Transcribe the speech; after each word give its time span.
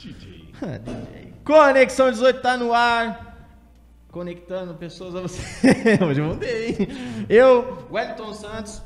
DJ. 0.00 0.52
DJ. 0.82 1.32
Conexão 1.44 2.10
18 2.10 2.40
tá 2.40 2.56
no 2.56 2.72
ar. 2.72 3.28
Conectando 4.10 4.74
pessoas 4.74 5.14
a 5.14 5.20
você. 5.20 5.40
Hoje 6.04 6.20
eu 6.20 6.26
mudei, 6.26 6.70
hein? 6.70 6.76
Eu, 7.28 7.86
Wellington 7.92 8.34
Santos, 8.34 8.82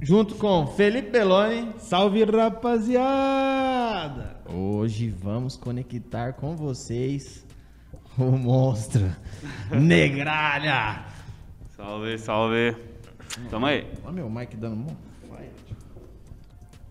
junto 0.00 0.34
com 0.34 0.66
Felipe 0.66 1.10
Belloni. 1.10 1.72
Salve, 1.78 2.24
rapaziada! 2.24 4.36
Hoje 4.52 5.10
vamos 5.10 5.56
conectar 5.56 6.32
com 6.32 6.56
vocês 6.56 7.46
o 8.18 8.24
monstro 8.32 9.14
Negralha. 9.70 11.04
Salve, 11.76 12.18
salve. 12.18 12.74
Tamo 13.50 13.66
aí. 13.66 13.86
Olha 14.02 14.12
meu 14.12 14.28
mic 14.30 14.56
dando 14.56 14.76
mó 14.76 14.88
fire. 15.28 15.50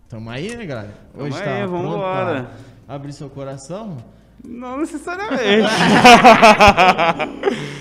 Tamo 0.08 0.30
aí, 0.30 0.56
Negralha? 0.56 0.94
Tamo 1.12 1.24
Hoje 1.24 1.36
aí, 1.36 1.44
tá 1.44 1.66
pronto 1.68 1.82
vambora. 1.90 2.44
pra 2.44 2.67
abrir 2.88 3.12
seu 3.12 3.30
coração? 3.30 3.96
Não 4.44 4.78
necessariamente. 4.78 5.68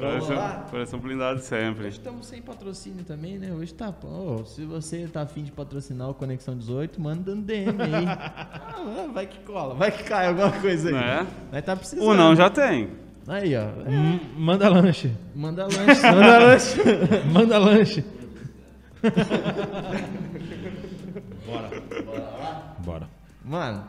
Coração, 0.00 0.34
lá? 0.34 0.64
coração 0.70 0.98
blindado 0.98 1.40
sempre. 1.40 1.88
Hoje 1.88 1.98
estamos 1.98 2.24
sem 2.26 2.40
patrocínio 2.40 3.04
também, 3.04 3.38
né? 3.38 3.52
Hoje 3.52 3.74
tá. 3.74 3.92
Pô, 3.92 4.42
se 4.46 4.64
você 4.64 5.06
tá 5.06 5.20
afim 5.20 5.42
de 5.42 5.52
patrocinar 5.52 6.08
o 6.08 6.14
Conexão 6.14 6.56
18, 6.56 6.98
manda 6.98 7.32
um 7.32 7.42
DM 7.42 7.76
aí. 7.82 8.06
Ah, 8.82 9.06
vai 9.12 9.26
que 9.26 9.38
cola, 9.40 9.74
vai 9.74 9.90
que 9.92 10.02
cai 10.04 10.28
alguma 10.28 10.50
coisa 10.52 10.88
aí. 10.88 10.94
Né? 10.94 11.26
Nós 11.52 11.62
tá 11.62 11.76
precisando. 11.76 12.06
O 12.08 12.14
não 12.14 12.34
já 12.34 12.48
tem. 12.48 12.88
Aí, 13.28 13.54
ó. 13.54 13.60
M- 13.90 14.22
Manda 14.38 14.70
lanche. 14.70 15.12
Manda 15.34 15.64
lanche, 15.66 16.00
manda 16.02 16.38
lanche. 16.38 16.80
Manda 17.30 17.58
lanche. 17.58 18.04
Bora. 21.46 21.70
Bora. 22.78 23.08
Mano, 23.44 23.84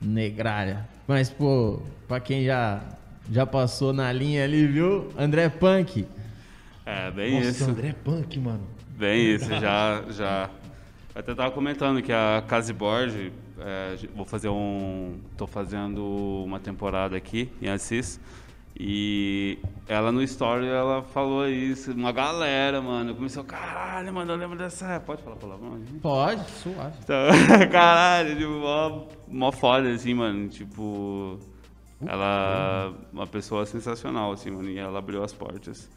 negralha. 0.00 0.88
Mas, 1.06 1.30
pô, 1.30 1.80
pra 2.06 2.20
quem 2.20 2.44
já, 2.44 2.82
já 3.30 3.46
passou 3.46 3.92
na 3.92 4.12
linha 4.12 4.44
ali, 4.44 4.66
viu? 4.66 5.08
André 5.18 5.48
Punk. 5.48 6.06
É, 6.84 7.10
bem 7.10 7.34
Nossa, 7.34 7.48
isso. 7.50 7.64
André 7.70 7.94
Punk, 8.04 8.38
mano. 8.38 8.62
Bem 8.96 9.34
isso, 9.34 9.48
já, 9.60 10.02
já. 10.10 10.50
Eu 11.14 11.20
até 11.20 11.34
tava 11.34 11.50
comentando 11.50 12.00
que 12.02 12.12
a 12.12 12.42
Casiborg, 12.46 13.32
é, 13.58 13.96
vou 14.14 14.24
fazer 14.24 14.48
um. 14.48 15.18
tô 15.36 15.46
fazendo 15.46 16.04
uma 16.44 16.58
temporada 16.60 17.16
aqui 17.16 17.50
em 17.60 17.68
Assis. 17.68 18.20
E 18.76 19.58
ela 19.88 20.12
no 20.12 20.22
story, 20.22 20.66
ela 20.66 21.02
falou 21.02 21.48
isso, 21.48 21.92
uma 21.92 22.12
galera, 22.12 22.80
mano. 22.80 23.14
Começou, 23.14 23.42
caralho, 23.42 24.12
mano, 24.12 24.32
eu 24.32 24.36
lembro 24.36 24.56
dessa. 24.56 24.86
época." 24.86 25.06
Pode 25.06 25.22
falar 25.22 25.36
palavrão? 25.36 25.78
gente? 25.78 26.00
Pode, 26.00 26.50
suave. 26.50 26.96
Então, 27.02 27.26
caralho, 27.70 28.36
tipo, 28.36 28.50
mó, 28.50 29.04
mó 29.26 29.52
foda, 29.52 29.90
assim, 29.90 30.14
mano. 30.14 30.48
Tipo, 30.48 31.38
ela 32.06 32.94
uma 33.12 33.26
pessoa 33.26 33.66
sensacional, 33.66 34.32
assim, 34.32 34.50
mano. 34.50 34.68
E 34.70 34.78
ela 34.78 34.98
abriu 34.98 35.24
as 35.24 35.32
portas. 35.32 35.88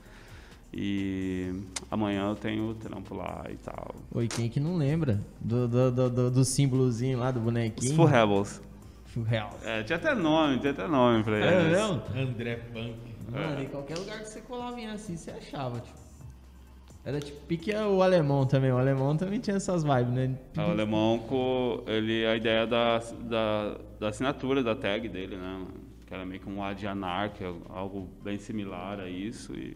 E 0.74 1.54
amanhã 1.90 2.30
eu 2.30 2.36
tenho 2.36 2.74
trampo 2.76 3.14
lá 3.14 3.46
e 3.50 3.58
tal. 3.58 3.94
Oi, 4.14 4.28
quem 4.28 4.50
que 4.50 4.60
não 4.60 4.78
lembra 4.78 5.20
do, 5.40 5.68
do, 5.68 5.92
do, 5.92 6.10
do, 6.10 6.32
do 6.32 6.46
símbolozinho 6.46 7.20
lá 7.20 7.30
do 7.30 7.42
bonequinho? 7.42 7.92
Os 7.92 7.96
Full 7.96 8.06
Rebels. 8.06 8.62
House. 9.20 9.66
É, 9.66 9.84
tinha 9.84 9.98
até 9.98 10.14
nome, 10.16 10.60
tinha 10.60 10.72
até 10.72 10.88
nome 10.88 11.24
pra 11.24 11.38
É 11.38 11.62
eles. 11.62 11.78
mesmo? 11.78 12.02
André 12.16 12.56
Punk. 12.74 12.96
Mano, 13.32 13.62
em 13.64 13.68
qualquer 13.68 13.98
lugar 13.98 14.20
que 14.20 14.26
você 14.30 14.42
colava 14.42 14.80
em 14.80 14.88
assim, 14.88 15.16
você 15.16 15.32
achava, 15.32 15.80
tipo. 15.80 16.00
Era 17.04 17.20
tipo 17.20 17.40
pique 17.48 17.74
o 17.74 18.04
alemão 18.04 18.46
também. 18.46 18.72
O 18.72 18.78
alemão 18.78 19.18
também 19.18 19.40
tinha 19.40 19.56
essas 19.58 19.84
vibes, 19.84 20.14
né? 20.14 20.36
É, 20.56 20.62
O 20.62 20.70
alemão, 20.70 21.18
com 21.20 21.84
ele, 21.88 22.26
a 22.28 22.36
ideia 22.36 22.68
da, 22.68 23.00
da, 23.00 23.78
da 24.00 24.08
assinatura 24.10 24.62
da 24.62 24.76
tag 24.76 25.10
dele, 25.10 25.36
né, 25.36 25.42
mano? 25.42 25.74
Que 26.06 26.14
era 26.14 26.26
meio 26.26 26.40
que 26.42 26.48
um 26.50 26.64
A 26.64 26.74
de 26.74 26.86
anarquia, 26.86 27.52
algo 27.70 28.08
bem 28.24 28.38
similar 28.38 29.00
a 29.00 29.10
isso. 29.10 29.54
E, 29.56 29.76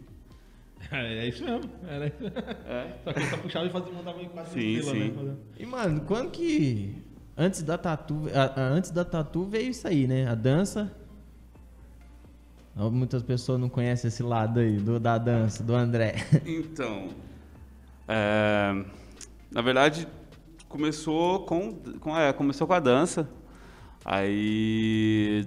É 0.92 1.26
isso 1.26 1.42
mesmo. 1.44 1.68
Era... 1.88 2.06
é, 2.06 2.98
Só 3.02 3.12
que 3.12 3.18
ele 3.18 3.26
só 3.30 3.36
puxava 3.38 3.66
e 3.66 3.70
fazia, 3.70 3.92
mandava 3.92 4.22
em 4.22 4.28
quatro 4.28 4.52
Sim, 4.52 4.68
estrelas, 4.76 5.02
sim. 5.14 5.22
né? 5.24 5.36
E, 5.58 5.66
mano, 5.66 6.00
quando 6.02 6.30
que. 6.30 6.94
Antes 7.36 7.62
da 7.62 7.76
tatu. 7.76 8.22
a- 8.34 8.60
a- 8.60 8.68
antes 8.68 8.90
da 8.90 9.04
tatu 9.04 9.44
veio 9.44 9.70
isso 9.70 9.86
aí, 9.86 10.06
né? 10.06 10.26
A 10.28 10.34
dança. 10.34 10.90
Muitas 12.74 13.22
pessoas 13.22 13.58
não 13.58 13.68
conhecem 13.70 14.08
esse 14.08 14.22
lado 14.22 14.60
aí 14.60 14.76
do, 14.76 15.00
da 15.00 15.16
dança, 15.16 15.62
do 15.62 15.74
André. 15.74 16.14
Então, 16.46 17.08
é, 18.06 18.84
na 19.50 19.62
verdade, 19.62 20.06
começou 20.68 21.40
com, 21.46 21.72
com, 22.00 22.16
é, 22.16 22.32
começou 22.34 22.66
com 22.66 22.74
a 22.74 22.80
dança. 22.80 23.26
Aí, 24.04 25.44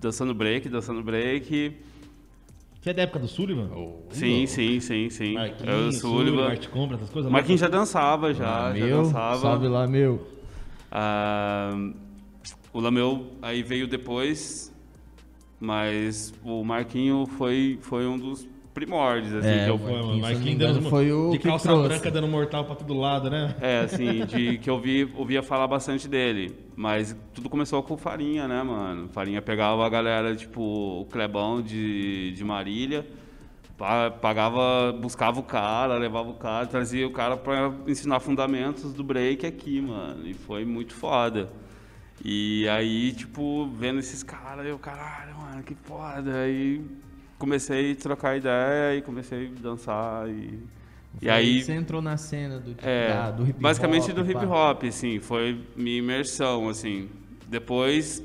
dançando 0.00 0.32
break, 0.34 0.68
dançando 0.68 1.02
break. 1.02 1.76
Você 2.80 2.90
é 2.90 2.94
da 2.94 3.02
época 3.02 3.18
do 3.18 3.28
Sullivan? 3.28 3.68
Sim, 4.10 4.46
sim, 4.46 4.80
sim, 4.80 5.10
sim. 5.10 5.34
Marquinhos, 5.34 5.68
Eu, 5.68 5.92
Sullivan. 5.92 6.48
Arte 6.48 6.68
Compra, 6.68 6.96
essas 6.96 7.10
coisas. 7.10 7.30
Marquinhos 7.30 7.60
já 7.60 7.68
dançava, 7.68 8.32
já, 8.32 8.44
Lá, 8.44 8.74
já 8.74 8.84
meu, 8.86 9.02
dançava. 9.02 9.40
Salve 9.40 9.68
lá, 9.68 9.86
meu. 9.86 10.26
Ah, 10.94 11.74
o 12.72 12.78
Lameu 12.80 13.32
aí 13.40 13.62
veio 13.62 13.86
depois, 13.88 14.70
mas 15.58 16.34
o 16.44 16.62
Marquinho 16.62 17.26
foi, 17.38 17.78
foi 17.80 18.06
um 18.06 18.18
dos 18.18 18.46
primórdios, 18.74 19.34
assim, 19.34 19.48
É, 19.48 19.64
que 19.64 19.70
eu, 19.70 19.78
Foi, 19.78 19.92
mano. 19.92 20.38
Me 20.38 20.54
dando 20.54 20.82
foi 20.88 21.12
o 21.12 21.30
de 21.30 21.38
que 21.38 21.46
calça 21.48 21.68
trouxe. 21.68 21.88
branca 21.88 22.10
dando 22.10 22.28
mortal 22.28 22.64
pra 22.64 22.74
todo 22.74 22.94
lado, 22.94 23.28
né? 23.30 23.54
É, 23.60 23.80
assim, 23.80 24.24
de 24.26 24.58
que 24.58 24.68
eu 24.68 24.78
vi, 24.80 25.10
ouvia 25.14 25.42
falar 25.42 25.66
bastante 25.66 26.08
dele. 26.08 26.54
Mas 26.76 27.16
tudo 27.34 27.48
começou 27.50 27.82
com 27.82 27.94
o 27.94 27.98
Farinha, 27.98 28.46
né, 28.48 28.62
mano? 28.62 29.08
Farinha 29.08 29.42
pegava 29.42 29.84
a 29.84 29.88
galera, 29.88 30.34
tipo, 30.34 30.60
o 30.62 31.04
Clebão 31.10 31.60
de, 31.62 32.32
de 32.32 32.44
Marília, 32.44 33.06
pagava, 34.20 34.92
buscava 35.00 35.40
o 35.40 35.42
cara, 35.42 35.96
levava 35.96 36.30
o 36.30 36.34
cara, 36.34 36.66
trazia 36.66 37.06
o 37.06 37.10
cara 37.10 37.36
pra 37.36 37.72
ensinar 37.86 38.20
fundamentos 38.20 38.92
do 38.92 39.02
break 39.02 39.44
aqui, 39.46 39.80
mano. 39.80 40.26
E 40.26 40.34
foi 40.34 40.64
muito 40.64 40.94
foda. 40.94 41.50
E 42.24 42.68
aí, 42.68 43.12
tipo, 43.12 43.66
vendo 43.66 43.98
esses 43.98 44.22
caras, 44.22 44.64
eu, 44.66 44.78
caralho, 44.78 45.36
mano, 45.36 45.62
que 45.62 45.74
foda. 45.74 46.32
Aí 46.42 46.84
comecei 47.38 47.92
a 47.92 47.96
trocar 47.96 48.36
ideia 48.36 48.96
e 48.96 49.02
comecei 49.02 49.48
a 49.56 49.60
dançar 49.60 50.28
e... 50.28 50.58
E 51.20 51.28
aí, 51.28 51.62
Você 51.62 51.74
entrou 51.74 52.00
na 52.00 52.16
cena 52.16 52.58
do, 52.58 52.70
tipo, 52.70 52.88
é, 52.88 53.08
da- 53.08 53.30
do 53.32 53.42
hip 53.42 53.52
hop. 53.52 53.60
basicamente 53.60 54.12
do 54.14 54.22
hip 54.24 54.46
hop, 54.46 54.84
assim, 54.84 55.20
foi 55.20 55.60
minha 55.76 55.98
imersão, 55.98 56.70
assim. 56.70 57.10
Depois 57.48 58.22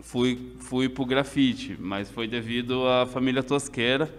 fui 0.00 0.54
fui 0.60 0.88
pro 0.88 1.04
grafite, 1.04 1.76
mas 1.78 2.10
foi 2.10 2.26
devido 2.26 2.86
à 2.88 3.04
família 3.04 3.42
Tosqueira, 3.42 4.10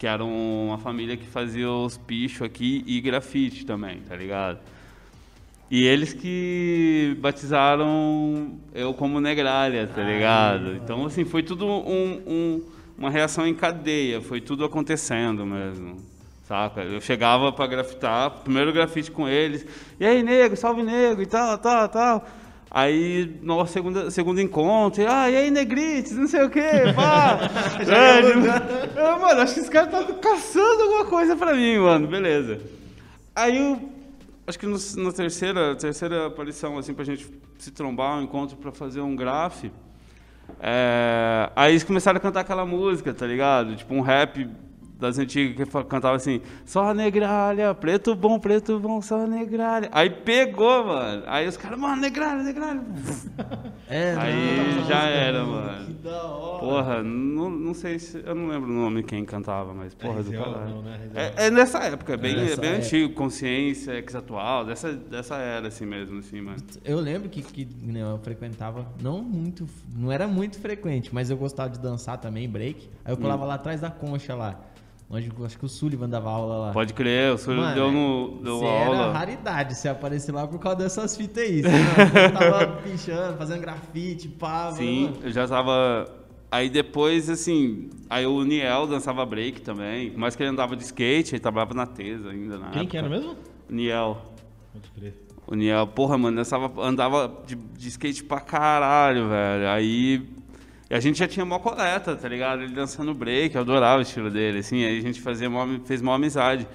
que 0.00 0.06
era 0.06 0.24
um- 0.24 0.68
uma 0.68 0.78
família 0.78 1.14
que 1.14 1.26
fazia 1.26 1.70
os 1.70 1.98
pichos 1.98 2.40
aqui 2.40 2.82
e 2.86 3.02
grafite 3.02 3.66
também, 3.66 3.98
tá 4.08 4.16
ligado? 4.16 4.58
E 5.70 5.84
eles 5.84 6.14
que 6.14 7.14
batizaram 7.20 8.58
eu 8.74 8.94
como 8.94 9.20
Negralha, 9.20 9.86
tá 9.86 10.02
ligado? 10.02 10.74
Então, 10.74 11.04
assim, 11.04 11.26
foi 11.26 11.42
tudo 11.42 11.66
um- 11.66 12.22
um- 12.26 12.62
uma 12.96 13.10
reação 13.10 13.46
em 13.46 13.52
cadeia, 13.54 14.22
foi 14.22 14.40
tudo 14.40 14.64
acontecendo 14.64 15.44
mesmo, 15.44 15.98
saca? 16.48 16.80
Eu 16.80 17.00
chegava 17.02 17.52
pra 17.52 17.66
grafitar, 17.66 18.30
primeiro 18.42 18.72
grafite 18.72 19.10
com 19.10 19.28
eles, 19.28 19.66
e 20.00 20.04
aí, 20.06 20.22
nego, 20.22 20.56
salve 20.56 20.82
nego, 20.82 21.20
e 21.20 21.26
tal, 21.26 21.58
tal, 21.58 21.88
tal. 21.90 22.26
Aí, 22.70 23.36
no 23.42 23.66
segundo, 23.66 24.10
segundo 24.12 24.40
encontro, 24.40 25.04
ah, 25.08 25.28
e 25.28 25.36
aí, 25.36 25.50
negrites, 25.50 26.12
não 26.12 26.28
sei 26.28 26.44
o 26.44 26.50
quê, 26.50 26.92
pá. 26.94 27.40
é, 27.82 28.22
tipo, 28.22 28.98
eu, 28.98 29.18
mano, 29.18 29.40
acho 29.40 29.54
que 29.54 29.60
esse 29.60 29.70
cara 29.70 29.88
tá 29.88 30.04
caçando 30.14 30.84
alguma 30.84 31.04
coisa 31.04 31.34
pra 31.34 31.52
mim, 31.52 31.78
mano, 31.78 32.06
beleza. 32.06 32.60
Aí 33.34 33.56
eu 33.56 33.90
acho 34.46 34.56
que 34.56 34.66
no, 34.66 34.78
na 35.02 35.12
terceira, 35.12 35.74
terceira 35.74 36.26
aparição, 36.28 36.78
assim, 36.78 36.94
pra 36.94 37.04
gente 37.04 37.28
se 37.58 37.72
trombar, 37.72 38.18
um 38.18 38.22
encontro 38.22 38.56
pra 38.56 38.70
fazer 38.70 39.00
um 39.00 39.16
graf, 39.16 39.64
é, 40.60 41.50
aí 41.56 41.72
eles 41.72 41.82
começaram 41.82 42.18
a 42.18 42.20
cantar 42.20 42.40
aquela 42.40 42.64
música, 42.64 43.12
tá 43.12 43.26
ligado? 43.26 43.74
Tipo 43.74 43.94
um 43.94 44.00
rap 44.00 44.48
das 45.00 45.18
antigas 45.18 45.66
que 45.68 45.84
cantava 45.84 46.16
assim, 46.16 46.40
só 46.64 46.92
negralha, 46.92 47.74
preto 47.74 48.14
bom, 48.14 48.38
preto 48.38 48.78
bom, 48.78 49.00
só 49.00 49.26
negralha. 49.26 49.88
Aí 49.92 50.10
pegou, 50.10 50.84
mano. 50.86 51.22
Aí 51.26 51.48
os 51.48 51.56
caras, 51.56 51.78
mano, 51.78 52.00
negralha, 52.02 52.42
negralha. 52.42 52.80
É, 53.92 54.14
Aí 54.16 54.76
não, 54.76 54.86
já 54.86 55.02
era, 55.02 55.40
Que 55.40 55.46
mano. 55.50 55.94
da 55.94 56.22
hora. 56.22 56.58
Porra, 56.60 57.02
não, 57.02 57.50
não 57.50 57.74
sei 57.74 57.98
se. 57.98 58.22
Eu 58.24 58.36
não 58.36 58.46
lembro 58.46 58.70
o 58.70 58.72
nome 58.72 59.02
quem 59.02 59.24
cantava, 59.24 59.74
mas 59.74 59.92
porra 59.94 60.22
do 60.22 60.30
RZO 60.30 60.44
caralho. 60.44 60.70
não, 60.70 60.82
né? 60.82 61.00
É, 61.12 61.46
é 61.46 61.50
nessa 61.50 61.80
época, 61.80 62.12
é 62.12 62.16
bem, 62.16 62.36
Nessa 62.36 62.52
é 62.54 62.56
bem 62.56 62.70
antigo, 62.74 63.12
consciência, 63.14 63.92
ex-atual, 63.94 64.64
dessa, 64.64 64.92
dessa 64.92 65.34
era 65.38 65.66
assim 65.66 65.86
mesmo, 65.86 66.20
assim, 66.20 66.40
mano. 66.40 66.58
Eu 66.84 67.00
lembro 67.00 67.28
que, 67.28 67.42
que 67.42 67.66
né, 67.82 68.00
eu 68.00 68.18
frequentava, 68.22 68.86
não 69.02 69.20
muito, 69.22 69.66
não 69.96 70.12
era 70.12 70.28
muito 70.28 70.60
frequente, 70.60 71.12
mas 71.12 71.28
eu 71.28 71.36
gostava 71.36 71.70
de 71.70 71.80
dançar 71.80 72.16
também, 72.18 72.48
break. 72.48 72.88
Aí 73.04 73.12
eu 73.12 73.16
colava 73.16 73.44
lá 73.44 73.54
atrás 73.54 73.80
da 73.80 73.90
concha 73.90 74.36
lá. 74.36 74.60
Onde 75.12 75.28
acho 75.44 75.58
que 75.58 75.64
o 75.64 75.68
Sullivan 75.68 76.08
dava 76.08 76.30
aula 76.30 76.56
lá. 76.66 76.72
Pode 76.72 76.94
crer, 76.94 77.34
o 77.34 77.38
senhor 77.38 77.56
Mano, 77.56 77.74
deu, 77.74 77.90
no, 77.90 78.40
deu 78.44 78.58
Você 78.60 78.64
aula. 78.64 78.96
era 78.96 79.12
raridade 79.12 79.74
você 79.74 79.88
aparecer 79.88 80.30
lá 80.32 80.46
por 80.46 80.60
causa 80.60 80.78
dessas 80.78 81.16
fitas 81.16 81.42
aí. 81.42 81.62
Você 81.62 82.30
tava 82.30 82.66
pichando, 82.84 83.36
fazendo 83.36 83.60
grafite, 83.60 84.28
pá. 84.28 84.70
Sim, 84.70 85.06
mano. 85.06 85.16
eu 85.22 85.32
já 85.32 85.48
tava. 85.48 86.06
Aí 86.48 86.70
depois, 86.70 87.28
assim, 87.28 87.90
aí 88.08 88.24
o 88.24 88.44
Niel 88.44 88.86
dançava 88.86 89.26
break 89.26 89.62
também. 89.62 90.12
Mais 90.16 90.36
que 90.36 90.42
ele 90.44 90.50
andava 90.50 90.76
de 90.76 90.84
skate, 90.84 91.34
ele 91.34 91.40
trabalhava 91.40 91.74
na 91.74 91.86
Tesa 91.86 92.30
ainda 92.30 92.56
na 92.58 92.70
Quem 92.70 92.82
época. 92.82 92.86
que 92.90 92.96
era 92.96 93.08
mesmo? 93.08 93.36
Niel. 93.68 94.16
Pode 94.72 94.90
crer. 94.92 95.14
O 95.44 95.56
Niel, 95.56 95.88
porra, 95.88 96.16
mano, 96.16 96.36
dançava, 96.36 96.70
andava 96.86 97.42
de, 97.46 97.56
de 97.56 97.88
skate 97.88 98.22
pra 98.22 98.38
caralho, 98.40 99.28
velho. 99.28 99.68
Aí. 99.70 100.28
E 100.90 100.94
a 100.94 100.98
gente 100.98 101.20
já 101.20 101.28
tinha 101.28 101.46
mó 101.46 101.60
coleta, 101.60 102.16
tá 102.16 102.28
ligado? 102.28 102.62
Ele 102.62 102.72
dançando 102.72 103.14
break, 103.14 103.54
eu 103.54 103.60
adorava 103.60 104.00
o 104.00 104.02
estilo 104.02 104.28
dele, 104.28 104.58
assim. 104.58 104.84
Aí 104.84 104.98
a 104.98 105.00
gente 105.00 105.20
fazia 105.20 105.48
mó, 105.48 105.64
fez 105.84 106.02
mó 106.02 106.12
amizade. 106.12 106.66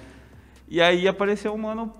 E 0.66 0.80
aí 0.80 1.06
apareceu 1.06 1.52
um 1.52 1.58
mano 1.58 1.92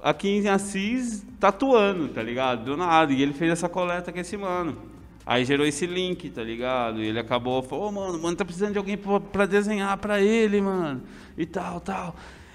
aqui 0.00 0.28
em 0.28 0.48
Assis 0.48 1.26
tatuando, 1.40 2.08
tá 2.08 2.22
ligado? 2.22 2.64
Do 2.64 2.76
nada. 2.76 3.12
E 3.12 3.20
ele 3.20 3.32
fez 3.32 3.50
essa 3.50 3.68
coleta 3.68 4.12
com 4.12 4.20
esse 4.20 4.36
mano. 4.36 4.92
Aí 5.26 5.44
gerou 5.44 5.66
esse 5.66 5.84
link, 5.84 6.30
tá 6.30 6.44
ligado? 6.44 7.00
E 7.00 7.06
ele 7.06 7.18
acabou, 7.18 7.60
falou, 7.60 7.88
ô 7.88 7.92
mano, 7.92 8.20
mano, 8.20 8.36
tá 8.36 8.44
precisando 8.44 8.72
de 8.72 8.78
alguém 8.78 8.96
pra, 8.96 9.44
desenhar 9.44 9.96
pra 9.96 10.20
ele, 10.20 10.60
mano. 10.60 11.02
E 11.36 11.44
tal, 11.44 11.80
tal. 11.80 12.14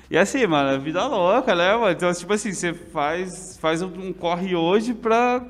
E 0.09 0.17
assim, 0.17 0.47
mano, 0.47 0.69
é 0.69 0.77
vida 0.77 1.05
louca, 1.05 1.53
né, 1.53 1.75
mano? 1.75 1.91
Então, 1.91 2.13
tipo 2.13 2.31
assim, 2.31 2.53
você 2.53 2.73
faz, 2.73 3.57
faz 3.59 3.81
um 3.81 4.13
corre 4.13 4.55
hoje 4.55 4.93
pra, 4.93 5.45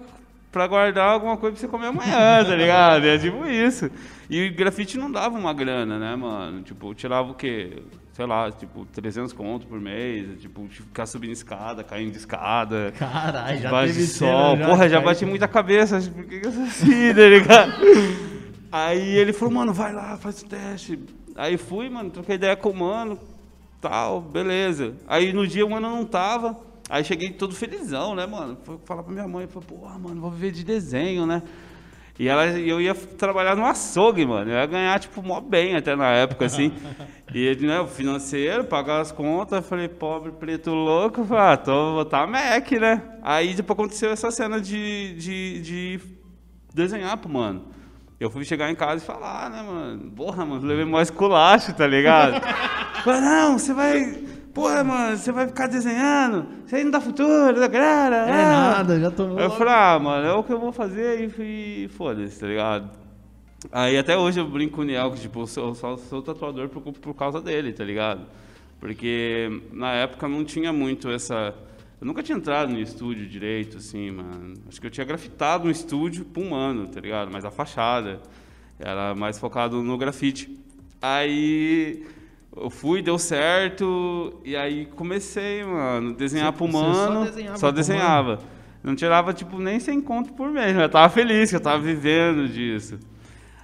pra 0.51 0.67
guardar 0.67 1.09
alguma 1.09 1.37
coisa 1.37 1.53
pra 1.55 1.61
você 1.61 1.67
comer 1.67 1.87
amanhã, 1.87 2.43
tá 2.45 2.55
ligado? 2.55 3.05
É 3.05 3.17
tipo 3.17 3.45
isso. 3.45 3.89
E 4.29 4.49
grafite 4.49 4.97
não 4.97 5.11
dava 5.11 5.37
uma 5.37 5.53
grana, 5.53 5.97
né, 5.97 6.15
mano? 6.15 6.61
Tipo, 6.61 6.89
eu 6.89 6.93
tirava 6.95 7.31
o 7.31 7.35
quê? 7.35 7.83
Sei 8.13 8.25
lá, 8.25 8.51
tipo, 8.51 8.83
300 8.87 9.31
conto 9.31 9.67
por 9.67 9.79
mês, 9.79 10.41
tipo, 10.41 10.67
ficar 10.69 11.05
subindo 11.05 11.31
escada, 11.33 11.83
caindo 11.83 12.11
de 12.11 12.17
escada. 12.17 12.91
Caralho, 12.97 13.59
já 13.59 13.65
Debaixo 13.67 13.93
teve 13.93 14.05
de 14.05 14.11
sol. 14.11 14.57
Porra, 14.57 14.89
já 14.89 14.97
caiu. 14.97 15.05
bati 15.07 15.25
muita 15.25 15.47
cabeça. 15.47 15.99
Por 16.01 16.25
que 16.25 16.39
que 16.39 16.47
eu 16.47 16.51
sou 16.51 16.63
assim, 16.63 17.13
tá 17.13 17.21
ligado? 17.27 17.73
Aí 18.71 19.15
ele 19.17 19.31
falou, 19.33 19.53
mano, 19.53 19.71
vai 19.73 19.93
lá, 19.93 20.17
faz 20.17 20.41
o 20.41 20.45
teste. 20.45 20.99
Aí 21.35 21.57
fui, 21.57 21.89
mano, 21.89 22.09
troquei 22.09 22.35
ideia 22.35 22.55
com 22.55 22.71
o 22.71 22.75
mano, 22.75 23.19
tal, 23.79 24.19
beleza. 24.19 24.95
Aí 25.07 25.31
no 25.31 25.45
dia 25.45 25.65
o 25.65 25.69
mano 25.69 25.87
não 25.87 26.03
tava. 26.03 26.57
Aí 26.89 27.03
cheguei 27.03 27.31
todo 27.31 27.53
felizão, 27.53 28.15
né, 28.15 28.25
mano? 28.25 28.57
Fui 28.63 28.77
falar 28.85 29.03
pra 29.03 29.11
minha 29.11 29.27
mãe, 29.27 29.47
falei, 29.47 29.67
porra, 29.67 29.99
mano, 29.99 30.21
vou 30.21 30.31
viver 30.31 30.51
de 30.51 30.63
desenho, 30.63 31.25
né? 31.25 31.41
E 32.19 32.27
ela, 32.27 32.47
eu 32.47 32.81
ia 32.81 32.95
trabalhar 32.95 33.55
no 33.55 33.65
açougue, 33.65 34.25
mano. 34.25 34.49
Eu 34.49 34.55
ia 34.55 34.65
ganhar, 34.65 34.99
tipo, 34.99 35.21
mó 35.21 35.39
bem 35.39 35.75
até 35.75 35.95
na 35.95 36.11
época, 36.11 36.45
assim. 36.45 36.71
E 37.33 37.39
ele, 37.39 37.67
né, 37.67 37.77
o 37.81 37.87
financeiro, 37.87 38.63
pagar 38.63 39.01
as 39.01 39.11
contas. 39.11 39.67
Falei, 39.67 39.89
pobre 39.89 40.31
preto 40.31 40.71
louco. 40.71 41.25
Falei, 41.25 41.53
ah, 41.53 41.57
tô, 41.57 41.93
vou 41.95 42.05
tá 42.05 42.25
Mac, 42.25 42.71
né? 42.71 43.01
Aí 43.21 43.53
depois 43.53 43.77
aconteceu 43.77 44.09
essa 44.11 44.31
cena 44.31 44.61
de, 44.61 45.13
de, 45.15 45.61
de 45.61 45.99
desenhar 46.73 47.17
pro 47.17 47.29
mano. 47.29 47.65
Eu 48.17 48.31
fui 48.31 48.45
chegar 48.45 48.71
em 48.71 48.75
casa 48.75 49.03
e 49.03 49.05
falar, 49.05 49.49
né, 49.49 49.61
mano? 49.61 50.09
Porra, 50.11 50.45
mano, 50.45 50.65
levei 50.65 50.85
mais 50.85 51.09
culacho, 51.11 51.73
tá 51.73 51.85
ligado? 51.85 52.41
Falei, 53.03 53.19
não, 53.21 53.59
você 53.59 53.73
vai. 53.73 54.36
Porra, 54.57 54.83
mano, 54.83 55.15
você 55.15 55.31
vai 55.31 55.45
ficar 55.45 55.67
desenhando? 55.67 56.47
Você 56.65 56.77
aí 56.77 56.83
não 56.83 56.89
dá 56.89 56.99
futuro, 56.99 57.59
da 57.59 57.67
galera. 57.67 58.15
É 58.27 58.43
ah." 58.43 58.71
nada, 58.71 58.99
já 58.99 59.11
tomou. 59.11 59.37
Aí 59.37 59.43
eu 59.43 59.51
falei, 59.51 59.71
ah, 59.71 59.99
mano, 59.99 60.25
é 60.25 60.33
o 60.33 60.43
que 60.43 60.51
eu 60.51 60.59
vou 60.59 60.71
fazer 60.71 61.31
e 61.39 61.87
foda-se, 61.89 62.39
tá 62.39 62.47
ligado? 62.47 62.89
Aí 63.71 63.95
até 63.95 64.17
hoje 64.17 64.39
eu 64.39 64.47
brinco 64.47 64.77
com 64.77 64.81
o 64.81 64.83
Niel, 64.83 65.11
que 65.11 65.21
tipo, 65.21 65.41
eu 65.41 65.45
sou, 65.45 65.75
sou 65.75 66.23
tatuador 66.23 66.69
por, 66.69 66.81
por 66.81 67.13
causa 67.13 67.39
dele, 67.39 67.71
tá 67.71 67.83
ligado? 67.83 68.25
Porque 68.79 69.61
na 69.71 69.93
época 69.93 70.27
não 70.27 70.43
tinha 70.43 70.73
muito 70.73 71.07
essa. 71.07 71.53
Eu 72.01 72.07
nunca 72.07 72.23
tinha 72.23 72.35
entrado 72.35 72.73
no 72.73 72.79
estúdio 72.79 73.27
direito, 73.27 73.77
assim, 73.77 74.09
mano. 74.09 74.55
Acho 74.67 74.81
que 74.81 74.87
eu 74.87 74.91
tinha 74.91 75.05
grafitado 75.05 75.67
um 75.67 75.71
estúdio 75.71 76.25
pra 76.25 76.41
um 76.41 76.55
ano, 76.55 76.87
tá 76.87 76.99
ligado? 76.99 77.29
Mas 77.31 77.45
a 77.45 77.51
fachada. 77.51 78.19
Era 78.79 79.13
mais 79.13 79.37
focado 79.37 79.83
no 79.83 79.97
grafite. 79.99 80.49
Aí 80.99 82.03
eu 82.61 82.69
fui, 82.69 83.01
deu 83.01 83.17
certo, 83.19 84.33
e 84.43 84.55
aí 84.55 84.85
comecei, 84.95 85.63
mano, 85.63 86.13
desenhar 86.13 86.51
Você- 86.51 86.57
pro 86.57 86.67
você 86.67 86.77
só 86.77 87.09
mano. 87.09 87.25
desenhava 87.25 87.57
Só 87.57 87.71
desenhava. 87.71 88.39
Não 88.83 88.95
tirava, 88.95 89.33
tipo, 89.33 89.59
nem 89.59 89.79
100 89.79 90.01
conto 90.01 90.33
por 90.33 90.49
mês, 90.49 90.73
mas 90.73 90.83
eu 90.83 90.89
tava 90.89 91.09
feliz 91.09 91.49
que 91.49 91.55
eu 91.55 91.59
tava 91.59 91.81
vivendo 91.81 92.47
disso. 92.47 92.97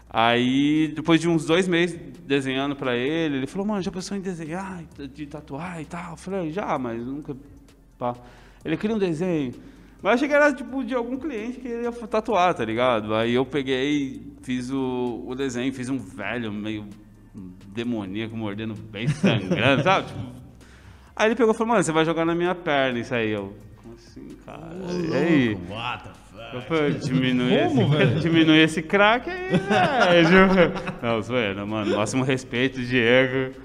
Aí, 0.09 0.91
depois 0.95 1.19
de 1.19 1.27
uns 1.27 1.45
dois 1.45 1.67
meses 1.67 1.99
desenhando 2.25 2.75
pra 2.75 2.95
ele, 2.95 3.37
ele 3.37 3.47
falou, 3.47 3.65
mano, 3.65 3.81
já 3.81 3.91
pensou 3.91 4.15
em 4.15 4.21
desenhar, 4.21 4.83
de 5.13 5.25
tatuar 5.25 5.81
e 5.81 5.85
tal? 5.85 6.11
Eu 6.11 6.17
falei, 6.17 6.51
já, 6.51 6.77
mas 6.77 7.03
nunca... 7.05 7.35
Pá. 7.97 8.15
Ele 8.63 8.77
queria 8.77 8.95
um 8.95 8.99
desenho. 8.99 9.53
Mas 10.01 10.11
eu 10.11 10.15
achei 10.15 10.27
que 10.27 10.33
era, 10.33 10.53
tipo, 10.53 10.83
de 10.83 10.93
algum 10.93 11.17
cliente 11.17 11.59
que 11.59 11.67
ia 11.67 11.91
tatuar, 11.91 12.53
tá 12.53 12.63
ligado? 12.65 13.15
Aí 13.15 13.33
eu 13.33 13.45
peguei, 13.45 14.21
fiz 14.41 14.69
o, 14.69 15.23
o 15.25 15.33
desenho, 15.35 15.73
fiz 15.73 15.89
um 15.89 15.97
velho 15.97 16.51
meio 16.51 16.85
demoníaco, 17.33 18.35
mordendo 18.35 18.73
bem 18.75 19.07
sangrando, 19.07 19.83
sabe? 19.83 20.07
Tipo, 20.07 20.19
aí 21.15 21.27
ele 21.27 21.35
pegou 21.35 21.53
e 21.53 21.57
falou, 21.57 21.73
mano, 21.73 21.83
você 21.83 21.91
vai 21.91 22.05
jogar 22.05 22.25
na 22.25 22.35
minha 22.35 22.53
perna 22.53 22.99
isso 22.99 23.13
aí. 23.13 23.31
Eu, 23.31 23.55
como 23.81 23.95
assim, 23.95 24.37
cara? 24.45 24.69
E 25.09 25.15
aí? 25.15 25.57
What 25.69 26.03
the 26.03 26.09
fuck? 26.09 26.55
Eu 26.55 26.61
falei, 26.61 26.91
diminui, 26.93 27.57
Como, 27.67 27.95
esse, 27.95 28.19
diminui 28.21 28.59
esse 28.59 28.81
crack 28.81 29.29
aí, 29.29 29.49
velho. 29.49 30.73
Não, 31.01 31.21
zoeira, 31.21 31.65
mano. 31.65 31.95
Máximo 31.95 32.23
respeito, 32.23 32.79
Diego. 32.81 33.55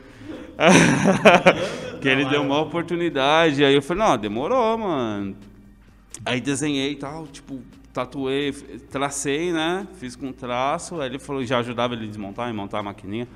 que 2.01 2.09
ele 2.09 2.25
deu 2.25 2.43
uma 2.43 2.61
oportunidade. 2.61 3.65
Aí 3.65 3.75
eu 3.75 3.83
falei, 3.83 4.05
não, 4.05 4.17
demorou, 4.17 4.79
mano. 4.79 5.37
Aí 6.25 6.41
desenhei 6.41 6.93
e 6.93 6.97
tal, 6.97 7.27
tipo, 7.27 7.61
tatuei, 7.93 8.53
tracei, 8.91 9.53
né? 9.53 9.87
Fiz 9.99 10.17
com 10.17 10.33
traço. 10.33 11.01
Aí 11.01 11.09
ele 11.09 11.19
falou, 11.19 11.45
já 11.45 11.59
ajudava 11.59 11.95
ele 11.95 12.05
a 12.05 12.09
desmontar 12.09 12.51
e 12.51 12.53
montar 12.53 12.79
a 12.79 12.83
maquininha. 12.83 13.29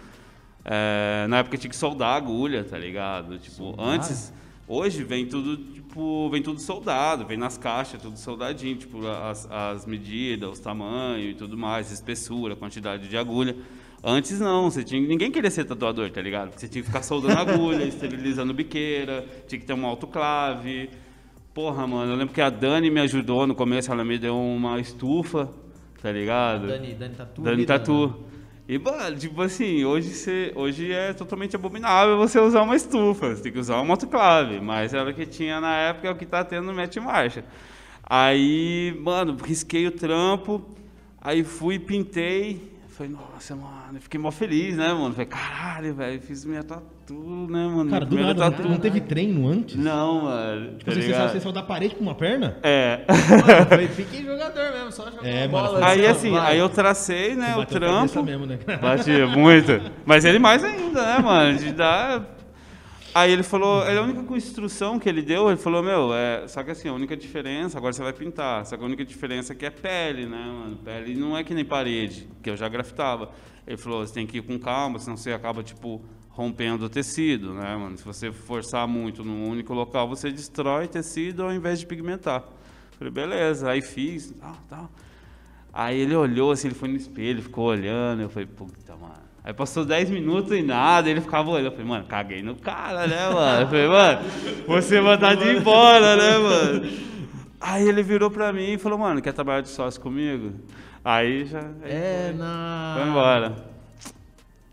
É, 0.64 1.26
na 1.28 1.38
época 1.38 1.56
tinha 1.56 1.70
que 1.70 1.76
soldar 1.76 2.10
a 2.10 2.16
agulha, 2.16 2.64
tá 2.64 2.78
ligado? 2.78 3.38
Tipo, 3.38 3.74
antes, 3.80 4.32
hoje 4.68 5.02
vem 5.02 5.26
tudo, 5.26 5.56
tipo, 5.56 6.28
vem 6.30 6.42
tudo 6.42 6.60
soldado, 6.60 7.26
vem 7.26 7.36
nas 7.36 7.58
caixas, 7.58 8.00
tudo 8.00 8.16
soldadinho, 8.16 8.76
tipo, 8.76 9.06
as, 9.06 9.50
as 9.50 9.86
medidas, 9.86 10.50
os 10.50 10.60
tamanhos 10.60 11.32
e 11.32 11.34
tudo 11.34 11.56
mais, 11.56 11.90
espessura, 11.90 12.54
quantidade 12.54 13.08
de 13.08 13.16
agulha. 13.16 13.56
Antes 14.04 14.40
não, 14.40 14.68
você 14.68 14.82
tinha, 14.82 15.00
ninguém 15.00 15.30
queria 15.30 15.50
ser 15.50 15.64
tatuador, 15.64 16.10
tá 16.10 16.20
ligado? 16.20 16.48
Porque 16.48 16.60
você 16.60 16.68
tinha 16.68 16.82
que 16.82 16.88
ficar 16.88 17.02
soldando 17.02 17.38
agulha, 17.38 17.84
esterilizando 17.86 18.52
biqueira, 18.52 19.24
tinha 19.46 19.60
que 19.60 19.66
ter 19.66 19.74
um 19.74 19.86
autoclave. 19.86 20.90
Porra, 21.54 21.86
mano, 21.86 22.12
eu 22.12 22.16
lembro 22.16 22.34
que 22.34 22.40
a 22.40 22.50
Dani 22.50 22.90
me 22.90 23.00
ajudou 23.00 23.46
no 23.46 23.54
começo, 23.54 23.92
ela 23.92 24.04
me 24.04 24.18
deu 24.18 24.36
uma 24.36 24.80
estufa, 24.80 25.50
tá 26.00 26.10
ligado? 26.10 26.66
Dani, 26.66 26.94
Dani 26.94 27.14
Tatu. 27.14 27.42
Dani 27.42 27.66
Tatu. 27.66 28.31
E, 28.68 28.78
tipo 29.18 29.42
assim, 29.42 29.84
hoje, 29.84 30.10
você, 30.10 30.52
hoje 30.54 30.92
é 30.92 31.12
totalmente 31.12 31.56
abominável 31.56 32.16
você 32.16 32.38
usar 32.38 32.62
uma 32.62 32.76
estufa. 32.76 33.34
Você 33.34 33.42
tem 33.42 33.52
que 33.52 33.58
usar 33.58 33.80
uma 33.80 33.94
autoclave. 33.94 34.60
Mas 34.60 34.94
era 34.94 35.10
o 35.10 35.14
que 35.14 35.26
tinha 35.26 35.60
na 35.60 35.74
época, 35.74 36.08
é 36.08 36.10
o 36.10 36.16
que 36.16 36.24
tá 36.24 36.44
tendo 36.44 36.66
no 36.66 36.74
Mete 36.74 37.00
Marcha. 37.00 37.44
Aí, 38.02 38.96
mano, 39.00 39.36
risquei 39.42 39.86
o 39.86 39.90
trampo. 39.90 40.64
Aí 41.20 41.42
fui, 41.42 41.78
pintei. 41.78 42.71
Falei, 42.96 43.10
nossa, 43.10 43.56
mano, 43.56 43.94
eu 43.94 44.00
fiquei 44.02 44.20
mó 44.20 44.30
feliz, 44.30 44.76
né, 44.76 44.92
mano? 44.92 45.12
Falei, 45.12 45.24
caralho, 45.26 45.94
velho, 45.94 46.20
fiz 46.20 46.44
minha 46.44 46.62
tatu, 46.62 47.14
né, 47.50 47.66
mano? 47.66 47.88
Cara, 47.90 48.04
do 48.04 48.18
nada, 48.18 48.50
tatu. 48.50 48.68
não 48.68 48.76
teve 48.78 49.00
treino 49.00 49.48
antes? 49.48 49.76
Não, 49.76 50.24
mano. 50.24 50.72
Tipo, 50.76 50.84
tá 50.84 50.90
assim, 50.92 51.00
você, 51.00 51.14
saiu, 51.14 51.28
você 51.30 51.40
saiu 51.40 51.52
da 51.52 51.62
parede 51.62 51.94
com 51.94 52.02
uma 52.02 52.14
perna? 52.14 52.58
É. 52.62 53.00
Mano, 53.08 53.66
foi- 53.66 53.88
fiquei 53.88 54.22
jogador 54.22 54.72
mesmo, 54.72 54.92
só 54.92 55.10
jogar 55.10 55.26
É, 55.26 55.48
bola. 55.48 55.72
mano, 55.72 55.84
Aí 55.86 56.04
ó, 56.06 56.10
assim, 56.10 56.30
vai. 56.32 56.52
aí 56.52 56.58
eu 56.58 56.68
tracei, 56.68 57.34
né, 57.34 57.54
Você 57.54 57.60
o 57.60 57.66
trampo. 57.66 58.22
mesmo, 58.22 58.44
né? 58.44 58.58
Batia 58.80 59.26
muito. 59.26 59.72
Mas 60.04 60.26
ele 60.26 60.38
mais 60.38 60.62
ainda, 60.62 61.02
né, 61.02 61.18
mano? 61.18 61.58
De 61.58 61.72
dar. 61.72 62.22
Aí 63.14 63.30
ele 63.30 63.42
falou, 63.42 63.86
ele, 63.86 63.98
a 63.98 64.02
única 64.02 64.34
instrução 64.34 64.98
que 64.98 65.06
ele 65.06 65.20
deu, 65.20 65.48
ele 65.48 65.58
falou, 65.58 65.82
meu, 65.82 66.14
é, 66.14 66.48
só 66.48 66.62
que 66.62 66.70
assim, 66.70 66.88
a 66.88 66.94
única 66.94 67.14
diferença, 67.14 67.76
agora 67.76 67.92
você 67.92 68.02
vai 68.02 68.12
pintar, 68.14 68.64
só 68.64 68.74
que 68.74 68.82
a 68.82 68.86
única 68.86 69.04
diferença 69.04 69.52
aqui 69.52 69.66
é 69.66 69.70
pele, 69.70 70.24
né, 70.24 70.38
mano? 70.38 70.76
Pele 70.76 71.14
não 71.14 71.36
é 71.36 71.44
que 71.44 71.52
nem 71.52 71.64
parede, 71.64 72.26
que 72.42 72.48
eu 72.48 72.56
já 72.56 72.66
grafitava. 72.70 73.30
Ele 73.66 73.76
falou, 73.76 74.06
você 74.06 74.14
tem 74.14 74.26
que 74.26 74.38
ir 74.38 74.42
com 74.42 74.58
calma, 74.58 74.98
senão 74.98 75.14
você 75.14 75.30
acaba, 75.30 75.62
tipo, 75.62 76.02
rompendo 76.30 76.86
o 76.86 76.88
tecido, 76.88 77.52
né, 77.52 77.76
mano? 77.76 77.98
Se 77.98 78.04
você 78.04 78.32
forçar 78.32 78.88
muito 78.88 79.22
num 79.22 79.46
único 79.46 79.74
local, 79.74 80.08
você 80.08 80.30
destrói 80.30 80.88
tecido 80.88 81.42
ao 81.42 81.52
invés 81.52 81.78
de 81.80 81.86
pigmentar. 81.86 82.42
Falei, 82.98 83.12
beleza, 83.12 83.70
aí 83.70 83.82
fiz, 83.82 84.30
tal, 84.40 84.56
tal. 84.70 84.90
Aí 85.70 86.00
ele 86.00 86.14
olhou 86.14 86.50
assim, 86.50 86.68
ele 86.68 86.74
foi 86.74 86.88
no 86.88 86.96
espelho, 86.96 87.42
ficou 87.42 87.66
olhando, 87.66 88.22
eu 88.22 88.30
falei, 88.30 88.48
puta, 88.48 88.96
mano. 88.96 89.21
Aí 89.44 89.52
passou 89.52 89.84
10 89.84 90.10
minutos 90.10 90.52
e 90.52 90.62
nada, 90.62 91.10
ele 91.10 91.20
ficava 91.20 91.50
olhando. 91.50 91.66
Eu 91.66 91.72
falei, 91.72 91.86
mano, 91.86 92.04
caguei 92.06 92.42
no 92.42 92.54
cara, 92.54 93.06
né, 93.08 93.28
mano? 93.28 93.60
Eu 93.62 93.66
falei, 93.66 93.88
mano, 93.88 94.20
você 94.68 95.00
mandar 95.00 95.34
de 95.36 95.44
ir 95.48 95.56
embora, 95.58 96.16
né, 96.16 96.38
mano? 96.38 96.90
Aí 97.60 97.88
ele 97.88 98.02
virou 98.02 98.30
pra 98.30 98.52
mim 98.52 98.72
e 98.72 98.78
falou, 98.78 98.98
mano, 98.98 99.20
quer 99.20 99.32
trabalhar 99.32 99.60
de 99.62 99.68
sócio 99.68 100.00
comigo? 100.00 100.52
Aí 101.04 101.44
já. 101.44 101.58
aí 101.58 101.66
É, 101.90 102.26
foi. 102.28 102.38
não. 102.38 102.94
Foi 102.96 103.08
embora. 103.08 103.71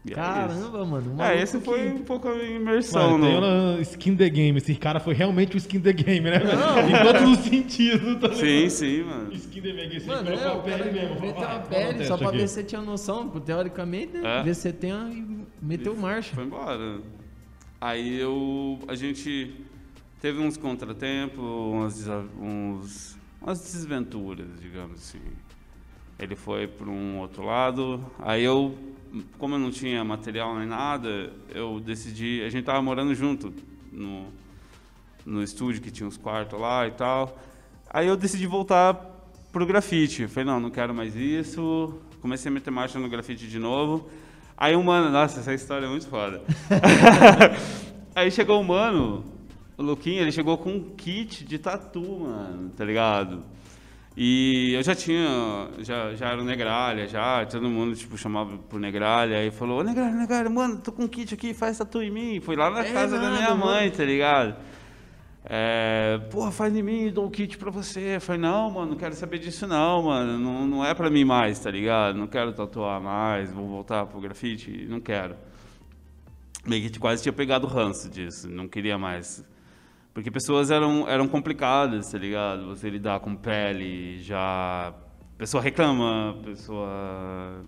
E 0.06 0.12
é. 0.13 0.15
Caramba, 0.15 0.86
mano. 0.86 1.13
um 1.18 1.22
É, 1.22 1.41
esse 1.41 1.60
foi 1.60 1.82
que- 1.84 1.88
um 1.96 2.00
pouco 2.03 2.29
a 2.29 2.36
imersão 2.44 3.18
Mano, 3.20 3.25
tem 3.25 3.41
no... 3.75 3.82
skin 3.82 4.15
the 4.15 4.29
game. 4.29 4.58
Esse 4.58 4.74
cara 4.75 4.98
foi 5.00 5.13
realmente 5.13 5.56
o 5.56 5.58
skin 5.58 5.82
the 5.82 5.91
game, 5.91 6.22
né? 6.22 6.38
em 6.38 7.03
todos 7.03 7.38
os 7.38 7.46
sentidos. 7.46 8.15
Tá 8.22 8.34
Sim, 8.34 8.46
ligado? 8.46 8.70
sim, 8.72 9.03
mano. 9.03 9.34
Skin 9.34 9.62
the 9.62 9.72
game. 9.74 9.96
Esse 9.98 10.08
Mano, 10.08 10.29
é, 10.29 10.48
a 10.48 10.53
o 10.53 10.63
pele 10.63 10.91
mesmo. 10.91 11.20
meteu 11.20 11.44
a 11.48 11.60
pele 11.60 12.06
só 12.06 12.18
pra 12.18 12.32
ver 12.32 12.48
se 12.48 12.53
você 12.56 12.63
tinha 12.63 12.82
noção, 12.82 13.27
teoricamente, 13.29 14.13
né? 14.18 14.39
É. 14.39 14.44
Ver 14.44 14.56
se 14.56 14.62
você 14.62 14.72
tem 14.74 14.91
e 14.91 15.46
meteu 15.62 15.94
marcha. 15.98 16.34
Foi 16.34 16.46
embora. 16.46 17.01
Aí 17.82 18.18
eu. 18.20 18.79
A 18.88 18.96
gente 18.96 19.53
teve 20.22 20.39
uns 20.39 20.56
contratempos, 20.56 21.39
umas, 21.44 22.08
uns, 22.41 23.18
umas 23.41 23.60
desventuras, 23.62 24.48
digamos 24.62 25.00
assim. 25.01 25.20
Ele 26.18 26.36
foi 26.38 26.68
para 26.68 26.89
um 26.89 27.20
outro 27.20 27.44
lado. 27.44 28.03
Aí 28.20 28.44
eu, 28.44 28.75
como 29.37 29.55
eu 29.55 29.59
não 29.59 29.71
tinha 29.71 30.03
material 30.03 30.57
nem 30.57 30.67
nada, 30.67 31.31
eu 31.53 31.79
decidi. 31.79 32.41
A 32.45 32.49
gente 32.49 32.65
tava 32.65 32.81
morando 32.81 33.13
junto 33.15 33.53
no, 33.91 34.27
no 35.25 35.43
estúdio 35.43 35.81
que 35.81 35.91
tinha 35.91 36.07
uns 36.07 36.17
quartos 36.17 36.59
lá 36.59 36.87
e 36.87 36.91
tal. 36.91 37.37
Aí 37.89 38.07
eu 38.07 38.15
decidi 38.15 38.45
voltar 38.45 38.93
pro 39.51 39.65
grafite. 39.65 40.27
Falei, 40.27 40.45
não, 40.45 40.59
não 40.59 40.69
quero 40.69 40.93
mais 40.93 41.15
isso. 41.15 41.99
Comecei 42.21 42.49
a 42.49 42.53
meter 42.53 42.71
marcha 42.71 42.99
no 42.99 43.09
grafite 43.09 43.47
de 43.47 43.59
novo. 43.59 44.09
Aí 44.57 44.75
um 44.75 44.83
mano, 44.83 45.09
nossa, 45.09 45.39
essa 45.39 45.53
história 45.53 45.85
é 45.85 45.89
muito 45.89 46.07
foda. 46.07 46.41
Aí 48.13 48.29
chegou 48.29 48.59
o 48.59 48.63
mano, 48.63 49.23
o 49.77 49.81
Luquinho, 49.81 50.21
ele 50.21 50.31
chegou 50.31 50.57
com 50.57 50.71
um 50.71 50.95
kit 50.95 51.45
de 51.45 51.57
tatu, 51.57 52.01
mano, 52.01 52.69
tá 52.75 52.83
ligado? 52.83 53.43
E 54.17 54.73
eu 54.73 54.83
já 54.83 54.93
tinha, 54.95 55.69
já, 55.79 56.13
já 56.15 56.29
era 56.29 56.41
o 56.41 56.43
Negralha, 56.43 57.07
já, 57.07 57.45
todo 57.45 57.69
mundo, 57.69 57.95
tipo, 57.95 58.17
chamava 58.17 58.57
por 58.57 58.79
Negralha, 58.79 59.37
aí 59.37 59.49
falou, 59.51 59.79
ô 59.79 59.83
Negralha, 59.83 60.13
Negralha, 60.13 60.49
mano, 60.49 60.77
tô 60.81 60.91
com 60.91 61.03
um 61.03 61.07
kit 61.07 61.33
aqui, 61.33 61.53
faz 61.53 61.77
tatu 61.77 62.01
em 62.01 62.11
mim. 62.11 62.39
Foi 62.41 62.55
lá 62.55 62.69
na 62.69 62.81
É 62.85 62.91
casa 62.91 63.17
da 63.17 63.29
nada, 63.29 63.37
minha 63.37 63.55
mãe, 63.55 63.85
mano. 63.85 63.91
tá 63.91 64.03
ligado? 64.03 64.55
É, 65.45 66.19
porra, 66.29 66.51
faz 66.51 66.75
em 66.75 66.83
mim, 66.83 67.09
dou 67.11 67.25
o 67.25 67.31
kit 67.31 67.57
pra 67.57 67.71
você. 67.71 68.17
Eu 68.17 68.21
falei, 68.21 68.41
não, 68.41 68.69
mano, 68.71 68.91
não 68.91 68.97
quero 68.97 69.15
saber 69.15 69.39
disso 69.39 69.65
não, 69.65 70.03
mano. 70.03 70.37
Não, 70.37 70.67
não 70.67 70.85
é 70.85 70.93
pra 70.93 71.09
mim 71.09 71.23
mais, 71.23 71.59
tá 71.59 71.71
ligado? 71.71 72.17
Não 72.17 72.27
quero 72.27 72.51
tatuar 72.51 72.99
mais, 72.99 73.51
vou 73.51 73.67
voltar 73.67 74.05
pro 74.05 74.19
grafite, 74.19 74.85
não 74.89 74.99
quero. 74.99 75.35
Meio 76.65 76.89
que 76.89 76.99
quase 76.99 77.23
tinha 77.23 77.31
pegado 77.33 77.65
ranço 77.67 78.09
disso, 78.09 78.49
não 78.49 78.67
queria 78.67 78.97
mais. 78.97 79.43
Porque 80.19 80.29
pessoas 80.29 80.69
eram, 80.69 81.07
eram 81.07 81.29
complicadas, 81.29 82.11
tá 82.11 82.17
ligado? 82.17 82.67
Você 82.67 82.89
lidar 82.89 83.21
com 83.21 83.38
pele, 83.38 84.21
já... 84.21 84.93
Pessoa 85.38 85.63
reclama, 85.63 86.38
pessoa 86.43 87.63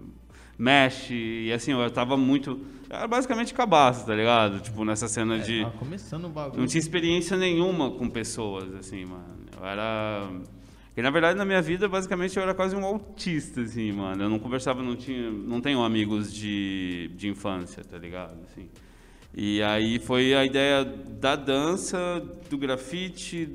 mexe, 0.60 1.13
e 1.46 1.53
assim, 1.53 1.72
eu 1.72 1.89
tava 1.89 2.17
muito... 2.17 2.60
Era 2.89 3.08
basicamente 3.08 3.53
cabaço, 3.53 4.05
tá 4.05 4.13
ligado? 4.13 4.60
Tipo, 4.60 4.84
nessa 4.84 5.08
cena 5.08 5.39
de... 5.39 5.62
Tava 5.62 5.77
começando 5.77 6.25
o 6.25 6.29
bagulho. 6.29 6.60
Não 6.60 6.67
tinha 6.67 6.79
experiência 6.79 7.38
nenhuma 7.38 7.91
com 7.91 8.10
pessoas, 8.10 8.75
assim, 8.75 9.05
mano. 9.05 9.46
Eu 9.58 9.65
era. 9.65 10.29
Porque, 10.88 11.01
na 11.01 11.10
verdade, 11.10 11.38
na 11.38 11.46
minha 11.46 11.62
vida, 11.62 11.88
basicamente, 11.88 12.36
eu 12.36 12.43
era 12.43 12.53
quase 12.53 12.75
um 12.75 12.84
autista, 12.84 13.62
assim, 13.62 13.93
mano. 13.93 14.24
Eu 14.24 14.29
não 14.29 14.39
conversava, 14.39 14.84
não 14.84 14.98
tinha. 14.98 15.31
Não 15.31 15.62
tenho 15.62 15.81
amigos 15.81 16.34
de, 16.34 17.12
de 17.15 17.29
infância, 17.29 17.81
tá 17.81 17.98
ligado? 17.98 18.38
Assim. 18.43 18.67
E 19.34 19.62
aí 19.64 19.98
foi 20.00 20.34
a 20.34 20.46
ideia 20.46 20.84
da 20.84 21.36
dança, 21.36 22.22
do 22.50 22.58
grafite, 22.58 23.50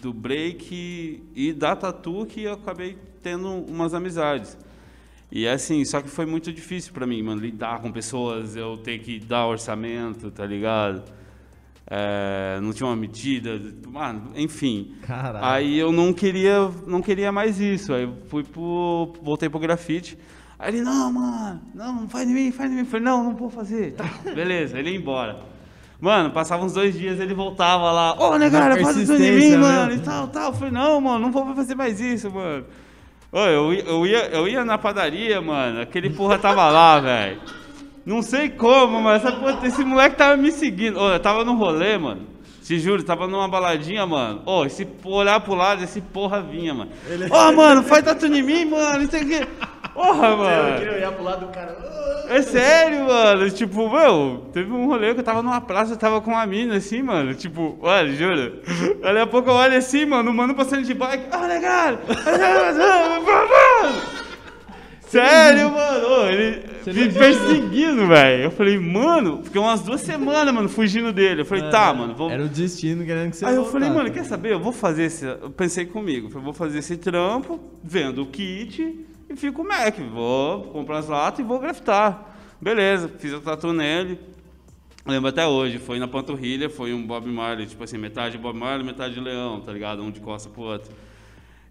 do 0.00 0.12
break 0.12 1.22
e 1.34 1.52
da 1.52 1.74
tatu 1.74 2.26
que 2.26 2.42
eu 2.42 2.52
acabei 2.52 2.98
tendo 3.22 3.48
umas 3.48 3.94
amizades. 3.94 4.56
E 5.32 5.46
assim, 5.46 5.84
só 5.84 6.02
que 6.02 6.08
foi 6.08 6.26
muito 6.26 6.52
difícil 6.52 6.92
pra 6.92 7.06
mim, 7.06 7.22
mano, 7.22 7.40
lidar 7.40 7.80
com 7.80 7.90
pessoas, 7.90 8.56
eu 8.56 8.76
ter 8.76 8.98
que 8.98 9.20
dar 9.20 9.46
orçamento, 9.46 10.30
tá 10.30 10.44
ligado? 10.44 11.02
É, 11.86 12.60
não 12.60 12.72
tinha 12.72 12.86
uma 12.86 12.96
medida, 12.96 13.60
mano, 13.88 14.32
enfim. 14.36 14.94
Caralho. 15.02 15.44
Aí 15.44 15.78
eu 15.78 15.90
não 15.90 16.12
queria, 16.12 16.70
não 16.86 17.00
queria 17.00 17.32
mais 17.32 17.60
isso. 17.60 17.92
Aí 17.92 18.04
eu 18.04 18.16
fui 18.28 18.44
pro, 18.44 19.12
voltei 19.22 19.48
pro 19.48 19.58
grafite. 19.58 20.16
Aí 20.60 20.74
ele, 20.74 20.82
não, 20.82 21.10
mano, 21.10 21.60
não, 21.74 21.94
não 22.02 22.08
faz 22.08 22.28
em 22.28 22.34
mim, 22.34 22.52
faz 22.52 22.70
em 22.70 22.74
mim. 22.74 22.80
Eu 22.80 22.86
falei, 22.86 23.04
não, 23.06 23.24
não 23.24 23.34
vou 23.34 23.48
fazer. 23.48 23.94
Tá, 23.94 24.04
beleza, 24.34 24.78
ele 24.78 24.90
ia 24.90 24.96
embora. 24.98 25.38
Mano, 25.98 26.30
passava 26.30 26.64
uns 26.64 26.74
dois 26.74 26.98
dias, 26.98 27.18
ele 27.18 27.32
voltava 27.34 27.90
lá, 27.90 28.14
ô, 28.18 28.36
negara, 28.36 28.76
faz 28.82 28.96
isso 28.96 29.12
em 29.14 29.18
mim, 29.18 29.22
persistência, 29.22 29.58
mano, 29.58 29.90
né? 29.90 29.94
e 29.96 30.00
tal, 30.00 30.28
tal. 30.28 30.46
Eu 30.50 30.52
falei, 30.54 30.72
não, 30.72 31.00
mano, 31.00 31.18
não 31.18 31.32
vou 31.32 31.54
fazer 31.54 31.74
mais 31.74 31.98
isso, 32.00 32.30
mano. 32.30 32.64
Ô, 33.32 33.38
eu, 33.38 33.72
ia- 33.72 33.84
eu, 33.84 34.06
ia, 34.06 34.26
eu 34.28 34.48
ia 34.48 34.64
na 34.64 34.76
padaria, 34.76 35.40
mano, 35.40 35.80
aquele 35.80 36.10
porra 36.10 36.38
tava 36.38 36.68
lá, 36.70 37.00
velho. 37.00 37.40
Não 38.04 38.22
sei 38.22 38.48
como, 38.50 39.00
mas 39.00 39.24
essa 39.24 39.66
esse 39.66 39.84
moleque 39.84 40.16
tava 40.16 40.36
me 40.36 40.50
seguindo. 40.50 40.98
Ô, 40.98 41.10
eu 41.10 41.20
tava 41.20 41.44
no 41.44 41.54
rolê, 41.54 41.96
mano. 41.96 42.22
Te 42.62 42.78
juro, 42.78 43.02
tava 43.02 43.26
numa 43.26 43.48
baladinha, 43.48 44.06
mano. 44.06 44.42
Ô, 44.46 44.64
esse 44.64 44.86
olhar 45.04 45.40
pro 45.40 45.54
lado, 45.54 45.82
esse 45.84 46.00
porra 46.00 46.40
vinha, 46.40 46.72
mano. 46.72 46.90
Ô, 47.30 47.52
mano, 47.52 47.82
faz 47.82 48.04
tatu 48.04 48.26
em 48.26 48.42
mim, 48.42 48.64
mano. 48.64 49.02
Isso 49.02 49.16
aqui. 49.16 49.46
Porra, 50.00 50.34
mano. 50.36 50.78
queria 50.78 50.94
olhar 50.94 51.12
pro 51.12 51.22
lado 51.24 51.46
do 51.46 51.52
cara. 51.52 51.76
É 52.28 52.40
sério, 52.40 53.04
mano. 53.04 53.50
Tipo, 53.50 53.90
meu, 53.90 54.46
teve 54.52 54.72
um 54.72 54.86
rolê 54.86 55.12
que 55.12 55.20
eu 55.20 55.24
tava 55.24 55.42
numa 55.42 55.60
praça, 55.60 55.92
eu 55.92 55.96
tava 55.98 56.20
com 56.22 56.30
uma 56.30 56.46
mina 56.46 56.76
assim, 56.76 57.02
mano. 57.02 57.34
Tipo, 57.34 57.76
olha, 57.82 58.10
juro. 58.14 58.60
Daqui 59.02 59.18
a 59.18 59.26
pouco 59.26 59.50
eu 59.50 59.54
olho 59.54 59.76
assim, 59.76 60.06
mano, 60.06 60.30
o 60.30 60.34
mano 60.34 60.54
passando 60.54 60.84
de 60.84 60.94
bike. 60.94 61.24
Ah, 61.30 61.46
legal! 61.46 61.98
Sério, 65.06 65.70
mano. 65.72 66.06
Ô, 66.06 66.26
ele 66.28 66.62
Você 66.84 66.92
me 66.92 67.12
perseguindo, 67.12 68.06
velho. 68.06 68.44
Eu 68.44 68.50
falei, 68.52 68.78
mano, 68.78 69.40
fiquei 69.42 69.60
umas 69.60 69.82
duas 69.82 70.00
semanas, 70.00 70.54
mano, 70.54 70.68
fugindo 70.68 71.12
dele. 71.12 71.42
Eu 71.42 71.44
falei, 71.44 71.68
tá, 71.68 71.92
mano, 71.92 72.14
vou. 72.14 72.30
Era 72.30 72.44
o 72.44 72.48
destino 72.48 73.04
querendo 73.04 73.30
que 73.32 73.36
você 73.36 73.44
Aí 73.44 73.56
eu 73.56 73.64
voltasse. 73.64 73.72
falei, 73.84 73.90
mano, 73.90 74.10
quer 74.12 74.24
saber? 74.24 74.52
Eu 74.52 74.60
vou 74.60 74.72
fazer 74.72 75.02
esse. 75.04 75.26
Eu 75.26 75.50
pensei 75.50 75.84
comigo, 75.84 76.30
falei, 76.30 76.44
vou 76.44 76.54
fazer 76.54 76.78
esse 76.78 76.96
trampo, 76.96 77.58
vendo 77.82 78.22
o 78.22 78.26
kit 78.26 79.04
e 79.30 79.36
fico 79.36 79.62
Mac. 79.64 79.96
Vou 80.12 80.64
comprar 80.64 80.98
as 80.98 81.08
latas 81.08 81.38
e 81.38 81.42
vou 81.42 81.58
grafitar. 81.58 82.36
Beleza, 82.60 83.08
fiz 83.08 83.32
a 83.32 83.40
tatu 83.40 83.72
nele. 83.72 84.18
Lembro 85.06 85.30
até 85.30 85.46
hoje, 85.46 85.78
foi 85.78 85.98
na 85.98 86.06
panturrilha, 86.06 86.68
foi 86.68 86.92
um 86.92 87.06
Bob 87.06 87.26
Marley, 87.26 87.66
tipo 87.66 87.82
assim, 87.82 87.96
metade 87.96 88.36
Bob 88.36 88.58
Marley, 88.58 88.84
metade 88.84 89.18
leão, 89.18 89.60
tá 89.60 89.72
ligado? 89.72 90.02
Um 90.02 90.10
de 90.10 90.20
costa 90.20 90.50
pro 90.50 90.62
outro. 90.62 90.92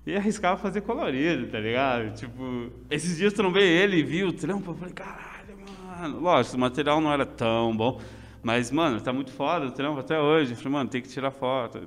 E 0.07 0.15
arriscava 0.15 0.57
fazer 0.57 0.81
colorido, 0.81 1.47
tá 1.47 1.59
ligado? 1.59 2.15
Tipo, 2.15 2.71
esses 2.89 3.17
dias 3.17 3.31
trombei 3.33 3.67
ele 3.67 3.97
e 3.97 4.03
vi 4.03 4.23
o 4.23 4.33
trampo, 4.33 4.71
eu 4.71 4.75
falei, 4.75 4.93
caralho, 4.93 5.55
mano. 5.99 6.19
Lógico, 6.19 6.57
o 6.57 6.59
material 6.59 6.99
não 6.99 7.11
era 7.13 7.25
tão 7.25 7.75
bom, 7.75 8.01
mas, 8.41 8.71
mano, 8.71 8.99
tá 8.99 9.13
muito 9.13 9.31
foda 9.31 9.67
o 9.67 9.71
trampo 9.71 9.99
até 9.99 10.19
hoje. 10.19 10.53
Eu 10.53 10.57
falei, 10.57 10.71
mano, 10.71 10.89
tem 10.89 11.01
que 11.01 11.09
tirar 11.09 11.29
foto. 11.29 11.79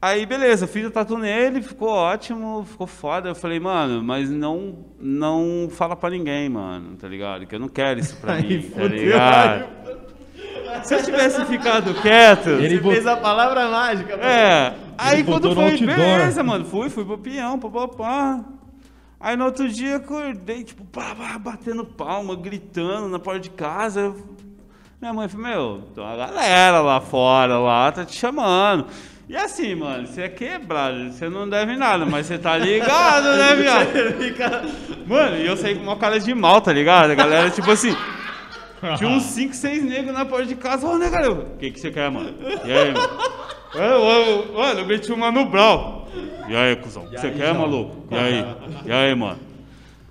Aí, 0.00 0.26
beleza, 0.26 0.66
fiz 0.66 0.84
a 0.86 0.90
tatu 0.90 1.16
nele, 1.18 1.62
ficou 1.62 1.88
ótimo, 1.88 2.64
ficou 2.70 2.86
foda. 2.86 3.30
Eu 3.30 3.34
falei, 3.34 3.58
mano, 3.58 4.02
mas 4.02 4.30
não, 4.30 4.84
não 5.00 5.68
fala 5.70 5.96
pra 5.96 6.10
ninguém, 6.10 6.48
mano, 6.48 6.96
tá 6.96 7.08
ligado? 7.08 7.46
Que 7.46 7.54
eu 7.54 7.58
não 7.58 7.68
quero 7.68 7.98
isso 7.98 8.16
pra 8.18 8.34
Aí 8.34 8.42
mim, 8.58 8.62
tá 8.62 8.82
fudeu, 8.82 8.88
ligado? 8.88 9.66
Se 10.84 10.94
eu 10.94 11.02
tivesse 11.02 11.44
ficado 11.46 11.94
quieto. 12.02 12.50
Ele 12.50 12.78
Você 12.78 12.90
fez 12.92 13.06
a 13.06 13.16
palavra 13.16 13.68
mágica. 13.70 14.16
mano. 14.16 14.28
É. 14.28 14.74
Aí 14.98 15.24
quando 15.24 15.54
foi, 15.54 15.76
beleza, 15.78 16.42
mano. 16.42 16.64
Fui, 16.66 16.90
fui 16.90 17.04
pro 17.04 17.16
peão, 17.18 17.58
papapá. 17.58 18.44
Aí 19.18 19.34
no 19.34 19.46
outro 19.46 19.66
dia 19.68 19.96
acordei, 19.96 20.62
tipo, 20.62 20.84
pá, 20.84 21.14
pá, 21.14 21.38
batendo 21.38 21.84
palma, 21.84 22.36
gritando 22.36 23.08
na 23.08 23.18
porta 23.18 23.40
de 23.40 23.50
casa. 23.50 24.14
Minha 25.00 25.12
mãe 25.14 25.26
falou, 25.28 25.46
meu, 25.46 25.82
tem 25.94 26.04
uma 26.04 26.16
galera 26.16 26.80
lá 26.80 27.00
fora, 27.00 27.58
lá, 27.58 27.90
tá 27.90 28.04
te 28.04 28.14
chamando. 28.14 28.86
E 29.28 29.36
assim, 29.36 29.74
mano, 29.74 30.06
você 30.06 30.22
é 30.22 30.28
quebrado, 30.28 31.10
você 31.10 31.28
não 31.28 31.48
deve 31.48 31.76
nada, 31.76 32.06
mas 32.06 32.26
você 32.26 32.38
tá 32.38 32.56
ligado, 32.56 33.24
né, 33.36 33.56
viado? 33.58 35.06
Mano, 35.06 35.36
e 35.36 35.44
eu 35.46 35.56
saí 35.56 35.74
com 35.74 35.82
uma 35.82 35.96
cara 35.96 36.20
de 36.20 36.32
mal, 36.32 36.60
tá 36.60 36.72
ligado? 36.72 37.10
A 37.10 37.14
galera, 37.14 37.50
tipo 37.50 37.68
assim, 37.68 37.94
tinha 38.96 39.10
uns 39.10 39.24
5, 39.24 39.52
6 39.52 39.82
negros 39.82 40.14
na 40.14 40.24
porta 40.24 40.46
de 40.46 40.54
casa. 40.54 40.86
Ô, 40.86 40.96
nega, 40.96 41.28
o 41.30 41.56
que, 41.56 41.72
que 41.72 41.80
você 41.80 41.90
quer, 41.90 42.08
mano? 42.08 42.32
E 42.64 42.72
aí, 42.72 42.92
mano? 42.92 43.08
Eu, 43.74 43.82
eu, 43.82 44.54
mano, 44.54 44.80
eu 44.80 44.86
meti 44.86 45.10
uma 45.10 45.32
no 45.32 45.44
Brau. 45.46 46.06
E 46.48 46.54
aí, 46.54 46.76
cuzão? 46.76 47.04
O 47.04 47.10
que 47.10 47.18
você 47.18 47.30
quer, 47.32 47.52
maluco? 47.52 48.06
E 48.12 48.16
aí? 48.16 48.44
E 48.84 48.92
aí, 48.92 49.14
mano? 49.14 49.40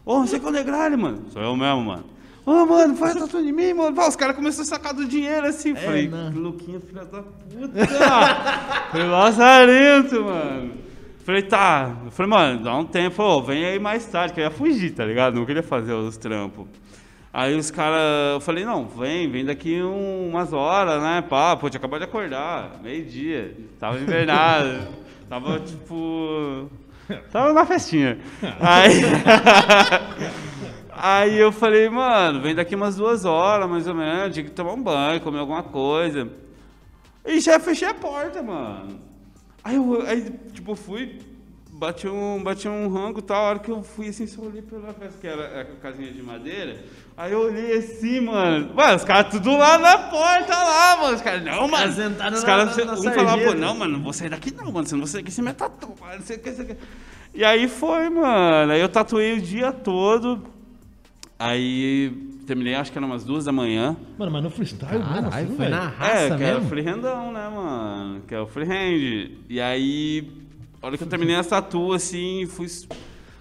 Ô, 0.06 0.20
você 0.20 0.40
que 0.40 0.46
é 0.46 0.50
o 0.50 0.52
Negralho, 0.52 0.98
mano? 1.00 1.24
Sou 1.30 1.42
eu 1.42 1.56
mesmo, 1.56 1.82
mano. 1.86 2.04
Ô, 2.46 2.66
mano, 2.66 2.96
faz 2.96 3.16
tatu 3.16 3.44
de 3.44 3.52
mim, 3.52 3.74
mano. 3.74 4.00
Os 4.08 4.16
caras 4.16 4.36
começaram 4.36 4.64
a 4.64 4.66
sacar 4.68 4.94
do 4.94 5.06
dinheiro 5.06 5.48
assim. 5.48 5.74
Falei, 5.76 6.08
não. 6.08 6.30
Luquinha, 6.32 6.80
filha 6.80 7.04
da 7.06 7.24
puta. 7.24 7.88
Falei, 8.92 9.08
lazarento, 9.08 10.24
mano. 10.24 10.72
Falei, 11.26 11.42
tá. 11.42 11.96
Falei, 12.12 12.30
mano, 12.30 12.64
dá 12.64 12.76
um 12.78 12.86
tempo. 12.86 13.24
Ô, 13.24 13.42
vem 13.42 13.66
aí 13.66 13.80
mais 13.80 14.06
tarde, 14.06 14.34
que 14.34 14.40
eu 14.40 14.44
ia 14.44 14.52
fugir, 14.52 14.92
tá 14.92 15.04
ligado? 15.04 15.34
Não 15.36 15.46
queria 15.46 15.64
fazer 15.64 15.94
os 15.94 16.18
trampos. 16.18 16.68
Aí 17.34 17.56
os 17.58 17.70
caras, 17.72 18.00
eu 18.36 18.40
falei, 18.40 18.64
não, 18.64 18.86
vem, 18.88 19.30
vem 19.30 19.44
daqui 19.44 19.82
um- 19.82 20.30
umas 20.30 20.54
horas, 20.54 21.02
né? 21.02 21.22
Pá, 21.28 21.56
pô, 21.58 21.68
tinha 21.70 21.80
acabado 21.80 22.00
de 22.02 22.06
acordar, 22.06 22.80
meio-dia. 22.82 23.58
Tava 23.80 23.98
invernado. 24.00 24.88
tava 25.28 25.60
tipo. 25.60 26.70
Tava 27.32 27.54
na 27.54 27.66
festinha. 27.66 28.18
Aí. 28.62 29.02
Aí 30.98 31.38
eu 31.38 31.52
falei, 31.52 31.90
mano, 31.90 32.42
vem 32.42 32.56
daqui 32.56 32.74
umas 32.74 32.96
duas 32.96 33.26
horas, 33.26 33.70
mais 33.70 33.86
ou 33.86 33.94
menos, 33.94 34.34
tinha 34.34 34.46
que 34.46 34.52
tomar 34.52 34.74
um 34.74 34.82
banho, 34.82 35.20
comer 35.20 35.40
alguma 35.40 35.62
coisa. 35.62 36.30
E 37.26 37.40
já 37.42 37.60
fechei 37.60 37.90
a 37.90 37.94
porta, 37.94 38.42
mano. 38.42 39.00
Aí 39.62 39.76
eu, 39.76 40.02
aí, 40.08 40.32
tipo, 40.54 40.74
fui, 40.74 41.20
bati 41.72 42.08
um, 42.08 42.42
bati 42.42 42.70
um 42.70 42.88
rango 42.88 43.20
e 43.20 43.22
tal, 43.22 43.44
a 43.44 43.50
hora 43.50 43.60
que 43.60 43.70
eu 43.70 43.84
fui 43.84 44.08
assim, 44.08 44.26
só 44.26 44.42
olhei 44.42 44.62
pela 44.62 44.94
festa, 44.94 45.18
que 45.20 45.28
era 45.28 45.62
a 45.62 45.66
casinha 45.82 46.12
de 46.12 46.22
madeira. 46.22 46.84
Aí 47.18 47.34
eu 47.34 47.40
olhei 47.40 47.78
assim, 47.78 48.22
mano. 48.22 48.74
Mano, 48.74 48.96
os 48.96 49.04
caras 49.04 49.32
tudo 49.32 49.58
lá 49.58 49.78
na 49.78 49.98
porta 49.98 50.56
lá, 50.56 50.98
mano. 50.98 51.16
Os 51.16 51.22
caras, 51.22 51.44
não, 51.44 51.68
mano. 51.68 51.90
Os 52.38 52.44
caras, 52.44 52.78
um 52.78 53.12
falava, 53.12 53.44
pô, 53.44 53.54
não, 53.54 53.76
mano, 53.76 53.98
não 53.98 54.04
vou 54.04 54.14
sair 54.14 54.30
daqui 54.30 54.54
não, 54.54 54.72
mano. 54.72 54.88
Se 54.88 54.94
não 54.94 55.00
vou 55.00 55.08
sair 55.08 55.22
daqui, 55.22 55.32
você 55.32 55.42
me 55.42 55.52
tatu, 55.52 55.94
mano. 56.00 56.22
Sei 56.24 56.38
o 56.38 56.40
que. 56.40 56.78
E 57.34 57.44
aí 57.44 57.68
foi, 57.68 58.10
mano. 58.10 58.72
Aí 58.72 58.80
eu 58.80 58.88
tatuei 58.88 59.34
o 59.34 59.42
dia 59.42 59.74
todo. 59.74 60.55
Aí 61.38 62.12
terminei, 62.48 62.76
acho 62.76 62.92
que 62.92 62.98
era 62.98 63.06
umas 63.06 63.24
duas 63.24 63.46
da 63.46 63.52
manhã. 63.52 63.96
Mano, 64.18 64.32
mas 64.32 64.44
no 64.44 64.50
freestyle 64.50 65.00
mesmo, 65.00 65.14
Caralho, 65.14 65.28
assim, 65.28 65.48
foi 65.48 65.56
velho. 65.58 65.70
na 65.72 65.88
raça 65.88 66.16
é, 66.16 66.38
que 66.38 66.44
é 66.44 66.52
o 66.52 66.56
mesmo? 66.56 66.70
freehandão, 66.70 67.34
né, 67.34 67.50
mano? 67.50 68.22
Que 68.28 68.36
é 68.36 68.40
o 68.40 68.48
freehand. 68.48 69.32
E 69.50 69.60
aí, 69.60 70.32
a 70.82 70.88
hora 70.88 70.98
que 70.98 71.04
eu 71.04 71.08
terminei 71.08 71.36
essa 71.36 71.62
tatu, 71.62 71.92
assim, 71.92 72.46
fui 72.46 72.68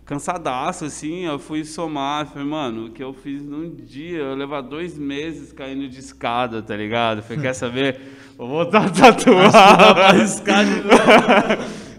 cansadaço, 0.04 0.84
assim, 0.84 1.24
eu 1.24 1.38
fui 1.38 1.64
somar. 1.64 2.26
Falei, 2.26 2.48
mano, 2.48 2.86
o 2.86 2.90
que 2.90 3.02
eu 3.02 3.12
fiz 3.12 3.44
num 3.44 3.70
dia, 3.70 4.18
eu 4.18 4.34
levar 4.34 4.62
dois 4.62 4.98
meses 4.98 5.52
caindo 5.52 5.88
de 5.88 6.00
escada, 6.00 6.62
tá 6.62 6.76
ligado? 6.76 7.22
Falei, 7.22 7.42
quer 7.42 7.54
saber? 7.54 8.00
Vou 8.36 8.48
voltar 8.48 8.86
a 8.86 8.90
tatuar. 8.90 9.52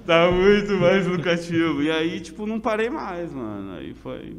tá 0.05 0.29
muito 0.31 0.73
mais 0.73 1.07
lucrativo. 1.07 1.81
E 1.81 1.89
aí, 1.89 2.19
tipo, 2.19 2.45
não 2.45 2.59
parei 2.59 2.89
mais, 2.89 3.31
mano. 3.31 3.77
Aí 3.77 3.93
foi 3.93 4.35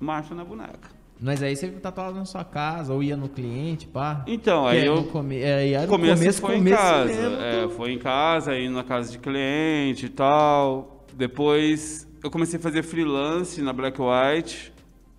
marcha 0.00 0.34
na 0.34 0.44
boneca. 0.44 0.98
Mas 1.20 1.42
aí 1.42 1.54
você 1.54 1.68
tatuava 1.68 2.18
na 2.18 2.24
sua 2.24 2.42
casa, 2.44 2.94
ou 2.94 3.02
ia 3.02 3.14
no 3.14 3.28
cliente, 3.28 3.86
pá. 3.86 4.24
Então, 4.26 4.66
aí 4.66 4.78
é 4.80 4.88
eu... 4.88 4.96
no 4.96 5.04
come... 5.04 5.36
é, 5.36 5.72
era 5.72 5.82
O 5.82 5.82
no 5.82 5.88
começo, 5.88 6.18
começo, 6.18 6.40
foi 6.40 6.56
começo 6.56 6.74
em 6.74 6.78
casa. 6.78 7.12
é, 7.12 7.68
foi 7.68 7.92
em 7.92 7.98
casa, 7.98 8.50
aí 8.52 8.68
na 8.70 8.82
casa 8.82 9.12
de 9.12 9.18
cliente 9.18 10.06
e 10.06 10.08
tal. 10.08 11.04
Depois 11.12 12.08
eu 12.24 12.30
comecei 12.30 12.58
a 12.58 12.62
fazer 12.62 12.82
freelance 12.82 13.60
na 13.60 13.72
Black 13.72 13.98
White. 14.00 14.72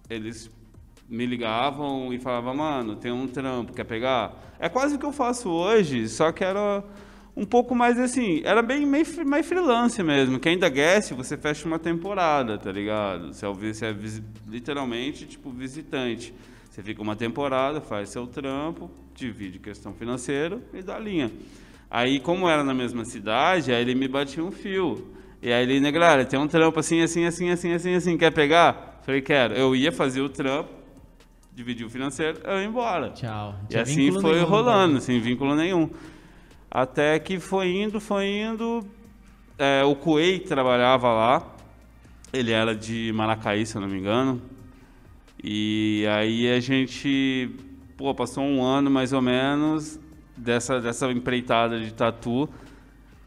Eles 0.09 0.49
me 1.07 1.25
ligavam 1.25 2.11
e 2.11 2.17
falavam, 2.17 2.55
mano, 2.55 2.95
tem 2.95 3.11
um 3.11 3.27
trampo, 3.27 3.73
quer 3.73 3.83
pegar? 3.83 4.33
É 4.59 4.67
quase 4.69 4.95
o 4.95 4.99
que 4.99 5.05
eu 5.05 5.11
faço 5.11 5.49
hoje, 5.49 6.07
só 6.07 6.31
que 6.31 6.43
era 6.43 6.83
um 7.35 7.45
pouco 7.45 7.73
mais 7.73 7.97
assim, 7.99 8.41
era 8.43 8.61
bem 8.61 8.85
meio, 8.85 9.05
mais 9.25 9.45
freelance 9.45 10.01
mesmo, 10.03 10.39
que 10.39 10.49
ainda 10.49 10.67
guest, 10.69 11.13
você 11.13 11.37
fecha 11.37 11.65
uma 11.65 11.79
temporada, 11.79 12.57
tá 12.57 12.71
ligado? 12.71 13.33
Você 13.33 13.45
é, 13.45 13.53
você 13.53 13.85
é 13.85 13.95
literalmente, 14.47 15.25
tipo, 15.25 15.49
visitante. 15.49 16.33
Você 16.69 16.81
fica 16.81 17.01
uma 17.01 17.15
temporada, 17.15 17.81
faz 17.81 18.09
seu 18.09 18.27
trampo, 18.27 18.89
divide 19.13 19.59
questão 19.59 19.93
financeira 19.93 20.61
e 20.73 20.81
dá 20.81 20.97
linha. 20.97 21.31
Aí, 21.89 22.19
como 22.19 22.47
era 22.47 22.63
na 22.63 22.73
mesma 22.73 23.03
cidade, 23.03 23.73
aí 23.73 23.81
ele 23.81 23.95
me 23.95 24.07
batia 24.07 24.43
um 24.43 24.51
fio. 24.51 25.11
E 25.41 25.51
aí 25.51 25.63
ele, 25.63 25.79
negra, 25.79 26.23
tem 26.23 26.39
um 26.39 26.47
trampo 26.47 26.79
assim, 26.79 27.01
assim, 27.01 27.25
assim, 27.25 27.49
assim, 27.49 27.73
assim, 27.73 27.93
assim, 27.95 28.17
quer 28.17 28.31
pegar? 28.31 29.01
Falei, 29.03 29.21
quero. 29.21 29.53
Eu 29.53 29.75
ia 29.75 29.91
fazer 29.91 30.21
o 30.21 30.29
trampo, 30.29 30.69
dividir 31.53 31.85
o 31.85 31.89
financeiro, 31.89 32.39
eu 32.43 32.59
ia 32.59 32.65
embora. 32.65 33.09
Tchau. 33.09 33.53
Não 33.53 33.67
E 33.69 33.77
assim 33.77 34.11
foi 34.21 34.39
rolando, 34.41 34.95
né? 34.95 34.99
sem 35.01 35.19
vínculo 35.19 35.55
nenhum. 35.55 35.89
Até 36.73 37.19
que 37.19 37.37
foi 37.37 37.67
indo, 37.67 37.99
foi 37.99 38.27
indo. 38.27 38.87
É, 39.57 39.83
o 39.83 39.93
Coei 39.93 40.39
trabalhava 40.39 41.11
lá. 41.11 41.55
Ele 42.31 42.51
era 42.53 42.73
de 42.73 43.11
Maracaí, 43.13 43.65
se 43.65 43.75
eu 43.75 43.81
não 43.81 43.89
me 43.89 43.99
engano. 43.99 44.41
E 45.43 46.05
aí 46.09 46.49
a 46.49 46.61
gente, 46.61 47.53
pô, 47.97 48.15
passou 48.15 48.45
um 48.45 48.63
ano 48.63 48.89
mais 48.89 49.11
ou 49.11 49.21
menos 49.21 49.99
dessa, 50.37 50.79
dessa 50.79 51.11
empreitada 51.11 51.77
de 51.77 51.93
tatu. 51.93 52.47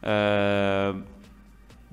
É, 0.02 0.94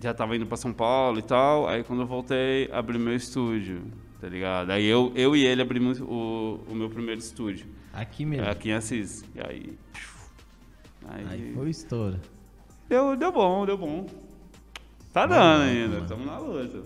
já 0.02 0.14
tava 0.14 0.38
indo 0.38 0.46
para 0.46 0.56
São 0.56 0.72
Paulo 0.72 1.20
e 1.20 1.24
tal. 1.24 1.68
Aí 1.68 1.84
quando 1.84 2.04
eu 2.04 2.08
voltei, 2.08 2.70
abri 2.72 2.98
meu 2.98 3.16
estúdio, 3.16 3.82
tá 4.22 4.30
ligado? 4.30 4.72
Aí 4.72 4.86
eu, 4.86 5.12
eu 5.16 5.36
e 5.36 5.46
ele 5.46 5.62
abrimos 5.62 6.00
o, 6.00 6.62
o 6.70 6.74
meu 6.74 6.90
primeiro 6.90 7.20
estúdio. 7.20 7.66
Aqui 7.92 8.26
mesmo. 8.26 8.48
Aqui 8.50 8.70
em 8.70 8.74
Assis. 8.74 9.26
E 9.36 9.42
aí. 9.42 9.78
Aí, 11.08 11.26
Aí 11.30 11.54
foi 11.54 11.70
estouro. 11.70 12.20
deu, 12.88 13.16
deu 13.16 13.32
bom, 13.32 13.66
deu 13.66 13.78
bom. 13.78 14.06
Tá 15.14 15.26
dando 15.26 15.64
ainda, 15.64 16.00
estamos 16.00 16.26
na 16.26 16.38
luta. 16.38 16.84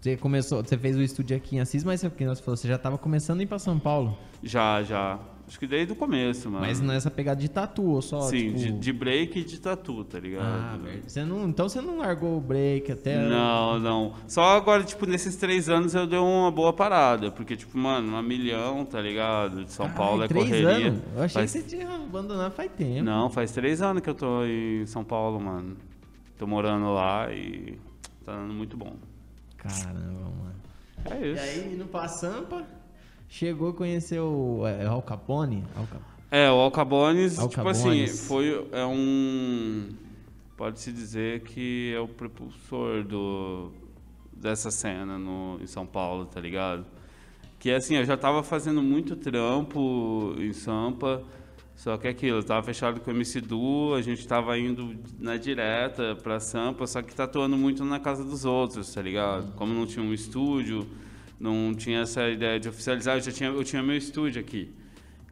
Você 0.00 0.16
começou, 0.16 0.64
você 0.64 0.76
fez 0.76 0.96
o 0.96 1.02
estúdio 1.02 1.36
aqui 1.36 1.56
em 1.56 1.60
Assis, 1.60 1.84
mas 1.84 2.00
você, 2.00 2.08
porque 2.08 2.26
você 2.26 2.42
falou, 2.42 2.56
você 2.56 2.66
já 2.66 2.78
tava 2.78 2.98
começando 2.98 3.40
a 3.40 3.42
ir 3.42 3.46
pra 3.46 3.58
São 3.58 3.78
Paulo. 3.78 4.18
Já, 4.42 4.82
já. 4.82 5.18
Acho 5.46 5.58
que 5.58 5.66
desde 5.66 5.92
o 5.92 5.96
começo, 5.96 6.48
mano. 6.48 6.64
Mas 6.64 6.80
nessa 6.80 7.10
pegada 7.10 7.38
de 7.40 7.48
tatu, 7.48 7.82
ou 7.82 8.00
só, 8.00 8.20
Sim, 8.22 8.54
tipo... 8.54 8.58
de, 8.58 8.72
de 8.72 8.92
break 8.92 9.40
e 9.40 9.44
de 9.44 9.60
tatu, 9.60 10.02
tá 10.04 10.18
ligado? 10.18 10.44
Ah, 10.46 10.78
velho. 10.82 11.02
Você 11.06 11.24
não, 11.24 11.48
então 11.48 11.68
você 11.68 11.80
não 11.80 11.98
largou 11.98 12.38
o 12.38 12.40
break 12.40 12.90
até... 12.90 13.18
Não, 13.28 13.78
não. 13.78 14.14
Só 14.26 14.56
agora, 14.56 14.82
tipo, 14.82 15.04
nesses 15.04 15.36
três 15.36 15.68
anos 15.68 15.94
eu 15.94 16.06
dei 16.06 16.18
uma 16.18 16.50
boa 16.50 16.72
parada. 16.72 17.30
Porque, 17.30 17.54
tipo, 17.56 17.76
mano, 17.76 18.08
uma 18.08 18.22
milhão, 18.22 18.84
tá 18.86 19.00
ligado? 19.00 19.64
De 19.64 19.72
São 19.72 19.90
Paulo 19.90 20.20
Ai, 20.20 20.24
é 20.24 20.28
três 20.28 20.44
correria. 20.44 20.68
anos? 20.88 21.02
Eu 21.16 21.22
achei 21.22 21.34
Faz- 21.42 21.52
que 21.52 21.58
você 21.60 21.64
tinha 21.76 21.94
abandonado 21.94 22.52
faz 22.52 22.70
tempo. 22.72 23.02
Não, 23.04 23.28
faz 23.28 23.52
três 23.52 23.82
anos 23.82 24.00
que 24.02 24.08
eu 24.08 24.14
tô 24.14 24.44
em 24.44 24.86
São 24.86 25.04
Paulo, 25.04 25.38
mano. 25.40 25.76
Tô 26.38 26.46
morando 26.46 26.94
lá 26.94 27.30
e 27.32 27.78
tá 28.24 28.32
dando 28.32 28.54
muito 28.54 28.76
bom. 28.76 28.94
Caramba, 29.58 30.30
mano. 30.38 30.54
É 31.04 31.20
E 31.26 31.32
isso. 31.32 31.42
aí, 31.42 31.74
indo 31.74 31.84
pra 31.86 32.08
Chegou 33.32 33.70
e 33.70 33.72
conheceu 33.72 34.60
é, 34.66 34.84
Al 34.84 35.00
Capone? 35.00 35.64
Al 35.74 35.88
É, 36.30 36.50
o 36.50 36.56
Alcabones, 36.56 37.32
tipo 37.32 37.44
Alcabones. 37.44 38.10
assim, 38.10 38.26
foi 38.28 38.68
é 38.72 38.84
um 38.84 39.88
pode-se 40.54 40.92
dizer 40.92 41.40
que 41.40 41.94
é 41.96 41.98
o 41.98 42.06
propulsor 42.06 43.02
do 43.02 43.72
dessa 44.34 44.70
cena 44.70 45.16
no 45.16 45.58
em 45.62 45.66
São 45.66 45.86
Paulo, 45.86 46.26
tá 46.26 46.38
ligado? 46.42 46.84
Que 47.58 47.70
assim, 47.70 47.96
eu 47.96 48.04
já 48.04 48.18
tava 48.18 48.42
fazendo 48.42 48.82
muito 48.82 49.16
trampo 49.16 50.34
em 50.38 50.52
Sampa, 50.52 51.22
só 51.74 51.96
que 51.96 52.08
é 52.08 52.10
aquilo, 52.10 52.40
eu 52.40 52.44
tava 52.44 52.62
fechado 52.62 53.00
com 53.00 53.10
o 53.10 53.14
MC 53.14 53.40
Du, 53.40 53.94
a 53.94 54.02
gente 54.02 54.28
tava 54.28 54.58
indo 54.58 54.94
na 55.18 55.38
direta 55.38 56.14
pra 56.22 56.38
Sampa, 56.38 56.86
só 56.86 57.00
que 57.00 57.14
tá 57.14 57.24
atuando 57.24 57.56
muito 57.56 57.82
na 57.82 57.98
casa 57.98 58.22
dos 58.22 58.44
outros, 58.44 58.92
tá 58.92 59.00
ligado? 59.00 59.54
Como 59.54 59.72
não 59.72 59.86
tinha 59.86 60.04
um 60.04 60.12
estúdio, 60.12 60.86
não 61.42 61.74
tinha 61.74 62.02
essa 62.02 62.28
ideia 62.28 62.58
de 62.60 62.68
oficializar, 62.68 63.16
eu 63.16 63.20
já 63.20 63.32
tinha, 63.32 63.50
eu 63.50 63.64
tinha 63.64 63.82
meu 63.82 63.96
estúdio 63.96 64.40
aqui. 64.40 64.72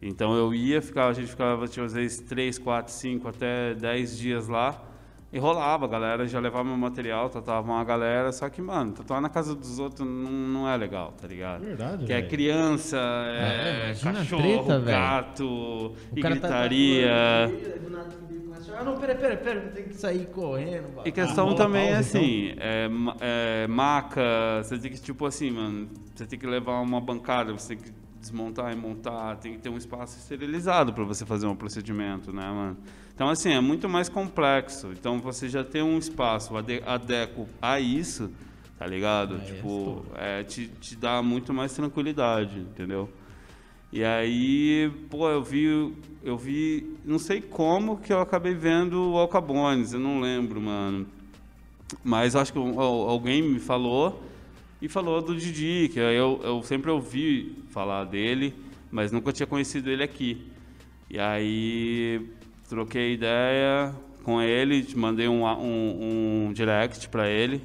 Então 0.02 0.34
eu 0.34 0.52
ia, 0.52 0.82
ficava, 0.82 1.10
a 1.10 1.12
gente 1.12 1.28
ficava, 1.28 1.68
tipo, 1.68 1.84
às 1.84 1.92
vezes, 1.92 2.20
3, 2.20 2.58
4, 2.58 2.92
5, 2.92 3.28
até 3.28 3.74
10 3.74 4.18
dias 4.18 4.48
lá. 4.48 4.82
E 5.32 5.38
rolava, 5.38 5.84
a 5.84 5.88
galera 5.88 6.26
já 6.26 6.40
levava 6.40 6.64
meu 6.64 6.76
material, 6.76 7.30
tatuava 7.30 7.70
uma 7.70 7.84
galera, 7.84 8.32
só 8.32 8.48
que, 8.48 8.60
mano, 8.60 8.90
tatuar 8.92 9.20
na 9.20 9.28
casa 9.28 9.54
dos 9.54 9.78
outros 9.78 10.04
não, 10.04 10.30
não 10.32 10.68
é 10.68 10.76
legal, 10.76 11.12
tá 11.12 11.28
ligado? 11.28 11.60
Verdade, 11.64 12.04
Que 12.04 12.12
é 12.12 12.20
criança, 12.22 12.98
É, 12.98 13.92
é, 13.92 13.94
cachorro, 13.94 14.42
treta, 14.42 14.80
gato, 14.80 15.46
O 15.46 15.94
e 16.16 16.20
cara 16.20 16.34
tá 16.34 16.48
Ah, 18.76 18.84
não, 18.84 18.98
pera, 18.98 19.14
pera, 19.14 19.36
pera, 19.36 19.60
tem 19.74 19.84
que 19.84 19.94
sair 19.94 20.26
correndo. 20.26 20.88
E 21.04 21.10
questão 21.12 21.54
também 21.54 21.82
é 21.88 21.92
pausa, 21.94 22.00
assim, 22.00 22.54
é, 22.58 22.88
ma- 22.88 23.16
é, 23.20 23.66
maca, 23.66 24.22
você 24.62 24.78
tem 24.78 24.90
que, 24.90 25.00
tipo 25.00 25.24
assim, 25.26 25.50
mano, 25.50 25.88
você 26.14 26.26
tem 26.26 26.38
que 26.38 26.46
levar 26.46 26.80
uma 26.80 27.00
bancada, 27.00 27.52
você 27.52 27.74
tem 27.74 27.84
que 27.84 27.92
desmontar 28.20 28.70
e 28.72 28.76
montar, 28.76 29.36
tem 29.36 29.52
que 29.54 29.58
ter 29.60 29.70
um 29.70 29.76
espaço 29.78 30.18
esterilizado 30.18 30.92
para 30.92 31.04
você 31.04 31.24
fazer 31.24 31.46
um 31.46 31.56
procedimento, 31.56 32.32
né, 32.32 32.42
mano? 32.50 32.76
Então, 33.14 33.28
assim, 33.28 33.52
é 33.52 33.60
muito 33.60 33.88
mais 33.88 34.08
complexo. 34.08 34.88
Então, 34.92 35.18
você 35.18 35.48
já 35.48 35.64
tem 35.64 35.82
um 35.82 35.98
espaço 35.98 36.56
ade- 36.56 36.82
adequo 36.86 37.48
a 37.60 37.78
isso, 37.80 38.30
tá 38.78 38.86
ligado? 38.86 39.36
É 39.36 39.40
tipo, 39.40 40.04
é, 40.16 40.42
te, 40.44 40.68
te 40.68 40.96
dá 40.96 41.22
muito 41.22 41.52
mais 41.52 41.72
tranquilidade, 41.74 42.58
entendeu? 42.60 43.10
E 43.92 44.04
aí, 44.04 44.90
pô, 45.10 45.28
eu 45.28 45.42
vi, 45.42 45.92
eu 46.22 46.36
vi, 46.36 46.86
não 47.04 47.18
sei 47.18 47.40
como 47.40 47.96
que 47.98 48.12
eu 48.12 48.20
acabei 48.20 48.54
vendo 48.54 49.10
o 49.12 49.18
Alcabones, 49.18 49.92
eu 49.92 49.98
não 49.98 50.20
lembro, 50.20 50.60
mano. 50.60 51.06
Mas 52.04 52.36
acho 52.36 52.52
que 52.52 52.58
al- 52.58 52.78
alguém 52.80 53.42
me 53.42 53.58
falou 53.58 54.22
e 54.80 54.88
falou 54.88 55.20
do 55.20 55.34
Didi, 55.36 55.88
que 55.92 55.98
eu, 55.98 56.40
eu 56.42 56.62
sempre 56.62 56.88
ouvi 56.90 57.56
falar 57.70 58.04
dele, 58.04 58.54
mas 58.92 59.10
nunca 59.10 59.32
tinha 59.32 59.46
conhecido 59.46 59.90
ele 59.90 60.04
aqui. 60.04 60.40
E 61.10 61.18
aí 61.18 62.28
troquei 62.68 63.14
ideia 63.14 63.92
com 64.22 64.40
ele, 64.40 64.86
mandei 64.94 65.26
um, 65.26 65.44
um, 65.44 66.46
um 66.48 66.52
direct 66.52 67.08
pra 67.08 67.28
ele 67.28 67.60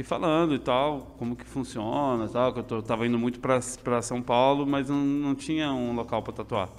e 0.00 0.02
falando 0.02 0.54
e 0.54 0.58
tal, 0.58 1.14
como 1.18 1.36
que 1.36 1.44
funciona 1.44 2.24
e 2.24 2.28
tal, 2.28 2.54
que 2.54 2.72
eu 2.72 2.82
tava 2.82 3.06
indo 3.06 3.18
muito 3.18 3.38
pra, 3.38 3.60
pra 3.84 4.00
São 4.00 4.22
Paulo, 4.22 4.66
mas 4.66 4.88
não, 4.88 4.96
não 4.96 5.34
tinha 5.34 5.70
um 5.72 5.94
local 5.94 6.22
pra 6.22 6.32
tatuar. 6.32 6.70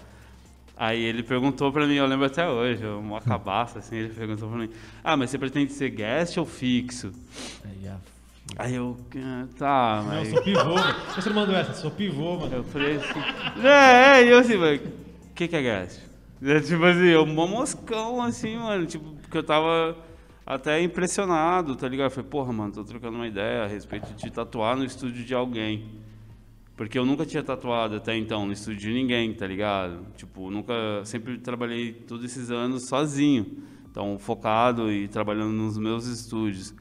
Aí 0.75 0.99
ele 0.99 1.21
perguntou 1.21 1.71
pra 1.71 1.85
mim, 1.85 1.93
eu 1.93 2.07
lembro 2.07 2.25
até 2.25 2.49
hoje, 2.49 2.83
uma 2.83 3.21
cabaça 3.21 3.77
assim, 3.77 3.97
ele 3.97 4.09
perguntou 4.09 4.49
pra 4.49 4.57
mim, 4.57 4.69
ah, 5.03 5.15
mas 5.15 5.29
você 5.29 5.37
pretende 5.37 5.71
ser 5.71 5.91
guest 5.91 6.37
ou 6.37 6.45
fixo? 6.45 7.11
Aí 7.63 7.83
já 7.83 7.97
Aí 8.57 8.75
eu, 8.75 8.97
ah, 9.17 9.45
tá, 9.55 10.03
Não, 10.03 10.13
eu 10.13 10.19
mas... 10.19 10.29
sou 10.29 10.41
pivô. 10.41 10.75
Você 11.15 11.29
não 11.29 11.35
mandou 11.35 11.55
essa, 11.55 11.73
sou 11.73 11.91
pivô, 11.91 12.37
mano. 12.37 12.55
Eu 12.55 12.63
falei 12.63 12.95
assim, 12.95 13.19
é, 13.63 14.19
é, 14.19 14.25
e 14.25 14.29
eu 14.29 14.39
assim, 14.39 14.57
mano, 14.57 14.77
o 14.77 15.33
que 15.35 15.47
que 15.47 15.55
é 15.55 15.61
gás? 15.61 16.01
É, 16.43 16.59
tipo 16.59 16.83
assim, 16.83 17.05
eu 17.05 17.23
mó 17.23 17.45
moscão, 17.45 18.19
assim, 18.19 18.57
mano, 18.57 18.87
tipo, 18.87 19.05
porque 19.21 19.37
eu 19.37 19.43
tava 19.43 19.95
até 20.45 20.81
impressionado, 20.81 21.75
tá 21.75 21.87
ligado? 21.87 22.07
Eu 22.07 22.11
falei, 22.11 22.29
porra, 22.29 22.53
mano, 22.53 22.73
tô 22.73 22.83
trocando 22.83 23.17
uma 23.17 23.27
ideia 23.27 23.63
a 23.63 23.67
respeito 23.67 24.13
de 24.13 24.31
tatuar 24.31 24.75
no 24.75 24.83
estúdio 24.83 25.23
de 25.23 25.33
alguém. 25.33 26.01
Porque 26.75 26.97
eu 26.97 27.05
nunca 27.05 27.25
tinha 27.25 27.43
tatuado 27.43 27.95
até 27.95 28.17
então 28.17 28.45
no 28.45 28.53
estúdio 28.53 28.79
de 28.79 28.93
ninguém, 28.93 29.33
tá 29.33 29.45
ligado? 29.45 30.05
Tipo, 30.15 30.49
nunca, 30.49 30.73
sempre 31.05 31.37
trabalhei 31.37 31.93
todos 31.93 32.25
esses 32.25 32.49
anos 32.49 32.87
sozinho. 32.87 33.45
Então, 33.89 34.17
focado 34.17 34.91
e 34.91 35.07
trabalhando 35.07 35.51
nos 35.51 35.77
meus 35.77 36.07
estúdios. 36.07 36.73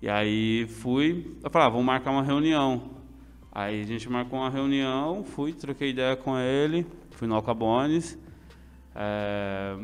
E 0.00 0.08
aí 0.08 0.66
fui, 0.66 1.36
eu 1.44 1.50
falei, 1.50 1.68
ah, 1.68 1.70
vamos 1.70 1.86
marcar 1.86 2.10
uma 2.10 2.22
reunião. 2.22 2.96
Aí 3.52 3.80
a 3.80 3.84
gente 3.84 4.08
marcou 4.10 4.38
uma 4.38 4.50
reunião, 4.50 5.22
fui, 5.24 5.52
troquei 5.52 5.90
ideia 5.90 6.16
com 6.16 6.38
ele, 6.38 6.86
fui 7.10 7.28
no 7.28 7.34
Alcabones. 7.34 8.18
É, 8.94 9.76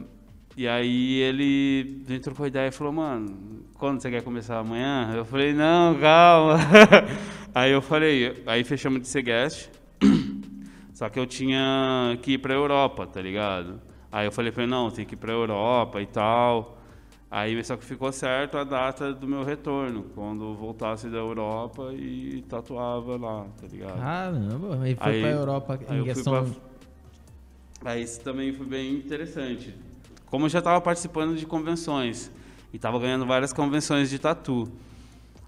e 0.57 0.69
aí 0.69 1.19
ele, 1.21 2.03
a 2.07 2.13
gente 2.13 2.23
trocou 2.23 2.47
ideia 2.47 2.69
e 2.69 2.73
falou, 2.73 2.93
mano, 2.93 3.65
quando 3.75 4.01
você 4.01 4.11
quer 4.11 4.23
começar 4.23 4.59
amanhã? 4.59 5.13
Eu 5.15 5.25
falei, 5.25 5.53
não, 5.53 5.99
calma. 5.99 6.57
aí 7.55 7.73
eu 7.73 7.81
falei, 7.83 8.43
aí 8.47 8.63
fechamos 8.65 9.01
de 9.01 9.09
ser 9.09 9.23
guest. 9.23 9.71
Só 10.93 11.09
que 11.09 11.19
eu 11.19 11.27
tinha 11.27 12.19
que 12.23 12.33
ir 12.33 12.39
pra 12.39 12.55
Europa, 12.55 13.07
tá 13.07 13.21
ligado? 13.21 13.81
Aí 14.11 14.27
eu 14.27 14.33
falei 14.33 14.53
pra 14.53 14.63
ele, 14.63 14.71
não, 14.71 14.91
tem 14.91 15.05
que 15.07 15.15
ir 15.15 15.17
pra 15.17 15.33
Europa 15.33 16.01
e 16.01 16.07
tal. 16.07 16.79
Aí 17.31 17.65
só 17.65 17.79
que 17.79 17.85
ficou 17.87 18.13
certo 18.13 18.59
a 18.59 18.63
data 18.63 19.11
do 19.11 19.27
meu 19.27 19.43
retorno, 19.43 20.05
quando 20.15 20.55
voltasse 20.55 21.09
da 21.09 21.17
Europa 21.17 21.91
e 21.95 22.45
tatuava 22.47 23.17
lá, 23.17 23.47
tá 23.59 23.67
ligado? 23.67 23.99
Caramba, 23.99 24.79
aí 24.83 24.95
foi 24.95 25.13
Aí- 25.13 25.21
pra 25.23 25.31
Europa 25.31 25.81
em 25.89 26.05
questão. 26.05 26.45
pra- 27.81 27.91
Aí 27.93 28.03
isso 28.03 28.21
também 28.21 28.53
foi 28.53 28.67
bem 28.67 28.93
interessante. 28.97 29.75
Como 30.33 30.47
eu 30.47 30.49
já 30.49 30.61
estava 30.61 30.81
participando 30.81 31.37
de 31.37 31.45
convenções 31.45 32.33
e 32.73 32.77
estava 32.77 32.99
ganhando 32.99 33.27
várias 33.27 33.53
convenções 33.53 34.09
de 34.09 34.19
tatu. 34.19 34.67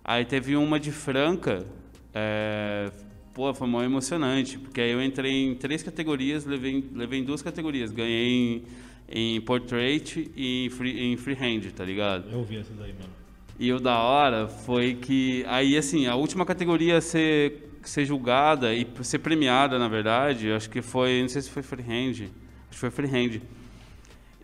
Aí 0.05 0.27
teve 0.27 0.57
uma 0.57 0.79
de 0.79 0.93
Franca, 0.93 1.65
é, 2.13 2.93
pô, 3.33 3.55
foi 3.55 3.67
muito 3.67 3.87
emocionante, 3.87 4.59
porque 4.59 4.83
aí 4.83 4.91
eu 4.91 5.03
entrei 5.03 5.47
em 5.47 5.55
três 5.55 5.83
categorias, 5.83 6.45
levei, 6.45 6.87
levei 6.93 7.21
em 7.21 7.25
duas 7.25 7.41
categorias. 7.41 7.91
Ganhei 7.93 8.63
em, 9.09 9.37
em 9.37 9.41
portrait 9.41 10.31
e 10.37 10.67
em, 10.67 10.69
free, 10.69 11.01
em 11.01 11.17
freehand, 11.17 11.63
tá 11.75 11.83
ligado? 11.83 12.31
Eu 12.31 12.41
ouvi 12.41 12.59
essas 12.59 12.79
aí, 12.79 12.93
mano. 12.93 13.11
E 13.59 13.73
o 13.73 13.81
da 13.81 13.99
hora 14.01 14.49
foi 14.49 14.97
que 14.97 15.47
aí 15.49 15.79
assim, 15.79 16.07
a 16.07 16.15
última 16.15 16.45
categoria 16.45 16.99
a 16.99 17.01
ser 17.01 17.71
ser 17.83 18.05
julgada 18.05 18.75
e 18.75 18.87
ser 19.01 19.21
premiada, 19.21 19.79
na 19.79 19.89
verdade, 19.89 20.53
acho 20.53 20.69
que 20.69 20.83
foi, 20.83 21.23
não 21.23 21.29
sei 21.31 21.41
se 21.41 21.49
foi 21.51 21.63
freehand, 21.63 22.11
acho 22.11 22.71
que 22.71 22.77
foi 22.77 22.91
freehand. 22.91 23.41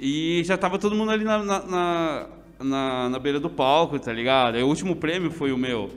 E 0.00 0.42
já 0.44 0.56
tava 0.56 0.78
todo 0.78 0.96
mundo 0.96 1.10
ali 1.10 1.24
na, 1.24 1.38
na, 1.42 2.26
na, 2.58 3.08
na- 3.10 3.18
beira 3.18 3.38
do 3.38 3.50
palco, 3.50 3.98
tá 3.98 4.12
ligado? 4.12 4.54
Aí 4.56 4.62
o 4.62 4.66
último 4.66 4.96
prêmio 4.96 5.30
foi 5.30 5.52
o 5.52 5.58
meu. 5.58 5.90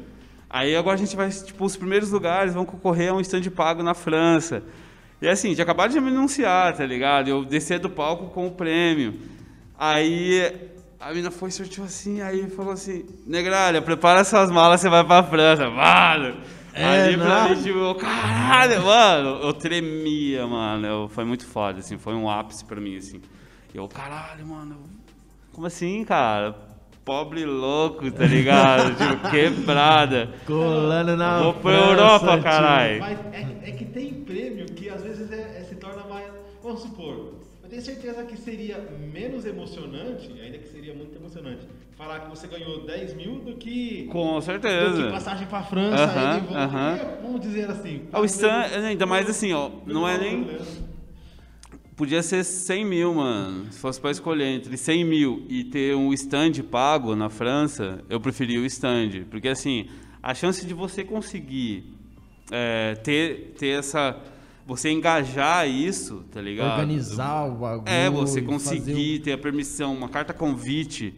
Aí 0.49 0.75
agora 0.75 0.95
a 0.95 0.99
gente 0.99 1.15
vai, 1.15 1.29
tipo, 1.29 1.63
os 1.65 1.77
primeiros 1.77 2.11
lugares 2.11 2.53
vão 2.53 2.65
concorrer 2.65 3.11
a 3.11 3.13
um 3.15 3.21
stand 3.21 3.43
pago 3.55 3.81
na 3.81 3.93
França. 3.93 4.61
E 5.21 5.27
assim, 5.27 5.55
já 5.55 5.63
acabaram 5.63 5.91
de 5.91 5.99
me 6.01 6.09
anunciar, 6.09 6.75
tá 6.75 6.85
ligado? 6.85 7.29
Eu 7.29 7.45
descer 7.45 7.79
do 7.79 7.89
palco 7.89 8.25
com 8.27 8.45
o 8.47 8.51
prêmio. 8.51 9.15
Aí 9.79 10.51
a 10.99 11.09
menina 11.09 11.31
foi 11.31 11.49
e 11.49 11.51
sorteou 11.53 11.85
assim, 11.85 12.21
aí 12.21 12.49
falou 12.49 12.73
assim, 12.73 13.05
Negralha, 13.25 13.81
prepara 13.81 14.23
suas 14.23 14.51
malas, 14.51 14.81
você 14.81 14.89
vai 14.89 15.03
pra 15.03 15.23
França, 15.23 15.69
mano. 15.69 16.35
É, 16.73 16.85
aí 17.03 17.17
pra 17.17 17.49
mim, 17.49 17.61
tipo, 17.61 17.95
caralho, 17.95 18.83
mano, 18.83 19.29
eu 19.43 19.53
tremia, 19.53 20.45
mano. 20.47 20.85
Eu, 20.87 21.07
foi 21.09 21.23
muito 21.23 21.45
foda, 21.45 21.79
assim, 21.79 21.97
foi 21.97 22.13
um 22.13 22.29
ápice 22.29 22.65
pra 22.65 22.79
mim, 22.81 22.97
assim. 22.97 23.21
Eu, 23.73 23.87
caralho, 23.87 24.45
mano, 24.45 24.77
como 25.51 25.67
assim, 25.67 26.03
cara? 26.05 26.55
Pobre 27.03 27.43
louco, 27.45 28.09
tá 28.11 28.25
ligado? 28.25 28.95
tipo, 28.95 29.29
quebrada. 29.29 30.29
Colando 30.45 31.17
na. 31.17 31.41
Vou 31.43 31.53
pra 31.55 31.61
França, 31.61 31.89
Europa, 31.91 32.37
caralho. 32.41 32.99
Mas 33.01 33.19
é, 33.33 33.69
é 33.69 33.71
que 33.71 33.85
tem 33.85 34.13
prêmio 34.13 34.65
que 34.67 34.89
às 34.89 35.01
vezes 35.03 35.29
é- 35.31 35.59
é- 35.59 35.65
se 35.67 35.75
torna 35.75 36.03
mais. 36.05 36.31
Vamos 36.61 36.81
supor, 36.81 37.33
eu 37.61 37.69
tenho 37.69 37.81
certeza 37.81 38.23
que 38.23 38.37
seria 38.37 38.77
menos 39.11 39.45
emocionante, 39.45 40.31
ainda 40.41 40.57
que 40.59 40.69
seria 40.69 40.93
muito 40.93 41.13
emocionante, 41.17 41.67
falar 41.97 42.21
que 42.21 42.29
você 42.29 42.47
ganhou 42.47 42.85
10 42.85 43.13
mil 43.15 43.39
do 43.39 43.55
que. 43.57 44.07
Com 44.09 44.35
do 44.35 44.39
que 44.39 44.45
certeza. 44.45 45.09
passagem 45.11 45.47
pra 45.47 45.61
França, 45.63 46.05
aí 46.09 46.39
de 46.39 46.45
volta. 46.47 46.63
aham. 46.63 46.97
Porque, 46.97 47.21
Vamos 47.23 47.41
dizer 47.41 47.69
assim. 47.69 48.03
Ah, 48.13 48.21
O 48.21 48.25
stand, 48.25 48.65
ainda 48.87 49.05
mais 49.05 49.29
assim, 49.29 49.51
ó, 49.51 49.69
não 49.85 50.07
é 50.07 50.17
nem. 50.17 50.47
Podia 51.95 52.23
ser 52.23 52.43
100 52.43 52.85
mil, 52.85 53.13
mano. 53.13 53.71
Se 53.71 53.79
fosse 53.79 54.01
pra 54.01 54.09
escolher 54.09 54.45
entre 54.45 54.75
100 54.75 55.05
mil 55.05 55.45
e 55.47 55.63
ter 55.63 55.95
um 55.95 56.11
stand 56.13 56.53
pago 56.69 57.15
na 57.15 57.29
França, 57.29 58.03
eu 58.09 58.19
preferia 58.19 58.59
o 58.59 58.65
stand. 58.65 59.25
Porque, 59.29 59.47
assim, 59.47 59.87
a 60.21 60.33
chance 60.33 60.65
de 60.65 60.73
você 60.73 61.03
conseguir 61.03 61.93
é, 62.51 62.95
ter, 62.95 63.53
ter 63.57 63.79
essa. 63.79 64.17
Você 64.65 64.89
engajar 64.89 65.67
isso, 65.67 66.23
tá 66.31 66.41
ligado? 66.41 66.79
Organizar 66.79 67.45
o 67.47 67.55
bagulho. 67.55 67.89
É, 67.89 68.09
você 68.09 68.41
fazer 68.41 68.47
conseguir 68.47 69.19
ter 69.19 69.33
a 69.33 69.37
permissão, 69.37 69.93
uma 69.93 70.07
carta 70.07 70.33
convite. 70.33 71.13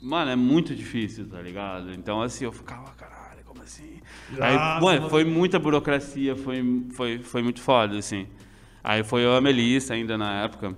Mano, 0.00 0.30
é 0.30 0.36
muito 0.36 0.74
difícil, 0.74 1.26
tá 1.26 1.42
ligado? 1.42 1.92
Então, 1.92 2.22
assim, 2.22 2.44
eu 2.44 2.52
ficava, 2.52 2.92
caralho, 2.92 3.42
como 3.44 3.60
assim? 3.60 4.00
Aí, 4.38 4.80
mano. 4.80 5.10
foi 5.10 5.24
muita 5.24 5.58
burocracia, 5.58 6.36
foi, 6.36 6.84
foi, 6.92 7.18
foi 7.18 7.42
muito 7.42 7.60
foda, 7.60 7.98
assim. 7.98 8.28
Aí 8.86 9.02
foi 9.02 9.24
eu 9.24 9.34
a 9.34 9.40
Melissa 9.40 9.94
ainda 9.94 10.16
na 10.16 10.44
época. 10.44 10.72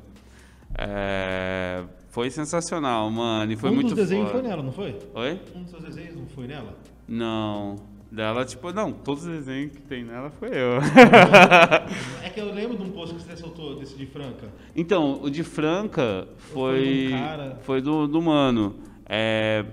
É, 0.78 1.84
foi 2.08 2.30
sensacional, 2.30 3.10
mano, 3.10 3.52
e 3.52 3.56
foi 3.56 3.68
um 3.68 3.74
muito 3.74 3.88
dos 3.88 3.96
desenhos 3.98 4.30
foi 4.30 4.40
nela, 4.40 4.62
não 4.62 4.72
foi? 4.72 4.98
Oi? 5.12 5.38
Um 5.54 5.60
dos 5.60 5.70
seus 5.70 5.84
desenhos 5.84 6.16
não 6.16 6.26
foi 6.26 6.46
nela? 6.46 6.74
Não. 7.06 7.76
Dela, 8.10 8.46
tipo, 8.46 8.72
não, 8.72 8.92
todos 8.92 9.26
os 9.26 9.28
desenhos 9.28 9.72
que 9.72 9.82
tem 9.82 10.04
nela 10.04 10.30
foi 10.30 10.48
eu. 10.48 10.80
É 12.24 12.30
que 12.30 12.40
eu 12.40 12.50
lembro 12.54 12.78
de 12.78 12.82
um 12.82 12.92
post 12.92 13.14
que 13.14 13.20
você 13.20 13.36
soltou 13.36 13.76
desse 13.76 13.94
de 13.94 14.06
Franca. 14.06 14.48
Então, 14.74 15.20
o 15.22 15.28
de 15.28 15.44
Franca 15.44 16.26
foi 16.38 17.10
foi 17.10 17.14
um 17.14 17.18
cara? 17.18 17.58
foi 17.60 17.82
do, 17.82 18.06
do 18.06 18.22
mano. 18.22 18.76
É, 19.04 19.66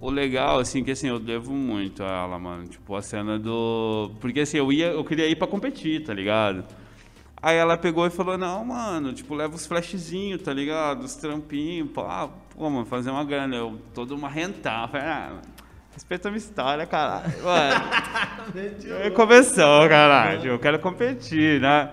o 0.00 0.10
legal 0.10 0.58
assim 0.58 0.82
que 0.82 0.90
assim 0.90 1.06
eu 1.06 1.20
devo 1.20 1.52
muito 1.52 2.02
a 2.02 2.08
ela, 2.08 2.40
mano. 2.40 2.66
Tipo 2.66 2.96
a 2.96 3.02
cena 3.02 3.38
do 3.38 4.10
porque 4.20 4.40
assim 4.40 4.56
eu 4.58 4.72
ia 4.72 4.86
eu 4.86 5.04
queria 5.04 5.28
ir 5.28 5.36
pra 5.36 5.46
competir, 5.46 6.02
tá 6.02 6.12
ligado? 6.12 6.64
Aí 7.42 7.56
ela 7.56 7.76
pegou 7.76 8.06
e 8.06 8.10
falou: 8.10 8.38
"Não, 8.38 8.64
mano, 8.64 9.12
tipo, 9.12 9.34
leva 9.34 9.54
os 9.56 9.66
flashzinhos, 9.66 10.40
tá 10.42 10.52
ligado? 10.52 11.02
Os 11.02 11.16
trampinhos, 11.16 11.90
pá, 11.90 12.28
pô, 12.54 12.70
mano, 12.70 12.86
fazer 12.86 13.10
uma 13.10 13.24
grana, 13.24 13.56
eu 13.56 13.80
todo 13.92 14.14
uma 14.14 14.28
rentar, 14.28 14.88
falei, 14.88 15.06
ah, 15.08 15.28
mano, 15.30 15.42
respeita 15.92 16.28
a 16.28 16.30
minha 16.30 16.38
história, 16.38 16.86
caralho. 16.86 17.32
Mano, 17.42 18.94
é 19.02 19.10
convenção, 19.10 19.88
caralho. 19.88 20.52
Eu 20.52 20.58
quero 20.58 20.78
competir, 20.78 21.60
né? 21.60 21.90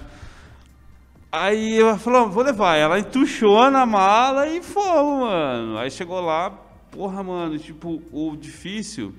Aí 1.31 1.79
ela 1.79 1.97
falou, 1.97 2.29
vou 2.29 2.43
levar. 2.43 2.75
Ela 2.75 2.99
entuchou 2.99 3.69
na 3.69 3.85
mala 3.85 4.47
e 4.47 4.63
fomos, 4.63 5.29
mano. 5.29 5.77
Aí 5.77 5.91
chegou 5.91 6.21
lá, 6.21 6.49
porra, 6.91 7.21
mano, 7.21 7.57
tipo, 7.59 8.01
o 8.12 8.35
difícil, 8.35 9.13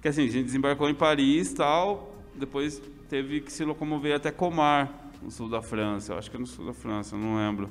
que 0.00 0.08
assim, 0.08 0.24
a 0.24 0.30
gente 0.30 0.44
desembarcou 0.44 0.88
em 0.88 0.94
Paris 0.94 1.50
e 1.50 1.54
tal, 1.56 2.14
depois 2.34 2.80
teve 3.08 3.40
que 3.40 3.52
se 3.52 3.64
locomover 3.64 4.14
até 4.14 4.30
Comar, 4.30 5.05
no 5.26 5.30
sul 5.32 5.48
da 5.48 5.60
França. 5.60 6.12
Eu 6.12 6.18
acho 6.18 6.30
que 6.30 6.36
é 6.36 6.40
no 6.40 6.46
sul 6.46 6.64
da 6.66 6.72
França, 6.72 7.16
não 7.16 7.36
lembro. 7.36 7.68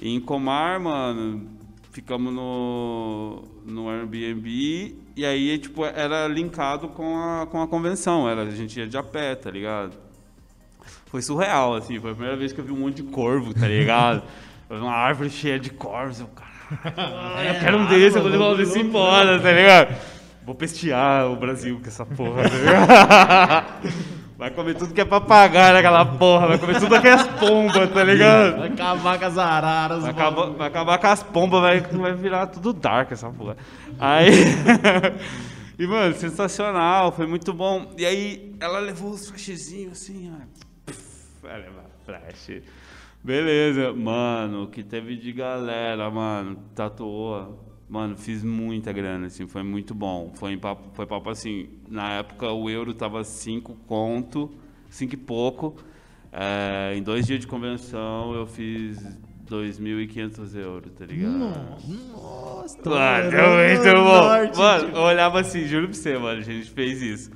E 0.00 0.14
em 0.14 0.20
Comar, 0.20 0.80
mano, 0.80 1.46
ficamos 1.92 2.32
no, 2.32 3.44
no 3.64 3.90
Airbnb 3.90 4.96
e 5.14 5.24
aí, 5.24 5.58
tipo, 5.58 5.84
era 5.84 6.26
linkado 6.26 6.88
com 6.88 7.18
a, 7.18 7.46
com 7.46 7.60
a 7.60 7.68
convenção. 7.68 8.28
Era, 8.28 8.42
a 8.42 8.50
gente 8.50 8.78
ia 8.78 8.88
de 8.88 8.96
a 8.96 9.02
pé, 9.02 9.34
tá 9.34 9.50
ligado? 9.50 9.92
Foi 11.06 11.20
surreal, 11.20 11.74
assim. 11.74 12.00
Foi 12.00 12.12
a 12.12 12.14
primeira 12.14 12.36
vez 12.36 12.52
que 12.52 12.60
eu 12.60 12.64
vi 12.64 12.72
um 12.72 12.78
monte 12.78 13.02
de 13.02 13.02
corvo, 13.04 13.52
tá 13.52 13.68
ligado? 13.68 14.22
Uma 14.70 14.92
árvore 14.92 15.30
cheia 15.30 15.58
de 15.58 15.70
corvos. 15.70 16.20
Eu, 16.20 16.28
caralho, 16.28 17.48
eu 17.54 17.60
quero 17.60 17.78
um 17.78 17.86
desse, 17.86 18.16
eu 18.16 18.22
vou 18.22 18.30
levar 18.30 18.52
um 18.52 18.56
desse 18.56 18.78
embora, 18.78 19.40
tá 19.40 19.52
ligado? 19.52 19.96
Vou 20.44 20.54
pestear 20.54 21.30
o 21.30 21.36
Brasil 21.36 21.78
com 21.80 21.86
essa 21.86 22.06
porra, 22.06 22.48
tá 22.48 22.56
ligado? 22.56 24.14
Vai 24.38 24.52
comer 24.52 24.76
tudo 24.76 24.94
que 24.94 25.00
é 25.00 25.04
papagaio 25.04 25.74
naquela 25.74 26.06
porra, 26.06 26.46
vai 26.46 26.58
comer 26.60 26.78
tudo 26.78 26.94
aquelas 26.94 27.26
pombas, 27.26 27.92
tá 27.92 28.04
ligado? 28.04 28.58
Vai 28.58 28.68
acabar 28.68 29.18
com 29.18 29.24
as 29.24 29.36
araras. 29.36 30.02
Vai 30.04 30.12
mano. 30.12 30.28
acabar, 30.28 30.50
vai 30.52 30.68
acabar 30.68 30.98
com 30.98 31.06
as 31.08 31.22
pombas, 31.24 31.60
vai, 31.60 31.80
vai 31.80 32.14
virar 32.14 32.46
tudo 32.46 32.72
dark 32.72 33.10
essa 33.10 33.28
porra. 33.30 33.56
Aí. 33.98 34.30
e, 35.76 35.84
mano, 35.88 36.14
sensacional, 36.14 37.10
foi 37.10 37.26
muito 37.26 37.52
bom. 37.52 37.92
E 37.98 38.06
aí, 38.06 38.54
ela 38.60 38.78
levou 38.78 39.10
os 39.10 39.28
flashzinhos 39.28 39.94
assim, 39.94 40.32
ó. 40.32 40.92
Vai 41.42 41.60
levar 41.60 41.86
flash. 42.06 42.62
Beleza, 43.24 43.92
mano, 43.92 44.62
o 44.62 44.66
que 44.68 44.84
teve 44.84 45.16
de 45.16 45.32
galera, 45.32 46.08
mano, 46.08 46.56
tatuou. 46.76 47.67
Mano, 47.88 48.16
fiz 48.16 48.44
muita 48.44 48.92
grana, 48.92 49.26
assim, 49.28 49.46
foi 49.46 49.62
muito 49.62 49.94
bom. 49.94 50.30
Foi, 50.34 50.56
papo, 50.58 50.88
foi 50.92 51.06
papo 51.06 51.30
assim, 51.30 51.68
na 51.88 52.12
época 52.14 52.50
o 52.52 52.68
euro 52.68 52.92
tava 52.92 53.24
5 53.24 53.74
conto, 53.86 54.50
5 54.90 55.14
e 55.14 55.16
pouco. 55.16 55.74
É, 56.30 56.94
em 56.94 57.02
dois 57.02 57.26
dias 57.26 57.40
de 57.40 57.46
convenção 57.46 58.34
eu 58.34 58.46
fiz 58.46 58.98
2.500 59.48 60.54
euros, 60.56 60.92
tá 60.92 61.06
ligado? 61.06 61.32
Nossa, 62.12 62.78
Mano, 62.84 63.36
é 63.36 63.74
muito 63.74 63.92
bom. 63.94 64.02
norte, 64.04 64.58
Mano, 64.58 64.88
eu 64.94 65.02
olhava 65.02 65.40
assim, 65.40 65.64
juro 65.66 65.86
pra 65.88 65.96
você, 65.96 66.18
mano, 66.18 66.40
a 66.40 66.44
gente 66.44 66.70
fez 66.70 67.00
isso. 67.00 67.30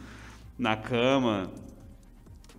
Na 0.58 0.76
cama, 0.76 1.50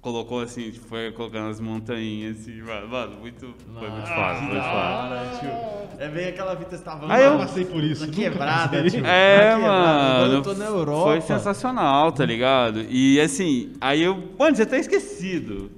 colocou 0.04 0.42
assim, 0.42 0.70
tipo, 0.70 0.86
foi 0.86 1.12
colocando 1.14 1.50
as 1.50 1.60
montanhas 1.62 2.42
assim, 2.42 2.62
mano, 2.62 2.90
mano 2.90 3.16
muito, 3.22 3.56
foi 3.80 3.90
muito 3.90 4.08
fácil, 4.08 4.46
foi 4.48 4.56
Da 4.58 4.62
fácil. 4.62 5.50
É 5.98 6.10
bem 6.10 6.28
aquela 6.28 6.52
fita 6.58 6.72
que 6.72 6.76
você 6.78 6.84
tava 6.84 7.12
Aí 7.12 7.24
eu- 7.24 7.38
passei 7.38 7.64
por 7.64 7.82
isso. 7.82 8.06
quebrada, 8.12 8.84
tio. 8.90 9.06
É, 9.06 9.52
Na 9.52 9.56
quebrada. 9.56 10.20
Quando 10.20 10.28
mano. 10.28 10.34
eu 10.34 10.42
tô 10.42 10.54
na 10.56 10.66
Europa. 10.66 11.04
Foi 11.04 11.22
sensacional, 11.22 12.12
tá 12.12 12.26
ligado? 12.26 12.86
E 12.90 13.20
assim, 13.22 13.72
aí 13.80 14.02
eu. 14.04 14.22
Mano, 14.38 14.56
já 14.58 14.64
até 14.64 14.78
esquecido 14.78 15.72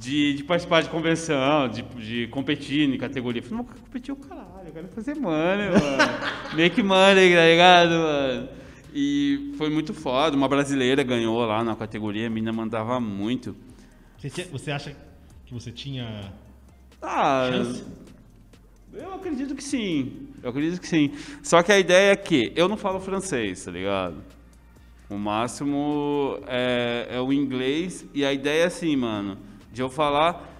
de, 0.00 0.34
de 0.34 0.44
participar 0.44 0.82
de 0.82 0.88
convenção, 0.88 1.68
de, 1.68 1.82
de 1.82 2.26
competir 2.28 2.88
em 2.88 2.96
categoria. 2.96 3.40
Eu 3.42 3.44
Falei, 3.44 3.58
não, 3.58 3.64
competir 3.84 4.12
o 4.12 4.16
caralho, 4.16 4.46
eu 4.66 4.72
quero 4.72 4.88
fazer 4.88 5.14
money, 5.16 5.68
mano. 5.68 6.12
Make 6.56 6.82
money, 6.82 7.34
tá 7.34 7.46
ligado, 7.46 7.90
mano? 7.90 8.48
E 8.94 9.52
foi 9.56 9.70
muito 9.70 9.94
foda. 9.94 10.36
Uma 10.36 10.48
brasileira 10.48 11.02
ganhou 11.02 11.38
lá 11.44 11.64
na 11.64 11.74
categoria, 11.74 12.26
a 12.26 12.30
mina 12.30 12.52
mandava 12.52 13.00
muito. 13.00 13.56
Você, 14.18 14.44
você 14.44 14.70
acha 14.70 14.96
que 15.46 15.52
você 15.54 15.72
tinha 15.72 16.32
Ah, 17.00 17.48
chance? 17.50 17.84
Eu 18.92 19.14
acredito 19.14 19.54
que 19.54 19.64
sim. 19.64 20.28
Eu 20.42 20.50
acredito 20.50 20.80
que 20.80 20.86
sim. 20.86 21.10
Só 21.42 21.62
que 21.62 21.72
a 21.72 21.78
ideia 21.78 22.12
é 22.12 22.16
que 22.16 22.52
eu 22.54 22.68
não 22.68 22.76
falo 22.76 23.00
francês, 23.00 23.64
tá 23.64 23.70
ligado? 23.70 24.22
O 25.08 25.16
máximo 25.16 26.38
é, 26.46 27.08
é 27.10 27.20
o 27.20 27.32
inglês. 27.32 28.06
E 28.12 28.24
a 28.24 28.32
ideia 28.32 28.64
é 28.64 28.66
assim, 28.66 28.94
mano, 28.96 29.38
de 29.72 29.80
eu 29.80 29.88
falar. 29.88 30.51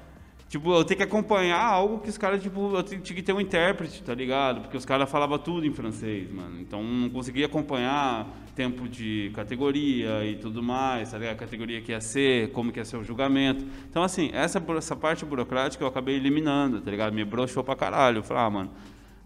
Tipo, 0.53 0.71
eu 0.75 0.85
tenho 0.85 0.99
que 0.99 1.05
acompanhar 1.05 1.59
algo 1.65 2.01
que 2.01 2.11
os 2.11 2.19
caras, 2.19 2.43
tipo, 2.43 2.77
eu 2.77 2.83
tinha 2.83 3.01
que 3.01 3.23
ter 3.23 3.33
um 3.33 3.41
intérprete, 3.41 4.03
tá 4.03 4.15
ligado? 4.15 4.61
Porque 4.61 4.77
os 4.77 4.85
caras 4.85 5.11
falavam 5.11 5.39
tudo 5.39 5.65
em 5.67 5.73
francês, 5.73 6.31
mano. 6.31 6.61
Então 6.61 6.85
não 6.85 7.09
conseguia 7.09 7.47
acompanhar 7.47 8.29
tempo 8.55 8.87
de 8.87 9.33
categoria 9.35 10.23
e 10.27 10.37
tudo 10.37 10.63
mais, 10.63 11.11
tá 11.11 11.17
ligado? 11.17 11.33
A 11.37 11.39
categoria 11.39 11.81
que 11.81 11.91
ia 11.93 12.03
ser, 12.03 12.51
como 12.53 12.71
que 12.71 12.79
ia 12.79 12.85
ser 12.85 12.99
o 12.99 13.03
julgamento. 13.03 13.65
Então, 13.89 14.03
assim, 14.03 14.29
essa, 14.35 14.63
essa 14.77 14.95
parte 14.95 15.25
burocrática 15.25 15.83
eu 15.83 15.89
acabei 15.89 16.17
eliminando, 16.17 16.83
tá 16.83 16.91
ligado? 16.91 17.15
Me 17.15 17.25
broxou 17.25 17.65
pra 17.65 17.75
caralho. 17.75 18.19
Eu 18.19 18.23
falei, 18.23 18.43
ah, 18.43 18.51
mano, 18.51 18.71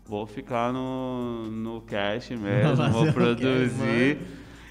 vou 0.06 0.28
ficar 0.28 0.72
no, 0.72 1.50
no 1.50 1.80
cash 1.80 2.30
mesmo, 2.38 2.88
vou 2.92 3.12
produzir. 3.12 4.18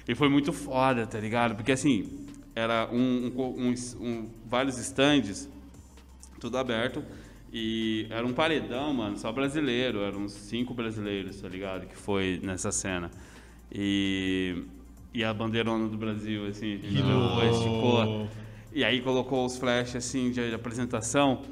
E 0.08 0.14
foi 0.14 0.30
muito 0.30 0.54
foda, 0.54 1.06
tá 1.06 1.20
ligado? 1.20 1.54
Porque 1.54 1.72
assim, 1.72 2.08
era 2.54 2.88
um, 2.90 3.30
um 3.36 3.68
um- 3.68 3.74
um- 4.00 4.30
vários 4.46 4.78
stands, 4.78 5.50
tudo 6.40 6.58
aberto. 6.58 7.02
E 7.52 8.06
era 8.10 8.26
um 8.26 8.32
paredão, 8.32 8.92
mano, 8.92 9.16
só 9.16 9.32
brasileiro. 9.32 10.00
Eram 10.00 10.28
cinco 10.28 10.74
brasileiros, 10.74 11.40
tá 11.40 11.48
ligado? 11.48 11.86
Que 11.86 11.96
foi 11.96 12.40
nessa 12.42 12.70
cena. 12.70 13.10
E, 13.72 14.64
e 15.14 15.24
a 15.24 15.32
bandeirona 15.32 15.88
do 15.88 15.96
Brasil, 15.96 16.46
assim, 16.46 16.80
esticou. 17.50 18.28
E 18.72 18.84
aí 18.84 19.00
colocou 19.00 19.46
os 19.46 19.56
flashes 19.56 19.96
assim 19.96 20.30
de, 20.30 20.48
de 20.48 20.54
apresentação. 20.54 21.42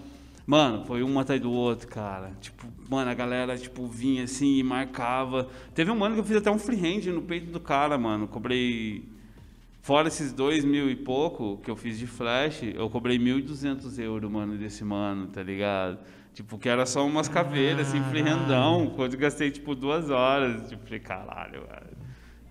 Mano, 0.46 0.84
foi 0.84 1.02
um 1.02 1.18
atrás 1.18 1.40
do 1.40 1.50
outro, 1.50 1.88
cara. 1.88 2.32
Tipo, 2.38 2.66
mano, 2.90 3.10
a 3.10 3.14
galera, 3.14 3.56
tipo, 3.56 3.86
vinha 3.86 4.24
assim 4.24 4.58
e 4.58 4.62
marcava. 4.62 5.48
Teve 5.74 5.90
um 5.90 6.04
ano 6.04 6.16
que 6.16 6.20
eu 6.20 6.24
fiz 6.24 6.36
até 6.36 6.50
um 6.50 6.58
freehand 6.58 7.06
no 7.06 7.22
peito 7.22 7.50
do 7.50 7.58
cara, 7.58 7.96
mano. 7.96 8.28
Cobrei. 8.28 9.04
Fora 9.84 10.08
esses 10.08 10.32
dois 10.32 10.64
mil 10.64 10.88
e 10.88 10.96
pouco 10.96 11.58
que 11.58 11.70
eu 11.70 11.76
fiz 11.76 11.98
de 11.98 12.06
flash, 12.06 12.62
eu 12.62 12.88
cobrei 12.88 13.18
1.200 13.18 13.98
euros, 13.98 14.30
mano, 14.30 14.56
desse 14.56 14.82
mano, 14.82 15.26
tá 15.26 15.42
ligado? 15.42 15.98
Tipo, 16.32 16.56
que 16.56 16.70
era 16.70 16.86
só 16.86 17.06
umas 17.06 17.28
caveiras, 17.28 17.88
assim, 17.88 18.02
freehandão. 18.04 18.94
Quando 18.96 19.14
gastei, 19.18 19.50
tipo, 19.50 19.74
duas 19.74 20.08
horas. 20.08 20.70
Tipo, 20.70 20.84
falei, 20.84 21.00
caralho, 21.00 21.64
mano. 21.68 21.96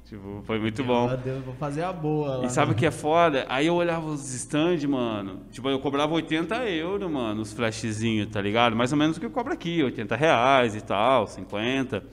Tipo, 0.05 0.43
foi 0.45 0.59
muito 0.59 0.83
bom. 0.83 1.07
Meu 1.07 1.17
Deus, 1.17 1.43
vou 1.43 1.55
fazer 1.55 1.81
a 1.81 1.91
boa 1.91 2.37
lá. 2.37 2.45
E 2.45 2.51
sabe 2.51 2.73
o 2.73 2.75
que 2.75 2.85
é 2.85 2.91
foda? 2.91 3.47
Aí 3.49 3.65
eu 3.65 3.73
olhava 3.73 4.05
os 4.05 4.31
stands, 4.31 4.85
mano. 4.85 5.41
Tipo, 5.49 5.69
eu 5.69 5.79
cobrava 5.79 6.13
80 6.13 6.55
euros, 6.69 7.09
mano, 7.09 7.41
os 7.41 7.51
flashzinhos, 7.51 8.29
tá 8.29 8.39
ligado? 8.39 8.75
Mais 8.75 8.91
ou 8.91 8.97
menos 8.99 9.17
o 9.17 9.19
que 9.19 9.25
eu 9.25 9.31
cobro 9.31 9.51
aqui, 9.51 9.81
80 9.81 10.15
reais 10.15 10.75
e 10.75 10.81
tal, 10.81 11.25
50. 11.25 12.03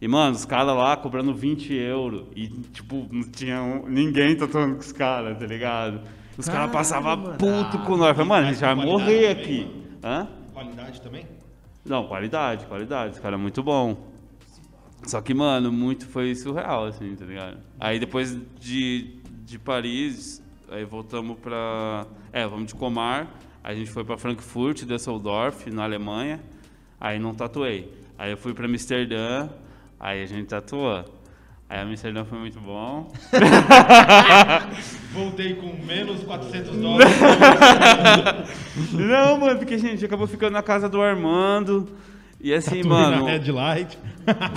E, 0.00 0.06
mano, 0.06 0.36
os 0.36 0.44
caras 0.44 0.76
lá 0.76 0.96
cobrando 0.96 1.34
20 1.34 1.72
euros. 1.74 2.24
E, 2.36 2.48
tipo, 2.48 3.06
não 3.10 3.22
tinha 3.30 3.60
um- 3.62 3.88
ninguém 3.88 4.36
tatuando 4.36 4.74
com 4.74 4.80
os 4.80 4.92
caras, 4.92 5.38
tá 5.38 5.46
ligado? 5.46 6.00
Os 6.36 6.48
caras 6.48 6.70
passavam 6.70 7.34
puto 7.36 7.78
com 7.84 7.96
nós. 7.96 8.12
Falei, 8.16 8.28
mano, 8.28 8.46
a 8.46 8.52
gente 8.52 8.60
vai 8.60 8.74
morrer 8.76 9.34
qualidade 9.34 9.40
aqui. 9.40 9.64
também, 9.64 9.88
Hã? 10.04 10.28
Qualidade 10.54 11.00
também? 11.02 11.26
Não, 11.84 12.06
qualidade, 12.06 12.66
qualidade. 12.66 13.12
Esse 13.12 13.20
cara 13.20 13.34
é 13.34 13.38
muito 13.38 13.60
bom. 13.62 14.06
Só 15.04 15.20
que, 15.20 15.34
mano, 15.34 15.72
muito 15.72 16.06
foi 16.06 16.34
surreal, 16.34 16.84
assim, 16.86 17.14
tá 17.16 17.24
ligado? 17.24 17.56
Aí 17.80 17.98
depois 17.98 18.36
de, 18.60 19.16
de 19.44 19.58
Paris, 19.58 20.42
aí 20.70 20.84
voltamos 20.84 21.38
pra. 21.40 22.06
É, 22.32 22.46
vamos 22.46 22.66
de 22.68 22.74
Comar. 22.74 23.26
Aí 23.64 23.74
a 23.74 23.78
gente 23.78 23.90
foi 23.90 24.04
pra 24.04 24.16
Frankfurt, 24.16 24.84
Düsseldorf, 24.84 25.68
na 25.70 25.84
Alemanha. 25.84 26.40
Aí 27.00 27.18
não 27.18 27.34
tatuei. 27.34 27.92
Aí 28.18 28.30
eu 28.32 28.36
fui 28.36 28.52
pra 28.54 28.66
Amsterdã, 28.66 29.48
aí 29.98 30.22
a 30.22 30.26
gente 30.26 30.46
tatuou. 30.46 31.04
Aí 31.68 31.80
Amsterdã 31.80 32.24
foi 32.24 32.38
muito 32.38 32.58
bom. 32.60 33.12
Voltei 35.12 35.54
com 35.54 35.66
menos 35.84 36.22
400 36.22 36.76
dólares. 36.76 37.12
não, 38.92 39.38
mano, 39.38 39.58
porque 39.58 39.74
a 39.74 39.78
gente 39.78 40.02
acabou 40.02 40.26
ficando 40.26 40.54
na 40.54 40.62
casa 40.62 40.88
do 40.88 41.02
Armando. 41.02 41.88
E 42.40 42.54
assim, 42.54 42.82
Tatuei 42.82 42.84
mano. 42.84 43.24
na 43.24 43.30
Red 43.30 43.52
Light. 43.52 43.98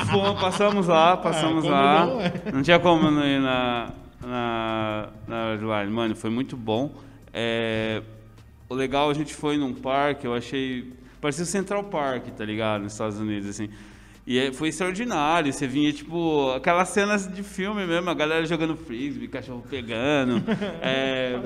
Fomos, 0.09 0.39
passamos 0.39 0.87
lá, 0.87 1.17
passamos 1.17 1.63
como 1.63 1.75
lá. 1.75 2.05
não, 2.05 2.21
é? 2.21 2.33
Não 2.53 2.61
tinha 2.61 2.79
como 2.79 3.11
não 3.11 3.25
ir 3.25 3.41
na, 3.41 3.89
na, 4.25 5.09
na 5.27 5.51
Redline. 5.51 5.91
Mano, 5.91 6.15
foi 6.15 6.29
muito 6.29 6.55
bom. 6.55 6.93
É, 7.33 8.01
o 8.69 8.73
legal, 8.73 9.09
a 9.09 9.13
gente 9.13 9.33
foi 9.33 9.57
num 9.57 9.73
parque, 9.73 10.25
eu 10.25 10.33
achei. 10.33 10.93
Parecia 11.19 11.43
o 11.43 11.47
Central 11.47 11.83
Park, 11.85 12.27
tá 12.37 12.45
ligado? 12.45 12.83
Nos 12.83 12.93
Estados 12.93 13.19
Unidos, 13.19 13.49
assim. 13.49 13.69
E 14.25 14.37
é- 14.37 14.53
foi 14.53 14.69
extraordinário. 14.69 15.51
Você 15.51 15.65
vinha, 15.65 15.91
tipo, 15.91 16.51
aquelas 16.51 16.89
cenas 16.89 17.27
de 17.27 17.41
filme 17.41 17.85
mesmo, 17.85 18.09
a 18.09 18.13
galera 18.13 18.45
jogando 18.45 18.75
frisbee, 18.77 19.27
cachorro 19.27 19.63
pegando, 19.69 20.43
é, 20.81 21.39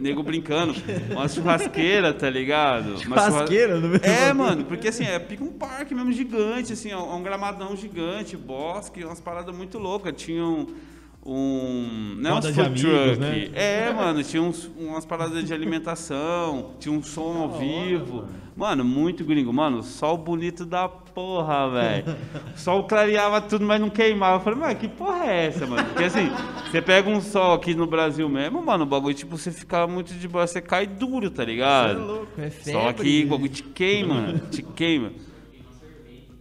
nego 0.00 0.22
brincando. 0.22 0.74
Uma 1.10 1.26
churrasqueira, 1.28 2.12
tá 2.12 2.28
ligado? 2.28 2.98
Churrasqueira 2.98 3.80
no 3.80 3.88
meio 3.88 4.04
É, 4.04 4.32
mano, 4.32 4.64
porque 4.64 4.88
assim, 4.88 5.04
é 5.04 5.18
pica 5.18 5.42
um 5.42 5.52
parque 5.52 5.94
mesmo 5.94 6.12
gigante, 6.12 6.72
assim, 6.74 6.92
ó, 6.92 7.16
um 7.16 7.22
gramadão 7.22 7.74
gigante, 7.76 8.36
bosque, 8.36 9.04
umas 9.04 9.20
paradas 9.20 9.54
muito 9.56 9.78
loucas. 9.78 10.12
Tinha 10.16 10.44
um. 10.44 10.66
Um 11.24 12.14
não 12.18 12.30
é 12.30 12.34
Roda 12.34 12.48
food 12.48 12.60
amigos, 12.66 12.80
truck. 12.80 13.18
né? 13.18 13.50
É, 13.52 13.92
mano, 13.92 14.22
tinha 14.22 14.42
uns, 14.42 14.70
umas 14.78 15.04
paradas 15.04 15.44
de 15.44 15.52
alimentação, 15.52 16.70
tinha 16.78 16.92
um 16.92 17.02
som 17.02 17.36
ao 17.42 17.58
vivo. 17.58 18.26
Mano. 18.56 18.84
muito 18.84 19.24
gringo. 19.24 19.52
Mano, 19.52 19.82
sol 19.82 20.18
bonito 20.18 20.64
da 20.66 20.88
porra, 20.88 21.70
velho. 21.70 22.16
sol 22.56 22.84
clareava 22.84 23.40
tudo, 23.40 23.64
mas 23.64 23.80
não 23.80 23.90
queimava. 23.90 24.36
Eu 24.36 24.40
falei, 24.40 24.58
mano, 24.58 24.74
que 24.76 24.88
porra 24.88 25.26
é 25.26 25.46
essa, 25.46 25.66
mano? 25.66 25.84
Porque 25.88 26.04
assim, 26.04 26.30
você 26.68 26.82
pega 26.82 27.08
um 27.08 27.20
sol 27.20 27.52
aqui 27.52 27.74
no 27.74 27.86
Brasil 27.86 28.28
mesmo, 28.28 28.60
mano, 28.64 28.84
o 28.84 28.86
bagulho, 28.86 29.14
tipo, 29.14 29.36
você 29.36 29.52
fica 29.52 29.86
muito 29.86 30.14
de 30.14 30.26
boa, 30.26 30.46
você 30.46 30.60
cai 30.60 30.86
duro, 30.86 31.30
tá 31.30 31.44
ligado? 31.44 31.98
Você 31.98 32.02
é 32.02 32.06
louco, 32.06 32.40
é 32.40 32.50
febre. 32.50 32.72
Só 32.72 32.92
que 32.92 33.24
o 33.24 33.28
bagulho 33.28 33.48
te 33.50 33.62
queima, 33.62 34.34
te 34.50 34.62
queima. 34.62 35.12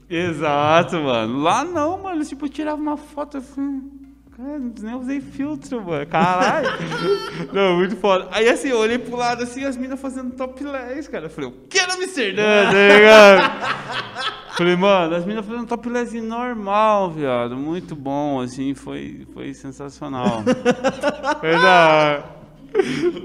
Exato, 0.10 0.96
mano. 1.02 1.40
Lá 1.42 1.63
não, 1.63 2.02
mano. 2.02 2.24
Tipo, 2.24 2.46
eu 2.46 2.50
tirava 2.50 2.82
uma 2.82 2.98
foto 2.98 3.38
assim. 3.38 4.07
Cara, 4.38 4.60
nem 4.60 4.93
usei 4.93 5.19
filtro, 5.19 5.84
mano. 5.84 6.06
Caralho. 6.06 6.69
não, 7.52 7.78
muito 7.78 7.95
foda. 7.97 8.28
Aí 8.32 8.47
assim, 8.47 8.67
eu 8.69 8.78
olhei 8.78 9.00
pro 9.00 9.15
lado 9.15 9.41
assim, 9.41 9.65
as 9.65 9.76
minas 9.76 10.00
fazendo 10.00 10.36
topless, 10.36 11.10
cara. 11.10 11.26
Eu 11.26 11.30
falei, 11.32 11.50
eu 11.50 11.56
quero 11.67 11.93
Amsterdã, 11.93 12.43
tá 12.65 12.95
ligado? 12.95 14.38
Falei, 14.58 14.76
mano, 14.76 15.13
as 15.15 15.23
minas 15.23 15.45
fazendo 15.45 15.67
topless 15.67 16.19
normal, 16.19 17.12
viado. 17.12 17.56
Muito 17.56 17.95
bom, 17.95 18.39
assim, 18.41 18.73
foi, 18.73 19.28
foi 19.34 19.54
sensacional. 19.54 20.43
foi 21.39 21.52
da. 21.52 22.23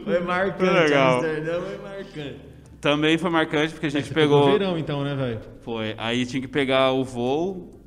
Foi 0.05 0.21
marcante. 0.21 0.59
Foi 0.59 0.71
legal. 0.71 1.15
Amsterdã 1.17 1.61
foi 1.61 1.79
marcante. 1.79 2.41
Também 2.83 3.17
foi 3.17 3.31
marcante 3.31 3.73
porque 3.73 3.87
a 3.87 3.91
gente 3.91 4.13
Pegou 4.13 4.43
pegou. 4.43 4.59
verão 4.59 4.79
então, 4.79 5.05
né, 5.05 5.15
velho? 5.15 5.41
Foi. 5.63 5.95
Aí 5.97 6.27
tinha 6.27 6.41
que 6.41 6.49
pegar 6.49 6.91
o 6.93 7.05
voo 7.05 7.81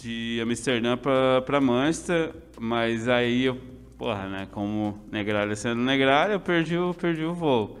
de 0.00 0.40
Amsterdã 0.42 0.96
pra, 0.96 1.42
pra 1.42 1.60
Manchester, 1.60 2.32
mas 2.60 3.08
aí 3.08 3.46
eu, 3.46 3.56
porra, 3.96 4.28
né, 4.28 4.48
como 4.52 4.98
negralha 5.10 5.56
sendo 5.56 5.80
negralha, 5.80 6.34
eu 6.34 6.40
perdi 6.40 6.76
o, 6.76 6.92
perdi 6.92 7.24
o 7.24 7.32
voo. 7.32 7.78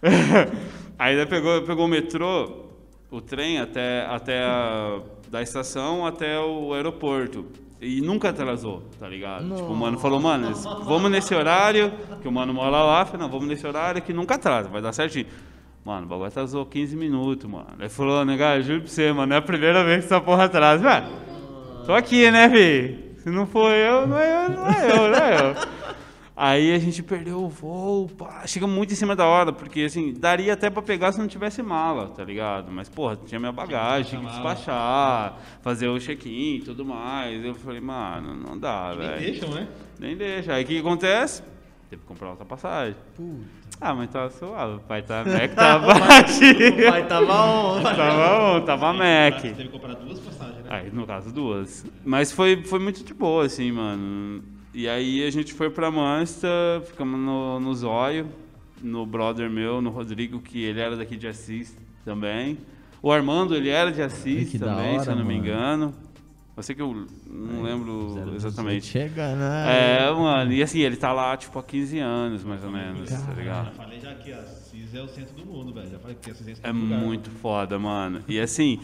aí 0.96 1.16
daí 1.16 1.26
pegou, 1.26 1.62
pegou 1.62 1.86
o 1.86 1.88
metrô, 1.88 2.66
o 3.10 3.20
trem 3.20 3.58
até, 3.58 4.06
até 4.06 4.44
a 4.44 5.00
da 5.28 5.42
estação 5.42 6.06
até 6.06 6.38
o 6.38 6.72
aeroporto. 6.72 7.46
E 7.80 8.00
nunca 8.00 8.28
atrasou, 8.28 8.84
tá 9.00 9.08
ligado? 9.08 9.56
Tipo, 9.56 9.72
o 9.72 9.74
mano 9.74 9.98
falou, 9.98 10.20
mano, 10.20 10.54
vamos 10.84 11.10
nesse 11.10 11.34
horário, 11.34 11.92
que 12.20 12.28
o 12.28 12.32
mano 12.32 12.54
mora 12.54 12.80
lá, 12.80 13.04
falei, 13.04 13.22
não, 13.22 13.28
vamos 13.28 13.48
nesse 13.48 13.66
horário 13.66 14.00
que 14.00 14.12
nunca 14.12 14.36
atrasa, 14.36 14.68
vai 14.68 14.80
dar 14.80 14.92
certinho. 14.92 15.26
Mano, 15.84 16.06
o 16.06 16.08
bagulho 16.08 16.28
atrasou 16.28 16.64
15 16.64 16.94
minutos, 16.94 17.50
mano. 17.50 17.66
Ele 17.80 17.88
falou, 17.88 18.24
nega, 18.24 18.60
juro 18.60 18.82
pra 18.82 18.88
você, 18.88 19.12
mano, 19.12 19.34
é 19.34 19.36
a 19.38 19.42
primeira 19.42 19.82
vez 19.82 20.00
que 20.00 20.04
essa 20.04 20.20
porra 20.20 20.44
atrasa. 20.44 20.80
Velho, 20.80 21.06
tô 21.84 21.92
aqui, 21.92 22.30
né, 22.30 22.48
fi? 22.48 23.11
Se 23.22 23.30
não 23.30 23.46
for 23.46 23.70
eu, 23.70 24.06
não 24.06 24.18
é 24.18 24.46
eu, 24.46 24.50
não 24.50 24.66
é 24.68 24.90
eu, 24.90 24.96
não 25.10 25.16
é 25.16 25.34
eu. 25.36 25.92
Aí 26.34 26.72
a 26.74 26.78
gente 26.78 27.02
perdeu 27.02 27.44
o 27.44 27.48
voo, 27.48 28.08
pá, 28.08 28.44
chega 28.46 28.66
muito 28.66 28.92
em 28.92 28.96
cima 28.96 29.14
da 29.14 29.26
hora, 29.26 29.52
porque 29.52 29.82
assim, 29.82 30.12
daria 30.14 30.54
até 30.54 30.70
pra 30.70 30.80
pegar 30.82 31.12
se 31.12 31.18
não 31.18 31.28
tivesse 31.28 31.62
mala, 31.62 32.08
tá 32.08 32.24
ligado? 32.24 32.72
Mas, 32.72 32.88
porra, 32.88 33.16
tinha 33.26 33.38
minha 33.38 33.52
bagagem, 33.52 34.18
tinha 34.18 34.20
que 34.22 34.26
despachar, 34.34 35.38
fazer 35.60 35.88
o 35.88 36.00
check-in 36.00 36.56
e 36.56 36.60
tudo 36.62 36.84
mais. 36.84 37.44
Eu 37.44 37.54
falei, 37.54 37.80
mano, 37.80 38.34
não 38.34 38.58
dá, 38.58 38.88
Nem 38.96 38.98
velho. 38.98 39.20
deixam, 39.20 39.50
né? 39.50 39.68
Nem 40.00 40.16
deixa. 40.16 40.54
Aí 40.54 40.64
o 40.64 40.66
que 40.66 40.78
acontece? 40.78 41.42
Teve 41.90 42.00
que 42.02 42.08
comprar 42.08 42.30
outra 42.30 42.46
passagem. 42.46 42.96
Ah, 43.84 43.94
mas 43.94 44.10
tá 44.10 44.30
suave, 44.30 44.76
o 44.76 44.80
pai 44.80 45.02
tá 45.02 45.24
Mac, 45.26 45.54
tá 45.54 45.78
baixo. 45.78 46.40
Pai, 46.88 47.04
tava 47.08 47.44
on. 47.46 47.82
Tava 47.82 48.56
on, 48.56 48.60
tava 48.60 48.92
Mac. 48.92 49.40
Você 49.40 49.48
teve 49.48 49.64
que 49.64 49.68
comprar 49.70 49.94
duas 49.94 50.20
passagens, 50.20 50.58
né? 50.58 50.66
Aí, 50.70 50.90
no 50.92 51.04
caso, 51.04 51.32
duas. 51.32 51.84
Mas 52.04 52.30
foi, 52.30 52.62
foi 52.62 52.78
muito 52.78 53.02
de 53.02 53.12
boa, 53.12 53.44
assim, 53.46 53.72
mano. 53.72 54.42
E 54.72 54.88
aí 54.88 55.26
a 55.26 55.30
gente 55.30 55.52
foi 55.52 55.68
pra 55.68 55.90
Mansta, 55.90 56.48
ficamos 56.86 57.18
no, 57.18 57.58
no 57.58 57.74
Zóio, 57.74 58.28
no 58.80 59.04
brother 59.04 59.50
meu, 59.50 59.82
no 59.82 59.90
Rodrigo, 59.90 60.40
que 60.40 60.62
ele 60.62 60.80
era 60.80 60.96
daqui 60.96 61.16
de 61.16 61.26
Assis 61.26 61.76
também. 62.04 62.58
O 63.02 63.10
Armando, 63.10 63.56
ele 63.56 63.68
era 63.68 63.90
de 63.90 64.00
Assis 64.00 64.48
que 64.48 64.58
também, 64.60 65.00
se 65.00 65.08
hora, 65.08 65.10
eu 65.10 65.16
não 65.16 65.24
me 65.24 65.34
mano. 65.34 65.46
engano. 65.46 65.94
Eu 66.56 66.62
sei 66.62 66.74
que 66.74 66.82
eu 66.82 67.06
não 67.30 67.62
lembro 67.62 68.30
exatamente. 68.34 68.86
Chega, 68.86 69.34
né? 69.34 70.04
É, 70.06 70.10
mano, 70.12 70.52
e 70.52 70.62
assim, 70.62 70.80
ele 70.80 70.96
tá 70.96 71.10
lá, 71.12 71.34
tipo, 71.36 71.58
há 71.58 71.62
15 71.62 71.98
anos, 71.98 72.44
mais 72.44 72.62
ou 72.62 72.70
menos, 72.70 73.08
tá 73.08 73.16
Já 73.16 73.32
ligado? 73.32 73.72
falei 73.74 73.98
já 74.00 74.14
que 74.14 74.32
Assis 74.32 74.94
é 74.94 75.00
o 75.00 75.08
centro 75.08 75.34
do 75.34 75.46
mundo, 75.46 75.72
velho. 75.72 75.88
Já 75.90 75.98
falei 75.98 76.16
que 76.20 76.28
é 76.28 76.32
o 76.32 76.36
centro 76.36 76.60
É 76.62 76.70
do 76.72 76.78
lugar. 76.78 76.98
muito 77.00 77.30
foda, 77.30 77.78
mano. 77.78 78.20
E 78.28 78.38
assim, 78.38 78.78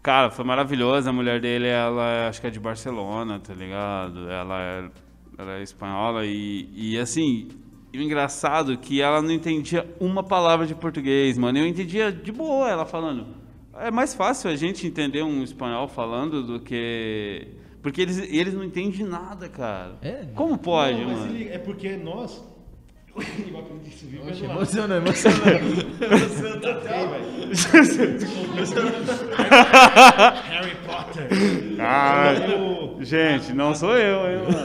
cara, 0.00 0.30
foi 0.30 0.44
maravilhoso. 0.44 1.08
A 1.08 1.12
mulher 1.12 1.40
dele, 1.40 1.66
ela 1.66 2.28
acho 2.28 2.40
que 2.40 2.46
é 2.46 2.50
de 2.50 2.60
Barcelona, 2.60 3.40
tá 3.40 3.52
ligado? 3.52 4.30
Ela 4.30 4.60
é, 4.62 4.90
ela 5.38 5.52
é 5.58 5.62
espanhola 5.64 6.24
e, 6.24 6.68
e 6.72 6.96
assim, 6.98 7.48
e 7.92 7.98
o 7.98 8.02
engraçado 8.02 8.74
é 8.74 8.76
que 8.76 9.02
ela 9.02 9.20
não 9.20 9.32
entendia 9.32 9.84
uma 9.98 10.22
palavra 10.22 10.64
de 10.64 10.74
português, 10.76 11.36
mano. 11.36 11.58
Eu 11.58 11.66
entendia 11.66 12.12
de 12.12 12.30
boa 12.30 12.70
ela 12.70 12.86
falando. 12.86 13.26
É 13.80 13.90
mais 13.90 14.14
fácil 14.14 14.50
a 14.50 14.56
gente 14.56 14.86
entender 14.86 15.22
um 15.22 15.42
espanhol 15.42 15.88
falando 15.88 16.42
do 16.42 16.60
que. 16.60 17.46
Porque 17.82 18.00
eles, 18.02 18.18
eles 18.18 18.52
não 18.54 18.64
entendem 18.64 19.06
nada, 19.06 19.48
cara. 19.48 19.96
É? 20.02 20.26
Como 20.34 20.58
pode, 20.58 21.00
Não, 21.00 21.08
mano? 21.10 21.38
é 21.50 21.58
porque 21.58 21.96
nós. 21.96 22.44
Igual 23.46 23.64
que 23.64 23.70
eu 23.72 23.78
disse, 23.78 24.04
viu? 24.06 24.22
Oxe. 24.26 24.44
Emocionou, 24.44 24.96
emocionou. 24.98 25.48
Emocionou 25.48 26.60
Tá 26.60 26.80
feio, 26.80 27.08
velho. 27.10 27.26
Harry 30.48 30.76
Potter. 30.86 31.28
Ah, 31.80 32.34
gente, 33.00 33.52
não 33.54 33.74
sou 33.74 33.96
eu, 33.96 34.30
hein, 34.30 34.38
mano. 34.44 34.58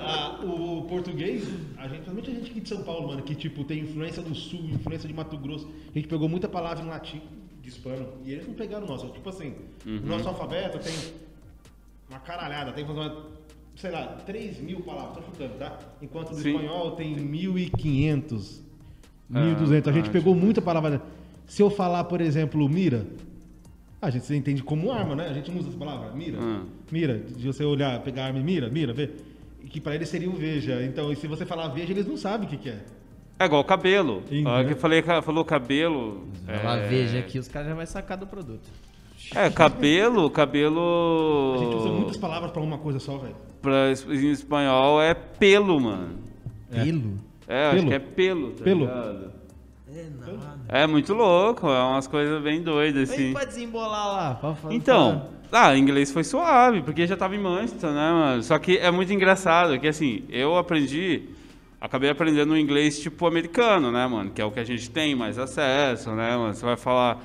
a- 0.00 0.38
o 0.44 0.82
português, 0.88 1.46
a 1.88 1.94
gente, 1.94 2.04
principalmente 2.04 2.30
a 2.30 2.34
gente 2.34 2.50
aqui 2.50 2.60
de 2.60 2.68
São 2.68 2.82
Paulo, 2.82 3.08
mano, 3.08 3.22
que 3.22 3.34
tipo 3.34 3.64
tem 3.64 3.80
influência 3.80 4.22
do 4.22 4.34
sul, 4.34 4.60
influência 4.64 5.08
de 5.08 5.14
Mato 5.14 5.36
Grosso. 5.36 5.68
A 5.90 5.98
gente 5.98 6.08
pegou 6.08 6.28
muita 6.28 6.48
palavra 6.48 6.84
em 6.84 6.88
latim, 6.88 7.20
de 7.62 7.68
hispano, 7.68 8.06
e 8.24 8.32
eles 8.32 8.46
não 8.46 8.54
pegaram 8.54 8.84
o 8.86 8.88
nosso. 8.88 9.08
Tipo 9.08 9.28
assim, 9.28 9.54
Uhum. 9.86 10.00
o 10.04 10.06
nosso 10.06 10.28
alfabeto 10.28 10.78
tem 10.78 10.94
uma 12.08 12.18
caralhada, 12.20 12.72
tem 12.72 12.84
uma, 12.84 13.24
sei 13.76 13.90
lá, 13.90 14.06
3 14.26 14.60
mil 14.60 14.80
palavras, 14.80 15.16
tô 15.16 15.22
chutando, 15.22 15.54
tá? 15.58 15.78
Enquanto 16.02 16.30
do 16.30 16.36
espanhol 16.36 16.92
tem 16.92 17.14
1.500, 17.16 18.60
Ah, 19.32 19.40
1.200. 19.40 19.88
A 19.88 19.92
gente 19.92 20.08
ah, 20.08 20.12
pegou 20.12 20.34
muita 20.34 20.60
palavra. 20.62 21.02
Se 21.46 21.62
eu 21.62 21.70
falar, 21.70 22.04
por 22.04 22.20
exemplo, 22.20 22.66
mira, 22.68 23.06
a 24.00 24.10
gente 24.10 24.32
entende 24.34 24.62
como 24.62 24.90
arma, 24.92 25.14
né? 25.16 25.28
A 25.28 25.32
gente 25.32 25.50
não 25.50 25.58
usa 25.58 25.68
essa 25.68 25.78
palavra, 25.78 26.12
mira. 26.12 26.38
Ah. 26.40 26.62
Mira, 26.90 27.18
de 27.18 27.46
você 27.46 27.64
olhar, 27.64 28.00
pegar 28.02 28.24
a 28.24 28.26
arma 28.26 28.38
e 28.38 28.42
mira, 28.42 28.68
mira, 28.70 28.92
vê. 28.92 29.10
Que 29.70 29.80
pra 29.80 29.94
eles 29.94 30.08
seria 30.08 30.28
um 30.30 30.34
veja. 30.34 30.82
Então, 30.82 31.12
e 31.12 31.16
se 31.16 31.26
você 31.26 31.44
falar 31.44 31.68
veja, 31.68 31.92
eles 31.92 32.06
não 32.06 32.16
sabem 32.16 32.46
o 32.46 32.50
que, 32.50 32.56
que 32.56 32.68
é. 32.70 32.78
É 33.38 33.44
igual 33.44 33.62
cabelo. 33.64 34.22
Sim, 34.28 34.44
A 34.46 34.50
hora 34.50 34.62
né? 34.62 34.68
que 34.68 34.72
eu 34.74 34.78
falei, 34.78 35.02
falou 35.22 35.44
cabelo. 35.44 36.26
Ela 36.46 36.78
é, 36.78 36.88
veja 36.88 37.18
aqui, 37.18 37.38
os 37.38 37.46
caras 37.46 37.68
já 37.68 37.74
vão 37.74 37.86
sacar 37.86 38.16
do 38.16 38.26
produto. 38.26 38.68
É, 39.34 39.50
cabelo, 39.50 40.28
cabelo. 40.30 41.54
A 41.54 41.58
gente 41.58 41.76
usa 41.76 41.88
muitas 41.90 42.16
palavras 42.16 42.50
pra 42.50 42.62
uma 42.62 42.78
coisa 42.78 42.98
só, 42.98 43.18
velho. 43.18 43.36
Pra, 43.60 43.90
em 43.90 44.30
espanhol 44.30 45.00
é 45.02 45.12
pelo, 45.14 45.78
mano. 45.80 46.18
Pelo? 46.70 47.18
É, 47.46 47.66
acho 47.66 47.76
Pelo. 47.76 47.88
que 47.88 47.94
é 47.94 47.98
pelo, 47.98 48.50
tá 48.52 48.64
Pelo. 48.64 48.80
ligado? 48.80 49.32
É, 49.90 50.06
nada. 50.20 50.58
É 50.68 50.86
muito 50.86 51.14
louco, 51.14 51.66
é 51.66 51.82
umas 51.82 52.06
coisas 52.06 52.42
bem 52.42 52.62
doidas, 52.62 53.10
assim. 53.10 53.32
pra 53.32 53.44
desembolar 53.44 54.06
lá. 54.08 54.34
Pra, 54.34 54.52
pra, 54.52 54.74
Então, 54.74 55.28
ah, 55.52 55.76
inglês 55.76 56.12
foi 56.12 56.24
suave, 56.24 56.82
porque 56.82 57.06
já 57.06 57.16
tava 57.16 57.34
em 57.34 57.38
Manchester, 57.40 57.90
né, 57.90 58.10
mano? 58.10 58.42
Só 58.42 58.58
que 58.58 58.76
é 58.78 58.90
muito 58.90 59.12
engraçado, 59.12 59.78
que 59.78 59.88
assim, 59.88 60.24
eu 60.28 60.56
aprendi, 60.56 61.22
acabei 61.80 62.10
aprendendo 62.10 62.52
o 62.52 62.56
inglês 62.56 62.98
tipo 63.00 63.26
americano, 63.26 63.90
né, 63.90 64.06
mano? 64.06 64.30
Que 64.30 64.42
é 64.42 64.44
o 64.44 64.50
que 64.50 64.60
a 64.60 64.64
gente 64.64 64.90
tem 64.90 65.14
mais 65.14 65.38
acesso, 65.38 66.10
né, 66.10 66.36
mano? 66.36 66.54
Você 66.54 66.64
vai 66.64 66.76
falar, 66.76 67.18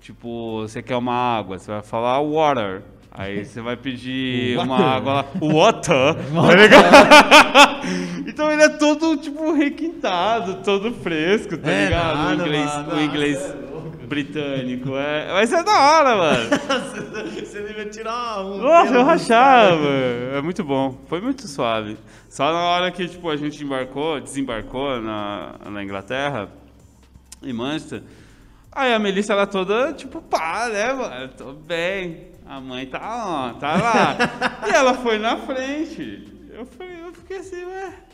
tipo, 0.00 0.62
você 0.62 0.82
quer 0.82 0.96
uma 0.96 1.14
água, 1.14 1.58
você 1.58 1.70
vai 1.70 1.82
falar 1.82 2.20
water. 2.20 2.82
Aí 3.10 3.44
você 3.44 3.60
vai 3.60 3.76
pedir 3.76 4.56
uma 4.62 4.76
Water. 4.76 4.92
água 4.92 5.12
lá, 5.14 5.24
water, 5.40 6.14
tá 6.14 6.54
ligado? 6.54 8.24
então 8.28 8.52
ele 8.52 8.62
é 8.62 8.68
todo, 8.68 9.16
tipo, 9.16 9.52
requintado, 9.52 10.56
todo 10.62 10.92
fresco, 10.92 11.56
tá 11.56 11.70
É 11.70 11.84
ligado? 11.86 12.16
nada, 12.16 12.42
o 12.44 12.46
inglês, 12.46 12.64
mano, 12.74 12.94
o 12.94 13.00
inglês 13.02 13.56
britânico, 14.08 14.96
é... 14.96 15.32
Mas 15.32 15.52
é 15.52 15.62
da 15.62 15.80
hora, 15.80 16.16
mano. 16.16 16.50
Você 17.38 17.62
devia 17.62 17.86
tirar 17.86 18.44
um. 18.44 18.58
Nossa, 18.58 18.94
eu 18.94 19.04
rachava. 19.04 19.88
É 20.34 20.40
muito 20.40 20.64
bom. 20.64 20.98
Foi 21.06 21.20
muito 21.20 21.46
suave. 21.46 21.96
Só 22.28 22.52
na 22.52 22.60
hora 22.60 22.90
que 22.90 23.06
tipo, 23.06 23.28
a 23.28 23.36
gente 23.36 23.62
embarcou, 23.62 24.20
desembarcou 24.20 25.00
na, 25.00 25.54
na 25.70 25.84
Inglaterra, 25.84 26.48
em 27.42 27.52
Manchester. 27.52 28.02
Aí 28.72 28.92
a 28.92 28.98
Melissa, 28.98 29.32
ela 29.32 29.46
toda, 29.46 29.92
tipo, 29.92 30.20
pá, 30.22 30.68
né, 30.68 30.92
mano? 30.92 31.28
Tô 31.36 31.52
bem. 31.52 32.28
A 32.46 32.60
mãe 32.60 32.86
tá 32.86 32.98
lá, 32.98 33.54
tá 33.54 33.76
lá. 33.76 34.16
e 34.66 34.70
ela 34.70 34.94
foi 34.94 35.18
na 35.18 35.36
frente. 35.36 36.48
Eu, 36.52 36.64
falei, 36.64 37.00
eu 37.04 37.12
fiquei 37.12 37.38
assim, 37.38 37.64
ué. 37.64 38.07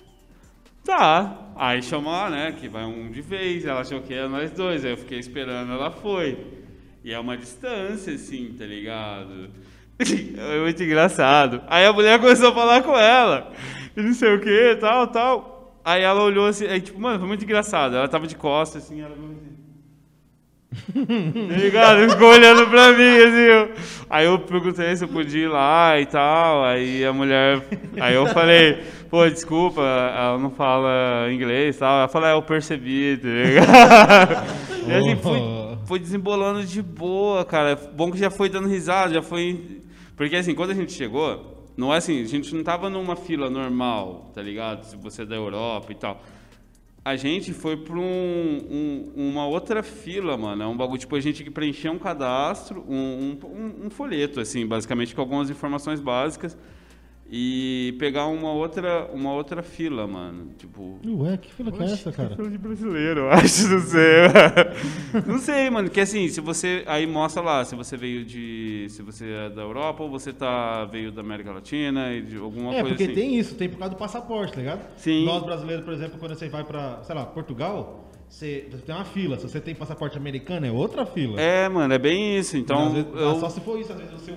Tá. 0.85 1.53
Aí 1.57 1.83
chamou, 1.83 2.29
né, 2.29 2.53
que 2.53 2.69
vai 2.69 2.85
um 2.85 3.11
de 3.11 3.21
vez. 3.23 3.65
Ela 3.65 3.81
achou 3.81 4.01
que 4.03 4.13
era 4.13 4.29
nós 4.29 4.51
dois. 4.51 4.85
Aí 4.85 4.93
eu 4.93 4.97
fiquei 4.97 5.19
esperando, 5.19 5.73
ela 5.73 5.91
foi. 5.91 6.39
E 7.03 7.13
é 7.13 7.19
uma 7.19 7.37
distância, 7.37 8.15
assim, 8.15 8.55
tá 8.59 8.65
ligado? 8.65 9.51
É 10.37 10.61
muito 10.61 10.83
engraçado. 10.83 11.63
Aí 11.69 11.87
a 11.87 11.93
mulher 11.93 12.19
começou 12.19 12.49
a 12.49 12.55
falar 12.55 12.83
com 12.83 12.99
ela. 12.99 13.53
E 13.97 14.03
não 14.03 14.13
sei 14.13 14.35
o 14.35 14.41
que, 14.41 14.77
tal, 14.81 15.07
tal. 15.07 15.81
Aí 15.85 16.03
ela 16.03 16.21
olhou 16.25 16.47
assim, 16.47 16.67
aí, 16.67 16.81
tipo, 16.81 17.01
mano, 17.01 17.21
foi 17.21 17.29
muito 17.29 17.45
engraçado. 17.45 17.95
Ela 17.95 18.09
tava 18.09 18.27
de 18.27 18.35
costas, 18.35 18.85
assim, 18.85 19.01
ela 19.01 19.15
assim. 19.15 19.54
tá 21.49 21.57
ligado? 21.57 22.11
Ficou 22.11 22.29
olhando 22.29 22.67
pra 22.69 22.93
mim, 22.93 23.17
assim. 23.17 23.37
Eu... 23.37 23.71
Aí 24.11 24.27
eu 24.27 24.39
perguntei 24.39 24.95
se 24.97 25.05
eu 25.05 25.09
podia 25.09 25.45
ir 25.45 25.49
lá 25.49 25.99
e 26.01 26.07
tal. 26.07 26.65
Aí 26.65 27.05
a 27.05 27.13
mulher. 27.13 27.63
Aí 28.01 28.15
eu 28.15 28.27
falei, 28.29 28.83
pô, 29.11 29.29
desculpa, 29.29 29.81
ela 29.81 30.39
não 30.39 30.51
fala 30.51 31.29
inglês 31.33 31.77
e 31.77 31.79
tal. 31.79 31.99
Ela 31.99 32.09
falou, 32.09 32.29
é, 32.29 32.33
eu 32.33 32.43
percebi, 32.43 33.17
tá 33.17 33.29
ligado? 33.29 34.65
E 34.87 34.93
assim, 34.93 35.17
foi, 35.17 35.41
foi 35.87 35.99
desembolando 35.99 36.65
de 36.65 36.83
boa, 36.83 37.45
cara. 37.45 37.77
Bom 37.95 38.11
que 38.11 38.19
já 38.19 38.31
foi 38.31 38.49
dando 38.49 38.69
risada, 38.69 39.15
já 39.15 39.23
foi. 39.23 39.81
Porque 40.17 40.37
assim, 40.37 40.55
quando 40.55 40.71
a 40.71 40.75
gente 40.75 40.93
chegou, 40.93 41.55
não 41.77 41.93
é 41.93 41.97
assim, 41.97 42.23
a 42.23 42.27
gente 42.27 42.55
não 42.55 42.63
tava 42.63 42.89
numa 42.89 43.17
fila 43.17 43.51
normal, 43.51 44.31
tá 44.35 44.41
ligado? 44.41 44.85
Se 44.85 44.97
você 44.97 45.23
é 45.23 45.27
da 45.27 45.35
Europa 45.35 45.91
e 45.91 45.95
tal. 45.95 46.23
A 47.05 47.17
gente 47.17 47.53
foi 47.53 47.77
pra 47.77 47.97
um, 47.99 48.03
um- 48.71 49.13
uma 49.31 49.47
outra 49.47 49.83
fila, 49.83 50.37
mano. 50.39 50.63
É 50.63 50.67
um 50.67 50.77
bagulho, 50.77 50.99
tipo, 50.99 51.15
a 51.15 51.21
gente 51.21 51.45
que 51.45 51.51
preencher 51.51 51.91
um 51.91 51.99
cadastro, 51.99 52.83
um- 52.89 53.39
um 53.87 53.91
folheto, 53.91 54.41
assim, 54.41 54.67
basicamente, 54.67 55.15
com 55.15 55.21
algumas 55.21 55.51
informações 55.51 56.01
básicas. 56.01 56.57
E 57.31 57.97
pegar 57.99 58.27
uma 58.27 58.53
outra, 58.53 59.09
uma 59.13 59.33
outra 59.33 59.63
fila, 59.63 60.07
mano. 60.07 60.51
Tipo, 60.59 60.99
Ué, 61.07 61.37
que 61.39 61.53
fila 61.53 61.73
que 61.73 61.83
é 61.83 61.87
essa, 61.87 62.13
cara? 62.13 62.37
Fila 62.37 62.51
de 62.51 62.59
brasileiro, 62.59 63.21
eu 63.23 63.31
acho, 63.33 63.67
não 63.69 63.81
sei. 63.81 65.23
não 65.27 65.39
sei, 65.39 65.71
mano, 65.71 65.89
que 65.91 66.01
assim, 66.01 66.29
se 66.29 66.41
você 66.41 66.85
aí 66.87 67.07
mostra 67.07 67.43
lá, 67.43 67.65
se 67.65 67.75
você 67.75 67.97
veio 67.97 68.25
de, 68.25 68.87
se 68.91 69.03
você 69.03 69.25
é 69.31 69.51
da 69.51 69.63
Europa 69.63 70.03
ou 70.03 70.11
você 70.11 70.33
tá 70.33 70.85
veio 70.85 71.11
da 71.11 71.23
América 71.23 71.51
Latina 71.51 72.13
e 72.13 72.21
de 72.23 72.37
alguma 72.37 72.73
É, 72.75 72.81
coisa 72.83 72.89
porque 72.91 73.05
assim. 73.05 73.15
tem 73.15 73.39
isso, 73.39 73.55
tem 73.55 73.69
por 73.71 73.79
causa 73.79 73.95
do 73.95 73.99
passaporte, 73.99 74.53
tá 74.53 74.61
ligado? 74.61 74.87
Sim. 74.99 75.25
Nós 75.25 75.43
brasileiros, 75.43 75.85
por 75.85 75.95
exemplo, 75.95 76.19
quando 76.19 76.35
você 76.37 76.49
vai 76.49 76.63
pra, 76.63 77.03
sei 77.05 77.15
lá, 77.15 77.25
Portugal, 77.25 78.11
você, 78.29 78.69
você 78.71 78.83
tem 78.83 78.95
uma 78.95 79.05
fila. 79.05 79.39
Se 79.39 79.49
você 79.49 79.61
tem 79.61 79.75
passaporte 79.75 80.17
americano, 80.19 80.67
é 80.67 80.71
outra 80.71 81.07
fila. 81.07 81.41
É, 81.41 81.69
mano, 81.71 81.93
é 81.95 81.99
bem 81.99 82.39
isso. 82.39 82.55
Às 82.57 82.63
Então, 82.63 82.93
vezes- 82.93 83.09
eu, 83.15 83.35
Só 83.41 83.49
se 83.49 83.61
for 83.61 83.81
isso, 83.81 83.93
às 83.93 83.99
vezes 83.99 84.13
o 84.15 84.19
seu, 84.19 84.37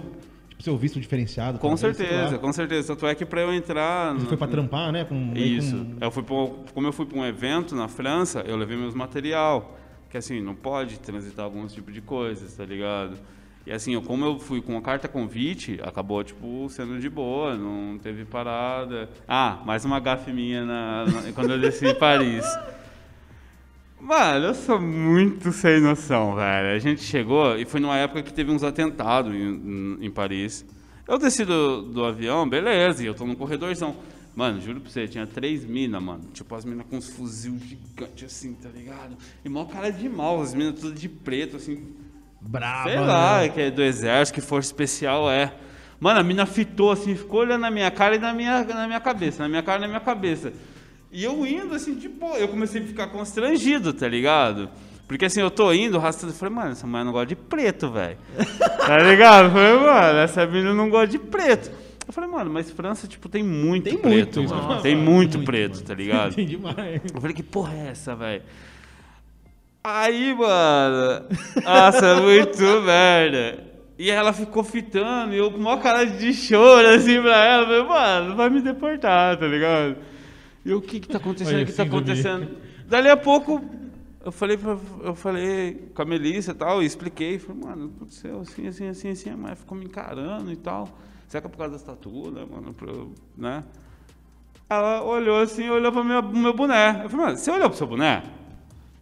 seu 0.59 0.77
visto 0.77 0.99
diferenciado. 0.99 1.59
com 1.59 1.69
talvez, 1.75 1.97
certeza, 1.97 2.37
com 2.37 2.51
certeza. 2.53 2.87
Tanto 2.95 3.07
é 3.07 3.15
que 3.15 3.25
pra 3.25 3.41
eu 3.41 3.53
entrar. 3.53 4.13
Você 4.13 4.21
no- 4.23 4.27
foi 4.27 4.37
pra 4.37 4.47
trampar, 4.47 4.91
né? 4.91 5.05
Com, 5.05 5.33
Isso. 5.35 5.75
com- 5.75 5.97
Eu 6.05 6.11
fui 6.11 6.23
pra, 6.23 6.35
como 6.73 6.87
eu 6.87 6.91
fui 6.93 7.05
para 7.05 7.17
um 7.19 7.25
evento 7.25 7.75
na 7.75 7.87
França, 7.87 8.41
eu 8.47 8.55
levei 8.57 8.75
meus 8.77 8.93
material. 8.93 9.77
Que 10.09 10.17
assim, 10.17 10.41
não 10.41 10.55
pode 10.55 10.99
transitar 10.99 11.43
alguns 11.45 11.73
tipos 11.73 11.93
de 11.93 12.01
coisas, 12.01 12.53
tá 12.55 12.63
ligado? 12.65 13.17
E 13.65 13.71
assim, 13.73 13.93
eu, 13.93 14.01
como 14.01 14.23
eu 14.23 14.39
fui 14.39 14.61
com 14.61 14.77
a 14.77 14.81
carta 14.81 15.09
convite, 15.09 15.77
acabou, 15.83 16.23
tipo, 16.23 16.67
sendo 16.69 16.97
de 16.99 17.09
boa, 17.09 17.55
não 17.57 17.97
teve 17.97 18.23
parada. 18.23 19.09
Ah, 19.27 19.59
mais 19.65 19.83
uma 19.83 19.99
gafe 19.99 20.31
minha 20.31 20.63
na, 20.65 21.05
na- 21.05 21.31
quando 21.33 21.51
eu 21.51 21.59
desci 21.59 21.85
em 21.87 21.93
Paris. 21.95 22.45
Mano, 23.99 24.45
eu 24.47 24.53
sou 24.53 24.79
muito 24.79 25.51
sem 25.51 25.81
noção, 25.81 26.35
velho. 26.35 26.75
A 26.75 26.79
gente 26.79 27.01
chegou 27.01 27.57
e 27.57 27.65
foi 27.65 27.79
numa 27.79 27.97
época 27.97 28.21
que 28.21 28.31
teve 28.31 28.51
uns 28.51 28.63
atentados 28.63 29.33
em, 29.33 29.97
em- 30.01 30.11
Paris. 30.11 30.63
Eu 31.07 31.17
desci 31.17 31.43
do, 31.43 31.81
do 31.81 32.05
avião, 32.05 32.47
beleza, 32.47 33.01
e 33.03 33.07
eu 33.07 33.13
tô 33.15 33.25
num 33.25 33.33
corredorzão. 33.35 33.95
Mano, 34.35 34.61
juro 34.61 34.79
pra 34.81 34.91
você, 34.91 35.07
tinha 35.07 35.25
três 35.25 35.65
minas, 35.65 36.01
mano. 36.01 36.21
Tipo, 36.31 36.53
as 36.53 36.63
minas 36.63 36.85
com 36.87 36.97
uns 36.97 37.09
fuzil 37.09 37.57
gigante 37.57 38.23
assim, 38.23 38.53
tá 38.53 38.69
ligado? 38.69 39.17
E 39.43 39.49
mó 39.49 39.65
cara 39.65 39.89
de 39.89 40.07
mal, 40.07 40.39
as 40.41 40.53
minas 40.53 40.79
tudo 40.79 40.93
de 40.93 41.09
preto, 41.09 41.55
assim. 41.57 41.83
Braba. 42.39 42.89
Sei 42.89 42.99
lá, 42.99 43.41
né? 43.41 43.49
que 43.49 43.61
é 43.61 43.71
do 43.71 43.81
exército, 43.81 44.35
que 44.39 44.45
força 44.45 44.69
especial 44.69 45.29
é. 45.31 45.53
Mano, 45.99 46.19
a 46.19 46.23
mina 46.23 46.45
fitou 46.45 46.91
assim, 46.91 47.15
ficou 47.15 47.39
olhando 47.39 47.61
na 47.61 47.71
minha 47.71 47.89
cara 47.89 48.15
e 48.15 48.19
na 48.19 48.31
minha, 48.31 48.63
na 48.63 48.85
minha 48.85 48.99
cabeça, 48.99 49.41
na 49.41 49.49
minha 49.49 49.63
cara 49.63 49.79
e 49.79 49.81
na 49.81 49.87
minha 49.87 49.99
cabeça. 49.99 50.53
E 51.11 51.23
eu 51.23 51.45
indo 51.45 51.73
assim, 51.73 51.95
tipo, 51.95 52.25
eu 52.35 52.47
comecei 52.47 52.81
a 52.81 52.85
ficar 52.85 53.07
constrangido, 53.07 53.93
tá 53.93 54.07
ligado? 54.07 54.69
Porque 55.07 55.25
assim, 55.25 55.39
eu 55.39 55.49
tô 55.49 55.71
indo, 55.71 55.97
arrastando, 55.97 56.33
eu 56.33 56.37
falei, 56.37 56.53
mano, 56.53 56.71
essa 56.71 56.85
mulher 56.85 57.05
não 57.05 57.11
gosta 57.13 57.27
de 57.27 57.35
preto, 57.35 57.89
velho. 57.89 58.17
tá 58.85 58.97
ligado? 58.97 59.45
Eu 59.45 59.51
falei, 59.51 59.73
mano, 59.79 60.19
essa 60.19 60.45
menina 60.45 60.73
não 60.73 60.89
gosta 60.89 61.07
de 61.07 61.19
preto. 61.19 61.71
Eu 62.05 62.13
falei, 62.13 62.29
mano, 62.29 62.51
mas 62.51 62.69
França, 62.71 63.07
tipo, 63.07 63.27
tem 63.29 63.43
muito 63.43 63.85
Tem 63.85 63.97
preto, 63.97 64.39
muito, 64.41 64.53
mano. 64.53 64.81
Tem 64.81 64.95
muito, 64.95 65.37
Muito, 65.37 65.45
preto, 65.45 65.75
mano. 65.75 65.85
tá 65.87 65.93
ligado? 65.93 66.35
Tem 66.35 66.45
demais. 66.45 67.01
Eu 67.13 67.21
falei, 67.21 67.35
que 67.35 67.43
porra 67.43 67.73
é 67.73 67.87
essa, 67.91 68.15
velho? 68.15 68.43
Aí, 69.83 70.33
mano, 70.35 71.25
nossa, 71.63 72.15
muito 72.21 72.61
merda. 72.83 73.63
E 73.97 74.11
ela 74.11 74.31
ficou 74.33 74.63
fitando, 74.63 75.33
e 75.33 75.37
eu 75.37 75.49
com 75.49 75.57
uma 75.57 75.77
cara 75.79 76.03
de 76.05 76.33
choro, 76.33 76.87
assim, 76.89 77.21
pra 77.21 77.45
ela. 77.45 77.63
Eu 77.63 77.85
falei, 77.87 78.03
mano, 78.03 78.35
vai 78.35 78.49
me 78.49 78.61
deportar, 78.61 79.37
tá 79.37 79.47
ligado? 79.47 79.95
E 80.67 80.69
eu, 80.69 80.79
o 80.79 80.81
que 80.81 80.99
que 80.99 81.07
tá 81.07 81.17
acontecendo? 81.17 81.61
O 81.61 81.65
que 81.65 81.71
tá 81.71 81.83
acontecendo? 81.83 82.57
Dali 82.89 83.09
a 83.09 83.15
pouco, 83.15 83.63
eu 84.23 84.33
falei, 84.33 84.57
pra, 84.57 84.77
eu 85.01 85.15
falei 85.15 85.89
com 85.95 86.01
a 86.01 86.05
Melissa 86.05 86.51
e 86.51 86.55
tal, 86.55 86.83
e 86.83 86.85
expliquei. 86.85 87.39
Falei, 87.39 87.61
mano, 87.63 87.93
aconteceu 87.95 88.41
assim, 88.41 88.67
assim, 88.67 88.87
assim, 88.89 89.09
assim. 89.11 89.29
A 89.29 89.37
mulher 89.37 89.55
ficou 89.55 89.77
me 89.77 89.85
encarando 89.85 90.51
e 90.51 90.57
tal. 90.57 90.89
Será 91.29 91.39
que 91.39 91.47
é 91.47 91.49
por 91.49 91.57
causa 91.57 91.71
da 91.71 91.77
estatua, 91.77 92.31
né, 92.31 92.45
mano? 92.51 92.73
Pra 92.73 92.91
né? 93.37 93.63
Ela 94.69 95.01
olhou 95.03 95.39
assim, 95.39 95.69
olhou 95.69 95.89
pro 95.89 96.03
meu, 96.03 96.21
meu 96.21 96.53
boné. 96.53 97.01
Eu 97.05 97.09
falei, 97.09 97.25
mano, 97.27 97.37
você 97.37 97.49
olhou 97.49 97.69
pro 97.69 97.77
seu 97.77 97.87
boné? 97.87 98.23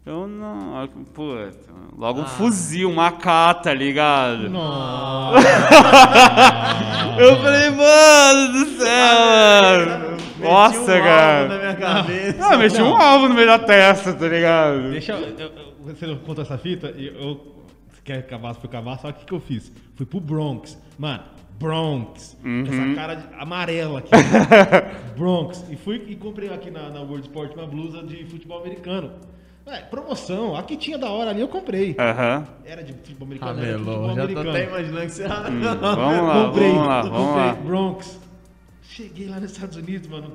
Eu 0.06 0.28
não. 0.28 0.88
Puta, 1.16 1.52
logo 1.98 2.22
um 2.22 2.26
fuzil, 2.28 2.92
uma 2.92 3.08
AK, 3.08 3.64
tá 3.64 3.74
ligado? 3.74 4.52
Nossa. 4.52 5.48
Eu 7.18 7.38
falei, 7.38 7.72
mano 7.72 8.52
do 8.54 8.66
céu, 8.78 9.88
mano. 9.88 10.15
Nossa, 10.40 10.80
Meti 10.80 10.92
um 10.92 10.94
alvo 10.96 11.04
cara. 11.04 11.48
na 11.48 11.58
minha 11.58 11.76
cabeça. 11.76 12.48
Ah, 12.48 12.58
meti 12.58 12.82
um 12.82 12.96
alvo 12.96 13.28
no 13.30 13.34
meio 13.36 13.48
da 13.48 13.60
testa, 13.60 14.14
tá 14.14 14.28
ligado? 14.28 14.92
Deixa 14.92 15.14
eu, 15.14 15.20
eu- 15.30 15.38
eu- 15.40 15.76
Você 15.86 16.08
não 16.08 16.18
contou 16.18 16.44
essa 16.44 16.58
fita? 16.58 16.94
E 16.98 17.08
eu. 17.08 17.54
Você 17.92 18.02
quer 18.04 18.18
acabar, 18.20 18.54
fui 18.56 18.68
acabar, 18.68 18.98
só 19.00 19.12
que 19.12 19.18
o 19.18 19.20
que, 19.22 19.26
que 19.28 19.34
eu 19.34 19.40
fiz? 19.40 19.72
Fui 19.96 20.06
pro 20.06 20.20
Bronx. 20.20 20.78
Mano, 20.98 21.24
Bronx. 21.60 22.36
Uhum. 22.44 22.64
Essa 22.68 22.96
cara 22.96 23.16
de- 23.16 23.28
amarela 23.40 24.00
aqui. 24.00 24.10
Bronx. 25.18 25.64
E 25.70 25.76
fui 25.76 26.04
e 26.08 26.16
comprei 26.16 26.50
aqui 26.54 26.70
na, 26.72 26.90
na 26.90 27.00
World 27.02 27.22
Sport 27.28 27.54
uma 27.56 27.66
blusa 27.68 28.04
de 28.04 28.26
futebol 28.26 28.60
americano. 28.62 29.12
É, 29.68 29.78
promoção. 29.80 30.56
A 30.56 30.62
que 30.62 30.76
tinha 30.78 30.98
da 30.98 31.10
hora 31.10 31.32
ali 31.32 31.42
eu 31.42 31.48
comprei. 31.48 31.96
Aham. 31.98 32.46
Era 32.66 32.84
de 32.84 32.94
futebol 32.94 33.26
americano. 33.26 33.60
era 33.64 33.78
de 33.78 33.84
futebol 33.84 34.08
Ramelou, 34.08 34.16
já 34.16 34.16
tô 34.16 34.22
americano. 34.40 34.50
até 34.52 34.64
imaginando 34.68 35.06
que 35.06 35.12
você... 35.12 35.24
Vamos 35.28 36.28
lá, 36.28 36.46
comprei, 36.46 36.68
vamos 36.72 36.88
lá, 36.88 37.02
vamos 37.02 37.18
comprei, 37.18 37.46
lá. 37.46 37.54
Bronx. 37.64 38.25
Cheguei 38.96 39.28
lá 39.28 39.42
nos 39.42 39.52
Estados 39.52 39.76
Unidos, 39.76 40.08
mano, 40.08 40.32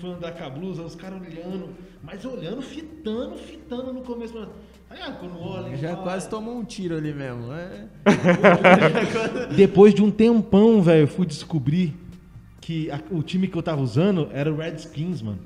fui 0.00 0.10
andar 0.10 0.32
com 0.32 0.42
a 0.42 0.48
blusa, 0.48 0.80
os 0.82 0.94
caras 0.94 1.20
olhando, 1.20 1.68
mas 2.02 2.24
olhando, 2.24 2.62
fitando, 2.62 3.36
fitando 3.36 3.92
no 3.92 4.00
começo. 4.00 4.32
Mano. 4.32 4.50
Aí, 4.88 4.98
ah, 5.02 5.12
quando 5.20 5.38
olha. 5.38 5.76
Já 5.76 5.90
fala- 5.90 6.02
quase 6.04 6.26
tomou 6.30 6.56
um 6.56 6.64
tiro 6.64 6.96
ali 6.96 7.12
mesmo. 7.12 7.52
É. 7.52 7.86
Depois 9.54 9.92
de 9.92 10.02
um 10.02 10.10
tempão, 10.10 10.80
velho, 10.80 11.02
eu 11.02 11.06
fui 11.08 11.26
descobrir 11.26 11.94
que 12.62 12.90
a- 12.90 12.98
o 13.10 13.22
time 13.22 13.46
que 13.46 13.58
eu 13.58 13.62
tava 13.62 13.82
usando 13.82 14.30
era 14.32 14.50
o 14.50 14.56
Redskins, 14.56 15.20
mano. 15.20 15.40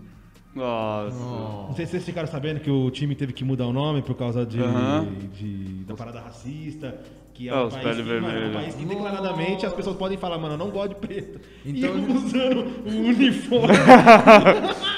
Nossa. 0.54 1.16
Não 1.16 1.74
sei 1.74 1.86
se 1.86 1.92
vocês 1.92 2.04
ficaram 2.04 2.28
sabendo 2.28 2.60
que 2.60 2.70
o 2.70 2.90
time 2.90 3.14
teve 3.14 3.32
que 3.32 3.42
mudar 3.44 3.66
o 3.66 3.72
nome 3.72 4.02
por 4.02 4.14
causa 4.14 4.44
de, 4.44 4.58
de- 5.34 5.84
da 5.84 5.94
parada 5.94 6.20
racista. 6.20 7.00
Que 7.34 7.48
é 7.48 7.52
Ah, 7.52 7.64
um 7.64 7.68
os 7.68 7.74
país, 7.74 7.96
que, 7.96 8.02
mano, 8.02 8.28
é 8.28 8.48
um 8.48 8.52
país 8.52 8.74
que 8.74 8.84
declaradamente 8.84 9.64
as 9.64 9.72
pessoas 9.72 9.96
podem 9.96 10.18
falar, 10.18 10.36
mano, 10.36 10.52
eu 10.54 10.58
não 10.58 10.68
gosto 10.70 10.90
de 10.90 10.94
preto. 10.96 11.40
e 11.64 11.70
Então- 11.70 11.90
eu 11.96 12.14
usando 12.14 12.66
o 12.84 12.90
uniforme. 13.08 13.74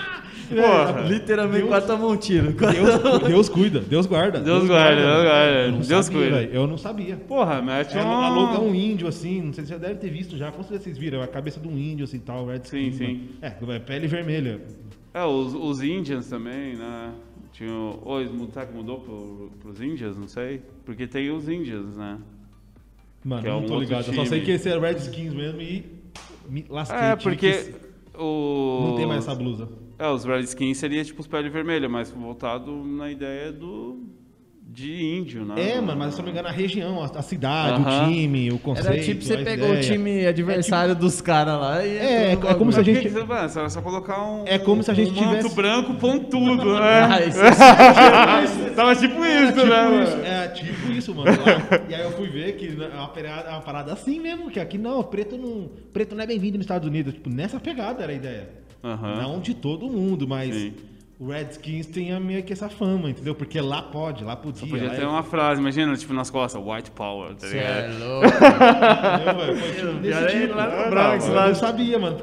Porra. 0.62 1.00
Literalmente 1.08 1.58
Deus- 1.58 1.68
quase 1.68 1.86
tomou 1.86 2.12
um 2.12 2.16
tiro. 2.16 2.52
Deus, 2.52 3.22
Deus 3.28 3.48
cuida, 3.48 3.80
Deus 3.80 4.06
guarda. 4.06 4.40
Deus 4.40 4.66
guarda, 4.66 5.00
Deus 5.02 5.22
guarda. 5.24 5.58
Eu 5.66 5.72
não 5.72 5.78
Deus 5.80 6.06
sabia, 6.06 6.20
cuida. 6.20 6.36
velho, 6.36 6.54
Eu 6.54 6.66
não 6.66 6.78
sabia. 6.78 7.16
Porra, 7.16 7.62
mete 7.62 7.96
É, 7.98 8.02
um... 8.04 8.10
aluga 8.10 8.60
um 8.60 8.74
índio 8.74 9.08
assim, 9.08 9.40
não 9.42 9.52
sei 9.52 9.64
se 9.64 9.68
você 9.68 9.74
já 9.74 9.78
deve 9.78 9.94
ter 9.96 10.10
visto 10.10 10.36
já, 10.36 10.50
com 10.50 10.62
certeza 10.62 10.84
vocês 10.84 10.98
viram, 10.98 11.22
a 11.22 11.26
cabeça 11.26 11.58
de 11.60 11.68
um 11.68 11.78
índio 11.78 12.04
assim 12.04 12.18
tal, 12.18 12.46
Redskins. 12.46 12.96
Sim, 12.96 13.28
mano. 13.40 13.72
É, 13.72 13.76
é 13.76 13.78
pele 13.78 14.06
vermelha. 14.06 14.60
É, 15.12 15.24
os, 15.24 15.54
os 15.54 15.82
Indians 15.82 16.26
também, 16.28 16.74
né? 16.76 17.12
Tinha, 17.52 17.70
o- 17.72 18.00
ou 18.04 18.20
mudaram, 18.24 18.50
será 18.52 18.66
que 18.66 18.74
mudou 18.74 18.98
pro, 19.00 19.50
pros 19.60 19.80
Indians? 19.80 20.16
Não 20.16 20.26
sei. 20.26 20.60
Porque 20.84 21.06
tem 21.06 21.30
os 21.30 21.48
Indians, 21.48 21.96
né? 21.96 22.18
Mano, 23.24 23.42
Que 23.42 23.48
é 23.48 23.50
eu 23.52 23.54
um 23.56 23.60
não 23.60 23.66
tô 23.68 23.78
ligado. 23.78 24.00
Eu 24.00 24.04
só 24.06 24.12
time. 24.12 24.26
sei 24.26 24.40
que 24.40 24.50
esse 24.50 24.68
é 24.68 24.78
Redskins 24.78 25.32
mesmo 25.32 25.60
e 25.62 25.84
me 26.48 26.64
lasquei. 26.68 26.98
É, 26.98 27.14
porque 27.16 27.52
que- 27.52 27.74
o... 28.18 28.86
Não 28.88 28.96
tem 28.96 29.06
mais 29.06 29.20
essa 29.24 29.34
blusa. 29.34 29.68
É, 29.98 30.08
os 30.08 30.24
Redskins 30.24 30.78
seria 30.78 31.04
tipo 31.04 31.20
os 31.20 31.26
pele 31.26 31.48
vermelha, 31.48 31.88
mas 31.88 32.10
voltado 32.10 32.72
na 32.84 33.10
ideia 33.10 33.52
do... 33.52 34.00
de 34.60 34.92
índio, 35.18 35.44
né? 35.44 35.54
É, 35.76 35.80
mano, 35.80 35.98
mas 36.00 36.14
se 36.14 36.20
eu 36.20 36.24
não 36.24 36.32
me 36.32 36.32
engano, 36.32 36.48
a 36.48 36.50
região, 36.50 37.00
a, 37.00 37.06
a 37.06 37.22
cidade, 37.22 37.80
Aham. 37.80 38.06
o 38.06 38.08
time, 38.12 38.50
o 38.50 38.58
conceito. 38.58 38.88
Era 38.88 39.00
tipo 39.00 39.22
você 39.22 39.36
pegou 39.38 39.68
ideia. 39.68 39.80
o 39.80 39.82
time 39.84 40.26
adversário 40.26 40.96
dos 40.96 41.20
caras 41.20 41.60
lá 41.60 41.84
e. 41.86 41.96
É, 41.96 42.34
no 42.36 42.48
é 42.48 42.54
como 42.54 42.72
se 42.72 42.80
a 42.80 42.82
gente- 42.82 42.96
Que 43.02 43.08
que 43.08 43.10
você 43.10 43.24
faz? 43.24 43.56
Era 43.56 43.68
só 43.70 43.80
colocar 43.80 44.20
um... 44.20 44.42
É 44.46 44.58
como 44.58 44.82
se 44.82 44.90
a 44.90 44.94
gente 44.94 45.12
um 45.12 45.14
manto 45.14 45.36
tivesse- 45.36 45.54
branco 45.54 45.94
pontudo, 45.94 46.74
Ah, 46.76 47.08
né? 47.20 47.28
isso 47.28 47.40
é 47.40 48.70
Tava 48.74 48.96
tipo 48.96 49.24
isso, 49.24 49.52
tipo 49.52 49.66
né, 49.66 50.02
isso, 50.02 50.16
mano? 50.16 50.24
é 50.26 50.48
tipo 50.48 50.90
isso, 50.92 51.14
mano. 51.14 51.30
lá. 51.30 51.80
E 51.88 51.94
aí 51.94 52.02
eu 52.02 52.10
fui 52.10 52.26
ver 52.28 52.56
que 52.56 52.66
é 52.66 52.96
uma 52.96 53.06
parada, 53.08 53.48
é 53.48 53.52
uma 53.52 53.60
parada 53.62 53.92
assim 53.92 54.18
mesmo, 54.18 54.50
que 54.50 54.58
aqui 54.58 54.76
não, 54.76 55.00
preto 55.04 55.36
não, 55.38 55.70
preto 55.92 56.16
não 56.16 56.24
é 56.24 56.26
bem-vindo 56.26 56.56
nos 56.58 56.64
Estados 56.64 56.88
Unidos. 56.88 57.14
Tipo, 57.14 57.30
nessa 57.30 57.60
pegada 57.60 58.02
era 58.02 58.10
a 58.10 58.14
ideia. 58.16 58.63
Aham. 58.84 59.14
Não 59.22 59.40
de 59.40 59.54
todo 59.54 59.86
mundo, 59.88 60.28
mas 60.28 60.54
Sim. 60.54 60.74
o 61.18 61.28
Redskins 61.30 61.86
tem 61.86 62.12
a 62.12 62.20
meio 62.20 62.42
que 62.42 62.52
essa 62.52 62.68
fama, 62.68 63.08
entendeu? 63.08 63.34
Porque 63.34 63.58
lá 63.60 63.80
pode, 63.80 64.22
lá 64.22 64.36
podia. 64.36 64.68
Podia 64.68 64.88
lá 64.88 64.94
ter 64.94 65.02
é- 65.02 65.06
uma 65.06 65.22
frase, 65.22 65.60
imagina, 65.60 65.96
tipo, 65.96 66.12
nas 66.12 66.28
costas, 66.30 66.62
white 66.62 66.90
power, 66.90 67.34
tá 67.34 67.46
é 67.46 67.50
ligado? 67.88 67.98
louco. 68.04 68.26
Entendeu, 69.24 69.36
velho? 69.46 70.28
Tipo 70.28 70.40
tipo. 70.40 70.54
lá 70.54 70.66
no 70.66 70.72
Eu 70.82 70.90
Bronx, 70.90 71.26
não- 71.26 71.34
lá. 71.34 71.42
Eu 71.44 71.48
não 71.48 71.54
sabia, 71.54 71.98
mano. 71.98 72.18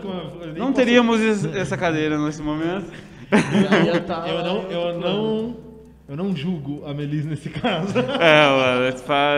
Não 0.56 0.68
posso- 0.68 0.74
teríamos 0.74 1.20
es- 1.20 1.46
essa 1.56 1.76
cadeira 1.78 2.18
nesse 2.20 2.42
momento. 2.42 2.92
Eu 3.88 4.04
tava 4.06 4.28
Eu 4.28 4.44
não, 4.44 4.62
eu 4.70 5.00
não, 5.00 5.58
eu 6.10 6.16
não 6.18 6.36
julgo 6.36 6.84
a 6.86 6.94
Melise 6.94 7.28
nesse 7.28 7.50
caso. 7.50 7.98
É, 7.98 8.46
mano, 8.50 8.86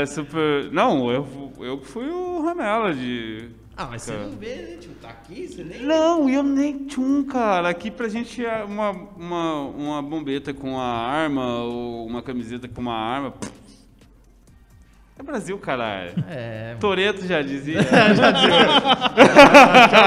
super. 0.07 0.71
Não, 0.71 1.11
eu, 1.11 1.27
eu 1.59 1.77
que 1.77 1.85
fui 1.87 2.05
o 2.09 2.41
Ramela 2.43 2.93
de. 2.93 3.49
Ah, 3.75 3.87
mas 3.89 4.03
você 4.03 4.11
Cara. 4.11 4.23
não 4.25 4.37
vê, 4.37 4.55
né? 4.55 4.77
Tipo, 4.79 4.93
tá 5.01 5.09
aqui, 5.09 5.47
você 5.47 5.63
nem. 5.63 5.81
Não, 5.81 6.29
eu 6.29 6.43
nem 6.43 6.85
tchum, 6.85 7.23
cara. 7.23 7.69
Aqui 7.69 7.89
pra 7.89 8.07
gente 8.07 8.45
é 8.45 8.63
uma, 8.63 8.91
uma, 8.91 9.61
uma 9.61 10.01
bombeta 10.01 10.53
com 10.53 10.79
a 10.79 10.85
arma 10.85 11.63
ou 11.63 12.05
uma 12.05 12.21
camiseta 12.21 12.67
com 12.67 12.81
uma 12.81 12.93
arma. 12.95 13.33
É 15.17 15.23
Brasil, 15.23 15.57
caralho. 15.59 16.11
É, 16.29 16.75
Toreto 16.79 17.25
já 17.25 17.41
dizia. 17.41 17.79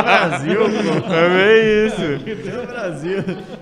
Brasil, 0.03 0.59
pô. 1.07 1.13
é 1.15 1.87
isso. 1.87 1.97
É 2.47 2.63
o 2.63 2.67
Brasil. 2.67 3.19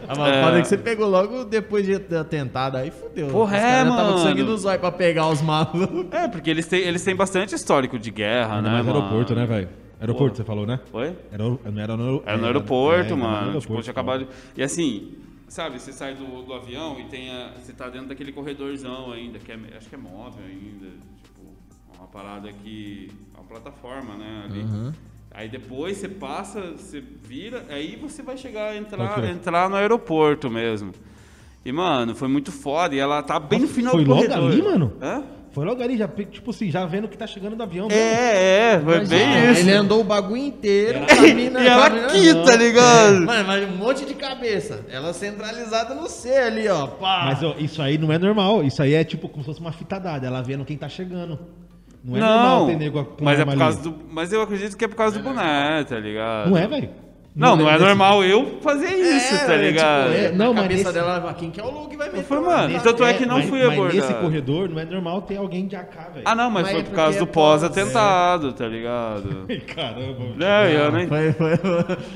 Ah, 0.08 0.14
mas 0.16 0.56
É. 0.56 0.62
que 0.62 0.68
você 0.68 0.76
pegou 0.78 1.06
logo 1.08 1.44
depois 1.44 1.84
de 1.86 1.94
atentado, 2.16 2.76
aí 2.76 2.90
fudeu. 2.90 3.28
Porra, 3.28 3.56
Os 3.56 3.62
é, 3.62 3.84
já 3.84 3.84
tava 3.84 3.96
com 3.96 4.02
mano. 4.10 4.18
sangue 4.18 4.42
nos 4.42 4.64
olhos 4.64 4.80
pra 4.80 4.90
pegar 4.92 5.28
os 5.28 5.40
malucos. 5.42 6.06
É, 6.12 6.28
porque 6.28 6.50
eles 6.50 6.66
têm, 6.66 6.80
eles 6.80 7.02
têm 7.04 7.14
bastante 7.16 7.54
histórico 7.54 7.98
de 7.98 8.10
guerra, 8.10 8.60
né? 8.60 8.70
Mas 8.70 8.84
mano? 8.86 8.98
aeroporto, 8.98 9.34
né, 9.34 9.46
velho? 9.46 9.68
Aeroporto, 10.00 10.36
você 10.36 10.44
falou, 10.44 10.66
né? 10.66 10.80
Oi? 10.92 11.16
Era, 11.30 11.44
não 11.44 11.80
era 11.80 11.96
no, 11.96 12.22
Era 12.26 12.36
no 12.36 12.44
é, 12.44 12.46
aeroporto, 12.48 12.94
é, 13.02 13.06
era 13.06 13.16
no 13.16 13.22
mano. 13.22 13.36
aeroporto, 13.36 13.60
tipo, 13.60 13.82
tinha 13.82 13.90
acabado. 13.92 14.24
de- 14.24 14.30
E 14.56 14.62
assim, 14.62 15.12
sabe, 15.48 15.78
você 15.80 15.92
sai 15.92 16.14
do, 16.14 16.42
do 16.42 16.52
avião 16.52 16.98
e 17.00 17.04
tem 17.04 17.30
a, 17.30 17.52
você 17.58 17.72
tá 17.72 17.88
dentro 17.88 18.08
daquele 18.08 18.32
corredorzão 18.32 19.12
ainda, 19.12 19.38
que 19.38 19.50
é, 19.52 19.58
acho 19.76 19.88
que 19.88 19.94
é 19.94 19.98
móvel 19.98 20.44
ainda, 20.44 20.86
tipo, 21.22 21.42
uma 21.98 22.06
parada 22.08 22.52
que, 22.52 23.10
uma 23.34 23.44
plataforma, 23.44 24.14
né, 24.14 24.42
ali. 24.46 24.60
Uhum. 24.60 24.92
Aí 25.30 25.48
depois 25.48 25.96
você 25.96 26.08
passa, 26.08 26.60
você 26.72 27.00
vira, 27.00 27.64
aí 27.68 27.96
você 27.96 28.22
vai 28.22 28.36
chegar 28.36 28.70
a 28.70 28.76
entrar, 28.76 29.18
Ok. 29.18 29.30
entrar 29.30 29.68
no 29.68 29.74
aeroporto 29.76 30.48
mesmo. 30.50 30.92
E, 31.64 31.72
mano, 31.72 32.14
foi 32.14 32.28
muito 32.28 32.52
foda. 32.52 32.94
E 32.94 32.98
ela 32.98 33.20
tá 33.22 33.40
bem 33.40 33.58
no 33.58 33.64
Nossa, 33.64 33.74
final 33.74 33.92
foi 33.94 34.04
do 34.04 34.10
logo 34.10 34.22
corredor. 34.26 34.52
ali, 34.52 34.62
mano? 34.62 34.92
Hã? 35.02 35.24
Foi 35.54 35.64
logo 35.64 35.80
ali, 35.80 35.96
já, 35.96 36.08
tipo 36.08 36.50
assim, 36.50 36.68
já 36.68 36.84
vendo 36.84 37.06
que 37.06 37.16
tá 37.16 37.26
chegando 37.28 37.54
do 37.54 37.62
avião. 37.62 37.86
né? 37.86 37.94
É, 37.94 38.72
é, 38.74 38.80
foi 38.80 39.06
bem 39.06 39.22
Imagina, 39.22 39.52
isso. 39.52 39.60
Ele 39.60 39.72
andou 39.72 40.00
o 40.00 40.04
bagulho 40.04 40.42
inteiro. 40.42 41.00
com 41.06 41.12
a 41.12 41.34
mina- 41.34 41.60
E 41.62 41.66
ela 41.68 41.86
aqui, 41.86 42.34
tá 42.44 42.56
ligado? 42.56 43.20
Mano, 43.24 43.46
mas 43.46 43.64
um 43.64 43.76
monte 43.76 44.04
de 44.04 44.14
cabeça. 44.14 44.84
Ela 44.90 45.12
centralizada 45.12 45.94
no 45.94 46.08
C 46.08 46.28
ali, 46.36 46.68
ó. 46.68 46.88
Pá. 46.88 47.22
Mas 47.26 47.42
ó, 47.44 47.54
isso 47.56 47.80
aí 47.80 47.96
não 47.96 48.12
é 48.12 48.18
normal. 48.18 48.64
Isso 48.64 48.82
aí 48.82 48.94
é 48.94 49.04
tipo 49.04 49.28
como 49.28 49.44
se 49.44 49.46
fosse 49.46 49.60
uma 49.60 49.70
fita 49.72 50.00
dada. 50.00 50.26
Ela 50.26 50.42
vendo 50.42 50.64
quem 50.64 50.76
tá 50.76 50.88
chegando. 50.88 51.38
Não 52.02 52.16
é 52.16 52.20
normal 52.20 52.66
ter 52.66 52.76
nego 52.76 53.04
com 53.04 53.24
mas 53.24 53.38
é 53.38 53.44
por 53.44 53.56
causa 53.56 53.78
ali. 53.80 53.88
do. 53.88 53.98
Mas 54.10 54.32
eu 54.32 54.42
acredito 54.42 54.76
que 54.76 54.84
é 54.84 54.88
por 54.88 54.96
causa 54.96 55.16
do 55.18 55.22
boné, 55.24 55.84
tá 55.84 55.98
ligado? 56.00 56.50
Não 56.50 56.58
é, 56.58 56.66
velho? 56.66 56.90
Não, 57.36 57.56
não 57.56 57.68
é 57.68 57.76
normal 57.76 58.22
eu 58.22 58.60
fazer 58.62 58.94
isso, 58.94 59.44
tá 59.44 59.54
é, 59.54 59.56
ligado? 59.56 60.12
Tipo, 60.12 60.24
é, 60.26 60.30
Não, 60.30 60.54
na 60.54 60.62
mas 60.62 60.62
cabeça 60.62 60.82
nesse- 60.84 60.92
dela, 60.94 61.34
quem 61.36 61.50
que 61.50 61.60
é 61.60 61.64
o 61.64 61.68
Luke 61.70 61.96
vai 61.96 62.08
meter? 62.08 62.22
falei, 62.22 62.44
uma- 62.44 62.56
mano, 62.56 62.80
tanto 62.80 63.04
é 63.04 63.12
que 63.14 63.26
não 63.26 63.38
mas, 63.38 63.48
fui 63.48 63.58
mas 63.58 63.72
abordado. 63.72 63.96
nesse 63.96 64.14
corredor 64.14 64.68
não 64.68 64.78
é 64.78 64.84
normal 64.84 65.22
ter 65.22 65.36
alguém 65.38 65.66
de 65.66 65.74
AK, 65.74 65.96
velho. 66.14 66.22
Ah, 66.24 66.34
não, 66.36 66.48
mas, 66.48 66.62
Mas 66.62 66.70
foi 66.72 66.80
é 66.80 66.84
por 66.84 66.94
causa 66.94 67.16
é 67.16 67.20
do 67.20 67.26
pós- 67.26 67.60
pós-atentado, 67.62 68.52
tá 68.52 68.68
ligado? 68.68 69.46
Caramba. 69.74 70.24
Não, 70.36 70.64
eu 70.68 70.92
nem. 70.92 71.08
Foi, 71.08 71.32
foi. 71.32 71.58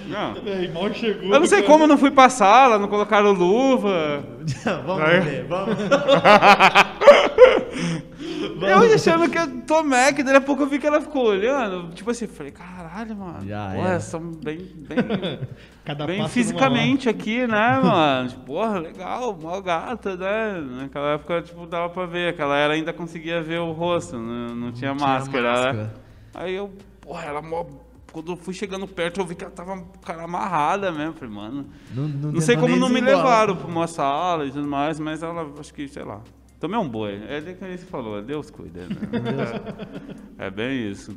Não. 0.06 0.34
Véi, 0.34 0.68
mal 0.72 0.94
chegou. 0.94 1.34
Eu 1.34 1.40
não 1.40 1.46
sei 1.46 1.62
como 1.62 1.82
eu 1.84 1.88
não 1.88 1.98
fui 1.98 2.12
pra 2.12 2.28
sala, 2.28 2.78
não 2.78 2.86
colocaram 2.86 3.32
luva. 3.32 4.22
vamos 4.86 5.24
ver, 5.24 5.44
vamos. 5.48 5.76
Eu 8.40 8.94
achando 8.94 9.28
que 9.30 9.38
eu 9.38 9.60
tô 9.62 9.82
Mac, 9.82 10.18
daí 10.22 10.36
a 10.36 10.40
pouco 10.40 10.62
eu 10.62 10.66
vi 10.66 10.78
que 10.78 10.86
ela 10.86 11.00
ficou 11.00 11.26
olhando. 11.26 11.92
Tipo 11.94 12.10
assim, 12.10 12.26
falei, 12.26 12.52
caralho, 12.52 13.16
mano. 13.16 13.46
Já 13.46 13.74
era. 13.74 13.88
elas 13.90 14.04
são 14.04 14.20
bem, 14.20 14.58
bem, 14.58 14.98
Cada 15.84 16.06
bem 16.06 16.28
fisicamente 16.28 17.08
aqui, 17.08 17.46
né, 17.46 17.80
mano? 17.82 18.28
Tipo, 18.28 18.44
porra, 18.44 18.78
legal, 18.78 19.36
mó 19.40 19.60
gata, 19.60 20.16
né? 20.16 20.60
Naquela 20.82 21.14
época, 21.14 21.42
tipo, 21.42 21.66
dava 21.66 21.88
pra 21.88 22.06
ver. 22.06 22.30
Aquela 22.30 22.56
era 22.56 22.74
ainda 22.74 22.92
conseguia 22.92 23.42
ver 23.42 23.60
o 23.60 23.72
rosto, 23.72 24.16
não, 24.16 24.54
não 24.54 24.72
tinha 24.72 24.94
Tinha 24.94 24.94
máscara, 24.94 25.42
né? 25.42 25.66
máscara. 25.78 25.94
Aí 26.34 26.54
eu, 26.54 26.70
porra, 27.00 27.24
ela 27.24 27.42
mó. 27.42 27.64
Quando 28.10 28.32
eu 28.32 28.36
fui 28.36 28.54
chegando 28.54 28.86
perto, 28.86 29.20
eu 29.20 29.26
vi 29.26 29.34
que 29.34 29.44
ela 29.44 29.52
tava 29.52 29.84
cara 30.02 30.24
amarrada 30.24 30.90
mesmo. 30.90 31.12
Falei, 31.12 31.34
mano. 31.34 31.66
Não, 31.94 32.08
não 32.08 32.32
Não 32.32 32.40
sei 32.40 32.56
como 32.56 32.74
não 32.74 32.88
me 32.88 33.00
levaram 33.00 33.54
pra 33.54 33.66
uma 33.66 33.86
sala 33.86 34.46
e 34.46 34.50
tudo 34.50 34.66
mais, 34.66 34.98
mas 34.98 35.22
ela, 35.22 35.46
acho 35.58 35.74
que, 35.74 35.86
sei 35.88 36.04
lá. 36.04 36.20
Tomei 36.60 36.78
um 36.78 36.88
boi. 36.88 37.20
É 37.28 37.40
de 37.40 37.54
que 37.54 37.64
você 37.64 37.86
falou, 37.86 38.20
Deus 38.20 38.50
cuida, 38.50 38.86
né? 38.88 38.96
é, 40.38 40.46
é 40.46 40.50
bem 40.50 40.90
isso. 40.90 41.16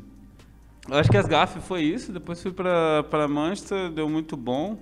Eu 0.89 0.97
acho 0.97 1.09
que 1.09 1.17
as 1.17 1.27
gafes 1.27 1.63
foi 1.65 1.81
isso, 1.83 2.11
depois 2.11 2.41
fui 2.41 2.51
pra, 2.51 3.03
pra 3.03 3.27
Manchester, 3.27 3.89
deu 3.91 4.09
muito 4.09 4.35
bom. 4.35 4.77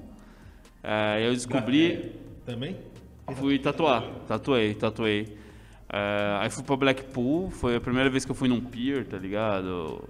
É, 0.84 1.26
eu 1.28 1.34
descobri, 1.34 2.16
Também? 2.46 2.78
fui 3.36 3.60
tatuar, 3.60 4.04
tatuei, 4.28 4.74
tatuei. 4.74 5.38
É, 5.92 6.38
aí 6.40 6.50
fui 6.50 6.64
pra 6.64 6.76
Blackpool, 6.78 7.50
foi 7.50 7.76
a 7.76 7.82
primeira 7.82 8.10
vez 8.10 8.24
que 8.24 8.32
eu 8.32 8.36
fui 8.36 8.48
num 8.48 8.62
pier, 8.62 9.06
tá 9.06 9.18
ligado? 9.18 10.08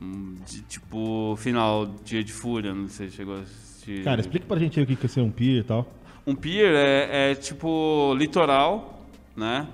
Um, 0.00 0.34
de, 0.46 0.62
tipo, 0.62 1.34
final, 1.36 1.86
dia 2.04 2.24
de 2.24 2.32
fúria, 2.32 2.74
não 2.74 2.88
sei 2.88 3.08
se 3.08 3.16
chegou 3.16 3.36
a 3.36 3.40
assistir. 3.40 4.04
Cara, 4.04 4.20
explica 4.20 4.46
pra 4.46 4.58
gente 4.58 4.78
aí 4.78 4.84
o 4.84 4.86
que 4.86 4.96
que 4.96 5.06
é 5.06 5.08
ser 5.08 5.20
um 5.20 5.30
pier 5.30 5.60
e 5.60 5.64
tal. 5.64 5.86
Um 6.26 6.34
pier 6.34 6.74
é, 6.74 7.30
é 7.30 7.34
tipo 7.34 8.14
litoral, 8.16 9.01
né? 9.36 9.66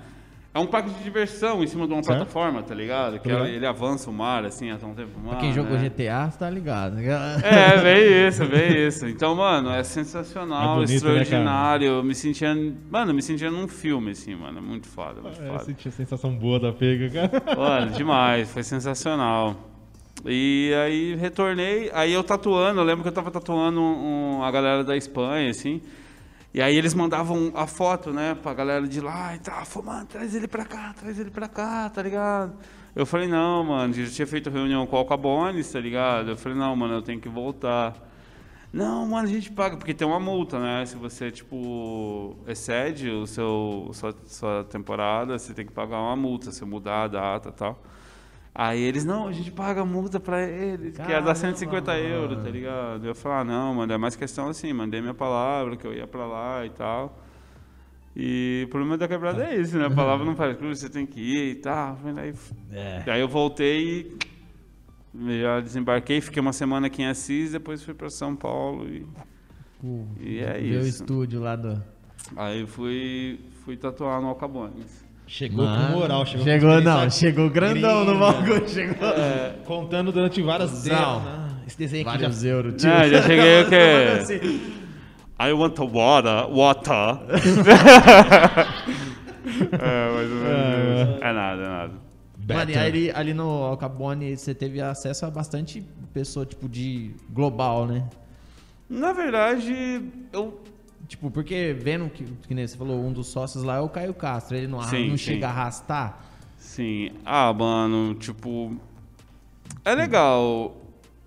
É 0.51 0.57
um 0.57 0.65
parque 0.65 0.89
de 0.89 1.03
diversão 1.03 1.63
em 1.63 1.67
cima 1.67 1.85
de 1.85 1.93
uma 1.93 2.01
Certo. 2.01 2.17
plataforma, 2.17 2.63
tá 2.63 2.73
ligado? 2.73 3.19
Que 3.19 3.29
ele, 3.29 3.65
avança 3.67 4.09
o 4.09 4.13
mar, 4.13 4.43
assim, 4.43 4.71
até 4.71 4.83
um 4.83 4.95
tempo 4.95 5.17
mar. 5.19 5.37
Quem 5.37 5.53
jogou 5.53 5.77
né? 5.77 5.87
GTA, 5.89 6.27
tá 6.37 6.49
ligado. 6.49 6.97
É, 6.99 7.77
bem 7.83 8.27
isso, 8.27 8.45
bem 8.47 8.87
isso. 8.87 9.07
Então, 9.07 9.35
mano, 9.35 9.69
é 9.69 9.83
sensacional, 9.83 10.71
É 10.71 10.85
bonito, 10.85 10.89
né, 10.89 10.95
extraordinário. 11.21 11.87
eu 11.87 12.03
me 12.03 12.15
sentia. 12.15 12.49
Mano, 12.89 13.11
eu 13.11 13.15
me 13.15 13.21
sentia 13.21 13.51
num 13.51 13.67
filme, 13.67 14.09
assim, 14.11 14.33
mano. 14.35 14.57
É 14.57 14.61
muito 14.61 14.87
foda, 14.87 15.21
muito 15.21 15.39
É, 15.39 15.45
eu 15.47 15.51
foda. 15.51 15.65
senti 15.65 15.87
a 15.87 15.91
sensação 15.91 16.33
boa 16.33 16.59
da 16.59 16.73
pega, 16.73 17.09
cara. 17.29 17.55
Mano, 17.55 17.91
demais, 17.91 18.51
foi 18.51 18.63
sensacional. 18.63 19.55
E 20.25 20.73
aí 20.83 21.15
retornei, 21.15 21.91
aí 21.93 22.11
eu 22.11 22.23
tatuando, 22.23 22.81
eu 22.81 22.83
lembro 22.83 23.03
que 23.03 23.07
eu 23.07 23.13
tava 23.13 23.29
tatuando 23.31 23.79
um- 23.79 24.39
um- 24.39 24.43
a 24.43 24.49
galera 24.51 24.83
da 24.83 24.97
Espanha, 24.97 25.51
assim. 25.51 25.79
E 26.53 26.61
aí 26.61 26.75
eles 26.75 26.93
mandavam 26.93 27.51
a 27.55 27.67
foto, 27.67 28.11
né, 28.11 28.35
pra 28.35 28.53
galera 28.53 28.87
de 28.87 28.99
lá 28.99 29.35
e 29.35 29.39
tal. 29.39 29.63
Falou, 29.65 29.93
mano, 29.93 30.05
traz 30.07 30.33
ele 30.33 30.47
pra 30.47 30.65
cá, 30.65 30.93
traz 30.99 31.19
ele 31.19 31.29
pra 31.29 31.47
cá, 31.47 31.89
tá 31.89 32.01
ligado? 32.01 32.53
Eu 32.95 33.05
falei, 33.05 33.27
não, 33.27 33.63
mano, 33.63 33.93
já 33.93 34.09
tinha 34.09 34.27
feito 34.27 34.49
reunião 34.49 34.85
com 34.87 34.95
o 34.95 34.99
Alcabones, 34.99 35.71
tá 35.71 35.79
ligado? 35.79 36.31
Eu 36.31 36.37
falei, 36.37 36.57
não, 36.57 36.75
mano, 36.75 36.95
eu 36.95 37.01
tenho 37.03 37.19
que 37.19 37.29
voltar. 37.29 37.95
Não, 38.73 39.05
mano, 39.07 39.27
a 39.27 39.31
gente 39.31 39.51
paga, 39.51 39.77
porque 39.77 39.93
tem 39.93 40.07
uma 40.07 40.19
multa, 40.19 40.59
né? 40.59 40.85
Se 40.85 40.95
você, 40.95 41.31
tipo, 41.31 42.35
excede 42.47 43.09
o 43.09 43.25
seu, 43.27 43.89
sua, 43.93 44.15
sua 44.25 44.63
temporada, 44.63 45.37
você 45.37 45.53
tem 45.53 45.65
que 45.65 45.71
pagar 45.71 45.99
uma 45.99 46.15
multa, 46.15 46.51
se 46.51 46.63
mudar 46.65 47.03
a 47.03 47.07
data 47.07 47.49
e 47.49 47.51
tal. 47.51 47.79
Aí 48.61 48.81
eles, 48.81 49.05
não, 49.05 49.27
a 49.27 49.31
gente 49.31 49.51
paga 49.51 49.85
multa 49.85 50.19
pra 50.19 50.41
eles, 50.45 50.93
que 50.95 51.01
ia 51.01 51.07
Caramba, 51.07 51.27
dar 51.27 51.35
150 51.35 51.97
euros, 51.99 52.35
tá 52.35 52.43
mano. 52.43 52.49
ligado? 52.51 53.05
Eu 53.07 53.15
falei, 53.15 53.37
ah, 53.37 53.43
não, 53.45 53.73
mano, 53.75 53.93
é 53.93 53.97
mais 53.97 54.17
questão 54.17 54.49
assim, 54.49 54.73
mandei 54.73 54.99
minha 54.99 55.13
palavra, 55.13 55.77
que 55.77 55.87
eu 55.87 55.93
ia 55.93 56.05
pra 56.05 56.25
lá 56.27 56.65
e 56.65 56.69
tal. 56.71 57.17
E 58.13 58.63
o 58.65 58.69
problema 58.69 58.97
da 58.97 59.07
quebrada 59.07 59.45
é 59.45 59.55
esse, 59.55 59.77
né? 59.77 59.85
A 59.85 59.89
palavra 59.89 60.25
não 60.25 60.35
faz 60.35 60.57
cruz, 60.57 60.79
você 60.79 60.89
tem 60.89 61.05
que 61.05 61.21
ir 61.21 61.51
e 61.51 61.55
tal. 61.55 61.97
Aí, 62.17 62.33
É. 62.73 63.01
Daí 63.05 63.21
eu 63.21 63.29
voltei 63.29 64.17
e 65.15 65.41
já 65.41 65.61
desembarquei, 65.61 66.19
fiquei 66.19 66.41
uma 66.41 66.51
semana 66.51 66.87
aqui 66.87 67.01
em 67.01 67.07
Assis, 67.07 67.53
depois 67.53 67.81
fui 67.81 67.93
pra 67.93 68.09
São 68.09 68.35
Paulo 68.35 68.85
e, 68.89 69.05
e 70.19 70.39
é 70.39 70.59
isso. 70.59 71.01
estúdio 71.03 71.39
lá 71.39 71.55
do. 71.55 71.81
Aí 72.35 72.67
fui, 72.67 73.39
fui 73.63 73.77
tatuar 73.77 74.19
no 74.21 74.27
Alcabones. 74.27 75.07
Chegou 75.29 75.63
Mano, 75.63 75.93
com 75.93 75.99
moral, 75.99 76.25
chegou, 76.25 76.43
com 76.43 76.51
Chegou, 76.51 76.81
não, 76.81 77.09
chegou 77.11 77.49
grandão 77.51 78.03
no 78.03 78.17
bagulho. 78.17 78.67
Chegou. 78.67 79.09
É. 79.09 79.53
Contando 79.63 80.11
durante 80.11 80.41
várias 80.41 80.71
dezenas. 80.71 80.99
Ah, 81.01 81.49
Esse 81.67 81.77
desenho 81.77 82.09
aqui 82.09 82.17
Vários 82.17 82.41
já... 82.41 82.49
euros, 82.49 82.81
tio. 82.81 82.89
Não, 82.89 83.07
já 83.07 83.21
cheguei 83.21 83.61
o 83.61 83.69
quê? 83.69 83.75
Assim. 84.19 84.39
I 85.39 85.53
want 85.53 85.77
a 85.77 85.83
water, 85.85 86.49
water. 86.51 87.19
é, 89.71 90.11
mais 90.13 90.31
ou 90.31 90.37
menos 90.37 90.99
isso. 90.99 91.23
É 91.23 91.31
nada, 91.31 91.61
é 91.61 91.69
nada. 91.69 91.93
Mano, 92.47 92.71
e 92.71 92.75
aí 92.75 92.87
ali, 92.87 93.11
ali 93.11 93.33
no 93.35 93.65
Alcabone 93.65 94.35
você 94.35 94.55
teve 94.55 94.81
acesso 94.81 95.27
a 95.27 95.29
bastante 95.29 95.85
pessoa, 96.11 96.43
tipo, 96.43 96.67
de 96.67 97.11
global, 97.29 97.85
né? 97.85 98.03
Na 98.89 99.13
verdade, 99.13 100.01
eu 100.33 100.59
Tipo, 101.09 101.31
porque 101.31 101.75
vendo 101.77 102.07
que, 102.07 102.23
que 102.47 102.53
nem 102.53 102.67
você 102.67 102.77
falou, 102.77 103.03
um 103.03 103.11
dos 103.11 103.27
sócios 103.27 103.63
lá 103.63 103.77
é 103.77 103.79
o 103.81 103.89
Caio 103.89 104.13
Castro, 104.13 104.55
ele 104.55 104.67
não, 104.67 104.79
Sim, 104.83 105.09
não 105.09 105.17
sim. 105.17 105.33
chega 105.33 105.47
a 105.47 105.49
arrastar. 105.49 106.23
Sim. 106.55 107.11
Ah, 107.25 107.51
mano, 107.51 108.13
tipo. 108.13 108.77
É 109.83 109.95
legal. 109.95 110.77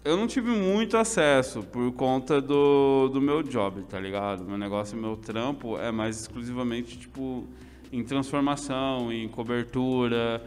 Eu 0.04 0.16
não 0.16 0.28
tive 0.28 0.50
muito 0.50 0.96
acesso 0.96 1.64
por 1.64 1.90
conta 1.92 2.40
do, 2.40 3.08
do 3.12 3.20
meu 3.20 3.42
job, 3.42 3.82
tá 3.82 3.98
ligado? 3.98 4.44
Meu 4.44 4.56
negócio, 4.56 4.96
meu 4.96 5.16
trampo 5.16 5.76
é 5.76 5.90
mais 5.90 6.20
exclusivamente, 6.20 6.96
tipo, 6.96 7.44
em 7.92 8.04
transformação, 8.04 9.12
em 9.12 9.28
cobertura. 9.28 10.44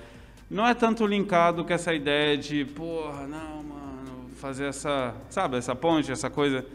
Não 0.50 0.66
é 0.66 0.74
tanto 0.74 1.06
linkado 1.06 1.66
com 1.66 1.74
essa 1.74 1.94
ideia 1.94 2.38
de, 2.38 2.64
porra, 2.64 3.28
não, 3.28 3.64
mano, 3.64 4.30
fazer 4.36 4.66
essa, 4.66 5.14
sabe, 5.30 5.58
essa 5.58 5.76
ponte, 5.76 6.10
essa 6.10 6.30
coisa. 6.30 6.66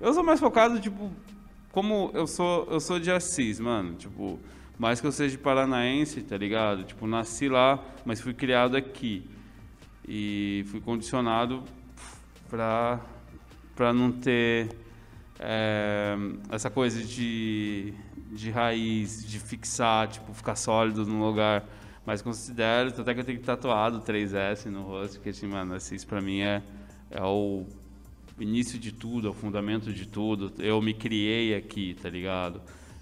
Eu 0.00 0.12
sou 0.12 0.24
mais 0.24 0.40
focado, 0.40 0.80
tipo, 0.80 1.10
como 1.72 2.10
eu 2.14 2.26
sou, 2.26 2.66
eu 2.70 2.80
sou 2.80 2.98
de 2.98 3.10
Assis, 3.10 3.60
mano, 3.60 3.94
tipo, 3.94 4.38
mais 4.78 5.00
que 5.00 5.06
eu 5.06 5.12
seja 5.12 5.36
paranaense, 5.36 6.22
tá 6.22 6.36
ligado? 6.36 6.84
Tipo, 6.84 7.06
nasci 7.06 7.48
lá, 7.48 7.82
mas 8.04 8.20
fui 8.20 8.32
criado 8.32 8.76
aqui. 8.76 9.28
E 10.06 10.64
fui 10.68 10.80
condicionado 10.80 11.64
pra, 12.48 13.00
pra 13.76 13.92
não 13.92 14.10
ter 14.10 14.70
é, 15.38 16.16
essa 16.50 16.70
coisa 16.70 17.02
de, 17.02 17.92
de 18.32 18.50
raiz, 18.50 19.28
de 19.28 19.38
fixar, 19.38 20.08
tipo, 20.08 20.32
ficar 20.32 20.56
sólido 20.56 21.04
num 21.04 21.22
lugar. 21.22 21.64
Mas 22.06 22.22
considero, 22.22 22.88
até 22.88 23.12
que 23.12 23.20
eu 23.20 23.24
tenho 23.24 23.40
tatuado 23.40 24.00
3S 24.00 24.66
no 24.66 24.82
rosto, 24.82 25.16
porque, 25.16 25.30
assim, 25.30 25.46
mano, 25.46 25.74
Assis 25.74 26.04
pra 26.04 26.22
mim 26.22 26.40
é, 26.40 26.62
é 27.10 27.22
o 27.22 27.66
início 28.42 28.78
de 28.78 28.92
tudo, 28.92 29.26
é 29.28 29.30
o 29.30 29.34
fundamento 29.34 29.92
de 29.92 30.06
tudo. 30.06 30.52
Eu 30.58 30.80
me 30.82 30.94
criei 30.94 31.54
aqui, 31.54 31.96
tá 32.00 32.08
ligado? 32.08 32.60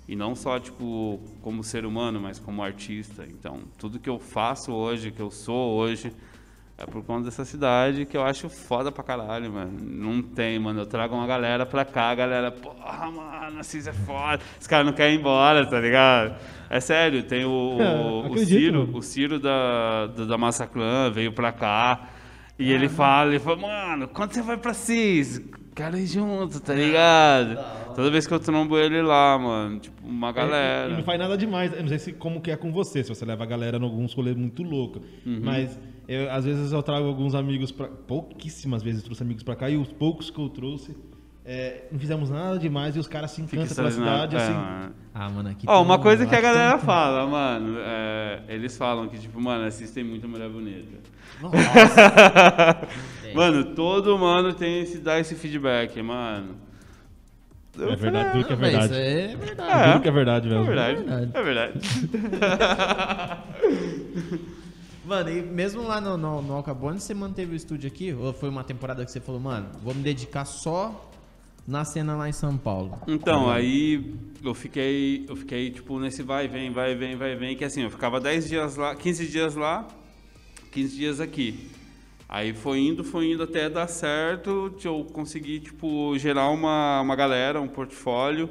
E 0.09 0.15
não 0.15 0.35
só, 0.37 0.59
tipo, 0.61 1.21
como 1.43 1.65
ser 1.65 1.85
humano, 1.85 2.21
mas 2.21 2.39
como 2.39 2.63
artista. 2.63 3.27
Então, 3.29 3.63
tudo 3.79 3.99
que 3.99 4.09
eu 4.09 4.19
faço 4.19 4.73
hoje, 4.73 5.11
que 5.11 5.21
eu 5.21 5.31
sou 5.31 5.75
hoje, 5.75 6.13
É 6.79 6.85
por 6.85 7.03
conta 7.03 7.25
dessa 7.25 7.43
cidade 7.43 8.05
que 8.05 8.15
eu 8.15 8.23
acho 8.23 8.51
foda 8.51 8.93
pra 8.93 9.03
caralho, 9.03 9.51
mano. 9.51 9.73
Não 9.81 10.21
tem, 10.21 10.59
mano. 10.59 10.81
Eu 10.81 10.87
trago 10.87 11.15
uma 11.15 11.27
galera 11.27 11.65
pra 11.65 11.87
cá, 11.87 12.11
a 12.11 12.15
galera, 12.15 12.51
porra, 12.53 13.11
mano, 13.11 13.61
Assis 13.61 13.87
é 13.87 13.95
foda. 13.95 14.43
Os 14.61 14.67
caras 14.67 14.85
não 14.85 14.93
querem 14.93 15.15
ir 15.17 15.19
embora, 15.21 15.65
tá 15.65 15.81
ligado? 15.81 16.35
É 16.69 16.79
sério, 16.79 17.23
tem 17.23 17.47
o, 17.47 17.79
É, 17.81 18.29
o, 18.31 18.37
Ciro, 18.45 18.91
o 18.95 19.01
Ciro 19.01 19.41
da, 19.41 20.07
da, 20.09 20.25
da 20.27 20.37
Massa 20.37 20.67
Clã 20.67 21.11
veio 21.11 21.33
pra 21.33 21.51
cá. 21.51 22.11
E 22.59 22.73
ele 22.73 22.89
fala, 22.89 23.31
ele 23.31 23.39
fala, 23.39 23.57
mano, 23.57 24.09
quando 24.09 24.33
você 24.33 24.43
vai 24.43 24.57
pra 24.57 24.73
Cis? 24.73 25.41
Quero 25.75 25.99
ir 25.99 26.07
junto, 26.07 26.59
tá 26.61 26.73
ligado? 26.73 27.59
Toda 27.95 28.11
vez 28.11 28.27
que 28.27 28.33
eu 28.33 28.41
trombo 28.41 28.79
ele 28.79 29.03
lá, 29.03 29.39
mano, 29.39 29.79
tipo, 29.79 30.07
uma 30.07 30.29
É, 30.29 30.31
E 30.31 30.35
galera. 30.35 30.89
não 30.97 31.03
faz 31.03 31.19
nada 31.19 31.37
demais. 31.37 31.73
Eu 31.75 31.83
não 31.83 31.89
sei 31.89 31.99
se, 31.99 32.13
como 32.15 32.41
que 32.41 32.51
é 32.51 32.57
com 32.57 32.73
você, 32.73 33.03
se 33.03 33.11
você 33.11 33.25
leva 33.27 33.43
a 33.45 33.47
galera 33.47 33.77
em 33.77 33.83
alguns 33.83 34.15
rolês 34.15 34.35
muito 34.37 34.63
loucos. 34.63 35.03
Uhum. 35.27 35.41
Mas 35.43 35.79
eu, 36.09 36.31
às 36.31 36.47
vezes 36.47 36.73
eu 36.73 36.83
trago 36.83 37.07
alguns 37.07 37.35
amigos 37.35 37.71
pra. 37.71 37.89
Pouquíssimas 37.89 38.83
vezes 38.83 39.03
trouxe 39.03 39.23
amigos 39.23 39.43
pra 39.43 39.55
cá 39.55 39.69
e 39.69 39.77
os 39.77 39.93
poucos 39.93 40.31
que 40.31 40.39
eu 40.41 40.49
trouxe. 40.49 40.97
É, 41.47 41.85
não 41.93 41.99
fizemos 41.99 42.29
nada 42.29 42.59
demais 42.59 42.97
e 42.97 42.99
os 42.99 43.07
caras 43.07 43.31
se 43.31 43.41
encantam 43.41 43.75
pela 43.75 43.91
cidade, 43.91 44.35
É, 44.37 44.39
assim. 44.39 44.53
mano. 44.53 44.93
Ah, 45.15 45.31
mano, 45.31 45.49
aqui 45.51 45.65
Ó, 45.69 45.77
tem 45.77 45.83
uma 45.85 45.97
um- 45.97 46.03
coisa 46.03 46.27
que 46.27 46.35
a 46.35 46.41
galera 46.41 46.71
tão- 46.73 46.81
fala, 46.81 47.27
mano, 47.27 47.79
é, 47.81 48.41
eles 48.49 48.77
falam 48.77 49.09
que, 49.09 49.17
tipo, 49.19 49.41
mano, 49.41 49.65
assistem 49.65 50.05
muito 50.05 50.29
mulher 50.29 50.49
bonita. 50.51 50.99
mano, 53.35 53.65
todo 53.75 54.19
mano 54.19 54.53
tem 54.55 54.81
esse, 54.83 54.99
dá 54.99 55.19
esse 55.19 55.35
feedback, 55.35 56.01
mano. 56.03 56.57
Eu 57.79 57.91
É 57.93 57.97
verdade, 57.97 58.29
falei, 58.31 58.43
tudo 58.43 58.47
que 58.47 58.53
é 58.53 58.57
verdade. 58.57 58.85
Isso 58.87 58.95
é 58.95 59.37
verdade. 59.37 59.71
É. 59.71 59.93
Tudo 59.93 60.03
que 60.03 60.09
é 60.09 60.13
verdade, 60.13 60.47
É 60.47 60.51
velho. 60.51 60.65
verdade, 60.65 61.03
verdade. 61.03 61.31
é 61.35 61.43
verdade. 61.43 61.81
Mano, 65.05 65.31
e 65.31 65.41
mesmo 65.43 65.83
lá 65.87 66.01
no, 66.01 66.17
no, 66.17 66.43
no 66.43 66.55
Alcabone, 66.55 66.99
você 66.99 67.15
manteve 67.15 67.53
o 67.53 67.55
estúdio 67.55 67.87
aqui? 67.87 68.13
Ou 68.13 68.33
foi 68.33 68.49
uma 68.49 68.65
temporada 68.65 69.05
que 69.05 69.11
você 69.13 69.21
falou, 69.21 69.41
mano, 69.41 69.69
vou 69.81 69.95
me 69.95 70.03
dedicar 70.03 70.45
só 70.45 71.09
na 71.67 71.85
cena 71.85 72.17
lá 72.17 72.29
em 72.29 72.33
São 72.33 72.57
Paulo? 72.57 73.01
Então, 73.09 73.51
aí 73.51 74.15
eu 74.43 74.55
fiquei, 74.55 75.25
eu 75.29 75.35
fiquei, 75.35 75.71
tipo, 75.71 75.99
nesse 75.99 76.23
vai 76.23 76.47
vem, 76.47 76.71
vai 76.71 76.95
vem, 76.95 77.17
vai 77.17 77.35
vem, 77.35 77.57
que 77.57 77.65
assim, 77.65 77.83
eu 77.83 77.91
ficava 77.91 78.21
10 78.21 78.49
dias 78.49 78.77
lá, 78.77 78.95
15 78.95 79.27
dias 79.27 79.55
lá, 79.55 79.87
15 80.71 80.97
dias 80.97 81.21
aqui. 81.21 81.71
Aí 82.29 82.53
foi 82.53 82.81
indo, 82.81 83.05
foi 83.05 83.33
indo 83.33 83.43
até 83.43 83.69
dar 83.71 83.87
certo, 83.87 84.75
eu 84.85 85.05
consegui, 85.13 85.61
tipo, 85.61 86.17
gerar 86.19 86.49
uma, 86.51 87.01
uma 87.01 87.15
galera, 87.15 87.61
um 87.61 87.69
portfólio, 87.69 88.51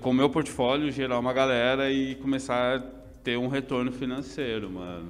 com 0.00 0.10
o 0.10 0.14
meu 0.14 0.30
portfólio, 0.30 0.90
gerar 0.90 1.18
uma 1.18 1.32
galera 1.32 1.90
e 1.90 2.14
começar 2.16 2.76
a 2.76 2.80
ter 3.24 3.36
um 3.36 3.48
retorno 3.48 3.90
financeiro, 3.90 4.70
mano. 4.70 5.08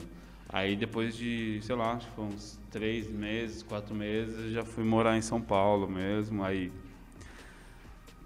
Aí 0.48 0.74
depois 0.74 1.14
de, 1.14 1.61
sei 1.62 1.76
lá, 1.76 1.92
acho 1.92 2.09
que 2.09 2.14
foi 2.14 2.24
uns 2.24 2.59
três 2.70 3.09
meses, 3.09 3.62
quatro 3.62 3.94
meses, 3.94 4.53
já 4.53 4.64
fui 4.64 4.82
morar 4.82 5.16
em 5.16 5.22
São 5.22 5.40
Paulo 5.40 5.88
mesmo, 5.88 6.42
aí 6.42 6.72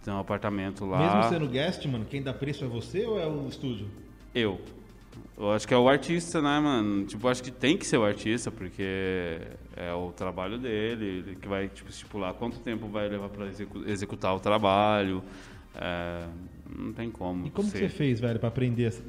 tem 0.04 0.12
um 0.14 0.18
apartamento 0.18 0.84
lá. 0.84 0.98
Mesmo 0.98 1.30
sendo 1.32 1.50
guest, 1.50 1.84
mano, 1.86 2.04
quem 2.04 2.22
dá 2.22 2.32
preço 2.32 2.64
é 2.64 2.68
você 2.68 3.04
ou 3.06 3.18
é 3.18 3.26
o 3.26 3.48
estúdio? 3.48 3.86
Eu. 4.34 4.60
Eu 5.36 5.50
acho 5.52 5.66
que 5.66 5.74
é 5.74 5.76
o 5.76 5.88
artista, 5.88 6.40
né, 6.42 6.60
mano? 6.60 7.04
Tipo, 7.06 7.26
acho 7.28 7.42
que 7.42 7.50
tem 7.50 7.76
que 7.76 7.86
ser 7.86 7.96
o 7.98 8.04
artista, 8.04 8.50
porque 8.50 9.40
é 9.76 9.92
o 9.92 10.12
trabalho 10.12 10.58
dele, 10.58 11.04
ele 11.04 11.36
que 11.36 11.48
vai, 11.48 11.68
tipo, 11.68 11.88
estipular 11.90 12.34
quanto 12.34 12.58
tempo 12.60 12.86
vai 12.86 13.08
levar 13.08 13.28
pra 13.28 13.46
execu- 13.46 13.82
executar 13.86 14.34
o 14.34 14.40
trabalho. 14.40 15.22
É, 15.74 16.24
não 16.76 16.92
tem 16.92 17.10
como. 17.10 17.46
E 17.46 17.50
como 17.50 17.68
você 17.68 17.88
fez, 17.88 18.20
velho, 18.20 18.38
pra 18.38 18.48
aprender? 18.48 18.84
essa- 18.84 19.02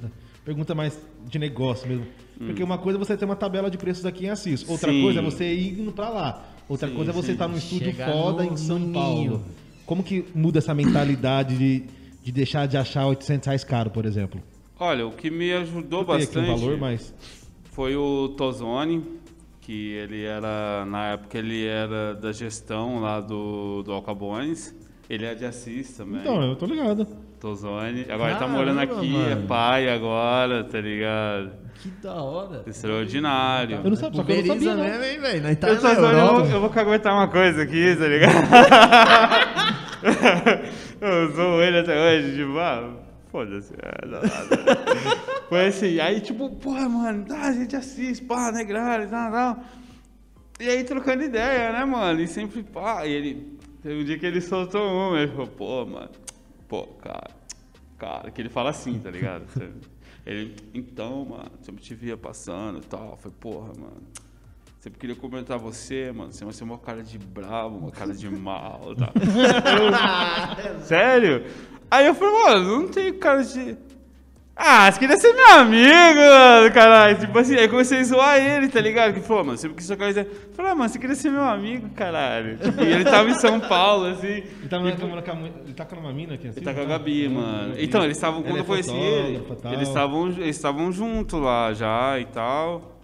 Pergunta 0.43 0.73
mais 0.75 0.99
de 1.27 1.39
negócio 1.39 1.87
mesmo. 1.87 2.05
Porque 2.37 2.63
uma 2.63 2.77
coisa 2.77 2.97
é 2.97 3.03
você 3.03 3.17
ter 3.17 3.25
uma 3.25 3.35
tabela 3.35 3.69
de 3.69 3.77
preços 3.77 4.05
aqui 4.05 4.25
em 4.25 4.29
Assis. 4.29 4.67
Outra 4.69 4.91
Hum. 4.91 4.93
Sim. 4.95 5.01
coisa 5.03 5.19
é 5.19 5.23
você 5.23 5.53
ir 5.53 5.79
indo 5.79 5.91
pra 5.91 6.09
lá. 6.09 6.45
Outra 6.69 6.87
Sim, 6.87 6.95
coisa 6.95 7.11
é 7.11 7.13
você 7.13 7.27
sim. 7.27 7.33
estar 7.33 7.47
num 7.47 7.57
estúdio 7.57 7.91
Chegar 7.91 8.11
foda 8.11 8.43
no- 8.43 8.53
em 8.53 8.57
São 8.57 8.91
Paulo. 8.91 9.19
ninho. 9.19 9.45
Como 9.85 10.03
que 10.03 10.25
muda 10.33 10.59
essa 10.59 10.73
mentalidade 10.73 11.57
de, 11.57 11.83
de 12.23 12.31
deixar 12.31 12.67
de 12.67 12.77
achar 12.77 13.05
800 13.07 13.45
reais 13.47 13.63
caro, 13.63 13.89
por 13.89 14.05
exemplo? 14.05 14.41
Olha, 14.79 15.05
o 15.07 15.11
que 15.11 15.29
me 15.29 15.53
ajudou 15.53 16.01
Eu 16.01 16.05
bastante 16.05 16.49
um 16.49 16.57
valor, 16.57 16.77
mas... 16.77 17.13
foi 17.71 17.95
o 17.95 18.29
Tozoni, 18.29 19.03
que 19.61 19.93
ele 19.93 20.23
era, 20.23 20.85
na 20.85 21.07
época, 21.13 21.37
ele 21.37 21.65
era 21.65 22.13
da 22.13 22.31
gestão 22.31 22.99
lá 22.99 23.21
do, 23.21 23.83
do 23.83 23.91
Alcabones. 23.91 24.75
Ele 25.09 25.25
é 25.25 25.35
de 25.35 25.45
Assis 25.45 25.95
também. 25.95 26.21
Então, 26.21 26.41
eu 26.43 26.55
tô 26.55 26.65
ligado. 26.65 27.07
Tozoni. 27.39 28.05
Agora 28.09 28.31
ele 28.31 28.39
tá 28.39 28.47
morando 28.47 28.79
aqui, 28.79 29.15
é 29.15 29.35
mano. 29.35 29.47
pai 29.47 29.89
agora, 29.89 30.63
tá 30.63 30.79
ligado? 30.79 31.51
Que 31.81 31.89
da 32.01 32.13
hora. 32.15 32.63
Extraordinário. 32.65 33.79
Eu 33.83 33.89
não 33.89 33.95
sabia, 33.95 34.17
só 34.17 34.23
que 34.23 34.31
eu 34.31 34.37
não 34.37 34.45
sabia, 34.47 34.75
mesmo, 34.75 35.03
hein, 35.03 35.19
velho? 35.19 35.43
Nós 35.43 35.57
tá 35.57 35.67
Eu, 35.67 35.73
na 35.75 35.79
só, 35.81 35.95
só- 35.95 36.11
eu, 36.11 36.27
vou, 36.35 36.45
eu 36.45 36.61
vou 36.61 36.69
caguetar 36.69 37.13
uma 37.13 37.27
coisa 37.27 37.61
aqui, 37.63 37.95
tá 37.95 38.07
ligado? 38.07 38.35
eu 41.01 41.35
sou 41.35 41.61
ele 41.61 41.79
até 41.79 41.99
hoje, 41.99 42.35
tipo, 42.37 42.57
ah, 42.57 42.89
foda-se, 43.31 43.73
é, 43.81 44.07
dá 44.07 44.21
nada. 44.21 44.57
Foi 45.49 45.67
assim, 45.67 45.99
aí 45.99 46.19
tipo, 46.21 46.49
porra, 46.57 46.87
mano, 46.89 47.25
tá, 47.25 47.41
a 47.49 47.53
gente 47.53 47.75
assiste, 47.75 48.23
pá, 48.23 48.51
negralho 48.51 49.03
e 49.03 49.07
tal, 49.07 49.31
tal. 49.31 49.59
E 50.59 50.69
aí 50.69 50.83
trocando 50.83 51.23
ideia, 51.23 51.71
né, 51.71 51.85
mano? 51.85 52.21
E 52.21 52.27
sempre, 52.27 52.63
pá, 52.63 53.05
e 53.05 53.11
ele. 53.11 53.55
Teve 53.83 54.01
um 54.01 54.03
dia 54.03 54.17
que 54.17 54.25
ele 54.25 54.41
soltou 54.41 54.81
uma, 54.81 55.19
ele 55.19 55.31
falou, 55.31 55.47
pô, 55.47 55.85
mano, 55.85 56.09
pô, 56.75 56.87
cara, 57.01 57.29
cara, 57.97 58.31
que 58.31 58.41
ele 58.41 58.49
fala 58.49 58.69
assim, 58.69 58.99
tá 58.99 59.09
ligado? 59.09 59.45
Ele, 60.25 60.55
então, 60.73 61.23
mano, 61.23 61.51
sempre 61.61 61.83
te 61.83 61.93
via 61.93 62.17
passando 62.17 62.79
e 62.79 62.81
tal. 62.81 63.15
Foi, 63.17 63.31
porra, 63.31 63.71
mano. 63.79 64.01
Sempre 64.79 64.99
queria 64.99 65.15
comentar 65.15 65.57
você, 65.57 66.11
mano. 66.11 66.33
Você 66.33 66.43
vai 66.43 66.53
ser 66.53 66.63
uma 66.63 66.79
cara 66.79 67.03
de 67.03 67.17
bravo, 67.17 67.77
uma 67.77 67.91
cara 67.91 68.13
de 68.13 68.27
mal, 68.29 68.95
tá? 68.95 69.11
Sério? 70.83 71.45
Aí 71.89 72.07
eu 72.07 72.15
falei, 72.15 72.43
mano, 72.43 72.81
não 72.81 72.87
tem 72.89 73.13
cara 73.13 73.43
de. 73.43 73.77
Ah, 74.57 74.89
você 74.89 74.99
queria 74.99 75.17
ser 75.17 75.33
meu 75.33 75.49
amigo, 75.51 76.17
mano, 76.17 76.71
caralho. 76.73 77.19
Tipo 77.19 77.37
assim, 77.37 77.55
aí 77.55 77.67
comecei 77.67 77.99
a 77.99 78.03
zoar 78.05 78.37
ele, 78.37 78.69
tá 78.69 78.79
ligado? 78.79 79.13
Que 79.13 79.19
falou, 79.19 79.43
mano, 79.43 79.57
sempre 79.57 79.85
trocar 79.85 80.09
ideia. 80.11 80.25
Eu 80.31 80.53
Falei, 80.53 80.71
ah, 80.71 80.75
mano, 80.75 80.89
você 80.89 80.97
queria 80.97 81.15
ser 81.15 81.29
meu 81.29 81.43
amigo, 81.43 81.89
caralho. 81.89 82.57
Tipo, 82.57 82.81
e 82.81 82.87
ele 82.93 83.03
tava 83.03 83.29
em 83.29 83.33
São 83.33 83.59
Paulo, 83.59 84.05
assim. 84.05 84.27
Ele 84.27 84.69
tá, 84.69 84.79
namorando 84.79 85.23
com 85.25 85.31
a 85.31 85.35
mu- 85.35 85.51
ele 85.65 85.73
tá 85.73 85.83
com 85.83 85.95
uma 85.97 86.13
mina 86.13 86.35
aqui, 86.35 86.47
assim? 86.47 86.59
Ele 86.59 86.65
tá 86.65 86.73
com 86.73 86.79
a 86.81 86.85
Gabi, 86.85 87.27
mano. 87.27 87.73
Então, 87.77 88.01
eles 88.01 88.15
estavam, 88.15 88.41
quando 88.43 88.51
Ela 88.51 88.59
é 88.59 88.61
eu 88.61 88.65
conheci 88.65 88.91
ele, 88.95 89.43
eles 89.73 89.87
estavam 89.89 90.27
eles 90.29 90.55
estavam 90.55 90.89
juntos 90.91 91.37
lá 91.41 91.73
já 91.73 92.17
e 92.17 92.25
tal. 92.25 92.97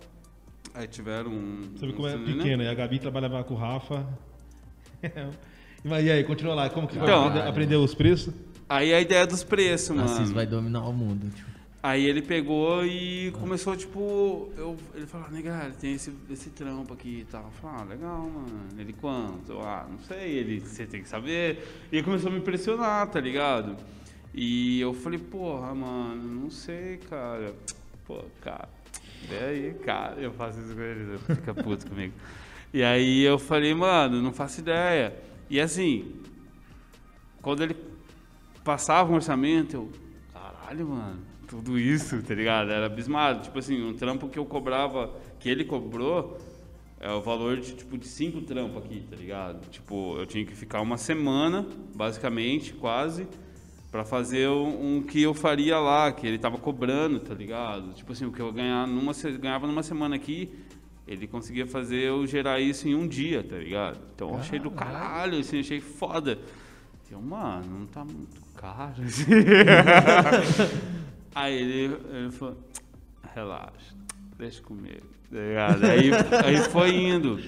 Aí 0.74 0.88
tiveram 0.88 1.32
um. 1.32 1.70
Viu 1.76 1.92
como 1.94 2.08
é 2.08 2.16
um- 2.16 2.20
né? 2.20 2.34
pequena. 2.34 2.64
E 2.64 2.68
a 2.70 2.74
Gabi 2.74 2.98
trabalhava 2.98 3.44
com 3.44 3.56
o 3.56 3.58
Rafa. 3.58 4.06
Mas 5.84 6.06
e 6.06 6.12
aí, 6.12 6.24
continua 6.24 6.56
lá. 6.56 6.70
Como 6.70 6.88
que? 6.88 6.98
Então- 6.98 7.28
Aprende- 7.28 7.48
aprendeu 7.50 7.84
os 7.84 7.94
preços? 7.94 8.34
Aí 8.72 8.94
a 8.94 9.02
ideia 9.02 9.28
dos 9.28 9.44
preços, 9.44 9.94
mano. 9.94 10.10
Assis 10.10 10.32
vai 10.32 10.46
dominar 10.46 10.88
o 10.88 10.94
mundo. 10.94 11.30
Tipo. 11.30 11.52
Aí 11.84 12.06
ele 12.06 12.22
pegou 12.22 12.86
e 12.86 13.30
começou, 13.32 13.76
tipo, 13.76 14.50
eu, 14.56 14.78
ele 14.96 15.06
falou, 15.06 15.30
negar, 15.30 15.74
tem 15.74 15.96
esse, 15.96 16.14
esse 16.30 16.52
trampo 16.52 16.94
aqui 16.94 17.20
e 17.20 17.26
tal. 17.30 17.44
Eu 17.44 17.52
falei, 17.52 17.82
ah, 17.82 17.84
legal, 17.84 18.20
mano. 18.20 18.70
Ele 18.80 18.94
quanto? 18.94 19.52
Eu, 19.52 19.62
ah, 19.62 19.86
não 19.92 20.00
sei, 20.00 20.38
ele, 20.38 20.62
você 20.62 20.86
tem 20.86 21.04
que 21.04 21.10
saber. 21.10 21.68
E 21.92 21.98
ele 21.98 22.04
começou 22.04 22.30
a 22.30 22.34
me 22.34 22.40
impressionar, 22.40 23.08
tá 23.08 23.20
ligado? 23.20 23.76
E 24.34 24.80
eu 24.80 24.94
falei, 24.94 25.20
porra, 25.20 25.76
mano, 25.76 26.24
não 26.24 26.50
sei, 26.50 26.98
cara. 27.10 27.54
Pô, 28.08 28.24
cara, 28.40 28.70
vê 29.28 29.38
aí, 29.38 29.74
cara. 29.84 30.16
Eu 30.22 30.32
faço 30.32 30.62
isso 30.62 30.74
com 30.74 30.82
ele 30.82 31.18
fica 31.18 31.54
puto 31.54 31.90
comigo. 31.90 32.14
E 32.74 32.82
aí 32.84 33.22
eu 33.24 33.38
falei, 33.38 33.74
mano, 33.74 34.22
não 34.22 34.32
faço 34.32 34.62
ideia. 34.62 35.14
E 35.50 35.60
assim, 35.60 36.10
quando 37.42 37.64
ele 37.64 37.91
passava 38.64 39.12
um 39.12 39.16
orçamento, 39.16 39.76
eu, 39.76 39.92
caralho, 40.34 40.88
mano, 40.88 41.20
tudo 41.48 41.78
isso, 41.78 42.22
tá 42.24 42.34
ligado? 42.34 42.72
Era 42.72 42.86
abismado. 42.86 43.42
Tipo 43.44 43.60
assim, 43.60 43.84
um 43.84 43.94
trampo 43.94 44.30
que 44.30 44.40
eu 44.40 44.46
cobrava, 44.46 45.14
que 45.40 45.50
ele 45.50 45.66
cobrou, 45.66 46.38
é 47.00 47.12
o 47.12 47.22
valor 47.22 47.58
de, 47.58 47.74
tipo, 47.74 47.98
de 47.98 48.08
cinco 48.08 48.42
trampos 48.42 48.78
aqui, 48.78 49.04
tá 49.10 49.16
ligado? 49.16 49.68
Tipo, 49.70 50.18
eu 50.18 50.26
tinha 50.26 50.46
que 50.46 50.56
ficar 50.56 50.82
uma 50.82 50.98
semana, 50.98 51.68
basicamente, 51.96 52.74
quase, 52.74 53.28
pra 53.92 54.06
fazer 54.06 54.48
um, 54.48 54.98
um 54.98 55.04
que 55.04 55.22
eu 55.22 55.34
faria 55.34 55.78
lá, 55.80 56.12
que 56.12 56.26
ele 56.26 56.38
tava 56.38 56.58
cobrando, 56.58 57.20
tá 57.20 57.34
ligado? 57.34 57.94
Tipo 57.94 58.14
assim, 58.14 58.26
o 58.26 58.32
que 58.32 58.40
eu 58.40 58.54
ganhar 58.54 58.88
numa, 58.88 59.12
ganhava 59.40 59.68
numa 59.68 59.84
semana 59.84 60.16
aqui, 60.16 60.50
ele 61.08 61.28
conseguia 61.28 61.68
fazer 61.68 62.04
eu 62.04 62.26
gerar 62.26 62.62
isso 62.62 62.88
em 62.88 62.96
um 62.96 63.08
dia, 63.08 63.44
tá 63.44 63.58
ligado? 63.58 64.00
Então 64.16 64.30
eu 64.30 64.38
achei 64.38 64.60
do 64.60 64.72
caralho, 64.72 65.40
assim, 65.40 65.60
achei 65.60 65.82
foda. 65.82 66.40
Eu, 67.12 67.22
mano, 67.22 67.80
não 67.80 67.86
tá 67.88 68.06
muito 68.06 68.40
assim. 68.62 69.26
Aí 71.34 71.56
ele, 71.56 71.98
ele 72.12 72.32
falou, 72.32 72.58
relaxa, 73.34 73.96
deixa 74.38 74.62
comigo, 74.62 75.08
tá? 75.32 75.40
Aí, 75.90 76.12
aí 76.46 76.58
foi 76.70 76.94
indo. 76.94 77.40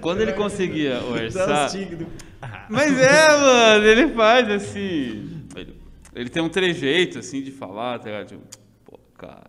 Quando 0.00 0.20
ele 0.20 0.32
conseguia 0.32 1.02
orçar... 1.02 1.68
Mas 2.70 2.96
é, 2.98 3.28
mano, 3.28 3.84
ele 3.84 4.08
faz 4.14 4.48
assim... 4.50 5.46
Ele, 5.56 5.74
ele 6.14 6.30
tem 6.30 6.42
um 6.42 6.48
trejeito, 6.48 7.18
assim, 7.18 7.42
de 7.42 7.50
falar, 7.50 7.98
tá 7.98 8.04
ligado? 8.06 8.28
Tipo, 8.28 8.42
pô, 8.84 8.98
cara... 9.18 9.42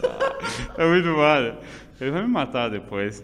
tá. 0.00 0.38
É 0.82 0.88
muito 0.88 1.08
mano. 1.08 1.58
Ele 2.00 2.10
vai 2.10 2.22
me 2.22 2.28
matar 2.28 2.70
depois. 2.70 3.22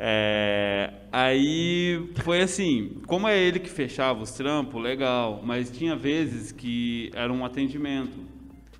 É, 0.00 0.92
aí 1.10 2.08
foi 2.22 2.40
assim, 2.40 3.00
como 3.06 3.26
é 3.26 3.36
ele 3.36 3.58
que 3.58 3.68
fechava 3.68 4.22
os 4.22 4.30
trampos, 4.30 4.80
legal, 4.80 5.40
mas 5.42 5.70
tinha 5.70 5.96
vezes 5.96 6.52
que 6.52 7.10
era 7.14 7.32
um 7.32 7.44
atendimento. 7.44 8.16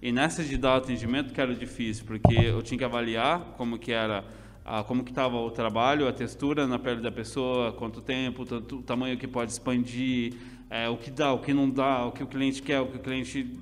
E 0.00 0.12
nessa 0.12 0.44
de 0.44 0.56
dar 0.56 0.74
o 0.74 0.76
atendimento 0.76 1.34
que 1.34 1.40
era 1.40 1.52
difícil, 1.52 2.04
porque 2.06 2.34
eu 2.34 2.62
tinha 2.62 2.78
que 2.78 2.84
avaliar 2.84 3.54
como 3.56 3.78
que 3.78 3.90
era, 3.90 4.24
a, 4.64 4.84
como 4.84 5.02
que 5.02 5.10
estava 5.10 5.36
o 5.36 5.50
trabalho, 5.50 6.06
a 6.06 6.12
textura 6.12 6.68
na 6.68 6.78
pele 6.78 7.00
da 7.00 7.10
pessoa, 7.10 7.72
quanto 7.72 8.00
tempo, 8.00 8.44
tanto, 8.44 8.76
o 8.76 8.82
tamanho 8.82 9.18
que 9.18 9.26
pode 9.26 9.50
expandir, 9.50 10.34
é, 10.70 10.88
o 10.88 10.96
que 10.96 11.10
dá, 11.10 11.32
o 11.32 11.40
que 11.40 11.52
não 11.52 11.68
dá, 11.68 12.06
o 12.06 12.12
que 12.12 12.22
o 12.22 12.28
cliente 12.28 12.62
quer, 12.62 12.80
o 12.80 12.86
que 12.86 12.96
o 12.96 13.00
cliente 13.00 13.58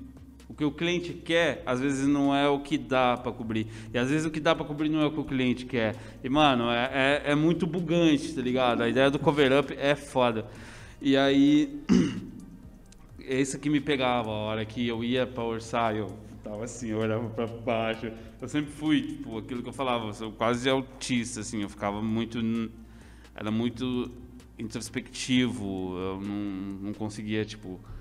que 0.57 0.65
o 0.65 0.71
cliente 0.71 1.13
quer, 1.13 1.61
às 1.67 1.79
vezes 1.79 2.07
não 2.07 2.35
é 2.35 2.49
o 2.49 2.59
que 2.59 2.79
dá 2.79 3.15
para 3.15 3.31
cobrir. 3.31 3.67
E 3.93 3.97
às 3.97 4.09
vezes 4.09 4.25
o 4.25 4.31
que 4.31 4.39
dá 4.39 4.55
para 4.55 4.65
cobrir 4.65 4.89
não 4.89 5.01
é 5.01 5.05
o 5.05 5.11
que 5.11 5.19
o 5.19 5.23
cliente 5.23 5.67
quer. 5.67 5.95
E, 6.23 6.27
mano, 6.27 6.71
é, 6.71 7.21
é, 7.25 7.31
é 7.31 7.35
muito 7.35 7.67
bugante, 7.67 8.33
tá 8.33 8.41
ligado? 8.41 8.81
A 8.81 8.89
ideia 8.89 9.11
do 9.11 9.19
cover-up 9.19 9.71
é 9.77 9.95
foda. 9.95 10.47
E 10.99 11.15
aí, 11.15 11.79
esse 13.19 13.59
que 13.59 13.69
me 13.69 13.79
pegava, 13.79 14.31
a 14.31 14.33
hora 14.33 14.65
que 14.65 14.87
eu 14.87 15.03
ia 15.03 15.27
para 15.27 15.43
orçar, 15.43 15.95
eu 15.95 16.07
tava 16.43 16.63
assim, 16.63 16.89
eu 16.89 16.97
olhava 16.97 17.29
para 17.29 17.45
baixo. 17.45 18.11
Eu 18.41 18.47
sempre 18.47 18.71
fui, 18.71 19.03
tipo, 19.03 19.37
aquilo 19.37 19.61
que 19.61 19.69
eu 19.69 19.73
falava, 19.73 20.11
eu 20.19 20.31
quase 20.31 20.67
autista, 20.67 21.41
assim, 21.41 21.61
eu 21.61 21.69
ficava 21.69 22.01
muito. 22.01 22.39
Era 23.35 23.51
muito 23.51 24.09
introspectivo, 24.57 25.95
eu 25.99 26.19
não, 26.19 26.87
não 26.87 26.93
conseguia, 26.93 27.45
tipo 27.45 27.79
é 27.79 27.96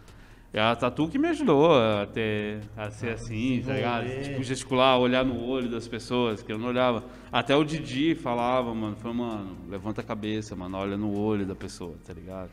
a 0.61 0.75
Tatu 0.75 1.09
que 1.09 1.19
me 1.19 1.29
ajudou 1.29 1.75
a, 1.75 2.07
ter, 2.07 2.61
a 2.77 2.91
ser 2.91 3.11
assim, 3.11 3.63
tá 3.65 3.75
ligado? 3.75 4.07
Tipo, 4.23 4.43
gesticular, 4.43 4.99
olhar 4.99 5.25
no 5.25 5.45
olho 5.45 5.69
das 5.69 5.87
pessoas, 5.87 6.43
que 6.43 6.53
eu 6.53 6.59
não 6.59 6.69
olhava. 6.69 7.05
Até 7.31 7.55
o 7.55 7.63
Didi 7.63 8.15
falava, 8.15 8.75
mano, 8.75 8.97
falou, 8.97 9.17
mano, 9.17 9.57
levanta 9.69 10.01
a 10.01 10.05
cabeça, 10.05 10.57
mano, 10.57 10.79
olha 10.79 10.97
no 10.97 11.19
olho 11.19 11.45
da 11.45 11.55
pessoa, 11.55 11.95
tá 12.07 12.13
ligado? 12.13 12.51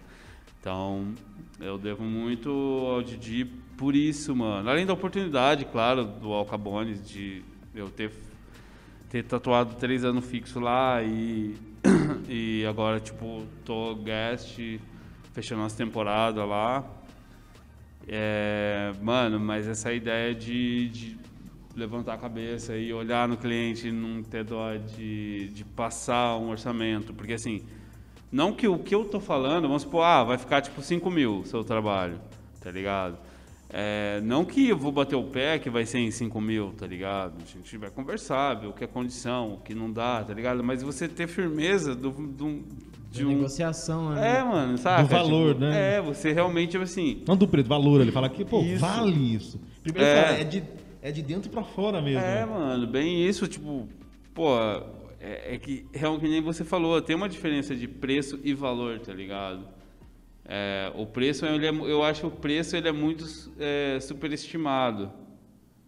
Então, 0.59 1.13
eu 1.59 1.77
devo 1.77 2.03
muito 2.03 2.49
ao 2.49 3.01
Didi 3.01 3.45
por 3.77 3.95
isso, 3.95 4.35
mano. 4.35 4.69
Além 4.69 4.85
da 4.85 4.93
oportunidade, 4.93 5.65
claro, 5.65 6.03
do 6.05 6.31
Alcabones, 6.31 7.07
de 7.07 7.43
eu 7.75 7.89
ter, 7.89 8.11
ter 9.09 9.23
tatuado 9.23 9.75
três 9.75 10.03
anos 10.03 10.25
fixo 10.25 10.59
lá 10.59 11.01
e, 11.03 11.55
e 12.27 12.65
agora, 12.65 12.99
tipo, 12.99 13.43
tô 13.65 13.95
guest, 13.95 14.59
fechando 15.31 15.63
as 15.63 15.73
temporadas 15.73 16.47
lá. 16.47 16.83
É, 18.07 18.91
mano, 19.01 19.39
mas 19.39 19.67
essa 19.67 19.93
ideia 19.93 20.35
de, 20.35 20.89
de, 20.89 21.17
levantar 21.75 22.13
a 22.13 22.17
cabeça 22.17 22.75
e 22.75 22.93
olhar 22.93 23.27
no 23.27 23.37
cliente 23.37 23.91
não 23.91 24.21
ter 24.21 24.43
dó 24.43 24.75
de, 24.75 25.47
de 25.49 25.63
passar 25.63 26.37
um 26.37 26.49
orçamento. 26.49 27.13
Porque 27.13 27.33
assim, 27.33 27.63
não 28.31 28.53
que 28.53 28.67
o 28.67 28.77
que 28.77 28.93
eu 28.93 29.05
tô 29.05 29.19
falando, 29.19 29.67
vamos 29.67 29.83
supor, 29.83 30.03
ah, 30.03 30.23
vai 30.23 30.37
ficar 30.37 30.61
tipo 30.61 30.81
5 30.81 31.09
mil 31.09 31.39
o 31.39 31.45
seu 31.45 31.63
trabalho, 31.63 32.19
tá 32.59 32.69
ligado? 32.69 33.17
É, 33.75 34.21
não 34.21 34.45
que 34.45 34.69
eu 34.69 34.77
vou 34.77 34.91
bater 34.91 35.15
o 35.15 35.23
pé 35.23 35.57
que 35.57 35.67
vai 35.67 35.83
ser 35.83 35.97
em 35.97 36.11
5 36.11 36.39
mil, 36.39 36.73
tá 36.73 36.85
ligado? 36.85 37.33
A 37.41 37.45
gente 37.45 37.75
vai 37.75 37.89
conversar, 37.89 38.53
ver 38.53 38.67
o 38.67 38.73
que 38.73 38.83
é 38.83 38.87
condição, 38.87 39.53
o 39.53 39.57
que 39.57 39.73
não 39.73 39.91
dá, 39.91 40.23
tá 40.23 40.31
ligado? 40.31 40.63
Mas 40.63 40.83
você 40.83 41.07
ter 41.07 41.27
firmeza 41.27 41.95
do, 41.95 42.11
do, 42.11 42.63
de 43.17 43.25
um... 43.25 43.29
negociação, 43.29 44.11
né? 44.11 44.37
É, 44.37 44.43
mano, 44.43 44.77
sabe? 44.77 45.03
Do 45.03 45.09
valor, 45.09 45.53
tipo, 45.53 45.65
né? 45.65 45.95
É, 45.95 46.01
você 46.01 46.31
realmente, 46.31 46.71
tipo 46.71 46.83
assim... 46.83 47.21
Não 47.27 47.37
do 47.37 47.47
preço, 47.47 47.69
valor. 47.69 48.01
Ele 48.01 48.11
fala 48.11 48.29
que, 48.29 48.43
pô, 48.43 48.61
isso. 48.61 48.79
vale 48.79 49.35
isso. 49.35 49.61
Primeiro, 49.83 50.07
é. 50.07 50.23
Fala, 50.23 50.37
é, 50.37 50.43
de, 50.43 50.63
é 51.01 51.11
de 51.11 51.21
dentro 51.21 51.49
pra 51.49 51.63
fora 51.63 52.01
mesmo. 52.01 52.21
É, 52.21 52.45
mano, 52.45 52.87
bem 52.87 53.27
isso, 53.27 53.47
tipo... 53.47 53.87
Pô, 54.33 54.57
é, 55.19 55.55
é 55.55 55.57
que, 55.57 55.85
realmente, 55.93 56.27
nem 56.27 56.41
você 56.41 56.63
falou, 56.63 57.01
tem 57.01 57.15
uma 57.15 57.29
diferença 57.29 57.75
de 57.75 57.87
preço 57.87 58.39
e 58.43 58.53
valor, 58.53 58.99
tá 58.99 59.13
ligado? 59.13 59.67
É, 60.45 60.91
o 60.95 61.05
preço, 61.05 61.45
ele 61.45 61.65
é, 61.65 61.69
eu 61.69 62.03
acho 62.03 62.21
que 62.21 62.27
o 62.27 62.31
preço 62.31 62.75
ele 62.75 62.87
é 62.87 62.91
muito 62.91 63.25
é, 63.59 63.99
superestimado. 64.01 65.11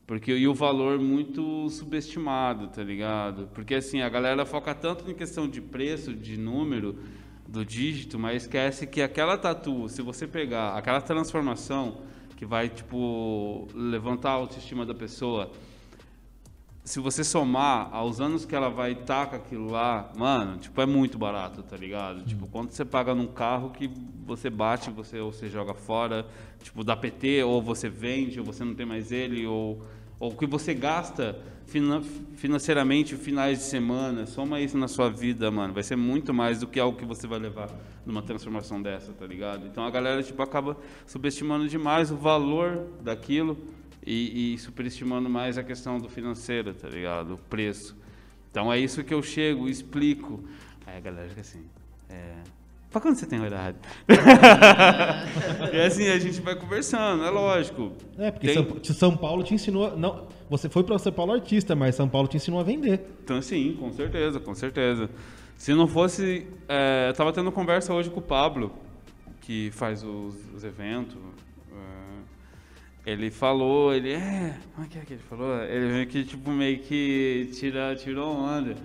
Porque, 0.08 0.32
e 0.32 0.48
o 0.48 0.54
valor 0.54 1.00
muito 1.00 1.68
subestimado, 1.70 2.68
tá 2.68 2.84
ligado? 2.84 3.50
Porque 3.54 3.74
assim, 3.74 4.02
a 4.02 4.10
galera 4.10 4.46
foca 4.46 4.74
tanto 4.76 5.10
em 5.10 5.16
questão 5.16 5.50
de 5.50 5.60
preço, 5.60 6.14
de 6.14 6.38
número, 6.38 7.00
do 7.48 7.66
dígito, 7.66 8.18
mas 8.18 8.44
esquece 8.44 8.88
que 8.88 9.02
aquela 9.02 9.38
tatu, 9.38 9.88
se 9.90 10.02
você 10.02 10.28
pegar 10.28 10.76
aquela 10.76 11.02
transformação 11.02 12.02
que 12.36 12.46
vai, 12.46 12.70
tipo, 12.70 13.68
levantar 13.74 14.32
a 14.32 14.34
autoestima 14.34 14.86
da 14.86 14.94
pessoa, 14.94 15.52
se 16.84 17.00
você 17.00 17.24
somar 17.24 17.90
aos 17.92 18.22
anos 18.22 18.46
que 18.46 18.56
ela 18.56 18.70
vai 18.70 18.92
estar 18.92 19.26
tá 19.26 19.26
com 19.26 19.36
aquilo 19.38 19.72
lá, 19.72 20.12
mano, 20.16 20.58
tipo, 20.58 20.80
é 20.80 20.86
muito 20.86 21.18
barato, 21.18 21.64
tá 21.64 21.76
ligado? 21.76 22.24
Tipo, 22.24 22.46
quanto 22.48 22.76
você 22.76 22.86
paga 22.86 23.16
num 23.16 23.26
carro 23.26 23.72
que 23.72 23.90
você 24.24 24.52
bate, 24.52 24.92
você 24.92 25.20
ou 25.20 25.32
você 25.32 25.50
joga 25.50 25.74
fora, 25.74 26.28
tipo, 26.62 26.84
da 26.84 26.96
PT, 26.96 27.44
ou 27.44 27.60
você 27.60 27.90
vende, 27.90 28.40
ou 28.40 28.46
você 28.46 28.64
não 28.64 28.76
tem 28.76 28.86
mais 28.86 29.12
ele, 29.12 29.48
ou 29.48 29.82
ou 30.20 30.36
que 30.36 30.46
você 30.46 30.74
gasta 30.74 31.38
financeiramente 32.36 33.16
finais 33.16 33.58
de 33.58 33.64
semana, 33.64 34.26
soma 34.26 34.62
isso 34.62 34.78
na 34.78 34.88
sua 34.88 35.10
vida, 35.10 35.50
mano, 35.50 35.74
vai 35.74 35.84
ser 35.84 35.96
muito 35.96 36.34
mais 36.34 36.60
do 36.60 36.68
que 36.68 36.80
algo 36.80 36.98
que 36.98 37.06
você 37.06 37.26
vai 37.26 37.40
levar 37.40 37.70
numa 38.06 38.22
transformação 38.22 38.82
dessa, 38.82 39.12
tá 39.14 39.26
ligado? 39.26 39.66
Então 39.66 39.84
a 39.84 39.90
galera 39.90 40.22
tipo 40.22 40.42
acaba 40.42 40.78
subestimando 41.08 41.68
demais 41.68 42.12
o 42.12 42.16
valor 42.16 42.88
daquilo 43.02 43.58
e, 44.06 44.54
e 44.54 44.58
superestimando 44.60 45.30
mais 45.30 45.58
a 45.58 45.64
questão 45.64 46.00
do 46.00 46.08
financeiro, 46.08 46.74
tá 46.74 46.88
ligado? 46.88 47.34
O 47.34 47.38
preço. 47.38 47.98
Então 48.52 48.72
é 48.72 48.80
isso 48.80 49.04
que 49.04 49.14
eu 49.14 49.24
chego, 49.24 49.68
explico. 49.68 50.44
Aí 50.86 50.98
a 50.98 51.02
galera 51.02 51.28
fica 51.28 51.42
assim, 51.42 51.66
é, 52.10 52.36
Pra 52.92 53.02
quando 53.02 53.16
você 53.16 53.26
tem 53.26 53.42
horário? 53.42 53.76
e 55.74 55.82
assim, 55.82 56.08
a 56.08 56.18
gente 56.18 56.40
vai 56.40 56.56
conversando, 56.56 57.26
é 57.26 57.30
lógico. 57.30 57.92
É, 58.18 58.32
porque 58.32 58.48
tem... 58.48 58.84
São, 58.84 59.18
Paulo 59.18 59.44
te 59.44 59.54
ensinou. 59.54 59.98
Não, 59.98 60.28
você 60.50 60.70
foi 60.70 60.84
para 60.84 60.98
São 60.98 61.12
Paulo 61.12 61.34
artista, 61.34 61.76
mas 61.76 61.96
São 61.96 62.08
Paulo 62.08 62.28
te 62.28 62.38
ensinou 62.38 62.60
a 62.60 62.64
vender. 62.64 63.02
Então, 63.24 63.42
sim, 63.42 63.76
com 63.80 63.92
certeza, 63.92 64.40
com 64.40 64.56
certeza. 64.56 65.10
Se 65.58 65.74
não 65.74 65.88
fosse. 65.88 66.48
É, 66.68 67.08
eu 67.10 67.14
tava 67.14 67.34
tendo 67.34 67.52
conversa 67.52 67.94
hoje 67.94 68.10
com 68.10 68.20
o 68.20 68.24
Pablo, 68.24 68.72
que 69.42 69.72
faz 69.72 70.04
os, 70.04 70.36
os 70.54 70.64
eventos. 70.64 71.18
É, 73.06 73.12
ele 73.12 73.30
falou, 73.30 73.94
ele. 73.94 74.14
É. 74.14 74.58
Como 74.74 74.86
é 74.86 74.90
que 74.90 74.98
é 74.98 75.02
que 75.02 75.14
ele 75.14 75.24
falou? 75.30 75.62
Ele 75.64 75.92
meio 75.92 76.08
que, 76.08 76.24
tipo, 76.24 76.50
meio 76.50 76.80
que 76.80 77.50
tira, 77.54 77.96
tirou 77.96 78.36
onda. 78.36 78.76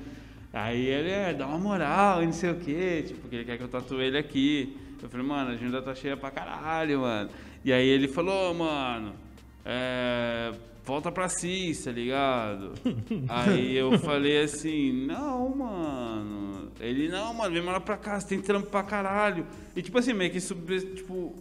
Aí 0.52 0.86
ele, 0.86 1.10
é, 1.10 1.32
dá 1.32 1.46
uma 1.46 1.58
moral 1.58 2.22
e 2.22 2.26
não 2.26 2.32
sei 2.32 2.50
o 2.50 2.56
quê, 2.56 3.04
tipo, 3.06 3.20
porque 3.20 3.36
ele 3.36 3.44
quer 3.44 3.56
que 3.56 3.62
eu 3.62 3.68
tatue 3.68 4.02
ele 4.02 4.18
aqui. 4.18 4.76
Eu 5.00 5.08
falei, 5.08 5.26
mano, 5.26 5.50
a 5.50 5.52
agenda 5.54 5.80
tá 5.80 5.94
cheia 5.94 6.16
pra 6.16 6.30
caralho, 6.30 7.00
mano. 7.00 7.30
E 7.64 7.72
aí 7.72 7.86
ele 7.86 8.08
falou, 8.08 8.52
mano, 8.52 9.14
é, 9.64 10.52
volta 10.84 11.12
pra 11.12 11.28
CIS, 11.28 11.84
tá 11.84 11.92
ligado? 11.92 12.72
aí 13.28 13.76
eu 13.76 13.98
falei 14.00 14.42
assim, 14.42 15.06
não, 15.06 15.56
mano. 15.56 16.72
Ele, 16.80 17.08
não, 17.08 17.32
mano, 17.32 17.54
vem 17.54 17.62
morar 17.62 17.80
pra 17.80 17.96
você 17.96 18.26
tem 18.26 18.40
trampo 18.40 18.68
pra 18.68 18.82
caralho. 18.82 19.46
E 19.76 19.82
tipo 19.82 19.98
assim, 19.98 20.12
meio 20.12 20.32
que, 20.32 20.40
tipo, 20.40 21.34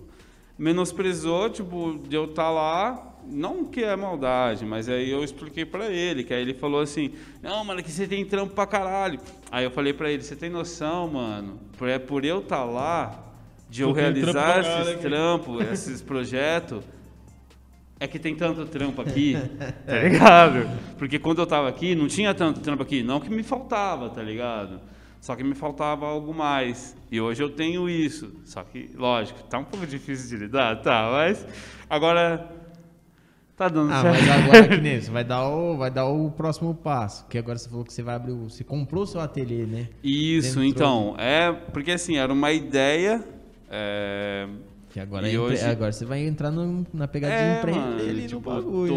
menosprezou, 0.57 1.49
tipo, 1.49 1.99
de 2.07 2.15
eu 2.15 2.25
estar 2.25 2.43
tá 2.43 2.49
lá 2.51 3.08
não 3.29 3.65
que 3.65 3.83
é 3.83 3.95
maldade, 3.95 4.65
mas 4.65 4.89
aí 4.89 5.09
eu 5.09 5.23
expliquei 5.23 5.65
para 5.65 5.91
ele, 5.91 6.23
que 6.23 6.33
aí 6.33 6.41
ele 6.41 6.53
falou 6.53 6.81
assim, 6.81 7.11
não, 7.41 7.63
mano, 7.63 7.83
que 7.83 7.91
você 7.91 8.07
tem 8.07 8.25
trampo 8.25 8.53
pra 8.53 8.65
caralho. 8.65 9.19
Aí 9.51 9.63
eu 9.63 9.71
falei 9.71 9.93
para 9.93 10.11
ele, 10.11 10.23
você 10.23 10.35
tem 10.35 10.49
noção, 10.49 11.07
mano, 11.07 11.59
é 11.81 11.99
por 11.99 12.25
eu 12.25 12.39
estar 12.39 12.57
tá 12.57 12.63
lá, 12.63 13.23
de 13.69 13.81
eu, 13.83 13.89
eu 13.89 13.93
realizar 13.93 14.63
trampo 14.63 14.81
esses 14.81 15.01
trampos, 15.01 15.71
esses 15.71 16.01
projetos, 16.01 16.83
é 17.99 18.07
que 18.07 18.17
tem 18.17 18.35
tanto 18.35 18.65
trampo 18.65 19.01
aqui, 19.01 19.35
tá 19.85 19.99
ligado? 19.99 20.69
Porque 20.97 21.19
quando 21.19 21.39
eu 21.39 21.45
tava 21.45 21.67
aqui, 21.67 21.93
não 21.95 22.07
tinha 22.07 22.33
tanto 22.33 22.61
trampo 22.61 22.81
aqui, 22.81 23.03
não 23.03 23.19
que 23.19 23.29
me 23.29 23.43
faltava, 23.43 24.09
tá 24.09 24.21
ligado? 24.23 24.79
Só 25.21 25.35
que 25.35 25.43
me 25.43 25.53
faltava 25.53 26.07
algo 26.07 26.33
mais. 26.33 26.95
E 27.11 27.19
hoje 27.19 27.43
eu 27.43 27.49
tenho 27.49 27.89
isso. 27.89 28.31
Só 28.45 28.63
que, 28.63 28.89
lógico, 28.95 29.43
tá 29.43 29.59
um 29.59 29.65
pouco 29.65 29.85
difícil 29.85 30.29
de 30.29 30.45
lidar, 30.45 30.81
tá, 30.81 31.09
mas 31.11 31.45
agora 31.89 32.58
Tá 33.59 33.67
dando 33.67 33.91
ah, 33.91 34.01
certo. 34.01 34.25
mas 34.25 34.29
agora 34.29 34.67
que 34.69 34.77
nem 34.77 35.01
você 35.01 35.11
vai 35.11 35.23
dar 35.25 35.45
o 35.49 35.75
vai 35.75 35.91
dar 35.91 36.05
o 36.05 36.31
próximo 36.31 36.73
passo, 36.73 37.25
que 37.27 37.37
agora 37.37 37.57
você 37.57 37.67
falou 37.67 37.83
que 37.83 37.91
você 37.91 38.01
vai 38.01 38.15
abrir, 38.15 38.31
o, 38.31 38.49
você 38.49 38.63
comprou 38.63 39.03
o 39.03 39.05
seu 39.05 39.19
ateliê, 39.19 39.65
né? 39.65 39.89
Isso, 40.01 40.63
então, 40.63 41.13
é, 41.17 41.51
porque 41.51 41.91
assim, 41.91 42.15
era 42.15 42.31
uma 42.31 42.53
ideia 42.53 43.21
é, 43.69 44.47
que 44.91 44.97
agora, 44.97 45.29
é 45.29 45.37
hoje... 45.37 45.61
agora 45.65 45.91
você 45.91 46.05
vai 46.05 46.25
entrar 46.25 46.51
no, 46.51 46.87
na 46.93 47.05
pegadinha 47.05 47.37
é, 47.37 47.57
empreender 47.57 48.09
ali 48.09 48.27
tipo, 48.27 48.35
no 48.35 48.55
bagulho. 48.55 48.95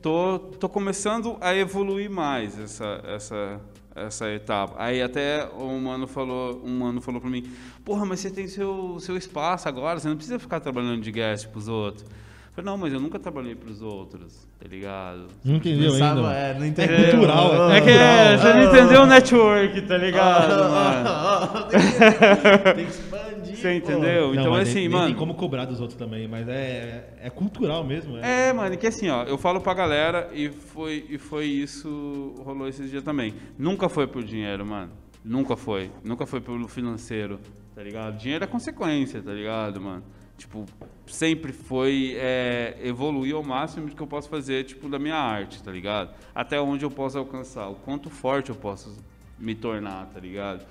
Tô, 0.00 0.38
tô, 0.38 0.38
tô 0.38 0.68
começando 0.68 1.36
a 1.40 1.52
evoluir 1.52 2.08
mais 2.08 2.56
essa, 2.60 3.02
essa, 3.04 3.60
essa 3.96 4.30
etapa. 4.30 4.76
Aí 4.78 5.02
até 5.02 5.48
um 5.58 5.80
mano 5.80 6.06
falou, 6.06 6.62
um 6.64 6.78
mano 6.78 7.00
falou 7.00 7.20
para 7.20 7.28
mim: 7.28 7.42
"Porra, 7.84 8.06
mas 8.06 8.20
você 8.20 8.30
tem 8.30 8.46
seu 8.46 9.00
seu 9.00 9.16
espaço 9.16 9.68
agora, 9.68 9.98
você 9.98 10.06
não 10.06 10.14
precisa 10.14 10.38
ficar 10.38 10.60
trabalhando 10.60 11.02
de 11.02 11.10
guest 11.10 11.48
pros 11.48 11.66
outros". 11.66 12.06
Falei, 12.52 12.70
não, 12.70 12.76
mas 12.78 12.92
eu 12.92 13.00
nunca 13.00 13.18
trabalhei 13.18 13.54
pros 13.54 13.80
outros, 13.82 14.46
tá 14.58 14.68
ligado? 14.68 15.26
Não 15.44 15.56
entendeu 15.56 15.96
Não 15.98 16.08
ainda? 16.08 16.32
é, 16.32 16.54
não 16.54 16.64
É 16.64 16.68
entendeu. 16.68 17.10
cultural, 17.10 17.70
É 17.70 17.80
que 17.80 17.90
é, 17.90 18.36
você 18.36 18.52
não 18.54 18.62
entendeu 18.64 19.02
o 19.02 19.06
network, 19.06 19.80
tá 19.82 19.96
ligado, 19.96 20.64
mano? 20.70 21.64
tem, 21.68 21.80
que, 21.80 22.74
tem 22.74 22.84
que 22.86 22.90
expandir. 22.90 23.56
Você 23.56 23.74
entendeu? 23.74 24.28
Não, 24.28 24.34
então, 24.40 24.50
mas 24.52 24.68
assim, 24.68 24.80
nem, 24.80 24.88
mano. 24.88 25.04
Nem 25.04 25.12
tem 25.12 25.18
como 25.18 25.34
cobrar 25.34 25.64
dos 25.66 25.80
outros 25.80 25.98
também, 25.98 26.26
mas 26.26 26.48
é, 26.48 27.08
é 27.22 27.28
cultural 27.30 27.84
mesmo. 27.84 28.16
É. 28.18 28.48
É, 28.48 28.52
mano, 28.52 28.76
que 28.76 28.86
assim, 28.86 29.08
ó, 29.10 29.24
eu 29.24 29.36
falo 29.36 29.60
pra 29.60 29.74
galera 29.74 30.30
e 30.32 30.48
foi, 30.48 31.04
e 31.10 31.18
foi 31.18 31.44
isso, 31.44 32.34
rolou 32.44 32.68
esses 32.68 32.90
dias 32.90 33.02
também. 33.02 33.34
Nunca 33.58 33.88
foi 33.88 34.06
por 34.06 34.22
dinheiro, 34.24 34.64
mano. 34.64 34.90
Nunca 35.24 35.56
foi. 35.56 35.90
Nunca 36.02 36.24
foi 36.24 36.40
pelo 36.40 36.66
financeiro, 36.68 37.38
tá 37.74 37.82
ligado? 37.82 38.16
Dinheiro 38.16 38.44
é 38.44 38.46
consequência, 38.46 39.20
tá 39.20 39.32
ligado, 39.32 39.78
mano? 39.80 40.02
Tipo, 40.40 40.64
sempre 41.06 41.52
foi 41.52 42.16
é, 42.16 42.74
evoluir 42.82 43.34
ao 43.34 43.42
máximo 43.42 43.90
que 43.90 44.00
eu 44.00 44.06
posso 44.06 44.26
fazer, 44.26 44.64
tipo, 44.64 44.88
da 44.88 44.98
minha 44.98 45.14
arte, 45.14 45.62
tá 45.62 45.70
ligado? 45.70 46.14
Até 46.34 46.58
onde 46.58 46.82
eu 46.82 46.90
posso 46.90 47.18
alcançar, 47.18 47.68
o 47.68 47.74
quanto 47.74 48.08
forte 48.08 48.48
eu 48.48 48.56
posso 48.56 48.96
me 49.38 49.54
tornar, 49.54 50.06
tá 50.06 50.18
ligado? 50.18 50.64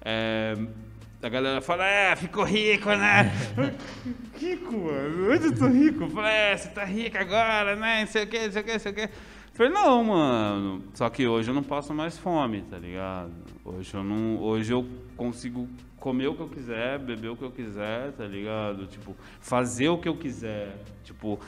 É, 0.00 0.56
a 1.22 1.28
galera 1.28 1.60
fala, 1.60 1.86
é, 1.86 2.16
ficou 2.16 2.44
rico, 2.44 2.88
né? 2.88 3.30
rico, 4.40 4.72
mano. 4.72 5.34
Onde 5.34 5.44
eu 5.44 5.54
tô 5.54 5.66
rico? 5.66 6.08
Falei, 6.08 6.32
é, 6.32 6.56
você 6.56 6.68
tá 6.70 6.84
rico 6.86 7.18
agora, 7.18 7.76
né? 7.76 8.00
Não 8.00 8.06
sei 8.06 8.24
o 8.24 8.26
que, 8.26 8.38
não 8.38 8.52
sei 8.52 8.62
o 8.62 8.64
que, 8.64 8.72
não 8.72 8.78
sei 8.80 8.92
o 8.92 8.94
que. 8.94 9.10
Falei, 9.52 9.70
não, 9.70 10.02
mano. 10.02 10.84
Só 10.94 11.10
que 11.10 11.26
hoje 11.26 11.50
eu 11.50 11.54
não 11.54 11.62
passo 11.62 11.92
mais 11.92 12.16
fome, 12.16 12.62
tá 12.62 12.78
ligado? 12.78 13.32
Hoje 13.66 13.92
eu 13.92 14.02
não. 14.02 14.40
Hoje 14.40 14.72
eu 14.72 14.88
consigo 15.14 15.68
comer 16.00 16.28
o 16.28 16.34
que 16.34 16.40
eu 16.40 16.48
quiser, 16.48 16.98
beber 16.98 17.28
o 17.28 17.36
que 17.36 17.44
eu 17.44 17.50
quiser, 17.50 18.12
tá 18.12 18.24
ligado? 18.24 18.86
Tipo, 18.86 19.14
fazer 19.40 19.90
o 19.90 19.98
que 19.98 20.08
eu 20.08 20.16
quiser. 20.16 20.76
Tipo, 21.04 21.38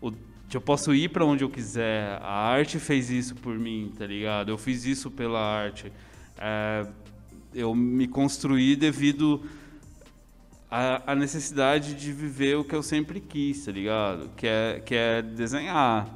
o, 0.00 0.12
eu 0.52 0.60
posso 0.60 0.94
ir 0.94 1.08
pra 1.08 1.24
onde 1.24 1.42
eu 1.42 1.50
quiser. 1.50 2.18
A 2.20 2.32
arte 2.32 2.78
fez 2.78 3.10
isso 3.10 3.34
por 3.34 3.58
mim, 3.58 3.90
tá 3.98 4.06
ligado? 4.06 4.50
Eu 4.50 4.58
fiz 4.58 4.84
isso 4.84 5.10
pela 5.10 5.40
arte. 5.40 5.90
É, 6.38 6.86
eu 7.54 7.74
me 7.74 8.06
construí 8.06 8.76
devido 8.76 9.42
à 10.70 11.14
necessidade 11.14 11.94
de 11.94 12.12
viver 12.12 12.56
o 12.56 12.64
que 12.64 12.74
eu 12.74 12.82
sempre 12.82 13.20
quis, 13.20 13.64
tá 13.64 13.72
ligado? 13.72 14.30
Que 14.36 14.46
é, 14.46 14.82
que 14.84 14.94
é 14.94 15.20
desenhar. 15.20 16.08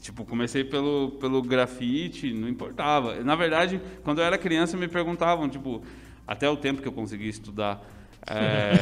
Tipo, 0.00 0.24
comecei 0.24 0.64
pelo, 0.64 1.12
pelo 1.20 1.40
grafite, 1.40 2.32
não 2.32 2.48
importava. 2.48 3.22
Na 3.22 3.36
verdade, 3.36 3.80
quando 4.02 4.18
eu 4.18 4.24
era 4.24 4.36
criança, 4.36 4.76
me 4.76 4.88
perguntavam, 4.88 5.48
tipo, 5.48 5.84
até 6.26 6.48
o 6.48 6.56
tempo 6.56 6.82
que 6.82 6.88
eu 6.88 6.92
consegui 6.92 7.28
estudar. 7.28 7.80
É, 8.26 8.72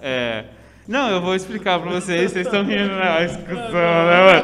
é, 0.00 0.44
não, 0.86 1.10
eu 1.10 1.20
vou 1.20 1.34
explicar 1.34 1.78
pra 1.80 1.90
vocês, 1.90 2.32
vocês 2.32 2.46
estão 2.46 2.64
rindo, 2.64 2.94
né? 2.94 3.08
A 3.08 3.26
discussão, 3.26 3.56
né, 3.60 4.20
mano? 4.22 4.42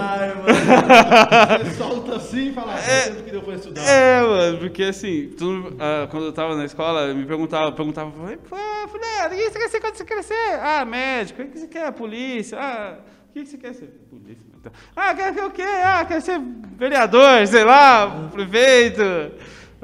Ai, 0.00 0.34
mano. 0.34 0.46
Você 1.64 1.74
solta 1.74 2.16
assim 2.16 2.48
e 2.48 2.52
fala, 2.52 2.74
ah, 2.74 2.90
É. 2.90 3.10
que 3.10 3.30
deu 3.32 3.42
pra 3.42 3.54
estudar. 3.54 3.82
É, 3.82 4.20
mano, 4.22 4.58
porque 4.58 4.84
assim, 4.84 5.30
tudo, 5.36 5.76
ah, 5.80 6.06
quando 6.10 6.26
eu 6.26 6.32
tava 6.32 6.54
na 6.54 6.64
escola, 6.64 7.12
me 7.12 7.26
perguntava, 7.26 7.72
perguntava, 7.72 8.10
pô, 8.10 8.56
Fulano, 8.88 9.34
o 9.34 9.36
que 9.36 9.50
você 9.50 9.58
quer 9.58 9.68
ser 9.68 9.80
quando 9.80 9.96
você 9.96 10.04
crescer? 10.04 10.60
Ah, 10.62 10.84
médico, 10.84 11.42
o 11.42 11.46
que 11.48 11.58
você 11.58 11.66
quer? 11.66 11.90
Polícia, 11.92 12.58
ah, 12.60 12.98
o 13.28 13.32
que 13.32 13.44
você 13.46 13.58
quer 13.58 13.74
ser? 13.74 13.86
Polícia. 14.08 14.46
Então. 14.60 14.72
Ah, 14.94 15.12
quer 15.14 15.34
ser 15.34 15.44
o 15.44 15.50
quê? 15.50 15.62
Ah, 15.62 16.04
quer 16.04 16.20
ser 16.22 16.40
vereador, 16.78 17.46
sei 17.48 17.64
lá, 17.64 18.28
prefeito. 18.32 19.02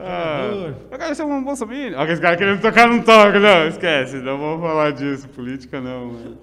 Ah, 0.04 0.74
eu 0.90 0.98
quero 0.98 1.14
ser 1.14 1.22
um 1.24 1.42
bolsominion. 1.42 1.98
Olha, 1.98 2.12
esse 2.12 2.20
cara 2.20 2.36
querendo 2.36 2.60
tocar 2.60 2.88
num 2.88 3.02
toque, 3.02 3.38
não, 3.38 3.66
esquece, 3.68 4.16
não 4.16 4.38
vamos 4.38 4.60
falar 4.60 4.92
disso, 4.92 5.28
política 5.28 5.80
não. 5.80 6.36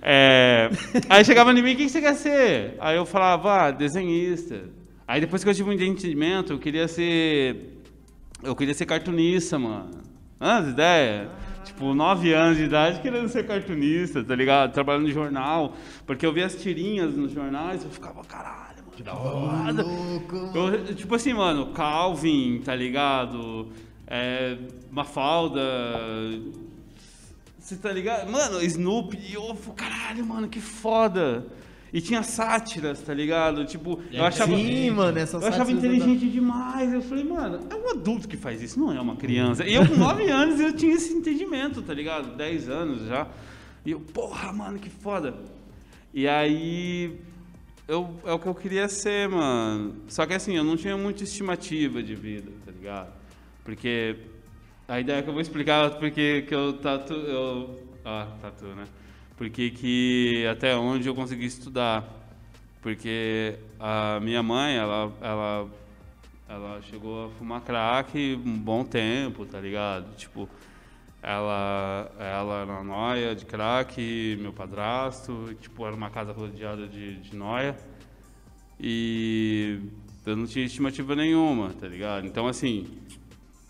É, 0.00 0.70
aí 1.08 1.24
chegava 1.24 1.52
em 1.52 1.62
mim, 1.62 1.74
o 1.74 1.76
que 1.76 1.88
você 1.88 2.00
quer 2.00 2.14
ser? 2.14 2.76
Aí 2.78 2.96
eu 2.96 3.04
falava, 3.04 3.66
ah, 3.66 3.70
desenhista. 3.70 4.62
Aí 5.06 5.20
depois 5.20 5.42
que 5.42 5.48
eu 5.50 5.54
tive 5.54 5.70
um 5.70 5.72
entendimento, 5.72 6.52
eu 6.52 6.58
queria 6.58 6.86
ser. 6.86 7.80
Eu 8.42 8.54
queria 8.54 8.74
ser 8.74 8.86
cartunista, 8.86 9.58
mano. 9.58 10.02
Ah, 10.38 10.58
as 10.58 10.68
ideias? 10.68 11.28
Tipo, 11.64 11.94
nove 11.94 12.32
anos 12.32 12.56
de 12.56 12.64
idade 12.64 13.00
querendo 13.00 13.28
ser 13.28 13.46
cartunista, 13.46 14.22
tá 14.22 14.34
ligado? 14.34 14.72
Trabalhando 14.72 15.04
no 15.04 15.10
jornal. 15.10 15.74
Porque 16.06 16.24
eu 16.24 16.32
via 16.32 16.46
as 16.46 16.54
tirinhas 16.54 17.14
nos 17.14 17.32
jornais 17.32 17.82
eu 17.82 17.90
ficava, 17.90 18.22
caralho. 18.24 18.67
Que 18.98 19.04
da 19.04 19.14
hora. 19.14 19.84
Eu, 20.52 20.92
tipo 20.92 21.14
assim, 21.14 21.32
mano, 21.32 21.66
Calvin, 21.66 22.60
tá 22.64 22.74
ligado? 22.74 23.68
É, 24.08 24.58
Mafalda. 24.90 25.62
Você 27.60 27.76
tá 27.76 27.92
ligado? 27.92 28.28
Mano, 28.28 28.60
Snoopy, 28.60 29.16
e 29.18 29.34
eu, 29.34 29.56
caralho, 29.76 30.26
mano, 30.26 30.48
que 30.48 30.60
foda. 30.60 31.46
E 31.92 32.00
tinha 32.00 32.24
sátiras, 32.24 33.00
tá 33.00 33.14
ligado? 33.14 33.64
Tipo, 33.66 34.00
eu 34.10 34.24
achava. 34.24 34.56
Sim, 34.56 34.90
mano, 34.90 35.16
essa 35.16 35.36
Eu 35.36 35.46
achava 35.46 35.70
inteligente 35.70 36.28
demais. 36.28 36.92
Eu 36.92 37.00
falei, 37.00 37.22
mano, 37.22 37.68
é 37.70 37.74
um 37.76 37.90
adulto 37.90 38.26
que 38.26 38.36
faz 38.36 38.60
isso, 38.60 38.80
não 38.80 38.92
é 38.92 39.00
uma 39.00 39.14
criança. 39.14 39.64
E 39.64 39.74
eu 39.74 39.86
com 39.86 39.94
9 39.94 40.26
anos 40.28 40.58
eu 40.58 40.72
tinha 40.72 40.96
esse 40.96 41.14
entendimento, 41.14 41.82
tá 41.82 41.94
ligado? 41.94 42.36
10 42.36 42.68
anos 42.68 43.06
já. 43.06 43.28
E 43.86 43.92
eu, 43.92 44.00
porra, 44.00 44.52
mano, 44.52 44.76
que 44.76 44.90
foda. 44.90 45.36
E 46.12 46.26
aí, 46.26 47.16
eu, 47.88 48.20
é 48.26 48.32
o 48.32 48.38
que 48.38 48.46
eu 48.46 48.54
queria 48.54 48.86
ser, 48.86 49.28
mano. 49.28 49.96
Só 50.08 50.26
que 50.26 50.34
assim, 50.34 50.54
eu 50.54 50.62
não 50.62 50.76
tinha 50.76 50.96
muita 50.96 51.24
estimativa 51.24 52.02
de 52.02 52.14
vida, 52.14 52.52
tá 52.64 52.70
ligado? 52.70 53.10
Porque 53.64 54.16
a 54.86 55.00
ideia 55.00 55.22
que 55.22 55.28
eu 55.28 55.32
vou 55.32 55.40
explicar 55.40 55.90
porque 55.98 56.42
que 56.42 56.54
eu 56.54 56.74
tatu, 56.74 57.14
eu, 57.14 57.88
ah, 58.04 58.28
tatu, 58.42 58.66
né? 58.66 58.84
Porque 59.38 59.70
que 59.70 60.46
até 60.46 60.76
onde 60.76 61.08
eu 61.08 61.14
consegui 61.14 61.46
estudar. 61.46 62.16
Porque 62.82 63.58
a 63.80 64.20
minha 64.20 64.42
mãe, 64.42 64.76
ela, 64.76 65.12
ela, 65.20 65.68
ela 66.48 66.82
chegou 66.82 67.26
a 67.26 67.30
fumar 67.30 67.62
crack 67.62 68.40
um 68.44 68.56
bom 68.56 68.84
tempo, 68.84 69.46
tá 69.46 69.58
ligado? 69.60 70.14
Tipo, 70.16 70.48
ela, 71.22 72.10
ela 72.18 72.62
era 72.62 72.84
noia 72.84 73.34
de 73.34 73.44
crack, 73.44 74.36
meu 74.40 74.52
padrasto, 74.52 75.54
tipo, 75.60 75.84
era 75.84 75.94
uma 75.94 76.10
casa 76.10 76.32
rodeada 76.32 76.86
de, 76.86 77.16
de 77.16 77.36
noia. 77.36 77.76
E 78.80 79.80
eu 80.24 80.36
não 80.36 80.46
tinha 80.46 80.64
estimativa 80.64 81.16
nenhuma, 81.16 81.70
tá 81.70 81.88
ligado? 81.88 82.26
Então, 82.26 82.46
assim, 82.46 82.86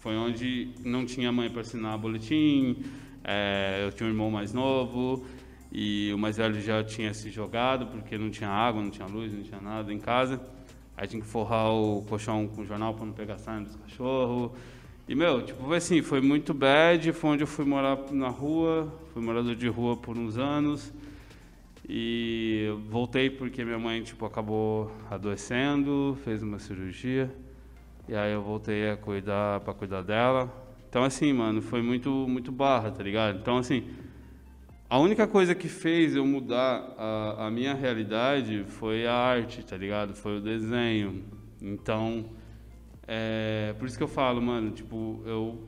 foi 0.01 0.17
onde 0.17 0.71
não 0.85 1.07
tinha 1.07 1.33
mãe 1.33 1.49
para 1.51 1.63
assinar 1.63 1.97
boletim, 1.99 2.85
é, 3.25 3.85
eu 3.85 3.93
tinha 3.93 4.07
um 4.07 4.11
irmão 4.11 4.31
mais 4.31 4.53
novo, 4.53 5.27
e 5.73 6.11
o 6.15 6.19
mais 6.19 6.37
velho 6.37 6.61
já 6.61 6.83
tinha 6.85 7.13
se 7.13 7.31
jogado, 7.31 7.87
porque 7.87 8.17
não 8.17 8.31
tinha 8.31 8.49
água, 8.49 8.83
não 8.83 8.91
tinha 8.91 9.07
luz, 9.07 9.33
não 9.33 9.43
tinha 9.43 9.61
nada 9.61 9.93
em 9.93 9.99
casa. 9.99 10.41
Aí 10.97 11.07
tinha 11.07 11.23
que 11.23 11.29
forrar 11.29 11.71
o 11.71 12.03
colchão 12.09 12.49
com 12.49 12.65
jornal 12.65 12.95
para 12.95 13.07
não 13.07 13.13
pegar 13.13 13.39
sangue 13.39 13.67
dos 13.67 13.77
cachorros. 13.77 14.51
E, 15.09 15.15
meu, 15.15 15.43
tipo, 15.43 15.65
foi 15.65 15.79
assim, 15.79 16.03
foi 16.03 16.21
muito 16.21 16.53
bad, 16.53 17.15
foi 17.15 17.31
onde 17.31 17.43
eu 17.43 17.47
fui 17.47 17.65
morar 17.65 17.99
na 18.13 18.29
rua, 18.29 18.93
fui 19.15 19.23
morador 19.23 19.55
de 19.55 19.67
rua 19.67 19.97
por 19.97 20.19
uns 20.19 20.37
anos. 20.37 20.93
E 21.89 22.67
voltei 22.91 23.31
porque 23.31 23.65
minha 23.65 23.79
mãe, 23.79 24.03
tipo, 24.03 24.27
acabou 24.27 24.93
adoecendo, 25.11 26.19
fez 26.23 26.43
uma 26.43 26.59
cirurgia. 26.59 27.35
E 28.07 28.15
aí 28.15 28.35
eu 28.35 28.43
voltei 28.43 28.91
a 28.91 28.99
cuidar, 28.99 29.61
para 29.61 29.73
cuidar 29.73 30.03
dela. 30.03 30.53
Então, 30.91 31.03
assim, 31.03 31.33
mano, 31.33 31.63
foi 31.63 31.81
muito, 31.81 32.11
muito 32.11 32.53
barra, 32.53 32.91
tá 32.91 33.03
ligado? 33.03 33.39
Então, 33.39 33.57
assim, 33.57 33.89
a 34.91 34.99
única 34.99 35.27
coisa 35.27 35.55
que 35.55 35.69
fez 35.69 36.17
eu 36.17 36.27
mudar 36.27 36.95
a, 36.99 37.47
a 37.47 37.51
minha 37.51 37.73
realidade 37.73 38.63
foi 38.67 39.07
a 39.07 39.15
arte, 39.15 39.65
tá 39.65 39.77
ligado? 39.77 40.15
Foi 40.15 40.37
o 40.37 40.41
desenho. 40.43 41.25
Então, 41.63 42.27
é, 43.09 43.75
por 43.79 43.89
isso 43.89 43.97
que 43.97 44.03
eu 44.05 44.09
falo, 44.09 44.43
mano, 44.43 44.71
tipo, 44.71 45.23
eu 45.25 45.59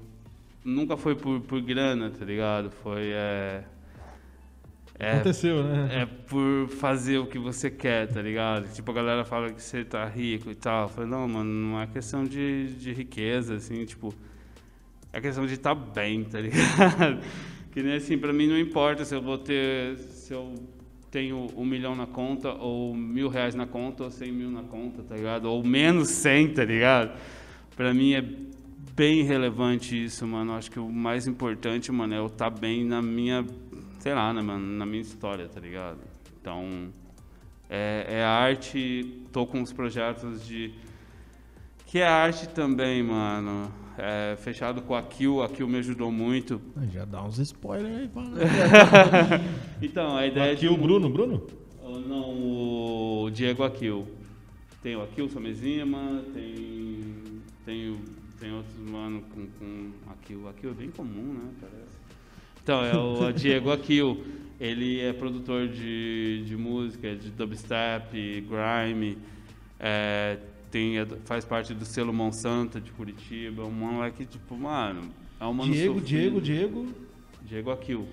nunca 0.62 0.94
foi 0.94 1.14
por, 1.14 1.40
por 1.40 1.58
grana, 1.62 2.10
tá 2.10 2.22
ligado? 2.22 2.70
Foi, 2.70 3.12
é, 3.12 3.64
é, 4.98 5.12
Aconteceu, 5.12 5.64
né? 5.64 6.02
é 6.02 6.06
por 6.06 6.68
fazer 6.68 7.16
o 7.16 7.26
que 7.26 7.38
você 7.38 7.70
quer, 7.70 8.06
tá 8.08 8.20
ligado? 8.20 8.70
Tipo, 8.74 8.90
a 8.90 8.94
galera 8.94 9.24
fala 9.24 9.50
que 9.50 9.62
você 9.62 9.82
tá 9.82 10.04
rico 10.04 10.50
e 10.50 10.54
tal. 10.54 10.82
Eu 10.82 10.88
falei, 10.90 11.08
não, 11.08 11.26
mano, 11.26 11.50
não 11.50 11.80
é 11.80 11.86
questão 11.86 12.24
de, 12.24 12.74
de 12.74 12.92
riqueza, 12.92 13.54
assim, 13.54 13.86
tipo, 13.86 14.14
é 15.10 15.18
questão 15.18 15.46
de 15.46 15.54
estar 15.54 15.74
bem, 15.74 16.22
tá 16.24 16.38
ligado? 16.38 17.20
Que 17.72 17.84
nem 17.84 17.94
assim, 17.94 18.18
pra 18.18 18.32
mim 18.32 18.48
não 18.48 18.58
importa 18.58 19.04
se 19.04 19.14
eu 19.14 19.22
vou 19.22 19.38
ter, 19.38 19.96
se 19.96 20.34
eu 20.34 20.54
tenho 21.10 21.48
um 21.56 21.64
milhão 21.64 21.96
na 21.96 22.06
conta, 22.06 22.52
ou 22.52 22.94
mil 22.94 23.28
reais 23.28 23.54
na 23.54 23.66
conta, 23.66 24.04
ou 24.04 24.10
cem 24.10 24.30
mil 24.30 24.50
na 24.50 24.62
conta, 24.62 25.02
tá 25.02 25.16
ligado? 25.16 25.46
Ou 25.46 25.64
menos 25.64 26.08
cem, 26.08 26.52
tá 26.52 26.64
ligado? 26.64 27.18
Pra 27.76 27.92
mim 27.92 28.14
é 28.14 28.24
bem 28.94 29.22
relevante 29.24 30.04
isso, 30.04 30.26
mano. 30.26 30.52
Acho 30.52 30.70
que 30.70 30.78
o 30.78 30.88
mais 30.88 31.26
importante, 31.26 31.90
mano, 31.90 32.14
é 32.14 32.18
eu 32.18 32.26
estar 32.26 32.50
bem 32.50 32.84
na 32.84 33.02
minha, 33.02 33.44
sei 33.98 34.14
lá, 34.14 34.32
né, 34.32 34.40
mano, 34.40 34.64
na 34.66 34.86
minha 34.86 35.02
história, 35.02 35.48
tá 35.48 35.60
ligado? 35.60 35.98
Então, 36.40 36.88
é, 37.68 38.06
é 38.08 38.24
arte, 38.24 39.24
tô 39.32 39.46
com 39.46 39.60
uns 39.60 39.72
projetos 39.72 40.46
de 40.46 40.72
Que 41.86 41.98
é 41.98 42.06
arte 42.06 42.48
também, 42.48 43.02
mano. 43.02 43.72
É, 44.02 44.34
fechado 44.36 44.80
com 44.80 44.94
a 44.94 45.02
Kill, 45.02 45.42
a 45.42 45.48
Kill 45.48 45.68
me 45.68 45.76
ajudou 45.78 46.10
muito. 46.10 46.58
Ah, 46.74 46.86
Já 46.90 47.04
dá 47.04 47.22
uns 47.22 47.38
spoilers 47.38 47.98
aí, 47.98 48.08
fala. 48.08 48.30
Então, 49.82 50.16
a 50.16 50.26
ideia 50.26 50.52
Aqui 50.54 50.66
de... 50.66 50.68
o 50.68 50.76
Bruno, 50.78 51.10
Bruno? 51.10 51.46
Oh, 51.82 51.98
Não, 51.98 52.30
o 53.24 53.30
Diego 53.30 53.62
Aquil. 53.62 54.06
Tem 54.82 54.96
o 54.96 55.02
Aquil 55.02 55.28
Somezima, 55.28 56.22
tem, 56.32 56.98
tem, 57.66 57.94
tem 58.38 58.52
outros 58.54 58.74
mano 58.90 59.20
com, 59.34 59.46
com 59.58 59.90
Aquil. 60.12 60.48
Aquil 60.48 60.70
é 60.70 60.74
bem 60.74 60.90
comum, 60.90 61.34
né? 61.34 61.50
Parece. 61.60 61.98
Então, 62.62 62.82
é 62.82 62.96
o 62.96 63.32
Diego 63.36 63.70
Aquil. 63.70 64.24
Ele 64.58 65.00
é 65.00 65.12
produtor 65.12 65.68
de, 65.68 66.42
de 66.46 66.56
música, 66.56 67.14
de 67.14 67.30
dubstep, 67.30 68.12
grime. 68.48 69.18
é, 69.78 70.38
tem, 70.70 70.98
é, 70.98 71.06
faz 71.24 71.44
parte 71.44 71.74
do 71.74 71.84
selo 71.84 72.12
Monsanto 72.12 72.80
de 72.80 72.90
Curitiba. 72.92 73.64
Um 73.64 73.70
moleque, 73.70 74.24
tipo, 74.24 74.56
mano. 74.56 75.10
É 75.38 75.44
um 75.44 75.52
mano 75.52 75.72
Diego, 75.72 75.94
sofrido. 76.00 76.06
Diego, 76.06 76.40
Diego. 76.40 76.94
Diego 77.42 77.70
Aquil. 77.70 78.08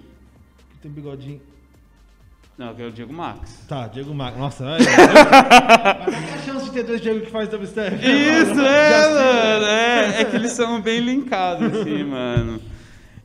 Que 0.70 0.78
tem 0.80 0.92
bigodinho. 0.92 1.42
Não, 2.58 2.74
que 2.74 2.82
é 2.82 2.88
o 2.88 2.92
Diego 2.92 3.14
Max. 3.14 3.66
Tá, 3.68 3.88
Diego 3.88 4.16
Marcos. 4.16 4.40
Nossa, 4.40 4.66
olha. 4.66 4.80
Mas 6.12 6.30
é 6.30 6.34
a 6.34 6.38
chance 6.40 6.66
de 6.66 6.72
ter 6.72 6.84
dois 6.84 7.00
Diego 7.00 7.22
que 7.22 7.30
faz 7.30 7.48
dubstep? 7.50 7.96
Isso, 7.98 8.60
é, 8.60 9.10
mano. 9.14 9.66
É, 9.66 10.22
é 10.22 10.26
que 10.26 10.36
eles 10.36 10.54
são 10.54 10.82
bem 10.82 11.00
linkados, 11.00 11.72
assim, 11.72 12.02
mano. 12.04 12.60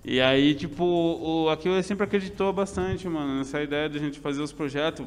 E 0.05 0.21
aí, 0.21 0.55
tipo, 0.55 0.85
o, 0.85 1.49
aquilo 1.49 1.75
ele 1.75 1.83
sempre 1.83 2.05
acreditou 2.05 2.53
bastante, 2.53 3.09
mano, 3.09 3.39
nessa 3.39 3.63
ideia 3.63 3.89
de 3.89 3.97
a 3.97 4.01
gente 4.01 4.21
fazer 4.21 4.43
os 4.43 4.53
projetos. 4.53 5.07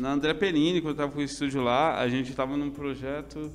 Na 0.00 0.12
André 0.12 0.32
Perini, 0.32 0.80
quando 0.80 0.94
eu 0.94 0.96
tava 0.96 1.12
com 1.12 1.18
o 1.18 1.22
estúdio 1.22 1.62
lá, 1.62 2.00
a 2.00 2.08
gente 2.08 2.34
tava 2.34 2.56
num 2.56 2.70
projeto. 2.70 3.50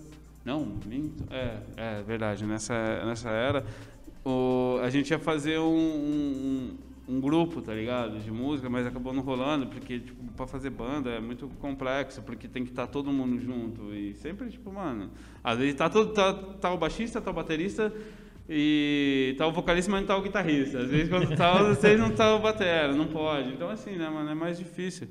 Não, 0.45 0.63
minto. 0.85 1.23
É, 1.31 1.57
é 1.75 2.03
verdade. 2.03 2.45
Nessa, 2.45 3.03
nessa 3.03 3.29
era, 3.31 3.65
o, 4.23 4.77
a 4.83 4.89
gente 4.91 5.09
ia 5.09 5.17
fazer 5.17 5.57
um, 5.57 5.65
um, 5.65 6.77
um 7.09 7.19
grupo, 7.19 7.63
tá 7.63 7.73
ligado? 7.73 8.19
De 8.19 8.29
música, 8.29 8.69
mas 8.69 8.85
acabou 8.85 9.11
não 9.11 9.23
rolando, 9.23 9.65
porque, 9.65 9.99
tipo, 9.99 10.33
pra 10.33 10.45
fazer 10.45 10.69
banda 10.69 11.09
é 11.09 11.19
muito 11.19 11.47
complexo, 11.59 12.21
porque 12.21 12.47
tem 12.47 12.63
que 12.63 12.69
estar 12.69 12.85
todo 12.85 13.11
mundo 13.11 13.41
junto. 13.41 13.91
E 13.95 14.13
sempre, 14.13 14.47
tipo, 14.51 14.71
mano, 14.71 15.09
às 15.43 15.57
vezes 15.57 15.73
tá, 15.73 15.89
todo, 15.89 16.13
tá, 16.13 16.31
tá 16.31 16.71
o 16.71 16.77
baixista, 16.77 17.19
tá 17.19 17.31
o 17.31 17.33
baterista 17.33 17.91
e 18.47 19.33
tá 19.35 19.47
o 19.47 19.51
vocalista, 19.51 19.89
mas 19.89 20.01
não 20.01 20.07
tá 20.07 20.15
o 20.15 20.21
guitarrista. 20.21 20.77
Às 20.77 20.91
vezes 20.91 21.09
quando 21.09 21.35
tá, 21.35 21.63
vocês 21.73 21.99
não 21.99 22.11
tá 22.11 22.35
o 22.35 22.39
batera, 22.39 22.93
não 22.93 23.07
pode. 23.07 23.49
Então, 23.49 23.67
assim, 23.67 23.95
né, 23.95 24.07
mano, 24.07 24.29
é 24.29 24.35
mais 24.35 24.59
difícil. 24.59 25.07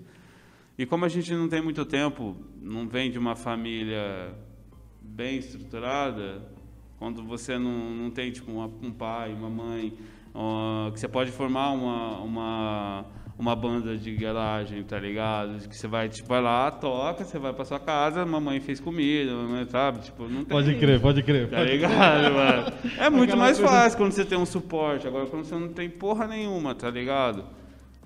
E 0.77 0.85
como 0.85 1.05
a 1.05 1.09
gente 1.09 1.33
não 1.35 1.49
tem 1.49 1.63
muito 1.63 1.85
tempo, 1.85 2.37
não 2.61 2.89
vem 2.89 3.11
de 3.11 3.19
uma 3.19 3.37
família 3.37 4.35
bem 5.01 5.39
estruturada, 5.39 6.43
quando 6.99 7.23
você 7.23 7.59
não, 7.59 7.91
não 7.91 8.11
tem 8.11 8.33
tipo 8.33 8.51
uma- 8.51 8.67
um 8.83 8.91
pai, 8.91 9.33
uma 9.33 9.49
mãe, 9.51 9.93
ó, 10.35 10.91
que 10.91 10.99
você 10.99 11.07
pode 11.07 11.31
formar 11.31 11.71
uma, 11.71 12.19
uma, 12.21 13.05
uma 13.39 13.55
banda 13.55 13.97
de 13.97 14.13
garagem, 14.17 14.83
tá 14.83 14.99
ligado? 14.99 15.69
Que 15.69 15.77
você 15.77 15.87
vai, 15.87 16.09
tipo, 16.09 16.29
vai 16.29 16.43
lá, 16.43 16.71
toca, 16.73 17.23
você 17.25 17.39
vai 17.39 17.53
pra 17.53 17.65
sua 17.65 17.79
casa, 17.79 18.27
mamãe 18.27 18.59
fez 18.59 18.81
comida, 18.81 19.33
mamãe, 19.33 19.65
sabe? 19.67 20.01
Tipo, 20.01 20.25
não 20.25 20.45
tem 20.45 20.57
Pode 20.57 20.75
crer, 20.75 21.01
pode 21.01 21.23
crer. 21.23 21.49
Tá 21.51 21.59
pode 21.59 21.69
crer. 21.69 21.81
ligado, 21.89 22.35
mano? 22.35 22.73
É 22.99 23.11
muito 23.11 23.25
Aquela 23.31 23.45
mais 23.45 23.59
coisa- 23.59 23.73
fácil 23.73 23.99
quando 23.99 24.11
você 24.13 24.25
tem 24.25 24.39
um 24.39 24.47
suporte. 24.47 25.07
Agora, 25.07 25.27
quando 25.27 25.45
você 25.45 25.55
não 25.55 25.69
tem 25.69 25.89
porra 25.89 26.27
nenhuma, 26.27 26.75
tá 26.75 26.91
ligado? 26.91 27.45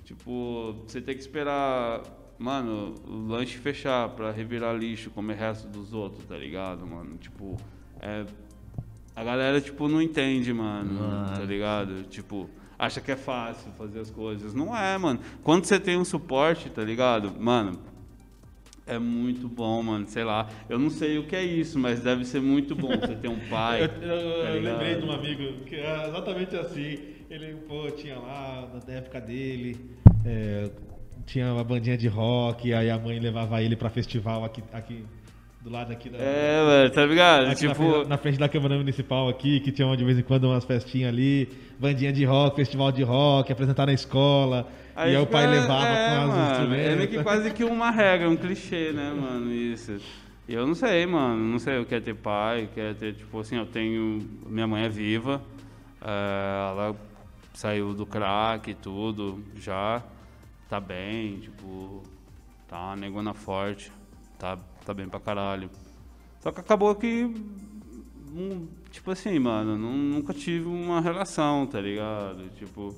Tipo, 0.04 0.74
você 0.86 1.00
tem 1.00 1.14
que 1.14 1.20
esperar, 1.20 2.00
mano, 2.38 2.94
o 3.06 3.26
lanche 3.28 3.58
fechar 3.58 4.08
pra 4.10 4.30
revirar 4.30 4.76
lixo, 4.76 5.10
comer 5.10 5.36
resto 5.36 5.68
dos 5.68 5.92
outros, 5.92 6.24
tá 6.26 6.36
ligado, 6.36 6.86
mano? 6.86 7.16
Tipo, 7.18 7.56
é. 8.00 8.24
A 9.16 9.24
galera, 9.24 9.60
tipo, 9.60 9.88
não 9.88 10.00
entende, 10.00 10.52
mano, 10.52 10.94
Mano. 10.94 11.36
tá 11.36 11.44
ligado? 11.44 12.04
Tipo, 12.04 12.48
acha 12.78 13.00
que 13.00 13.10
é 13.10 13.16
fácil 13.16 13.72
fazer 13.72 13.98
as 13.98 14.10
coisas. 14.10 14.54
Não 14.54 14.76
é, 14.76 14.96
mano. 14.96 15.18
Quando 15.42 15.64
você 15.64 15.80
tem 15.80 15.96
um 15.96 16.04
suporte, 16.04 16.70
tá 16.70 16.84
ligado? 16.84 17.32
Mano, 17.36 17.80
é 18.86 18.96
muito 18.96 19.48
bom, 19.48 19.82
mano. 19.82 20.06
Sei 20.06 20.22
lá. 20.22 20.48
Eu 20.68 20.78
não 20.78 20.88
sei 20.88 21.18
o 21.18 21.26
que 21.26 21.34
é 21.34 21.42
isso, 21.44 21.80
mas 21.80 21.98
deve 22.00 22.24
ser 22.24 22.40
muito 22.40 22.76
bom 22.76 22.96
você 22.96 23.16
ter 23.16 23.26
um 23.28 23.40
pai. 23.50 23.82
Eu, 23.82 23.86
eu- 24.08 24.16
eu 24.16 24.44
tá 24.44 24.50
ligado? 24.52 24.72
lembrei 24.78 24.94
de 25.00 25.04
um 25.04 25.10
amigo 25.10 25.64
que 25.64 25.74
é 25.74 26.08
exatamente 26.08 26.56
assim. 26.56 26.98
Ele, 27.28 27.56
pô, 27.68 27.90
tinha 27.90 28.18
lá, 28.20 28.68
na 28.86 28.94
época 28.94 29.20
dele, 29.20 29.76
é, 30.24 30.70
tinha 31.28 31.52
uma 31.52 31.62
bandinha 31.62 31.96
de 31.96 32.08
rock, 32.08 32.72
aí 32.72 32.90
a 32.90 32.98
mãe 32.98 33.20
levava 33.20 33.62
ele 33.62 33.76
pra 33.76 33.90
festival 33.90 34.44
aqui, 34.44 34.64
aqui 34.72 35.04
do 35.60 35.70
lado 35.70 35.92
aqui 35.92 36.08
da. 36.08 36.18
É, 36.18 36.64
mano, 36.64 36.90
tá 36.90 37.04
ligado? 37.04 37.46
aqui 37.48 37.66
na, 37.66 37.74
tipo. 37.74 37.92
frente, 37.92 38.08
na 38.08 38.18
frente 38.18 38.38
da 38.38 38.48
Câmara 38.48 38.76
Municipal 38.78 39.28
aqui, 39.28 39.60
que 39.60 39.70
tinha 39.70 39.94
de 39.94 40.04
vez 40.04 40.18
em 40.18 40.22
quando 40.22 40.44
umas 40.44 40.64
festinhas 40.64 41.10
ali, 41.10 41.48
bandinha 41.78 42.12
de 42.12 42.24
rock, 42.24 42.56
festival 42.56 42.90
de 42.90 43.02
rock, 43.02 43.52
apresentar 43.52 43.86
na 43.86 43.92
escola. 43.92 44.66
e 44.96 45.00
aí 45.00 45.16
o 45.18 45.26
pai 45.26 45.46
levava 45.46 45.86
é, 45.86 46.08
com 46.08 46.22
as 46.22 46.28
mano, 46.28 46.50
instrumentos. 46.50 46.86
É 46.86 46.96
meio 46.96 47.08
que 47.08 47.22
quase 47.22 47.50
que 47.52 47.64
uma 47.64 47.90
regra, 47.90 48.30
um 48.30 48.36
clichê, 48.36 48.92
né, 48.92 49.12
mano? 49.12 49.52
Isso. 49.52 49.98
E 50.48 50.54
eu 50.54 50.66
não 50.66 50.74
sei, 50.74 51.04
mano. 51.04 51.36
Não 51.36 51.58
sei 51.58 51.78
o 51.78 51.84
que 51.84 51.94
é 51.94 52.00
ter 52.00 52.14
pai, 52.14 52.64
o 52.64 52.68
que 52.68 52.80
é 52.80 52.94
ter, 52.94 53.12
tipo 53.12 53.38
assim, 53.38 53.56
eu 53.56 53.66
tenho. 53.66 54.26
Minha 54.46 54.66
mãe 54.66 54.84
é 54.84 54.88
viva. 54.88 55.42
é, 56.02 56.70
ela 56.72 56.96
saiu 57.52 57.92
do 57.92 58.06
crack 58.06 58.70
e 58.70 58.74
tudo, 58.74 59.44
já. 59.56 60.02
Tá 60.68 60.80
bem, 60.80 61.38
tipo. 61.40 62.02
Tá 62.68 62.78
uma 62.88 62.96
negona 62.96 63.32
forte. 63.34 63.90
Tá, 64.38 64.56
tá 64.84 64.92
bem 64.94 65.08
pra 65.08 65.18
caralho. 65.20 65.70
Só 66.40 66.52
que 66.52 66.60
acabou 66.60 66.94
que. 66.94 67.24
hum, 68.34 68.68
Tipo 68.90 69.10
assim, 69.10 69.38
mano, 69.38 69.76
nu- 69.76 69.92
nunca 69.92 70.32
tive 70.32 70.66
uma 70.66 71.00
relação, 71.00 71.66
tá 71.66 71.80
ligado? 71.80 72.48
Tipo 72.56 72.94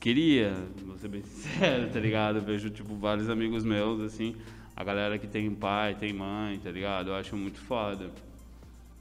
queria, 0.00 0.52
vou 0.84 0.98
ser 0.98 1.08
bem 1.08 1.22
sincero, 1.24 1.88
tá 1.90 2.00
ligado? 2.00 2.40
Vejo, 2.40 2.68
tipo, 2.70 2.94
vários 2.96 3.30
amigos 3.30 3.64
meus, 3.64 4.00
assim, 4.00 4.34
a 4.76 4.82
galera 4.82 5.16
que 5.18 5.26
tem 5.28 5.50
pai, 5.54 5.94
tem 5.94 6.12
mãe, 6.12 6.58
tá 6.58 6.70
ligado? 6.70 7.08
Eu 7.10 7.14
acho 7.14 7.36
muito 7.36 7.60
foda. 7.60 8.10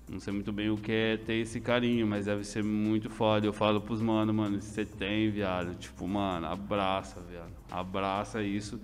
Não 0.09 0.19
sei 0.19 0.31
muito 0.33 0.51
bem 0.51 0.69
o 0.69 0.77
que 0.77 0.91
é 0.91 1.17
ter 1.17 1.35
esse 1.35 1.59
carinho, 1.59 2.05
mas 2.05 2.25
deve 2.25 2.43
ser 2.43 2.63
muito 2.63 3.09
foda. 3.09 3.47
Eu 3.47 3.53
falo 3.53 3.81
pros 3.81 4.01
mano, 4.01 4.33
mano, 4.33 4.61
se 4.61 4.69
você 4.69 4.85
tem, 4.85 5.29
viado, 5.31 5.73
tipo, 5.75 6.07
mano, 6.07 6.45
abraça, 6.47 7.19
viado. 7.21 7.51
Abraça 7.71 8.43
isso. 8.43 8.79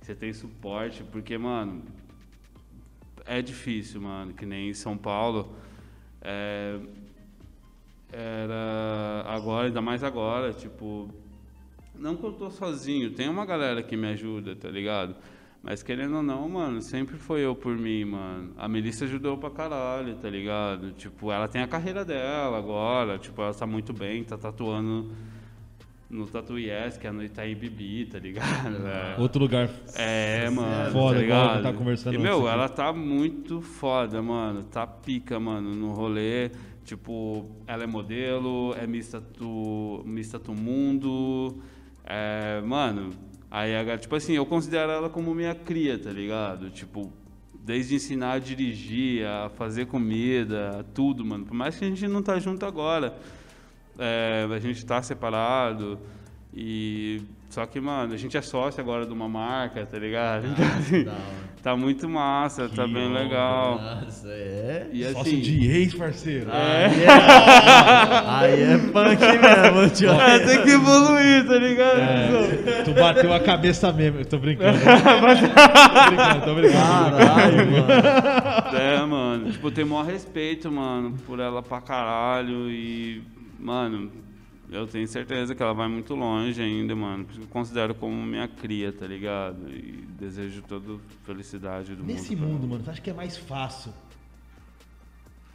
Você 0.00 0.14
tem 0.14 0.32
suporte, 0.32 1.04
porque, 1.04 1.38
mano, 1.38 1.82
é 3.24 3.40
difícil, 3.40 4.00
mano, 4.00 4.32
que 4.34 4.44
nem 4.44 4.70
em 4.70 4.74
São 4.74 4.96
Paulo. 4.96 5.54
É, 6.20 6.78
era 8.12 9.24
agora, 9.26 9.68
ainda 9.68 9.80
mais 9.80 10.04
agora, 10.04 10.52
tipo, 10.52 11.08
não 11.94 12.16
que 12.16 12.24
eu 12.24 12.32
tô 12.32 12.50
sozinho, 12.50 13.12
tem 13.12 13.28
uma 13.28 13.46
galera 13.46 13.82
que 13.82 13.96
me 13.96 14.08
ajuda, 14.08 14.54
tá 14.54 14.68
ligado? 14.68 15.14
Mas 15.62 15.82
querendo 15.82 16.16
ou 16.16 16.22
não, 16.22 16.48
mano, 16.48 16.82
sempre 16.82 17.16
foi 17.16 17.40
eu 17.42 17.54
por 17.54 17.76
mim, 17.76 18.04
mano. 18.04 18.52
A 18.58 18.68
Melissa 18.68 19.04
ajudou 19.04 19.38
pra 19.38 19.48
caralho, 19.48 20.16
tá 20.16 20.28
ligado? 20.28 20.90
Tipo, 20.92 21.30
ela 21.30 21.46
tem 21.46 21.62
a 21.62 21.68
carreira 21.68 22.04
dela 22.04 22.58
agora, 22.58 23.16
tipo, 23.18 23.40
ela 23.40 23.54
tá 23.54 23.64
muito 23.64 23.92
bem, 23.92 24.24
tá 24.24 24.36
tatuando 24.36 25.12
no 26.12 26.26
Tatu 26.26 26.58
Yes, 26.58 26.98
que 26.98 27.06
é 27.06 27.10
no 27.10 27.24
Itaí 27.24 27.54
Bibi, 27.54 28.04
tá 28.06 28.18
ligado? 28.18 28.76
É. 28.86 29.20
Outro 29.20 29.40
lugar. 29.42 29.68
É, 29.96 30.48
mano. 30.50 30.92
Foda, 30.92 31.16
tá 31.18 31.24
igual 31.24 31.40
a 31.40 31.44
gente 31.46 31.56
ligado? 31.56 31.62
tá 31.62 31.72
conversando 31.78 32.14
E, 32.14 32.18
meu, 32.18 32.46
ela 32.48 32.68
tá 32.68 32.92
muito 32.92 33.60
foda, 33.62 34.20
mano. 34.22 34.62
Tá 34.64 34.86
pica, 34.86 35.40
mano, 35.40 35.74
no 35.74 35.92
rolê. 35.92 36.50
Tipo, 36.84 37.46
ela 37.66 37.84
é 37.84 37.86
modelo, 37.86 38.74
é 38.78 38.86
Mista 38.86 39.20
tu, 39.20 40.02
Mista 40.04 40.38
tu 40.38 40.52
Mundo. 40.52 41.56
É, 42.04 42.60
mano, 42.60 43.10
aí, 43.50 43.74
a- 43.74 43.96
tipo 43.96 44.14
assim, 44.14 44.34
eu 44.34 44.44
considero 44.44 44.90
ela 44.92 45.08
como 45.08 45.34
minha 45.34 45.54
cria, 45.54 45.98
tá 45.98 46.10
ligado? 46.10 46.68
Tipo, 46.70 47.10
desde 47.64 47.94
ensinar 47.94 48.32
a 48.32 48.38
dirigir, 48.38 49.24
a 49.24 49.48
fazer 49.48 49.86
comida, 49.86 50.84
tudo, 50.92 51.24
mano. 51.24 51.44
Por 51.46 51.54
mais 51.54 51.78
que 51.78 51.84
a 51.84 51.88
gente 51.88 52.06
não 52.08 52.22
tá 52.22 52.38
junto 52.38 52.66
agora. 52.66 53.16
É, 53.98 54.46
a 54.50 54.58
gente 54.58 54.84
tá 54.84 55.02
separado. 55.02 55.98
E. 56.54 57.22
Só 57.48 57.66
que, 57.66 57.78
mano, 57.78 58.14
a 58.14 58.16
gente 58.16 58.34
é 58.34 58.40
sócio 58.40 58.80
agora 58.80 59.04
de 59.04 59.12
uma 59.12 59.28
marca, 59.28 59.84
tá 59.84 59.98
ligado? 59.98 60.46
Assim, 60.78 61.06
hora. 61.06 61.16
tá 61.62 61.76
muito 61.76 62.08
massa, 62.08 62.66
tá 62.66 62.84
Que 62.86 62.94
bem 62.94 63.08
honra, 63.08 63.18
legal. 63.20 63.78
Nossa, 63.78 64.28
é. 64.28 64.88
E 64.90 65.04
Sócio 65.04 65.20
assim. 65.20 65.40
de 65.40 65.70
ex, 65.70 65.94
parceiro. 65.94 66.50
Aí 66.50 67.02
é, 67.02 67.08
aí 68.26 68.62
é 68.62 68.78
punk 68.78 69.20
mesmo, 69.20 69.90
tio. 69.90 70.10
É, 70.12 70.38
tem 70.38 70.62
que 70.62 70.70
evoluir, 70.70 71.46
tá 71.46 71.58
ligado? 71.58 71.98
É, 72.00 72.82
tu 72.84 72.94
bateu 72.94 73.32
a 73.34 73.40
cabeça 73.40 73.92
mesmo. 73.92 74.20
Eu 74.20 74.24
tô 74.24 74.38
brincando. 74.38 74.78
tô 74.80 76.06
brincando, 76.06 76.44
tô 76.46 76.54
brincando. 76.54 77.16
Caralho, 77.18 77.70
mano. 77.70 78.76
É, 78.78 79.04
mano. 79.04 79.52
Tipo, 79.52 79.66
eu 79.66 79.72
tenho 79.72 79.86
o 79.86 79.90
maior 79.90 80.06
respeito, 80.06 80.72
mano, 80.72 81.18
por 81.26 81.38
ela 81.38 81.62
pra 81.62 81.82
caralho. 81.82 82.70
E, 82.70 83.22
mano, 83.62 84.10
eu 84.68 84.86
tenho 84.86 85.06
certeza 85.06 85.54
que 85.54 85.62
ela 85.62 85.72
vai 85.72 85.88
muito 85.88 86.14
longe 86.14 86.60
ainda, 86.60 86.94
mano. 86.96 87.24
Porque 87.24 87.42
eu 87.42 87.46
considero 87.48 87.94
como 87.94 88.14
minha 88.24 88.48
cria, 88.48 88.92
tá 88.92 89.06
ligado? 89.06 89.70
E 89.70 90.06
desejo 90.18 90.62
toda 90.62 90.98
felicidade 91.24 91.94
do 91.94 92.02
Nesse 92.02 92.34
mundo. 92.34 92.38
pra 92.40 92.48
mundo, 92.48 92.68
mano, 92.68 92.84
tu 92.84 92.90
acha 92.90 93.00
que 93.00 93.10
é 93.10 93.14
mais 93.14 93.36
fácil 93.36 93.92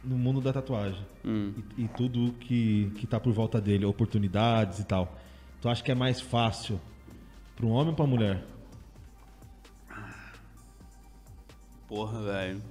no 0.02 0.16
mundo 0.16 0.40
da 0.40 0.52
tatuagem. 0.52 1.04
Hum. 1.24 1.52
E, 1.76 1.84
e 1.84 1.88
tudo 1.88 2.32
que, 2.40 2.90
que 2.96 3.06
tá 3.06 3.18
por 3.20 3.32
volta 3.32 3.60
dele, 3.60 3.84
oportunidades 3.84 4.78
e 4.78 4.84
tal. 4.84 5.18
Tu 5.60 5.68
acha 5.68 5.82
que 5.82 5.90
é 5.90 5.94
mais 5.94 6.20
fácil 6.20 6.80
para 7.56 7.66
um 7.66 7.70
homem 7.70 7.88
ou 7.88 7.94
pra 7.94 8.06
mulher? 8.06 8.44
Porra, 11.88 12.22
velho. 12.22 12.62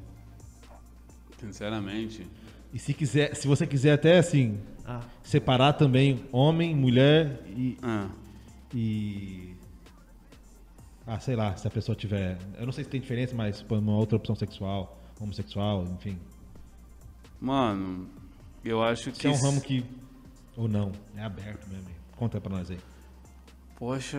Sinceramente. 1.39 2.25
E 2.73 2.79
se 2.79 2.93
quiser, 2.93 3.35
se 3.35 3.47
você 3.47 3.65
quiser 3.65 3.93
até 3.93 4.17
assim, 4.17 4.59
Ah, 4.87 5.01
separar 5.21 5.73
também 5.73 6.23
homem, 6.31 6.73
mulher 6.73 7.41
e, 7.47 7.77
Ah. 7.83 8.07
e. 8.73 9.53
Ah, 11.05 11.19
sei 11.19 11.35
lá, 11.35 11.55
se 11.57 11.67
a 11.67 11.71
pessoa 11.71 11.95
tiver. 11.95 12.37
Eu 12.57 12.65
não 12.65 12.71
sei 12.71 12.83
se 12.85 12.89
tem 12.89 12.99
diferença, 13.01 13.35
mas 13.35 13.65
uma 13.69 13.95
outra 13.97 14.15
opção 14.17 14.35
sexual, 14.35 14.97
homossexual, 15.19 15.83
enfim. 15.85 16.17
Mano, 17.39 18.07
eu 18.63 18.81
acho 18.81 19.11
que. 19.11 19.17
Se 19.19 19.27
é 19.27 19.29
um 19.29 19.35
ramo 19.41 19.61
que. 19.61 19.85
Ou 20.55 20.67
não, 20.67 20.91
é 21.15 21.21
aberto 21.23 21.67
mesmo. 21.69 21.89
Conta 22.15 22.39
pra 22.41 22.49
nós 22.57 22.71
aí. 22.71 22.79
Poxa, 23.75 24.17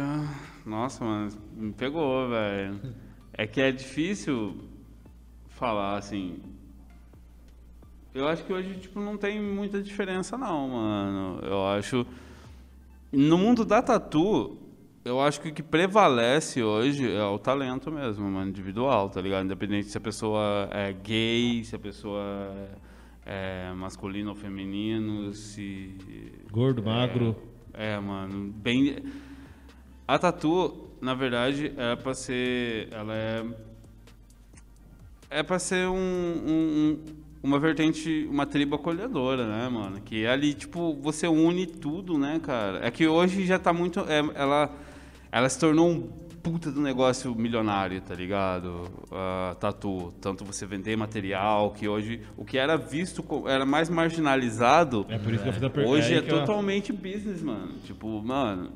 nossa, 0.64 1.04
mano, 1.04 1.32
me 1.56 1.72
pegou, 1.72 2.28
velho. 2.28 2.94
É 3.32 3.46
que 3.46 3.60
é 3.60 3.72
difícil 3.72 4.68
falar 5.48 5.96
assim. 5.96 6.38
Eu 8.18 8.28
acho 8.28 8.44
que 8.44 8.52
hoje, 8.52 8.74
tipo, 8.80 9.00
não 9.00 9.16
tem 9.16 9.40
muita 9.40 9.82
diferença, 9.82 10.36
não, 10.36 10.68
mano. 10.68 11.40
Eu 11.44 11.66
acho. 11.66 12.06
No 13.12 13.38
mundo 13.38 13.64
da 13.64 13.80
tatu, 13.80 14.56
eu 15.04 15.20
acho 15.20 15.40
que 15.40 15.48
o 15.48 15.52
que 15.54 15.62
prevalece 15.62 16.62
hoje 16.62 17.10
é 17.10 17.24
o 17.24 17.38
talento 17.38 17.90
mesmo, 17.90 18.28
mano, 18.30 18.48
individual, 18.50 19.08
tá 19.08 19.20
ligado? 19.20 19.44
Independente 19.44 19.88
se 19.88 19.96
a 19.96 20.00
pessoa 20.00 20.68
é 20.72 20.92
gay, 20.92 21.64
se 21.64 21.74
a 21.74 21.78
pessoa 21.78 22.52
é 23.24 23.72
masculino 23.74 24.30
ou 24.30 24.36
feminino, 24.36 25.32
se. 25.32 25.94
Gordo, 26.50 26.82
magro. 26.82 27.36
É, 27.72 27.98
mano, 27.98 28.52
bem. 28.52 28.96
A 30.06 30.18
tatu, 30.18 30.88
na 31.00 31.14
verdade, 31.14 31.72
é 31.76 31.94
pra 31.96 32.14
ser. 32.14 32.88
Ela 32.90 33.14
é. 33.14 33.44
É 35.30 35.42
pra 35.42 35.58
ser 35.58 35.86
um, 35.88 35.94
um- 35.94 36.96
um- 36.96 37.17
uma 37.42 37.58
vertente, 37.58 38.26
uma 38.30 38.44
tribo 38.46 38.74
acolhedora, 38.76 39.46
né, 39.46 39.68
mano? 39.68 40.00
Que 40.00 40.26
ali, 40.26 40.54
tipo, 40.54 40.94
você 41.00 41.26
une 41.28 41.66
tudo, 41.66 42.18
né, 42.18 42.40
cara? 42.42 42.84
É 42.86 42.90
que 42.90 43.06
hoje 43.06 43.44
já 43.46 43.58
tá 43.58 43.72
muito. 43.72 44.00
é, 44.00 44.18
ela, 44.34 44.74
ela 45.30 45.48
se 45.48 45.58
tornou 45.58 45.88
um 45.88 46.08
puta 46.42 46.70
do 46.70 46.80
negócio 46.80 47.34
milionário, 47.34 48.00
tá 48.00 48.14
ligado? 48.14 48.84
A 49.12 49.56
tatu. 49.60 50.12
Tanto 50.20 50.44
você 50.44 50.64
vender 50.66 50.96
material, 50.96 51.72
que 51.72 51.86
hoje. 51.88 52.22
O 52.36 52.44
que 52.44 52.56
era 52.56 52.76
visto, 52.76 53.22
co- 53.22 53.48
era 53.48 53.66
mais 53.66 53.88
marginalizado. 53.90 55.04
É 55.08 55.18
por 55.18 55.32
isso 55.32 55.42
que 55.42 55.48
eu 55.48 55.52
fiz 55.52 55.62
a 55.62 55.70
pergunta. 55.70 55.96
Hoje 55.96 56.14
é 56.14 56.22
totalmente 56.22 56.92
business, 56.92 57.42
mano. 57.42 57.74
Tipo, 57.84 58.22
mano, 58.22 58.70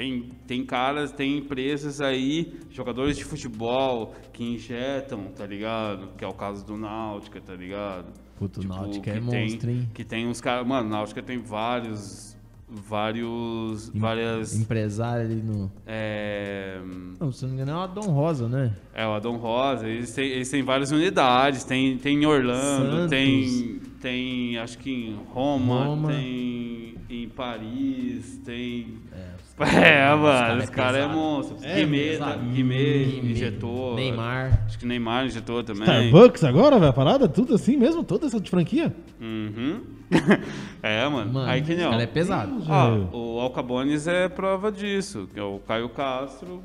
tem, 0.00 0.30
tem 0.46 0.64
caras, 0.64 1.12
tem 1.12 1.36
empresas 1.36 2.00
aí, 2.00 2.58
jogadores 2.70 3.18
de 3.18 3.24
futebol 3.24 4.14
que 4.32 4.42
injetam, 4.42 5.24
tá 5.36 5.44
ligado? 5.46 6.08
Que 6.16 6.24
é 6.24 6.28
o 6.28 6.32
caso 6.32 6.64
do 6.64 6.74
Náutica, 6.78 7.38
tá 7.38 7.54
ligado? 7.54 8.06
Puto, 8.38 8.66
Náutica 8.66 9.02
que 9.04 9.10
é 9.10 9.20
tem- 9.20 9.22
monstro, 9.22 9.70
hein? 9.70 9.88
Que 9.92 10.02
tem 10.02 10.26
uns 10.26 10.40
caras. 10.40 10.66
Mano, 10.66 10.88
Náutica 10.88 11.22
tem 11.22 11.36
vários. 11.38 12.34
Vários. 12.66 13.90
Várias. 13.94 14.58
Empresário 14.58 15.26
ali 15.26 15.42
no. 15.42 15.70
É, 15.86 16.80
Não, 17.20 17.30
se 17.30 17.42
não 17.42 17.50
me 17.50 17.56
engano, 17.60 17.72
é 17.72 17.74
o 17.74 17.80
Adão 17.80 18.04
Rosa, 18.10 18.48
né? 18.48 18.74
é, 18.94 19.06
o 19.06 19.12
Adão 19.12 19.36
Rosa, 19.36 19.86
eles 19.86 20.14
têm, 20.14 20.28
eles 20.30 20.48
têm 20.48 20.62
várias 20.62 20.90
unidades, 20.92 21.64
tem, 21.64 21.98
tem 21.98 22.22
em 22.22 22.26
Orlando, 22.26 22.90
Santos. 22.92 23.10
tem, 23.10 23.80
tem 24.00 24.56
acho 24.58 24.78
que 24.78 24.90
em 24.90 25.14
Roma, 25.34 25.84
Roma. 25.84 26.08
tem 26.08 26.94
em 27.10 27.28
Paris, 27.28 28.40
tem... 28.46 28.86
os 29.12 29.29
É, 29.82 30.14
mano, 30.14 30.22
cara 30.24 30.58
os 30.58 30.70
caras 30.70 30.96
é 30.96 31.00
pesado. 31.00 31.14
monstro. 31.18 31.56
É, 31.62 31.74
Guimê, 31.76 32.16
tá-? 32.16 32.36
Guimê 32.36 33.04
Guimê, 33.04 33.32
injetou. 33.32 33.94
Neymar. 33.94 34.64
Acho 34.66 34.78
que 34.78 34.86
Neymar 34.86 35.26
injetou 35.26 35.62
também. 35.62 35.82
Starbucks 35.82 36.44
agora, 36.44 36.78
velho? 36.78 36.90
A 36.90 36.92
parada? 36.92 37.28
Tudo 37.28 37.54
assim 37.54 37.76
mesmo? 37.76 38.02
Toda 38.02 38.26
essa 38.26 38.40
de 38.40 38.50
franquia? 38.50 38.94
Uhum. 39.20 39.82
é, 40.82 41.08
mano. 41.08 41.32
Mano, 41.32 41.50
Aí 41.50 41.62
que 41.62 41.74
não. 41.74 41.90
cara 41.90 42.02
é 42.02 42.06
pesado. 42.06 42.58
Velho. 42.60 43.08
o 43.12 43.38
Alcabones 43.40 44.06
é 44.06 44.28
prova 44.28 44.72
disso, 44.72 45.28
que 45.32 45.38
é 45.38 45.42
o 45.42 45.58
Caio 45.58 45.88
Castro 45.90 46.62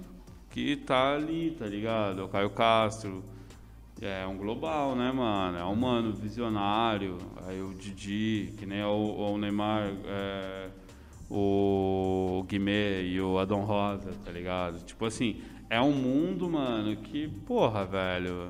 que 0.56 0.78
tá 0.78 1.16
ali, 1.16 1.52
tá 1.60 1.66
ligado? 1.66 2.22
É 2.22 2.24
o 2.24 2.30
Caio 2.30 2.50
Castro. 2.50 3.22
É 4.02 4.26
um 4.26 4.38
global, 4.38 4.96
né, 4.96 5.12
mano? 5.12 5.58
É 5.58 5.66
um 5.66 5.76
mano 5.76 6.14
visionário. 6.14 7.18
Aí 7.46 7.62
o 7.62 7.74
Didi, 7.74 8.54
que 8.58 8.66
nem 8.66 8.80
é 8.80 8.86
o, 8.86 9.34
o 9.34 9.38
Neymar, 9.38 9.92
é, 10.06 10.68
o 11.30 12.46
Guimê 12.48 13.04
e 13.04 13.20
o 13.22 13.38
Adão 13.40 13.62
Rosa, 13.66 14.12
tá 14.24 14.32
ligado? 14.32 14.84
Tipo 14.86 15.06
assim, 15.06 15.38
é 15.70 15.82
um 15.82 15.92
mundo, 15.92 16.50
mano, 16.50 16.96
que, 16.98 17.28
porra, 17.46 17.86
velho. 17.86 18.50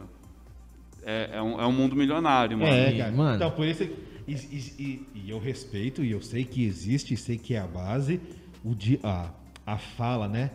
É, 1.03 1.29
é, 1.33 1.41
um, 1.41 1.61
é 1.61 1.65
um 1.67 1.71
mundo 1.71 1.95
milionário, 1.95 2.57
mano. 2.57 2.71
É, 2.71 2.97
cara. 2.97 3.11
mano- 3.11 3.35
Então, 3.35 3.51
por 3.51 3.65
isso. 3.67 3.83
E, 4.27 4.33
e- 4.33 4.73
e- 4.79 5.07
e 5.25 5.29
eu 5.29 5.37
respeito, 5.39 6.03
e 6.03 6.11
eu 6.11 6.21
sei 6.21 6.43
que 6.43 6.65
existe, 6.65 7.13
e 7.13 7.17
sei 7.17 7.37
que 7.37 7.53
é 7.53 7.59
a 7.59 7.67
base, 7.67 8.19
o 8.63 8.73
di, 8.73 8.99
a, 9.03 9.29
a 9.65 9.77
fala, 9.77 10.27
né? 10.27 10.49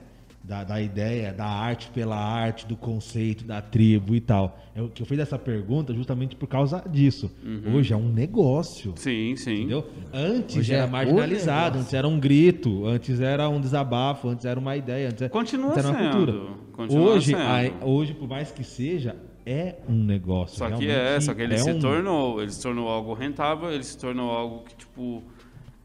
Da, 0.50 0.64
da 0.64 0.80
ideia, 0.82 1.32
da 1.32 1.46
arte 1.46 1.88
pela 1.94 2.16
arte, 2.16 2.66
do 2.66 2.76
conceito, 2.76 3.44
da 3.44 3.62
tribo 3.62 4.16
e 4.16 4.20
tal. 4.20 4.58
Eu, 4.74 4.88
que 4.88 5.00
eu 5.00 5.06
fiz 5.06 5.16
essa 5.20 5.38
pergunta 5.38 5.94
justamente 5.94 6.34
por 6.34 6.48
causa 6.48 6.82
disso. 6.90 7.30
Hoje 7.72 7.92
é 7.94 7.96
um 7.96 8.08
negócio. 8.12 8.92
Sim, 8.96 9.36
sim. 9.36 9.58
Entendeu? 9.60 9.86
Antes 10.12 10.56
Hoje 10.56 10.74
era 10.74 10.82
é 10.82 10.90
marginalizado, 10.90 11.78
antes 11.78 11.94
era 11.94 12.08
um 12.08 12.18
grito, 12.18 12.84
antes 12.84 13.20
era 13.20 13.48
um 13.48 13.60
desabafo, 13.60 14.26
antes 14.28 14.44
era 14.44 14.58
uma 14.58 14.76
ideia, 14.76 15.06
antes 15.10 15.22
era, 15.22 15.30
Continua 15.30 15.68
antes 15.70 15.84
era 15.84 15.88
uma 15.96 15.98
sendo, 16.12 16.16
cultura. 16.26 16.48
continua 16.72 17.10
hoje, 17.12 17.26
sendo. 17.30 17.42
a- 17.42 17.86
hoje, 17.86 18.14
por 18.14 18.28
mais 18.28 18.50
que 18.50 18.64
seja, 18.64 19.14
é 19.46 19.76
um 19.88 20.02
negócio. 20.02 20.58
Só 20.58 20.68
que 20.68 20.88
é, 20.90 21.20
só 21.20 21.32
que 21.32 21.42
ele 21.42 21.54
é 21.54 21.58
se 21.58 21.70
um- 21.70 21.78
tornou, 21.78 22.42
ele 22.42 22.50
se 22.50 22.60
tornou 22.60 22.88
algo 22.88 23.14
rentável, 23.14 23.70
ele 23.72 23.84
se 23.84 23.96
tornou 23.96 24.32
algo 24.32 24.64
que, 24.64 24.74
tipo. 24.74 25.22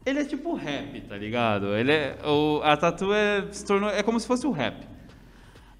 Ele 0.06 0.20
é 0.20 0.24
tipo 0.24 0.54
rap, 0.54 1.00
tá 1.02 1.16
ligado? 1.16 1.74
Ele 1.76 1.90
é. 1.92 2.16
O, 2.24 2.60
a 2.62 2.76
tatu 2.76 3.12
é, 3.12 3.44
se 3.50 3.64
tornou. 3.66 3.90
É 3.90 4.02
como 4.02 4.18
se 4.20 4.26
fosse 4.26 4.46
o 4.46 4.52
rap. 4.52 4.86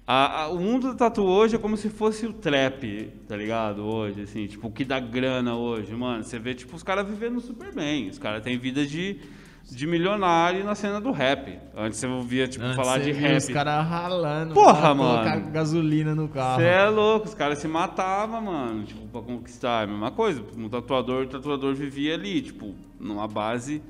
A- 0.05 0.43
a- 0.43 0.47
o 0.49 0.59
mundo 0.59 0.89
da 0.89 0.95
tatu 0.95 1.23
hoje 1.23 1.55
é 1.55 1.59
como 1.59 1.75
se 1.75 1.89
fosse 1.89 2.25
o 2.25 2.33
trap, 2.33 3.11
tá 3.27 3.35
ligado? 3.35 3.83
Hoje, 3.85 4.21
assim, 4.21 4.47
tipo, 4.47 4.67
o 4.67 4.71
que 4.71 4.85
dá 4.85 4.99
grana 4.99 5.55
hoje, 5.55 5.93
mano. 5.93 6.23
Você 6.23 6.37
vê, 6.39 6.53
tipo, 6.53 6.75
os 6.75 6.83
caras 6.83 7.07
vivendo 7.07 7.39
super 7.41 7.73
bem. 7.73 8.09
Os 8.09 8.17
caras 8.17 8.41
têm 8.41 8.57
vida 8.57 8.85
de, 8.85 9.19
de 9.69 9.85
milionário 9.87 10.63
na 10.63 10.75
cena 10.75 11.01
do 11.01 11.11
rap. 11.11 11.59
Antes 11.75 11.99
você 11.99 12.07
ouvia, 12.07 12.47
tipo, 12.47 12.63
Antes 12.63 12.77
falar 12.77 12.99
de 12.99 13.11
rap. 13.11 13.37
Os 13.37 13.49
caras 13.49 13.85
ralando. 13.85 14.53
Porra, 14.53 14.93
mano. 14.93 15.23
Colocar 15.23 15.39
gasolina 15.51 16.15
no 16.15 16.29
carro. 16.29 16.61
Você 16.61 16.67
é 16.67 16.89
louco, 16.89 17.27
os 17.27 17.33
caras 17.33 17.59
se 17.59 17.67
matavam, 17.67 18.41
mano, 18.41 18.83
tipo, 18.85 19.05
pra 19.07 19.21
conquistar. 19.21 19.81
É 19.81 19.83
a 19.83 19.87
mesma 19.87 20.11
coisa. 20.11 20.41
Um 20.57 20.69
tatuador, 20.69 21.23
o 21.23 21.27
tatuador 21.27 21.73
vivia 21.75 22.13
ali, 22.13 22.41
tipo, 22.41 22.73
numa 22.97 23.27
base, 23.27 23.81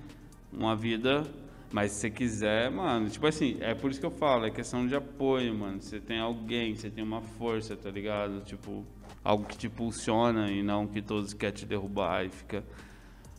uma 0.51 0.75
vida. 0.75 1.23
Mas 1.71 1.91
se 1.91 1.99
você 2.01 2.09
quiser, 2.09 2.71
mano, 2.71 3.09
tipo 3.09 3.27
assim, 3.27 3.57
é 3.59 3.73
por 3.75 3.91
isso 3.91 3.99
que 3.99 4.05
eu 4.05 4.11
falo, 4.11 4.45
é 4.45 4.49
questão 4.49 4.87
de 4.87 4.95
apoio, 4.95 5.53
mano. 5.53 5.81
Você 5.81 5.99
tem 5.99 6.17
alguém, 6.19 6.73
você 6.75 6.89
tem 6.89 7.03
uma 7.03 7.21
força, 7.21 7.75
tá 7.75 7.89
ligado? 7.91 8.39
Tipo, 8.45 8.85
algo 9.23 9.43
que 9.45 9.57
te 9.57 9.67
impulsiona 9.67 10.49
e 10.49 10.63
não 10.63 10.87
que 10.87 11.01
todos 11.01 11.33
querem 11.33 11.53
te 11.55 11.65
derrubar 11.65 12.25
e 12.25 12.29
fica. 12.29 12.63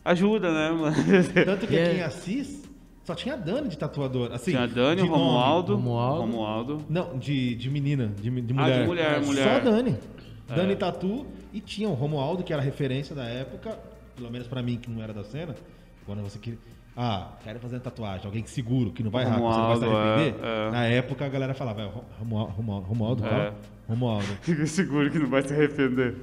Ajuda, 0.05 0.51
né, 0.53 0.69
mano? 0.77 0.95
Tanto 1.45 1.65
que 1.67 1.75
É. 1.75 1.87
aqui 1.87 1.97
em 1.97 2.01
Assis 2.03 2.69
só 3.03 3.15
tinha 3.15 3.35
Dani 3.35 3.67
de 3.67 3.77
tatuador. 3.77 4.31
Assim, 4.31 4.51
Tinha 4.51 4.67
Dani, 4.67 5.01
de 5.01 5.07
nome. 5.09 5.19
Romualdo, 5.23 5.75
Romualdo. 5.75 6.21
Romualdo. 6.21 6.85
Não, 6.87 7.17
de, 7.17 7.55
de 7.55 7.67
menina, 7.69 8.07
de, 8.15 8.29
de 8.29 8.53
Ah, 8.53 8.61
mulher. 8.63 8.81
de 8.81 8.87
mulher, 8.87 9.19
Só 9.21 9.25
mulher. 9.25 9.63
Dani. 9.63 9.97
É. 10.49 10.55
Dani 10.55 10.75
Tatu. 10.75 11.25
E 11.51 11.59
tinha 11.59 11.89
o 11.89 11.93
Romualdo, 11.95 12.43
que 12.43 12.53
era 12.53 12.61
referência 12.61 13.15
da 13.15 13.23
época, 13.23 13.79
pelo 14.15 14.29
menos 14.29 14.47
pra 14.47 14.61
mim, 14.61 14.77
que 14.77 14.87
não 14.87 15.01
era 15.01 15.11
da 15.11 15.23
cena. 15.23 15.55
Quando 16.05 16.21
você 16.21 16.37
queria. 16.37 16.59
Ah, 17.01 17.29
quero 17.41 17.59
fazer 17.59 17.75
uma 17.77 17.81
tatuagem. 17.81 18.25
Alguém 18.25 18.43
que 18.43 18.49
seguro, 18.49 18.91
que 18.91 19.01
não 19.01 19.09
vai 19.09 19.23
errar, 19.23 19.35
que 19.35 19.41
você 19.41 19.57
não 19.57 19.67
vai 19.67 19.77
se 19.77 19.85
Romualdo, 19.85 20.19
arrepender. 20.19 20.45
é, 20.45 20.67
é. 20.67 20.71
Na 20.71 20.83
época 20.85 21.25
a 21.25 21.29
galera 21.29 21.53
falava, 21.53 21.81
é, 21.81 21.89
Romualdo, 22.19 22.51
Romualdo, 22.51 22.87
Romualdo, 22.87 23.25
É. 23.25 23.29
qual? 23.29 23.53
Romualdo. 23.87 24.27
Fica 24.41 24.65
seguro 24.67 25.09
que 25.09 25.17
não 25.17 25.29
vai 25.29 25.41
se 25.41 25.53
arrepender. 25.53 26.15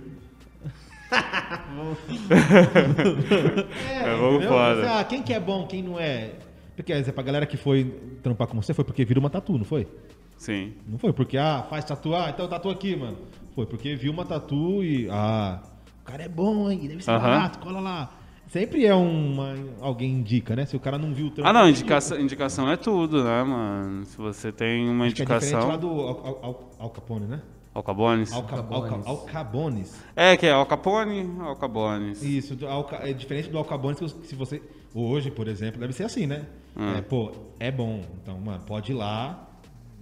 É, 1.11 1.17
É, 4.05 4.17
vamos 4.17 4.45
fora. 4.45 5.01
Ah, 5.01 5.05
quem 5.05 5.23
que 5.23 5.33
é 5.33 5.41
bom, 5.41 5.67
quem 5.67 5.83
não 5.83 5.99
é? 5.99 6.33
Porque, 6.77 6.93
quer 6.93 7.01
dizer, 7.01 7.13
pra 7.13 7.23
galera 7.23 7.47
que 7.47 7.57
foi 7.57 7.85
trampar 8.23 8.47
com 8.47 8.61
você, 8.61 8.75
foi 8.75 8.85
porque 8.85 9.03
viram 9.05 9.21
uma 9.21 9.31
tatu, 9.31 9.57
não 9.57 9.65
foi? 9.65 9.89
Sim. 10.37 10.75
Não 10.87 10.99
foi 10.99 11.13
porque, 11.13 11.39
ah, 11.39 11.65
faz 11.71 11.85
tatuar, 11.87 12.29
então 12.29 12.47
tatua 12.49 12.73
aqui, 12.73 12.95
mano. 12.95 13.17
Foi 13.55 13.65
porque 13.65 13.95
viu 13.97 14.13
uma 14.13 14.27
tatu 14.27 14.85
e, 14.85 15.09
ah, 15.11 15.63
o 16.03 16.05
cara 16.05 16.25
é 16.25 16.29
bom, 16.29 16.71
hein? 16.71 16.87
Deve 16.87 17.03
ser 17.03 17.13
Aham. 17.13 17.21
barato, 17.23 17.59
cola 17.61 17.81
lá. 17.81 18.11
Sempre 18.49 18.87
é 18.87 18.95
uma, 18.95 19.55
alguém 19.81 20.11
indica, 20.13 20.55
né? 20.55 20.65
Se 20.67 20.77
o 20.77 20.81
cara 20.81 20.97
não 20.97 21.13
viu 21.13 21.27
o 21.27 21.31
trampo. 21.31 21.49
Ah, 21.51 21.53
não, 21.53 21.69
indicação, 21.69 22.19
indicação 22.21 22.71
é 22.71 22.77
tudo, 22.77 23.23
né, 23.25 23.43
mano? 23.43 24.05
Se 24.07 24.17
você 24.17 24.53
tem 24.53 24.89
uma 24.89 25.07
Acho 25.07 25.15
que 25.17 25.23
é 25.23 25.25
diferente 25.25 25.45
indicação. 25.53 25.69
lá 25.69 25.77
do 25.77 25.89
Al, 25.89 26.39
Al- 26.43 26.71
Al- 26.79 26.91
Capone, 26.91 27.27
né? 27.27 27.43
Alcabones? 27.75 28.33
Alca, 28.33 28.57
Alcabones. 28.57 28.93
Alca, 28.93 29.11
Alcabones. 29.11 30.03
É, 30.15 30.37
que 30.37 30.47
é 30.47 30.53
Al 30.53 30.65
Capone, 30.65 31.29
Alcabones. 31.41 32.23
Isso, 32.23 32.57
Alca- 32.67 33.01
é 33.03 33.13
diferente 33.13 33.51
do 33.51 33.59
Alcabones 33.59 33.99
que 33.99 34.27
se 34.27 34.35
você. 34.35 34.63
Hoje, 34.95 35.31
por 35.31 35.47
exemplo, 35.49 35.79
deve 35.81 35.93
ser 35.93 36.05
assim, 36.05 36.27
né? 36.27 36.47
Hum. 36.75 36.95
É, 36.97 37.03
pô, 37.03 37.33
é 37.61 37.71
bom. 37.71 38.01
Então, 38.23 38.39
mano, 38.39 38.63
pode 38.67 38.93
ir 38.93 38.95
lá. 38.95 39.47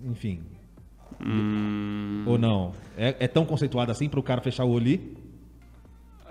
Enfim. 0.05 0.41
Hum, 1.25 2.25
Ou 2.27 2.39
não? 2.39 2.73
É, 2.97 3.17
é 3.21 3.29
tão 3.29 3.45
conceituado 3.45 3.91
assim 3.91 4.09
pro 4.09 4.23
cara 4.23 4.41
fechar 4.41 4.65
o 4.65 4.71
olho 4.71 4.83
ali? 4.85 5.14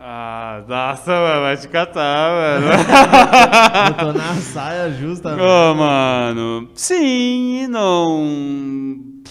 Ah, 0.06 0.62
nossa, 0.68 1.12
mano, 1.12 1.42
vai 1.44 1.56
te 1.56 1.66
catar, 1.70 2.60
mano. 2.60 2.68
Eu 3.88 4.06
tô 4.06 4.12
na 4.12 4.34
saia 4.36 4.92
justa. 4.92 5.34
Ô, 5.34 5.74
mano. 5.74 6.70
Sim 6.76 7.64
e 7.64 7.68
não. 7.70 9.24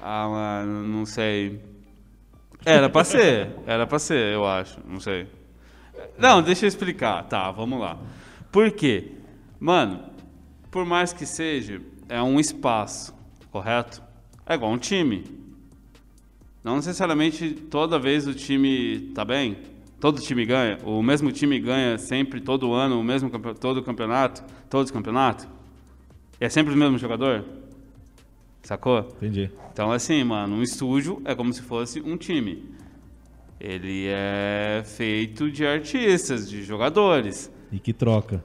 Ah, 0.00 0.28
mano, 0.28 0.86
não 0.86 1.04
sei. 1.04 1.60
Era 2.64 2.88
pra 2.88 3.02
ser. 3.02 3.50
Era 3.66 3.88
pra 3.88 3.98
ser, 3.98 4.34
eu 4.34 4.46
acho. 4.46 4.78
Não 4.86 5.00
sei. 5.00 5.26
Não, 6.16 6.40
deixa 6.40 6.64
eu 6.64 6.68
explicar. 6.68 7.24
Tá, 7.24 7.50
vamos 7.50 7.80
lá. 7.80 7.98
Por 8.52 8.70
quê? 8.70 9.14
Mano, 9.58 10.04
por 10.70 10.84
mais 10.86 11.12
que 11.12 11.26
seja, 11.26 11.82
é 12.08 12.22
um 12.22 12.38
espaço, 12.38 13.12
correto? 13.50 14.00
É 14.46 14.54
igual 14.54 14.70
um 14.70 14.78
time. 14.78 15.39
Não 16.62 16.76
necessariamente 16.76 17.50
toda 17.50 17.98
vez 17.98 18.26
o 18.26 18.34
time 18.34 19.12
tá 19.14 19.24
bem, 19.24 19.56
todo 19.98 20.20
time 20.20 20.44
ganha, 20.44 20.78
o 20.84 21.02
mesmo 21.02 21.32
time 21.32 21.58
ganha 21.58 21.96
sempre, 21.98 22.40
todo 22.40 22.72
ano, 22.72 23.00
o 23.00 23.04
mesmo 23.04 23.30
todo 23.54 23.82
campeonato, 23.82 24.42
todos 24.68 24.86
os 24.86 24.90
campeonatos. 24.90 25.48
E 26.40 26.44
é 26.44 26.48
sempre 26.48 26.74
o 26.74 26.76
mesmo 26.76 26.98
jogador? 26.98 27.44
Sacou? 28.62 29.00
Entendi. 29.16 29.50
Então, 29.72 29.90
assim, 29.90 30.22
mano, 30.22 30.56
um 30.56 30.62
estúdio 30.62 31.20
é 31.24 31.34
como 31.34 31.52
se 31.52 31.62
fosse 31.62 32.00
um 32.00 32.16
time. 32.16 32.62
Ele 33.58 34.06
é 34.08 34.82
feito 34.84 35.50
de 35.50 35.66
artistas, 35.66 36.48
de 36.48 36.62
jogadores. 36.62 37.50
E 37.70 37.78
que 37.78 37.92
troca. 37.92 38.42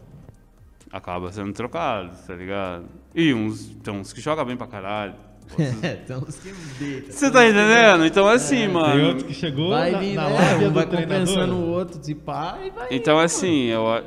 Acaba 0.92 1.32
sendo 1.32 1.54
trocado, 1.54 2.16
tá 2.26 2.36
ligado? 2.36 2.86
E 3.14 3.34
uns, 3.34 3.68
tem 3.84 3.94
uns 3.94 4.14
que 4.14 4.22
jogam 4.22 4.46
bem 4.46 4.58
pra 4.58 4.68
caralho. 4.68 5.16
É, 5.84 5.96
tem 5.96 6.16
uns 6.18 6.36
que 6.38 6.52
deita. 6.80 7.12
Você 7.14 7.32
tá 7.32 7.46
entendendo? 7.48 8.06
Então, 8.06 8.28
assim, 8.28 8.58
Tem 8.58 8.68
mano. 8.68 9.08
outros 9.08 9.24
que 9.28 9.34
chegou 9.34 9.70
Vai 9.70 9.92
na, 9.92 10.00
vir, 10.00 10.16
na 10.16 10.30
né? 10.30 10.34
lábia 10.40 10.68
Um 10.68 10.70
do 10.72 10.74
vai 10.76 10.86
treinador. 10.86 11.20
compensando 11.28 11.56
o 11.56 11.68
outro 11.70 12.00
de 12.00 12.16
pá 12.16 12.58
e 12.66 12.70
vai. 12.72 12.88
Então, 12.92 13.20
assim, 13.20 13.66
eu. 13.66 13.88
a- 13.88 14.04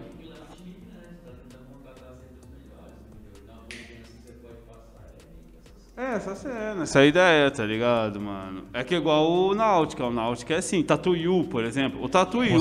É, 5.96 6.14
essa 6.14 6.34
cena, 6.36 6.82
essa 6.84 7.04
ideia, 7.04 7.50
tá 7.50 7.64
ligado, 7.66 8.20
mano? 8.20 8.62
É 8.72 8.84
que 8.84 8.94
é 8.94 8.98
igual 8.98 9.28
o 9.28 9.52
Náutica, 9.54 10.04
o 10.06 10.12
Náutica 10.12 10.54
é 10.54 10.58
assim, 10.58 10.80
Tatuyu, 10.82 11.44
por 11.50 11.64
exemplo. 11.64 12.00
O 12.02 12.08
Tatuyu. 12.08 12.60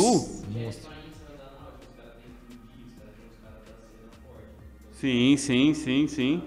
Sim, 4.94 5.38
sim, 5.38 5.74
sim, 5.76 6.08
sim. 6.08 6.42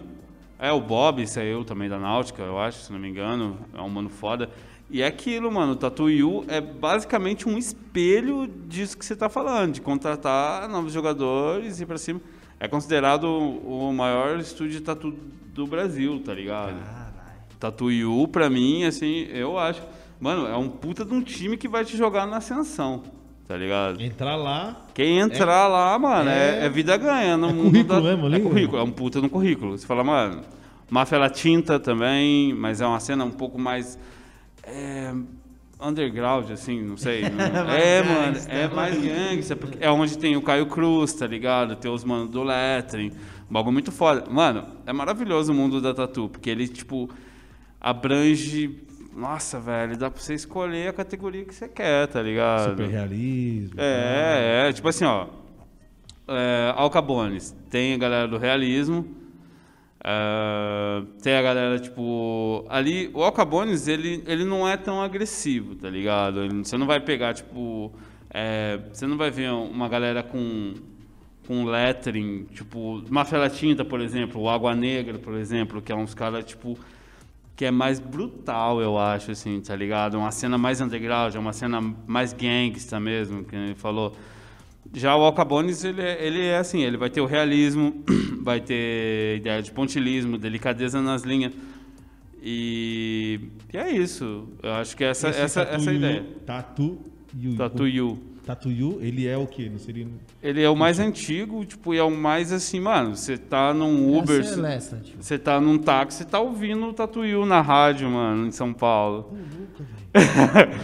É, 0.61 0.71
o 0.71 0.81
Bob 0.81 1.27
saiu 1.27 1.65
também 1.65 1.89
da 1.89 1.99
Náutica, 1.99 2.43
eu 2.43 2.59
acho, 2.59 2.81
se 2.81 2.93
não 2.93 2.99
me 2.99 3.09
engano. 3.09 3.59
É 3.73 3.81
um 3.81 3.89
mano 3.89 4.11
foda. 4.11 4.51
E 4.91 5.01
é 5.01 5.07
aquilo, 5.07 5.51
mano, 5.51 5.73
o 5.73 5.77
Tatuyu 5.77 6.45
é 6.49 6.61
basicamente 6.61 7.49
um 7.49 7.57
espelho 7.57 8.47
disso 8.67 8.99
que 8.99 9.05
você 9.05 9.17
tá 9.17 9.31
falando, 9.31 9.73
de 9.75 9.81
contratar 9.81 10.69
novos 10.69 10.93
jogadores 10.93 11.81
e 11.81 11.85
ir 11.85 11.87
pra 11.87 11.97
cima. 11.97 12.21
É 12.59 12.69
considerado 12.69 13.25
o 13.25 13.91
maior 13.93 14.39
estúdio 14.39 14.73
de 14.73 14.81
tatu 14.83 15.15
do 15.55 15.67
Brasil, 15.67 16.21
tá 16.23 16.35
ligado? 16.35 16.75
Tatuyu, 17.59 18.29
pra 18.29 18.51
mim, 18.51 18.85
assim, 18.85 19.29
eu 19.31 19.59
acho. 19.59 19.81
Mano, 20.21 20.47
é 20.47 20.57
um 20.57 20.69
puta 20.69 21.07
de 21.07 21.15
um 21.15 21.23
time 21.23 21.57
que 21.57 21.69
vai 21.69 21.87
te 21.87 21.97
jogar 21.97 22.27
na 22.27 22.37
ascensão, 22.37 23.03
tá 23.51 23.57
ligado? 23.57 24.01
Entrar 24.01 24.37
lá, 24.37 24.87
Quem 24.95 25.19
entrar 25.19 25.67
lá, 25.67 25.99
mano, 25.99 26.31
é, 26.31 26.61
é- 26.61 26.67
é 26.67 26.69
vida 26.69 26.97
ganha 26.97 27.37
no 27.37 27.49
é 27.49 27.53
mundo 27.53 27.65
currículo 27.73 28.01
da... 28.01 28.09
mesmo 28.11 28.27
ali? 28.27 28.37
É 28.37 28.41
currículo, 28.41 28.79
é 28.79 28.85
um 28.85 28.93
puta 28.93 29.21
no 29.21 29.29
currículo. 29.29 29.77
Você 29.77 29.85
fala, 29.85 30.05
mano, 30.05 30.43
Máfia 30.89 31.19
La 31.19 31.29
Tinta 31.29 31.81
também, 31.81 32.55
mas 32.55 32.81
é 32.81 32.87
uma 32.87 33.01
cena 33.01 33.25
um 33.25 33.31
pouco 33.33 33.59
mais... 33.59 33.99
é, 34.63 35.13
underground, 35.81 36.49
assim, 36.53 36.81
não 36.81 36.97
sei. 36.97 37.23
não- 37.29 37.37
Mais 37.39 37.83
é, 37.83 38.03
mano, 38.05 38.39
é 38.51 38.69
mais 38.69 38.97
gangsta, 39.03 39.59
é 39.81 39.91
onde 39.91 40.17
tem 40.17 40.37
o 40.37 40.43
Caio 40.43 40.67
Cruz, 40.67 41.13
tá 41.13 41.27
ligado? 41.27 41.75
Tem 41.75 41.91
os 41.91 42.05
manos 42.05 42.31
do 42.31 42.45
Lettering, 42.45 43.11
um 43.51 43.53
bagulho 43.53 43.73
muito 43.73 43.91
foda. 43.91 44.31
Mano, 44.31 44.65
é 44.87 44.93
maravilhoso 44.93 45.51
o 45.51 45.55
mundo 45.57 45.81
da 45.81 45.93
tatu, 45.93 46.29
porque 46.29 46.49
ele, 46.51 46.69
tipo, 46.69 47.11
abrange... 47.81 48.79
Nossa, 49.15 49.59
velho, 49.59 49.97
dá 49.97 50.11
pra 50.11 50.21
você 50.21 50.35
escolher 50.35 50.89
a 50.89 50.93
categoria 50.93 51.45
que 51.45 51.55
você 51.55 51.69
quer, 51.69 52.07
tá 52.07 52.23
ligado? 52.23 52.71
super 52.71 52.89
realismo. 52.89 53.75
É, 53.79 54.69
é, 54.69 54.73
tipo 54.73 54.89
assim, 54.89 55.05
ó. 55.05 55.27
É, 56.29 56.73
Alcabones, 56.77 57.55
tem 57.69 57.93
a 57.95 57.99
galera 57.99 58.29
do 58.29 58.39
realismo. 58.39 59.05
é, 60.05 61.03
tem 61.23 61.35
a 61.35 61.43
galera, 61.43 61.79
tipo. 61.79 62.65
Ali, 62.69 63.11
o 63.13 63.23
Alcabones, 63.23 63.89
ele, 63.89 64.23
ele 64.27 64.45
não 64.45 64.67
é 64.69 64.77
tão 64.77 65.03
agressivo, 65.03 65.75
tá 65.75 65.91
ligado? 65.91 66.41
Ele- 66.43 66.65
você 66.65 66.77
não 66.79 66.87
vai 66.87 67.01
pegar, 67.01 67.35
tipo. 67.35 67.93
é, 68.33 68.79
você 68.93 69.07
não 69.07 69.17
vai 69.17 69.31
ver 69.31 69.51
uma 69.51 69.89
galera 69.89 70.23
com. 70.23 70.75
Com 71.47 71.65
lettering, 71.65 72.45
tipo. 72.55 73.03
Mafia 73.11 73.49
Tinta, 73.51 73.85
por 73.85 74.01
exemplo, 74.01 74.41
o 74.41 74.49
Água 74.49 74.73
Negra, 74.75 75.19
por 75.19 75.35
exemplo, 75.35 75.83
que 75.83 75.91
é 75.91 75.97
uns 75.97 76.15
caras, 76.15 76.45
tipo 76.45 76.79
que 77.61 77.67
é 77.67 77.71
mais 77.71 78.01
brutal, 78.01 78.81
eu 78.81 78.97
acho, 78.97 79.33
assim, 79.33 79.61
tá 79.61 79.77
ligado? 79.77 80.17
Uma 80.17 80.31
cena 80.31 80.57
mais 80.57 80.81
underground, 80.81 81.35
é 81.35 81.39
uma 81.39 81.53
cena 81.53 81.79
mais 82.07 82.33
gangsta 82.33 82.99
mesmo, 82.99 83.45
que 83.45 83.55
ele 83.55 83.75
falou. 83.75 84.17
Já 84.95 85.15
o 85.15 85.21
Alcabones, 85.23 85.85
ele 85.85 86.01
é, 86.01 86.27
ele 86.27 86.43
é 86.43 86.57
assim, 86.57 86.81
ele 86.83 86.97
vai 86.97 87.11
ter 87.11 87.21
o 87.21 87.27
realismo, 87.27 88.03
vai 88.41 88.63
ter 88.63 89.37
ideia 89.37 89.61
de 89.61 89.71
pontilismo, 89.73 90.39
delicadeza 90.39 91.03
nas 91.03 91.21
linhas. 91.23 91.53
E, 92.43 93.39
e 93.75 93.77
é 93.77 93.91
isso. 93.91 94.49
Eu 94.63 94.73
acho 94.73 94.97
que 94.97 95.05
essa, 95.05 95.29
Esse 95.29 95.41
essa, 95.43 95.61
essa 95.61 95.61
é 95.61 95.75
a 95.75 95.79
Tatuyu- 95.79 95.97
ideia. 95.97 96.27
Tatuyu. 97.59 98.19
Tatuyu. 98.45 98.99
Ele 99.01 99.27
é 99.27 99.37
o 99.37 99.47
quê? 99.47 99.69
Não 99.71 99.79
seria... 99.79 100.07
Ele 100.43 100.63
é 100.63 100.69
o 100.69 100.77
mais 100.77 100.99
antigo, 100.99 101.65
tipo, 101.65 101.95
e 101.95 101.99
é 101.99 102.03
o 102.03 102.11
mais 102.11 102.53
assim, 102.53 102.81
mano, 102.81 103.17
você 103.17 103.37
tá 103.37 103.73
num 103.75 104.17
Uber, 104.17 104.41
é 104.41 104.79
tipo. 104.79 105.23
você 105.23 105.39
tá 105.39 105.61
num 105.61 105.79
táxi, 105.79 106.19
você 106.19 106.25
tá 106.25 106.41
ouvindo 106.41 106.87
o 106.87 106.93
Tatuyu 106.93 107.45
na 107.45 107.61
rádio, 107.61 108.09
mano, 108.09 108.47
em 108.47 108.51
São 108.51 108.73
Paulo. 108.73 109.37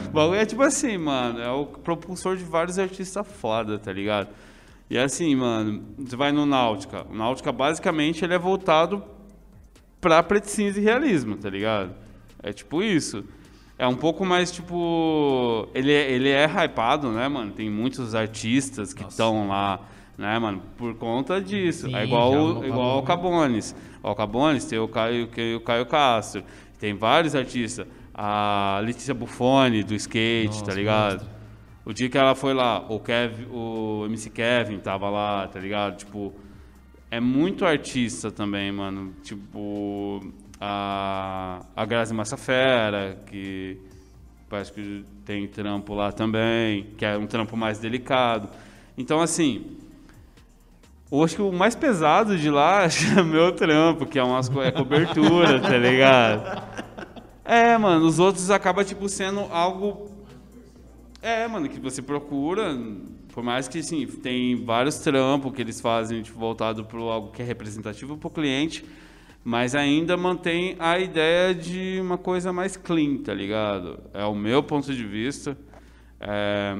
o 0.09 0.11
bagulho 0.11 0.39
é 0.41 0.47
tipo 0.47 0.63
assim, 0.63 0.97
mano, 0.99 1.41
é 1.41 1.51
o 1.51 1.67
propulsor 1.67 2.37
de 2.37 2.45
vários 2.45 2.79
artistas 2.79 3.27
foda, 3.27 3.79
tá 3.79 3.93
ligado? 3.93 4.29
E 4.89 4.97
assim, 4.97 5.35
mano, 5.35 5.83
você 5.99 6.15
vai 6.15 6.31
no 6.31 6.47
Náutica. 6.47 7.05
O 7.11 7.15
Náutica, 7.15 7.51
basicamente, 7.51 8.25
ele 8.25 8.35
é 8.35 8.39
voltado 8.39 9.03
pra 10.01 10.23
preto 10.23 10.47
cinza 10.47 10.79
e 10.79 10.83
realismo, 10.83 11.37
tá 11.37 11.51
ligado? 11.51 11.93
É 12.41 12.53
tipo 12.53 12.83
isso. 12.83 13.25
É 13.79 13.87
um 13.87 13.95
pouco 13.95 14.25
mais, 14.25 14.51
tipo... 14.51 15.69
Ele 15.75 15.93
é, 15.93 16.11
ele 16.11 16.29
é 16.31 16.47
hypado, 16.47 17.11
né, 17.11 17.29
mano? 17.29 17.53
Tem 17.53 17.69
muitos 17.69 18.15
artistas 18.15 18.95
que 18.95 19.03
estão 19.05 19.49
lá, 19.49 19.81
né, 20.17 20.39
mano? 20.39 20.63
Por 20.79 20.95
conta 20.95 21.41
disso. 21.41 21.87
Sim, 21.87 21.95
é 21.95 22.05
igual, 22.05 22.33
o- 22.33 22.55
no- 22.55 22.67
igual 22.67 22.91
ao 22.93 23.03
Cabones. 23.03 23.77
O 24.03 24.15
Cabones 24.15 24.65
tem 24.65 24.79
o 24.79 24.89
Caio, 24.89 25.29
o 25.57 25.61
Caio 25.61 25.85
Castro. 25.87 26.43
Tem 26.81 26.95
vários 26.95 27.35
artistas. 27.35 27.87
A 28.15 28.81
Letícia 28.83 29.13
Buffoni, 29.13 29.83
do 29.83 29.95
skate, 29.95 30.47
Nossa, 30.47 30.65
tá 30.65 30.73
ligado? 30.75 31.27
O 31.85 31.93
dia 31.93 32.09
que 32.09 32.17
ela 32.17 32.35
foi 32.35 32.55
lá, 32.55 32.85
o, 32.89 32.99
Kev, 32.99 33.47
o 33.53 34.05
MC 34.07 34.31
Kevin 34.31 34.79
tava 34.79 35.11
lá, 35.11 35.47
tá 35.49 35.61
ligado? 35.61 35.99
Tipo, 35.99 36.33
é 37.11 37.21
muito 37.21 37.65
artista 37.67 38.31
também, 38.31 38.73
mano. 38.73 39.13
Tipo, 39.23 40.21
a, 40.61 41.61
a 41.75 41.85
Grazi 41.85 42.15
Massafera, 42.15 43.19
que 43.27 43.79
parece 44.49 44.73
que 44.73 45.05
tem 45.25 45.47
trampo 45.47 45.95
lá 45.95 46.13
também, 46.13 46.89
que 46.97 47.05
é 47.05 47.17
um 47.17 47.27
trampo 47.27 47.57
mais 47.57 47.79
delicado. 47.79 48.49
Então, 48.97 49.21
assim, 49.21 49.77
eu 51.11 51.23
acho 51.23 51.37
que 51.37 51.43
o 51.43 51.53
mais 51.53 51.75
pesado 51.75 52.37
de 52.37 52.51
lá 52.51 52.83
é 53.19 53.23
meu 53.23 53.53
trampo, 53.53 54.07
que 54.07 54.19
é 54.19 54.23
umas 54.23 54.49
é 54.49 54.71
cobertura, 54.71 55.61
tá 55.61 55.77
ligado? 55.77 56.63
É, 57.45 57.79
mano, 57.79 58.07
os 58.07 58.19
outros 58.19 58.51
acaba 58.51 58.85
tipo 58.85 59.09
sendo 59.09 59.41
algo 59.53 60.17
é, 61.27 61.49
mano, 61.49 61.69
que 61.69 61.81
você 61.81 62.01
procura, 62.01 62.79
por 63.33 63.43
mais 63.43 63.67
que 63.67 63.83
sim, 63.83 64.07
tem 64.07 64.65
vários 64.65 64.99
trampos 64.99 65.53
que 65.53 65.61
eles 65.61 65.81
fazem 65.81 66.23
tipo, 66.23 66.39
voltado 66.39 66.85
para 66.85 67.01
algo 67.01 67.33
que 67.33 67.43
é 67.43 67.45
representativo 67.45 68.17
para 68.17 68.29
o 68.29 68.31
cliente, 68.31 68.85
mas 69.49 69.77
ainda 69.77 70.17
mantém 70.17 70.75
a 70.77 70.99
ideia 70.99 71.55
de 71.55 72.01
uma 72.01 72.19
coisa 72.19 72.53
mais 72.53 72.77
clean, 72.77 73.19
tá 73.19 73.33
ligado? 73.33 74.01
É 74.13 74.25
o 74.25 74.35
meu 74.35 74.61
ponto 74.61 74.93
de 74.93 75.05
vista. 75.05 75.57
É, 76.21 76.77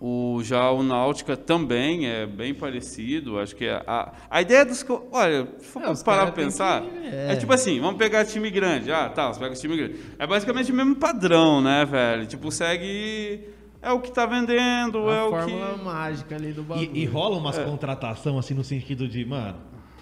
O, 0.00 0.40
já 0.42 0.70
o 0.70 0.82
Náutica 0.82 1.36
também 1.36 2.06
é 2.06 2.26
bem 2.26 2.54
parecido. 2.54 3.38
Acho 3.38 3.54
que 3.56 3.64
é 3.66 3.82
a, 3.86 4.12
a 4.30 4.40
ideia 4.42 4.64
dos. 4.64 4.84
Olha, 5.12 5.46
se 5.58 5.66
for 5.68 5.82
É, 5.82 5.90
os 5.90 6.02
parar 6.02 6.24
pra 6.26 6.32
pensar, 6.32 6.82
que- 6.82 7.06
é. 7.06 7.32
é. 7.32 7.36
tipo 7.36 7.52
assim: 7.52 7.80
vamos 7.80 7.96
pegar 7.98 8.24
time 8.26 8.50
grande. 8.50 8.90
Ah, 8.92 9.08
tá, 9.10 9.28
você 9.32 9.40
pega 9.40 9.54
o 9.54 9.58
time 9.58 9.76
grande. 9.76 9.96
É 10.18 10.26
basicamente 10.26 10.70
o 10.70 10.74
mesmo 10.74 10.96
padrão, 10.96 11.60
né, 11.62 11.84
velho? 11.84 12.26
Tipo, 12.26 12.50
segue. 12.50 13.40
É 13.82 13.90
o 13.92 14.00
que 14.00 14.10
tá 14.10 14.24
vendendo, 14.26 15.08
é 15.10 15.18
a 15.18 15.26
o 15.26 15.30
fórmula 15.30 15.74
que. 15.78 15.84
mágica 15.84 16.34
ali 16.34 16.52
do 16.52 16.62
bagulho. 16.62 16.90
E, 16.94 17.02
e 17.02 17.04
rola 17.06 17.36
umas 17.36 17.58
contratação 17.58 18.38
assim 18.38 18.52
no 18.54 18.64
sentido 18.64 19.06
de, 19.06 19.24
mano, 19.24 19.56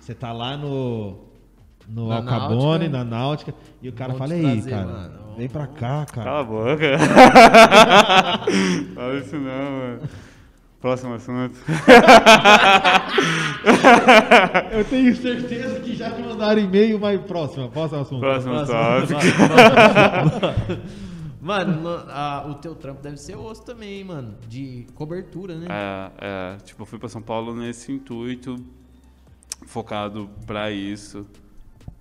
você 0.04 0.14
tá 0.14 0.32
lá 0.32 0.56
no. 0.56 1.18
No 1.88 2.08
Na 2.08 2.16
Alcabone, 2.16 2.88
Náutica. 2.88 2.90
na 2.90 3.04
Náutica, 3.04 3.54
e 3.82 3.88
o 3.90 3.92
cara 3.92 4.14
fala, 4.14 4.32
aí, 4.32 4.62
cara, 4.62 4.86
mano. 4.86 5.18
vem 5.36 5.48
pra 5.50 5.66
cá, 5.66 6.06
cara. 6.06 6.24
Cala 6.30 6.40
a 6.40 6.44
boca. 6.44 6.98
Fala 8.94 9.14
isso 9.18 9.36
não, 9.36 9.70
mano. 9.70 10.00
Próximo 10.80 11.12
assunto. 11.14 11.58
Eu 14.72 14.84
tenho 14.84 15.14
certeza 15.16 15.80
que 15.80 15.94
já 15.94 16.10
te 16.10 16.22
mandaram 16.22 16.60
e-mail, 16.60 16.98
mas 16.98 17.20
próximo, 17.22 17.68
próximo 17.70 18.00
assunto. 18.00 18.20
Próximo 18.20 18.54
tópico. 18.66 19.20
Mano, 21.40 21.80
no- 21.82 22.10
a- 22.10 22.46
o 22.48 22.54
teu 22.54 22.74
trampo 22.74 23.02
deve 23.02 23.18
ser 23.18 23.36
osso 23.36 23.62
também, 23.62 23.98
hein, 23.98 24.04
mano. 24.04 24.34
De 24.48 24.86
cobertura, 24.94 25.54
né? 25.56 25.66
É, 25.68 26.10
é, 26.18 26.56
tipo, 26.64 26.80
eu 26.82 26.86
fui 26.86 26.98
pra 26.98 27.08
São 27.08 27.20
Paulo 27.20 27.54
nesse 27.54 27.92
intuito, 27.92 28.56
focado 29.66 30.30
pra 30.46 30.70
isso. 30.70 31.26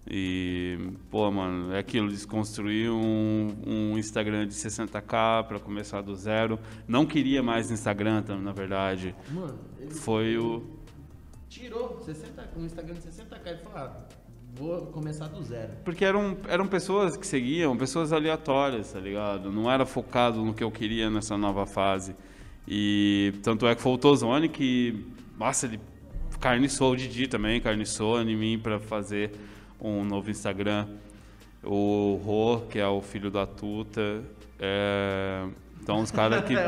E, 0.09 0.77
pô, 1.09 1.31
mano, 1.31 1.73
é 1.73 1.79
aquilo, 1.79 2.09
desconstruir 2.09 2.91
um, 2.91 3.55
um 3.65 3.97
Instagram 3.97 4.45
de 4.45 4.53
60k 4.53 5.47
pra 5.47 5.59
começar 5.59 6.01
do 6.01 6.13
zero. 6.13 6.59
Não 6.87 7.05
queria 7.05 7.41
mais 7.41 7.71
Instagram, 7.71 8.23
na 8.41 8.51
verdade. 8.51 9.15
Mano, 9.31 9.57
ele 9.79 9.91
Foi 9.91 10.37
o. 10.37 10.61
tirou 11.47 12.01
60, 12.01 12.49
um 12.57 12.65
Instagram 12.65 12.95
de 12.95 13.01
60k 13.01 13.53
e 13.53 13.57
falou, 13.63 13.77
ah, 13.77 14.05
vou 14.53 14.87
começar 14.87 15.27
do 15.27 15.41
zero. 15.41 15.71
Porque 15.85 16.03
eram, 16.03 16.37
eram 16.49 16.67
pessoas 16.67 17.15
que 17.15 17.25
seguiam, 17.25 17.75
pessoas 17.77 18.11
aleatórias, 18.11 18.91
tá 18.91 18.99
ligado? 18.99 19.51
Não 19.51 19.71
era 19.71 19.85
focado 19.85 20.43
no 20.43 20.53
que 20.53 20.63
eu 20.63 20.71
queria 20.71 21.09
nessa 21.09 21.37
nova 21.37 21.65
fase. 21.65 22.13
E 22.67 23.33
tanto 23.41 23.65
é 23.67 23.73
que 23.73 23.81
foi 23.81 23.93
o 23.93 23.97
Tozone 23.97 24.49
que, 24.49 25.05
nossa, 25.37 25.65
ele 25.65 25.79
carniçou 26.43 26.91
o 26.91 26.95
Didi 26.97 27.25
também, 27.25 27.61
carniçou 27.61 28.21
em 28.21 28.35
mim 28.35 28.59
pra 28.59 28.77
fazer 28.77 29.31
um 29.79 30.03
novo 30.03 30.29
Instagram. 30.29 30.87
O 31.63 32.19
Rô, 32.21 32.59
que 32.69 32.77
é 32.77 32.85
o 32.85 33.01
filho 33.01 33.31
da 33.31 33.45
Tuta. 33.45 34.19
é, 34.59 35.45
Então 35.81 36.01
os 36.01 36.11
caras 36.11 36.43
que. 36.43 36.53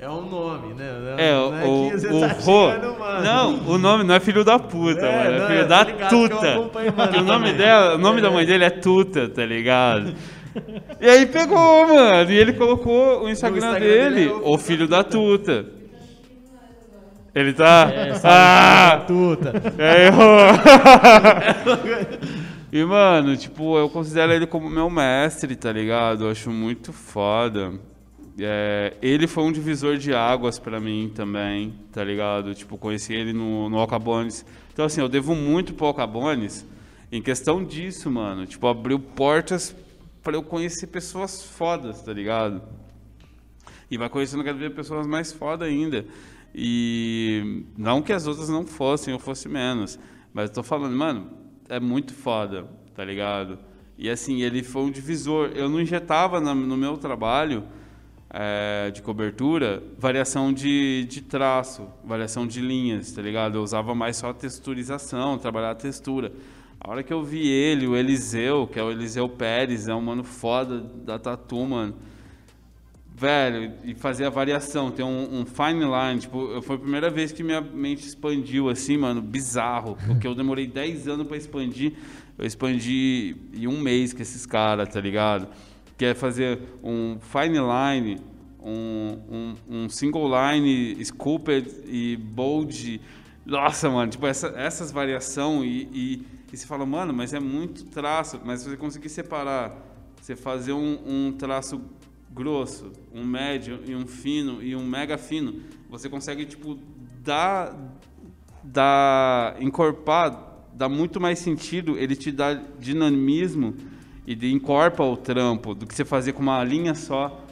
É, 0.00 0.04
é 0.04 0.08
um 0.08 0.30
nome, 0.30 0.74
né? 0.74 0.88
É, 1.18 1.32
Não 1.32 1.48
o, 1.48 1.90
que 1.90 1.98
você 1.98 2.06
o 2.06 2.20
tá 2.20 2.28
Rô. 2.28 2.68
mano. 2.68 3.24
Não, 3.24 3.74
o 3.74 3.78
nome 3.78 4.04
não 4.04 4.14
é 4.14 4.20
filho 4.20 4.44
da 4.44 4.60
puta, 4.60 5.04
É, 5.04 5.24
mano. 5.24 5.36
É 5.36 5.38
não, 5.40 5.46
filho 5.48 5.68
da 5.68 5.84
tuta. 5.84 7.18
o 7.18 7.22
nome 7.24 7.52
dela, 7.52 7.94
o 7.96 7.98
nome 7.98 8.20
da 8.20 8.30
mãe 8.30 8.46
dele 8.46 8.62
é 8.64 8.70
Tuta, 8.70 9.28
tá 9.28 9.44
ligado? 9.44 10.14
E 11.00 11.08
aí 11.08 11.26
pegou, 11.26 11.86
mano. 11.86 12.30
E 12.32 12.36
ele 12.36 12.52
colocou 12.54 13.22
o 13.22 13.28
Instagram, 13.28 13.58
Instagram 13.58 13.88
dele, 13.88 14.14
dele 14.16 14.30
é 14.30 14.32
o 14.32 14.54
o 14.54 14.58
filho 14.58 14.88
da 14.88 15.04
tuta. 15.04 15.79
Ele 17.34 17.52
tá. 17.52 17.90
É, 17.92 18.20
ah! 18.24 19.04
Tuta. 19.06 19.52
É, 19.78 20.06
errou. 20.06 20.50
e, 22.72 22.84
mano, 22.84 23.36
tipo, 23.36 23.78
eu 23.78 23.88
considero 23.88 24.32
ele 24.32 24.46
como 24.46 24.68
meu 24.68 24.90
mestre, 24.90 25.54
tá 25.54 25.70
ligado? 25.72 26.24
Eu 26.24 26.30
acho 26.30 26.50
muito 26.50 26.92
foda. 26.92 27.72
É, 28.38 28.94
ele 29.02 29.26
foi 29.26 29.44
um 29.44 29.52
divisor 29.52 29.96
de 29.96 30.14
águas 30.14 30.58
pra 30.58 30.80
mim 30.80 31.12
também, 31.14 31.74
tá 31.92 32.02
ligado? 32.02 32.54
Tipo, 32.54 32.76
conheci 32.78 33.12
ele 33.12 33.32
no, 33.32 33.68
no 33.68 33.78
Alcabones. 33.78 34.44
Então, 34.72 34.84
assim, 34.84 35.00
eu 35.00 35.08
devo 35.08 35.34
muito 35.34 35.74
pro 35.74 35.86
Alcabones 35.86 36.66
em 37.12 37.20
questão 37.22 37.62
disso, 37.62 38.10
mano. 38.10 38.46
Tipo, 38.46 38.66
abriu 38.66 38.98
portas 38.98 39.74
pra 40.22 40.34
eu 40.34 40.42
conhecer 40.42 40.86
pessoas 40.88 41.42
fodas, 41.42 42.02
tá 42.02 42.12
ligado? 42.12 42.62
E 43.90 43.98
vai 43.98 44.08
conhecendo 44.08 44.44
cada 44.44 44.58
vez 44.58 44.72
pessoas 44.72 45.06
mais 45.06 45.32
foda 45.32 45.64
ainda. 45.64 46.04
E 46.54 47.64
não 47.76 48.02
que 48.02 48.12
as 48.12 48.26
outras 48.26 48.48
não 48.48 48.66
fossem 48.66 49.14
ou 49.14 49.20
fosse 49.20 49.48
menos, 49.48 49.98
mas 50.32 50.48
eu 50.48 50.54
tô 50.54 50.62
falando, 50.62 50.96
mano, 50.96 51.30
é 51.68 51.78
muito 51.78 52.12
foda, 52.12 52.66
tá 52.94 53.04
ligado? 53.04 53.58
E 53.96 54.08
assim, 54.08 54.42
ele 54.42 54.62
foi 54.62 54.82
um 54.82 54.90
divisor. 54.90 55.50
Eu 55.54 55.68
não 55.68 55.80
injetava 55.80 56.40
no 56.40 56.76
meu 56.76 56.96
trabalho 56.96 57.64
é, 58.30 58.90
de 58.92 59.02
cobertura 59.02 59.82
variação 59.98 60.52
de, 60.52 61.04
de 61.04 61.20
traço, 61.20 61.88
variação 62.04 62.46
de 62.46 62.60
linhas, 62.60 63.12
tá 63.12 63.20
ligado? 63.20 63.58
Eu 63.58 63.62
usava 63.62 63.94
mais 63.94 64.16
só 64.16 64.32
texturização, 64.32 65.36
trabalhar 65.36 65.72
a 65.72 65.74
textura. 65.74 66.32
A 66.80 66.90
hora 66.90 67.02
que 67.02 67.12
eu 67.12 67.22
vi 67.22 67.46
ele, 67.46 67.86
o 67.86 67.94
Eliseu, 67.94 68.66
que 68.66 68.78
é 68.78 68.82
o 68.82 68.90
Eliseu 68.90 69.28
Pérez, 69.28 69.86
é 69.86 69.94
um 69.94 70.00
mano 70.00 70.24
foda 70.24 70.80
da 70.80 71.18
Tatu, 71.18 71.66
mano. 71.66 71.94
Velho, 73.20 73.74
e 73.84 73.94
fazer 73.94 74.24
a 74.24 74.30
variação, 74.30 74.90
ter 74.90 75.02
um, 75.02 75.40
um 75.40 75.44
fine 75.44 75.84
line, 75.84 76.20
tipo, 76.20 76.62
foi 76.62 76.76
a 76.76 76.78
primeira 76.78 77.10
vez 77.10 77.30
que 77.30 77.42
minha 77.42 77.60
mente 77.60 78.06
expandiu 78.06 78.70
assim, 78.70 78.96
mano, 78.96 79.20
bizarro, 79.20 79.98
porque 80.06 80.26
eu 80.26 80.34
demorei 80.34 80.66
10 80.66 81.06
anos 81.06 81.26
pra 81.26 81.36
expandir, 81.36 81.92
eu 82.38 82.46
expandi 82.46 83.36
em 83.52 83.66
um 83.66 83.78
mês 83.78 84.14
com 84.14 84.22
esses 84.22 84.46
caras, 84.46 84.88
tá 84.88 84.98
ligado? 85.02 85.48
Que 85.98 86.06
é 86.06 86.14
fazer 86.14 86.60
um 86.82 87.18
fine 87.20 87.58
line, 87.58 88.22
um, 88.58 89.18
um, 89.30 89.54
um 89.68 89.88
single 89.90 90.26
line, 90.26 91.04
scooped 91.04 91.68
e 91.88 92.16
bold, 92.16 93.02
nossa, 93.44 93.90
mano, 93.90 94.12
tipo, 94.12 94.26
essa, 94.26 94.46
essas 94.56 94.90
variações 94.90 95.66
e, 95.66 96.24
e, 96.50 96.56
você 96.56 96.66
fala, 96.66 96.86
mano, 96.86 97.12
mas 97.12 97.34
é 97.34 97.38
muito 97.38 97.84
traço, 97.84 98.40
mas 98.42 98.64
você 98.64 98.78
conseguir 98.78 99.10
separar, 99.10 99.76
você 100.18 100.34
fazer 100.34 100.72
um, 100.72 100.98
um 101.06 101.32
traço 101.32 101.82
grosso, 102.32 102.92
um 103.12 103.24
médio 103.24 103.80
e 103.86 103.94
um 103.94 104.06
fino 104.06 104.62
e 104.62 104.74
um 104.76 104.86
mega 104.86 105.18
fino, 105.18 105.60
você 105.88 106.08
consegue 106.08 106.44
tipo 106.46 106.78
dar 107.24 107.76
dar 108.62 109.56
encorpar, 109.60 110.64
dá 110.72 110.88
muito 110.88 111.20
mais 111.20 111.38
sentido, 111.38 111.96
ele 111.98 112.14
te 112.14 112.30
dá 112.30 112.54
dinamismo 112.78 113.74
e 114.26 114.34
de 114.34 114.52
encorpa 114.52 115.02
o 115.02 115.16
trampo 115.16 115.74
do 115.74 115.86
que 115.86 115.94
você 115.94 116.04
fazer 116.04 116.32
com 116.34 116.42
uma 116.42 116.62
linha 116.62 116.94
só 116.94 117.44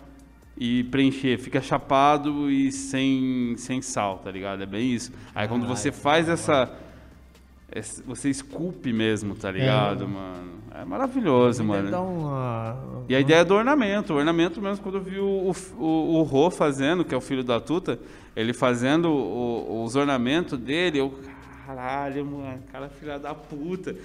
e 0.56 0.84
preencher, 0.84 1.38
fica 1.38 1.60
chapado 1.62 2.50
e 2.50 2.70
sem 2.70 3.54
sem 3.56 3.80
sal, 3.80 4.18
tá 4.18 4.30
ligado? 4.30 4.62
É 4.62 4.66
bem 4.66 4.92
isso. 4.92 5.12
Aí 5.34 5.48
quando 5.48 5.66
você 5.66 5.90
faz 5.90 6.28
essa 6.28 6.70
esse- 7.74 8.02
você 8.02 8.28
esculpe 8.30 8.92
mesmo, 8.92 9.34
tá 9.34 9.50
ligado, 9.50 10.08
mano? 10.08 10.57
É 10.80 10.84
maravilhoso, 10.84 11.64
mano. 11.64 11.88
uma... 12.00 12.76
E 13.08 13.14
a 13.14 13.20
ideia 13.20 13.40
é 13.40 13.44
do 13.44 13.54
ornamento. 13.54 14.12
O 14.12 14.16
ornamento 14.16 14.60
mesmo, 14.62 14.82
quando 14.82 14.96
eu 14.98 15.02
vi 15.02 15.18
o, 15.18 15.24
o, 15.50 15.54
o, 15.82 16.18
o 16.18 16.22
Rô 16.22 16.50
fazendo, 16.50 17.04
que 17.04 17.12
é 17.14 17.18
o 17.18 17.20
filho 17.20 17.42
da 17.42 17.58
Tuta, 17.58 17.98
ele 18.36 18.52
fazendo 18.52 19.10
o- 19.10 19.82
os 19.84 19.96
ornamentos 19.96 20.56
dele, 20.58 20.98
eu, 21.00 21.12
caralho, 21.66 22.24
mano, 22.24 22.62
cara 22.70 22.88
filha 22.88 23.18
da 23.18 23.34
puta. 23.34 23.96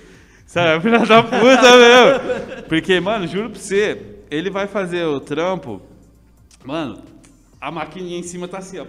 Sabe, 0.48 0.82
filha 0.82 1.00
da 1.00 1.22
puta 1.22 1.38
mesmo. 1.78 2.64
Porque, 2.68 3.00
mano, 3.00 3.28
juro 3.28 3.52
pra 3.52 3.60
você, 3.60 4.18
ele 4.32 4.50
vai 4.50 4.66
fazer 4.68 5.06
o 5.06 5.20
trampo, 5.20 5.80
mano, 6.66 7.04
a 7.62 7.70
maquininha 7.72 8.18
em 8.20 8.24
cima 8.24 8.48
tá 8.48 8.58
assim, 8.58 8.80
ó. 8.80 8.86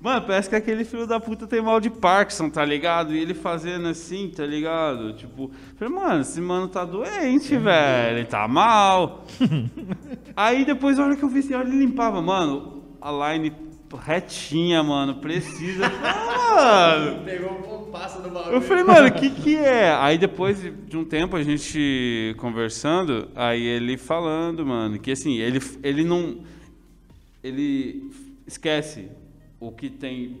Mano, 0.00 0.26
parece 0.26 0.48
que 0.48 0.54
aquele 0.54 0.84
filho 0.84 1.06
da 1.06 1.18
puta 1.18 1.46
tem 1.46 1.60
mal 1.60 1.80
de 1.80 1.90
Parkinson, 1.90 2.48
tá 2.48 2.64
ligado? 2.64 3.14
E 3.14 3.18
ele 3.18 3.34
fazendo 3.34 3.88
assim, 3.88 4.30
tá 4.34 4.44
ligado? 4.44 5.14
Tipo, 5.14 5.50
falei, 5.76 5.94
mano, 5.94 6.20
esse 6.20 6.40
mano 6.40 6.68
tá 6.68 6.84
doente, 6.84 7.56
velho. 7.56 8.18
Ele 8.18 8.26
tá 8.26 8.46
mal. 8.46 9.24
Aí 10.36 10.64
depois, 10.64 10.98
a 10.98 11.04
hora 11.04 11.16
que 11.16 11.22
eu 11.22 11.28
vi 11.28 11.40
assim, 11.40 11.54
olha, 11.54 11.66
ele 11.66 11.78
limpava, 11.78 12.20
mano, 12.20 12.82
a 13.00 13.10
line 13.10 13.52
retinha, 13.94 14.82
mano, 14.82 15.16
precisa. 15.16 15.90
Ah, 16.58 16.96
mano. 16.98 17.24
Pegou 17.24 17.50
um 17.50 17.62
compasso 17.62 18.22
do 18.22 18.30
bagulho. 18.30 18.54
Eu 18.54 18.60
falei, 18.62 18.82
mano, 18.82 19.08
o 19.08 19.12
que 19.12 19.28
que 19.28 19.56
é? 19.56 19.92
Aí 19.94 20.16
depois 20.16 20.58
de 20.62 20.96
um 20.96 21.04
tempo 21.04 21.36
a 21.36 21.42
gente 21.42 22.34
conversando, 22.38 23.28
aí 23.34 23.62
ele 23.62 23.98
falando, 23.98 24.64
mano, 24.64 24.98
que 24.98 25.10
assim, 25.10 25.36
ele, 25.36 25.60
ele 25.82 26.02
não. 26.02 26.38
Ele 27.42 28.10
esquece 28.46 29.10
o 29.60 29.70
que 29.72 29.88
tem 29.90 30.40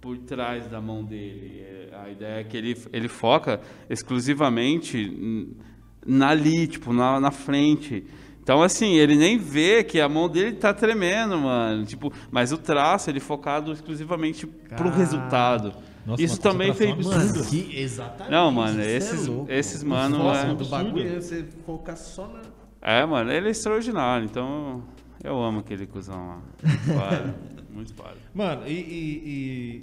por 0.00 0.18
trás 0.18 0.66
da 0.68 0.80
mão 0.80 1.04
dele. 1.04 1.60
É, 1.60 1.88
A 2.04 2.10
ideia 2.10 2.40
é 2.40 2.44
que 2.44 2.56
ele, 2.56 2.76
ele 2.92 3.08
foca 3.08 3.60
exclusivamente 3.88 5.56
ali, 6.28 6.66
tipo, 6.66 6.92
na, 6.92 7.20
na 7.20 7.30
frente. 7.30 8.04
Então, 8.42 8.60
assim, 8.62 8.94
ele 8.94 9.14
nem 9.14 9.38
vê 9.38 9.84
que 9.84 10.00
a 10.00 10.08
mão 10.08 10.28
dele 10.28 10.56
tá 10.56 10.74
tremendo, 10.74 11.38
mano. 11.38 11.84
Tipo, 11.84 12.12
mas 12.30 12.50
o 12.52 12.58
traço, 12.58 13.08
ele 13.08 13.20
focado 13.20 13.72
exclusivamente 13.72 14.46
pro 14.46 14.76
Cara. 14.90 14.90
resultado. 14.96 15.72
Nossa, 16.04 16.20
Isso 16.20 16.40
também 16.40 16.72
concentração 16.72 17.12
Mano, 17.12 17.44
que 17.44 17.78
exatamente. 17.78 18.30
Não, 18.32 18.50
mano, 18.50 18.80
isso 18.80 18.88
é 18.88 18.96
esses- 18.96 19.30
esses 19.48 19.84
mano 19.84 20.16
foco 20.16 20.36
é- 20.36 20.54
do 20.56 20.64
bagulho 20.64 21.06
é 21.16 21.20
você 21.20 21.44
focar 21.64 21.96
só 21.96 22.26
na... 22.26 22.40
É, 22.80 23.06
mano, 23.06 23.30
ele 23.30 23.46
é 23.46 23.50
extraordinário, 23.52 24.24
então 24.24 24.82
eu 25.22 25.40
amo 25.40 25.60
aquele 25.60 25.86
cuzão 25.86 26.16
lá. 26.26 26.42
muito 27.72 27.92
foda. 27.94 28.16
Mano, 28.34 28.62
e, 28.66 28.72
e, 28.72 29.22
e 29.26 29.80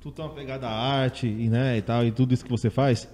tu 0.00 0.10
tá 0.10 0.24
uma 0.24 0.34
pegada 0.34 0.68
arte 0.68 1.26
e, 1.26 1.48
né, 1.48 1.78
e 1.78 1.82
tal, 1.82 2.04
e 2.04 2.10
tudo 2.12 2.32
isso 2.34 2.44
que 2.44 2.50
você 2.50 2.68
faz, 2.70 3.08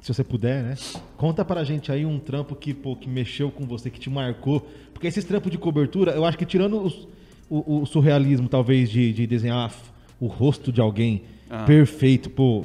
se 0.00 0.12
você 0.12 0.24
puder, 0.24 0.62
né? 0.64 0.74
Conta 1.16 1.44
pra 1.44 1.62
gente 1.64 1.92
aí 1.92 2.04
um 2.04 2.18
trampo 2.18 2.54
que, 2.56 2.74
pô, 2.74 2.96
que 2.96 3.08
mexeu 3.08 3.50
com 3.50 3.64
você, 3.64 3.88
que 3.88 4.00
te 4.00 4.10
marcou. 4.10 4.68
Porque 4.92 5.06
esses 5.06 5.24
trampos 5.24 5.50
de 5.50 5.58
cobertura, 5.58 6.12
eu 6.12 6.24
acho 6.24 6.36
que 6.36 6.44
tirando 6.44 6.80
os- 6.82 7.06
o, 7.48 7.82
o 7.82 7.86
surrealismo, 7.86 8.48
talvez, 8.48 8.90
de, 8.90 9.12
de 9.12 9.26
desenhar 9.26 9.72
o 10.18 10.26
rosto 10.26 10.72
de 10.72 10.80
alguém 10.80 11.22
Ah. 11.48 11.64
perfeito, 11.64 12.30
pô. 12.30 12.64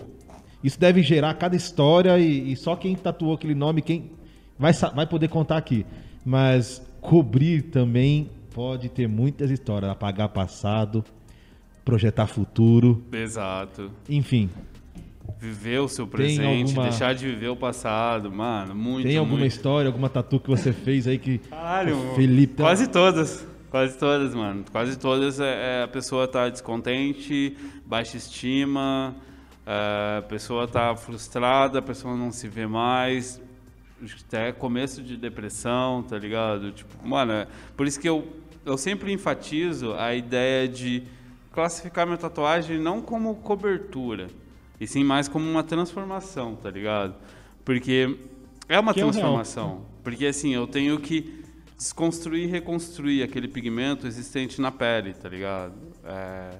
Isso 0.63 0.79
deve 0.79 1.03
gerar 1.03 1.33
cada 1.35 1.55
história 1.55 2.17
e, 2.17 2.51
e 2.53 2.55
só 2.55 2.75
quem 2.75 2.95
tatuou 2.95 3.33
aquele 3.35 3.53
nome, 3.53 3.81
quem 3.81 4.11
vai, 4.57 4.73
vai 4.73 5.05
poder 5.05 5.27
contar 5.27 5.57
aqui. 5.57 5.85
Mas 6.25 6.81
cobrir 7.01 7.63
também 7.63 8.29
pode 8.57 8.89
ter 8.89 9.07
muitas 9.07 9.51
histórias. 9.51 9.91
Apagar 9.91 10.29
passado, 10.29 11.05
projetar 11.85 12.25
futuro, 12.25 13.03
Exato. 13.11 13.91
enfim. 14.09 14.49
Viver 15.39 15.79
o 15.79 15.87
seu 15.87 16.07
presente, 16.07 16.71
alguma- 16.71 16.89
deixar 16.89 17.13
de 17.13 17.27
viver 17.27 17.49
o 17.49 17.55
passado, 17.55 18.31
mano, 18.31 18.73
muito, 18.73 19.05
Tem 19.07 19.15
alguma 19.17 19.37
muito. 19.37 19.51
história, 19.53 19.87
alguma 19.87 20.09
tatu 20.09 20.39
que 20.39 20.49
você 20.49 20.73
fez 20.73 21.05
aí 21.07 21.19
que. 21.19 21.37
Caralho, 21.37 21.95
Felipe 22.15 22.55
tá- 22.55 22.63
quase 22.63 22.87
todas. 22.87 23.47
Quase 23.69 23.95
todas, 23.99 24.33
mano. 24.33 24.63
Quase 24.71 24.97
todas 24.97 25.39
é, 25.39 25.81
é 25.81 25.83
a 25.83 25.87
pessoa 25.87 26.27
tá 26.27 26.49
descontente, 26.49 27.55
baixa 27.85 28.17
estima, 28.17 29.13
é, 29.67 30.17
a 30.17 30.21
pessoa 30.23 30.67
tá 30.67 30.95
frustrada, 30.95 31.77
a 31.77 31.81
pessoa 31.83 32.15
não 32.15 32.31
se 32.31 32.47
vê 32.47 32.65
mais. 32.65 33.39
Até 34.25 34.51
começo 34.51 35.03
de 35.03 35.15
depressão, 35.17 36.01
tá 36.03 36.17
ligado? 36.17 36.71
Tipo, 36.71 37.07
mano, 37.07 37.31
é- 37.33 37.47
por 37.75 37.85
isso 37.85 37.99
que 37.99 38.07
eu, 38.09 38.25
eu 38.67 38.77
sempre 38.77 39.13
enfatizo 39.13 39.93
a 39.93 40.13
ideia 40.13 40.67
de 40.67 41.03
classificar 41.51 42.05
minha 42.05 42.17
tatuagem 42.17 42.77
não 42.77 43.01
como 43.01 43.33
cobertura, 43.35 44.27
e 44.79 44.85
sim 44.85 45.03
mais 45.03 45.27
como 45.27 45.49
uma 45.49 45.63
transformação, 45.63 46.55
tá 46.55 46.69
ligado? 46.69 47.15
Porque 47.63 48.17
é 48.67 48.79
uma 48.79 48.93
Que 48.93 48.99
é 48.99 49.03
transformação. 49.03 49.85
Porque 50.03 50.25
assim, 50.25 50.53
eu 50.53 50.67
tenho 50.67 50.99
que 50.99 51.43
desconstruir 51.77 52.43
e 52.43 52.47
reconstruir 52.47 53.23
aquele 53.23 53.47
pigmento 53.47 54.05
existente 54.05 54.59
na 54.61 54.71
pele, 54.71 55.13
tá 55.13 55.29
ligado? 55.29 55.73
É, 56.03 56.51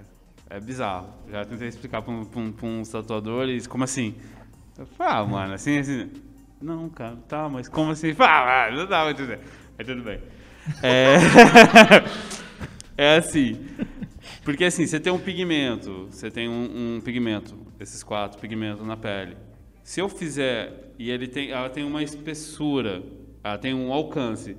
é 0.49 0.59
bizarro. 0.59 1.09
Já 1.29 1.43
tentei 1.43 1.67
explicar 1.67 2.01
para 2.01 2.13
um, 2.13 2.23
pra 2.25 2.39
um, 2.39 2.51
pra 2.51 2.67
uns 2.67 2.89
tatuadores, 2.89 3.67
como 3.67 3.83
assim? 3.83 4.15
Eu 4.77 4.85
falo, 4.85 5.11
ah, 5.11 5.25
mano, 5.25 5.53
assim, 5.53 5.77
assim. 5.77 6.09
Não, 6.61 6.89
cara, 6.89 7.17
tá, 7.27 7.49
mas 7.49 7.67
como 7.67 7.91
assim? 7.91 8.15
Ah, 8.19 8.69
não 8.71 8.85
dá 8.85 9.03
pra 9.03 9.13
tudo 9.13 10.03
bem. 10.03 10.19
É, 10.81 11.17
é 12.97 13.17
assim. 13.17 13.57
Porque 14.43 14.63
assim, 14.63 14.85
você 14.85 14.99
tem 14.99 15.11
um 15.11 15.19
pigmento, 15.19 16.07
você 16.09 16.31
tem 16.31 16.47
um, 16.47 16.95
um 16.97 17.01
pigmento, 17.01 17.55
esses 17.79 18.03
quatro 18.03 18.39
pigmentos 18.39 18.85
na 18.85 18.95
pele. 18.95 19.35
Se 19.83 19.99
eu 19.99 20.09
fizer 20.09 20.93
e 20.97 21.09
ele 21.09 21.27
tem, 21.27 21.51
ela 21.51 21.69
tem 21.69 21.83
uma 21.83 22.03
espessura, 22.03 23.03
ela 23.43 23.57
tem 23.57 23.73
um 23.73 23.91
alcance. 23.91 24.55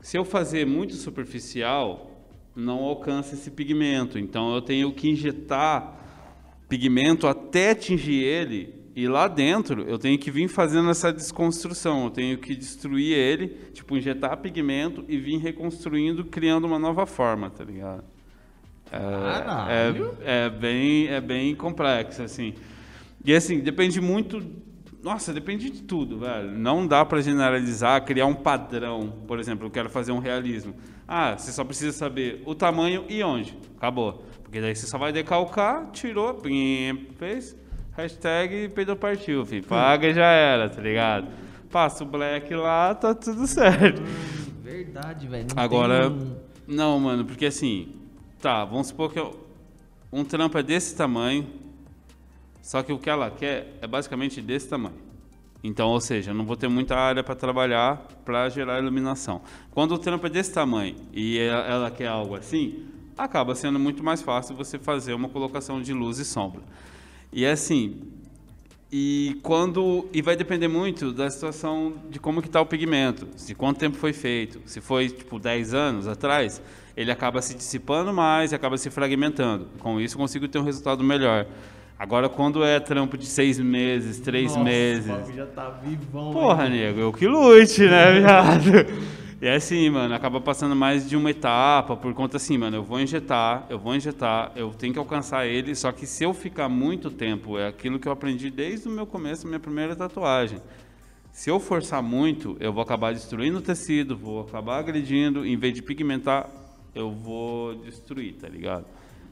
Se 0.00 0.16
eu 0.16 0.24
fazer 0.24 0.66
muito 0.66 0.94
superficial, 0.94 2.10
não 2.54 2.78
alcança 2.84 3.34
esse 3.34 3.50
pigmento. 3.50 4.18
Então 4.18 4.54
eu 4.54 4.62
tenho 4.62 4.92
que 4.92 5.08
injetar 5.08 5.98
pigmento 6.68 7.26
até 7.26 7.70
atingir 7.70 8.22
ele 8.22 8.79
e 8.94 9.06
lá 9.06 9.28
dentro 9.28 9.82
eu 9.82 9.98
tenho 9.98 10.18
que 10.18 10.30
vir 10.30 10.48
fazendo 10.48 10.90
essa 10.90 11.12
desconstrução, 11.12 12.04
eu 12.04 12.10
tenho 12.10 12.38
que 12.38 12.54
destruir 12.56 13.16
ele, 13.16 13.48
tipo 13.72 13.96
injetar 13.96 14.36
pigmento 14.38 15.04
e 15.08 15.18
vir 15.18 15.38
reconstruindo, 15.38 16.24
criando 16.24 16.66
uma 16.66 16.78
nova 16.78 17.06
forma, 17.06 17.50
tá 17.50 17.64
ligado? 17.64 18.04
Caralho. 18.90 20.16
É, 20.20 20.46
é 20.46 20.50
bem 20.50 21.06
é 21.06 21.20
bem 21.20 21.54
complexo 21.54 22.22
assim. 22.22 22.54
E 23.24 23.34
assim, 23.34 23.60
depende 23.60 24.00
muito 24.00 24.40
nossa, 25.02 25.32
depende 25.32 25.70
de 25.70 25.82
tudo, 25.82 26.18
velho. 26.18 26.50
Não 26.50 26.86
dá 26.86 27.04
pra 27.06 27.22
generalizar, 27.22 28.04
criar 28.04 28.26
um 28.26 28.34
padrão. 28.34 29.10
Por 29.26 29.38
exemplo, 29.38 29.66
eu 29.66 29.70
quero 29.70 29.88
fazer 29.88 30.12
um 30.12 30.18
realismo. 30.18 30.74
Ah, 31.08 31.38
você 31.38 31.50
só 31.52 31.64
precisa 31.64 31.92
saber 31.96 32.42
o 32.44 32.54
tamanho 32.54 33.06
e 33.08 33.22
onde. 33.22 33.56
Acabou. 33.78 34.24
Porque 34.42 34.60
daí 34.60 34.74
você 34.74 34.86
só 34.86 34.98
vai 34.98 35.10
decalcar, 35.10 35.90
tirou, 35.90 36.38
fez, 37.16 37.56
hashtag 38.02 38.68
peidou 38.70 38.96
partiu, 38.96 39.44
filho. 39.44 39.64
Paga 39.64 40.08
e 40.08 40.14
já 40.14 40.26
era, 40.26 40.68
tá 40.68 40.80
ligado? 40.80 41.28
Passa 41.70 42.02
o 42.04 42.06
black 42.06 42.52
lá, 42.54 42.94
tá 42.94 43.14
tudo 43.14 43.46
certo. 43.46 44.02
Verdade, 44.62 45.26
velho. 45.28 45.46
Agora, 45.56 46.10
tem 46.10 46.36
não, 46.66 46.98
mano, 47.00 47.24
porque 47.24 47.46
assim, 47.46 47.88
tá, 48.40 48.64
vamos 48.64 48.88
supor 48.88 49.12
que 49.12 49.18
eu- 49.18 49.46
um 50.12 50.24
trampo 50.24 50.56
é 50.58 50.62
desse 50.62 50.96
tamanho, 50.96 51.46
só 52.62 52.82
que 52.82 52.92
o 52.92 52.98
que 52.98 53.08
ela 53.10 53.30
quer 53.30 53.76
é 53.80 53.86
basicamente 53.86 54.40
desse 54.40 54.68
tamanho. 54.68 54.96
Então, 55.62 55.88
ou 55.88 56.00
seja, 56.00 56.30
eu 56.30 56.34
não 56.34 56.44
vou 56.44 56.56
ter 56.56 56.68
muita 56.68 56.96
área 56.96 57.22
para 57.22 57.34
trabalhar 57.34 58.06
para 58.24 58.48
gerar 58.48 58.78
iluminação. 58.80 59.42
Quando 59.70 59.92
o 59.92 59.98
trampo 59.98 60.26
é 60.26 60.30
desse 60.30 60.52
tamanho 60.52 60.96
e 61.12 61.38
ela, 61.38 61.66
ela 61.66 61.90
quer 61.90 62.06
algo 62.06 62.34
assim, 62.34 62.86
acaba 63.16 63.54
sendo 63.54 63.78
muito 63.78 64.02
mais 64.02 64.22
fácil 64.22 64.56
você 64.56 64.78
fazer 64.78 65.12
uma 65.12 65.28
colocação 65.28 65.82
de 65.82 65.92
luz 65.92 66.18
e 66.18 66.24
sombra. 66.24 66.62
E 67.32 67.46
assim, 67.46 67.96
e 68.92 69.38
quando 69.42 70.08
e 70.12 70.20
vai 70.20 70.34
depender 70.34 70.66
muito 70.66 71.12
da 71.12 71.30
situação 71.30 71.94
de 72.10 72.18
como 72.18 72.42
que 72.42 72.48
está 72.48 72.60
o 72.60 72.66
pigmento, 72.66 73.28
se 73.36 73.54
quanto 73.54 73.78
tempo 73.78 73.96
foi 73.96 74.12
feito. 74.12 74.60
Se 74.66 74.80
foi 74.80 75.08
tipo 75.08 75.38
10 75.38 75.72
anos 75.74 76.08
atrás, 76.08 76.60
ele 76.96 77.12
acaba 77.12 77.40
se 77.40 77.54
dissipando 77.54 78.12
mais 78.12 78.50
e 78.50 78.54
acaba 78.54 78.76
se 78.76 78.90
fragmentando. 78.90 79.68
Com 79.78 80.00
isso 80.00 80.16
consigo 80.18 80.48
ter 80.48 80.58
um 80.58 80.64
resultado 80.64 81.04
melhor. 81.04 81.46
Agora 81.96 82.28
quando 82.28 82.64
é 82.64 82.80
trampo 82.80 83.16
de 83.16 83.26
seis 83.26 83.60
meses, 83.60 84.18
três 84.18 84.52
Nossa, 84.52 84.64
meses, 84.64 85.28
O 85.28 85.32
já 85.32 85.46
tá 85.46 85.70
vivão. 85.70 86.32
Porra, 86.32 86.68
nego, 86.68 86.98
eu 86.98 87.12
que 87.12 87.28
lute, 87.28 87.82
né, 87.82 88.20
viado? 88.20 88.72
E 89.40 89.46
é 89.46 89.54
assim, 89.54 89.88
mano, 89.88 90.14
acaba 90.14 90.38
passando 90.38 90.76
mais 90.76 91.08
de 91.08 91.16
uma 91.16 91.30
etapa, 91.30 91.96
por 91.96 92.12
conta 92.12 92.36
assim, 92.36 92.58
mano, 92.58 92.76
eu 92.76 92.82
vou 92.82 93.00
injetar, 93.00 93.64
eu 93.70 93.78
vou 93.78 93.96
injetar, 93.96 94.52
eu 94.54 94.70
tenho 94.74 94.92
que 94.92 94.98
alcançar 94.98 95.46
ele, 95.46 95.74
só 95.74 95.90
que 95.92 96.06
se 96.06 96.22
eu 96.22 96.34
ficar 96.34 96.68
muito 96.68 97.10
tempo, 97.10 97.58
é 97.58 97.66
aquilo 97.68 97.98
que 97.98 98.06
eu 98.06 98.12
aprendi 98.12 98.50
desde 98.50 98.86
o 98.86 98.90
meu 98.90 99.06
começo, 99.06 99.46
minha 99.46 99.58
primeira 99.58 99.96
tatuagem. 99.96 100.60
Se 101.32 101.48
eu 101.48 101.58
forçar 101.58 102.02
muito, 102.02 102.54
eu 102.60 102.70
vou 102.70 102.82
acabar 102.82 103.14
destruindo 103.14 103.56
o 103.56 103.62
tecido, 103.62 104.14
vou 104.14 104.42
acabar 104.42 104.78
agredindo, 104.78 105.46
em 105.46 105.56
vez 105.56 105.72
de 105.72 105.80
pigmentar, 105.80 106.50
eu 106.94 107.10
vou 107.10 107.76
destruir, 107.76 108.34
tá 108.34 108.46
ligado? 108.46 108.84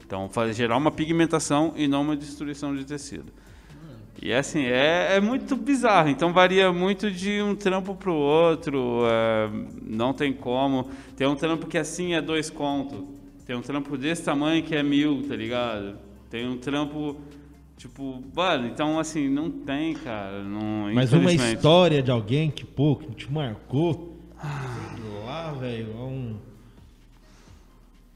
Então, 0.07 0.27
fazer, 0.31 0.55
gerar 0.55 0.79
uma 0.79 0.91
pigmentação 0.91 1.75
e 1.77 1.87
não 1.87 2.01
uma 2.01 2.17
destruição 2.17 2.75
de 2.75 2.87
tecido. 2.87 3.31
E 4.21 4.33
assim, 4.33 4.65
é, 4.65 5.17
é 5.17 5.21
muito 5.21 5.57
bizarro. 5.57 6.09
Então 6.09 6.33
varia 6.33 6.73
muito 6.73 7.11
de 7.11 7.41
um 7.41 7.55
trampo 7.55 7.95
pro 7.95 8.13
outro. 8.13 9.03
é, 9.07 9.49
não 9.83 10.13
tem 10.13 10.33
como. 10.33 10.91
Tem 11.17 11.27
um 11.27 11.37
trampo 11.37 11.67
que 11.67 11.79
assim 11.79 12.15
é 12.15 12.21
dois 12.21 12.51
contos. 12.51 13.05
Tem 13.47 13.57
um 13.57 13.63
trampo 13.63 13.97
desse 13.97 14.25
tamanho 14.25 14.63
que 14.63 14.75
é 14.75 14.83
mil, 14.83 15.27
tá 15.27 15.35
ligado? 15.35 15.97
Tem 16.29 16.47
um 16.47 16.59
trampo, 16.59 17.17
tipo, 17.77 18.23
mano, 18.35 18.67
então 18.67 18.99
assim, 18.99 19.29
não 19.29 19.51
tem, 19.51 19.95
cara. 19.95 20.43
Não, 20.43 20.93
Mas 20.93 21.13
uma 21.13 21.33
história 21.33 22.03
de 22.03 22.11
alguém 22.11 22.51
que, 22.51 22.65
pô, 22.67 22.97
que 22.97 23.11
te 23.15 23.33
marcou. 23.33 24.17
Sei 24.41 25.25
lá, 25.25 25.53
velho. 25.53 25.93
é 25.93 26.03
Um... 26.03 26.37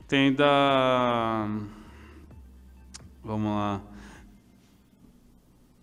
Tem 0.07 0.35
da. 0.35 1.49
Vamos 3.25 3.51
lá. 3.51 3.81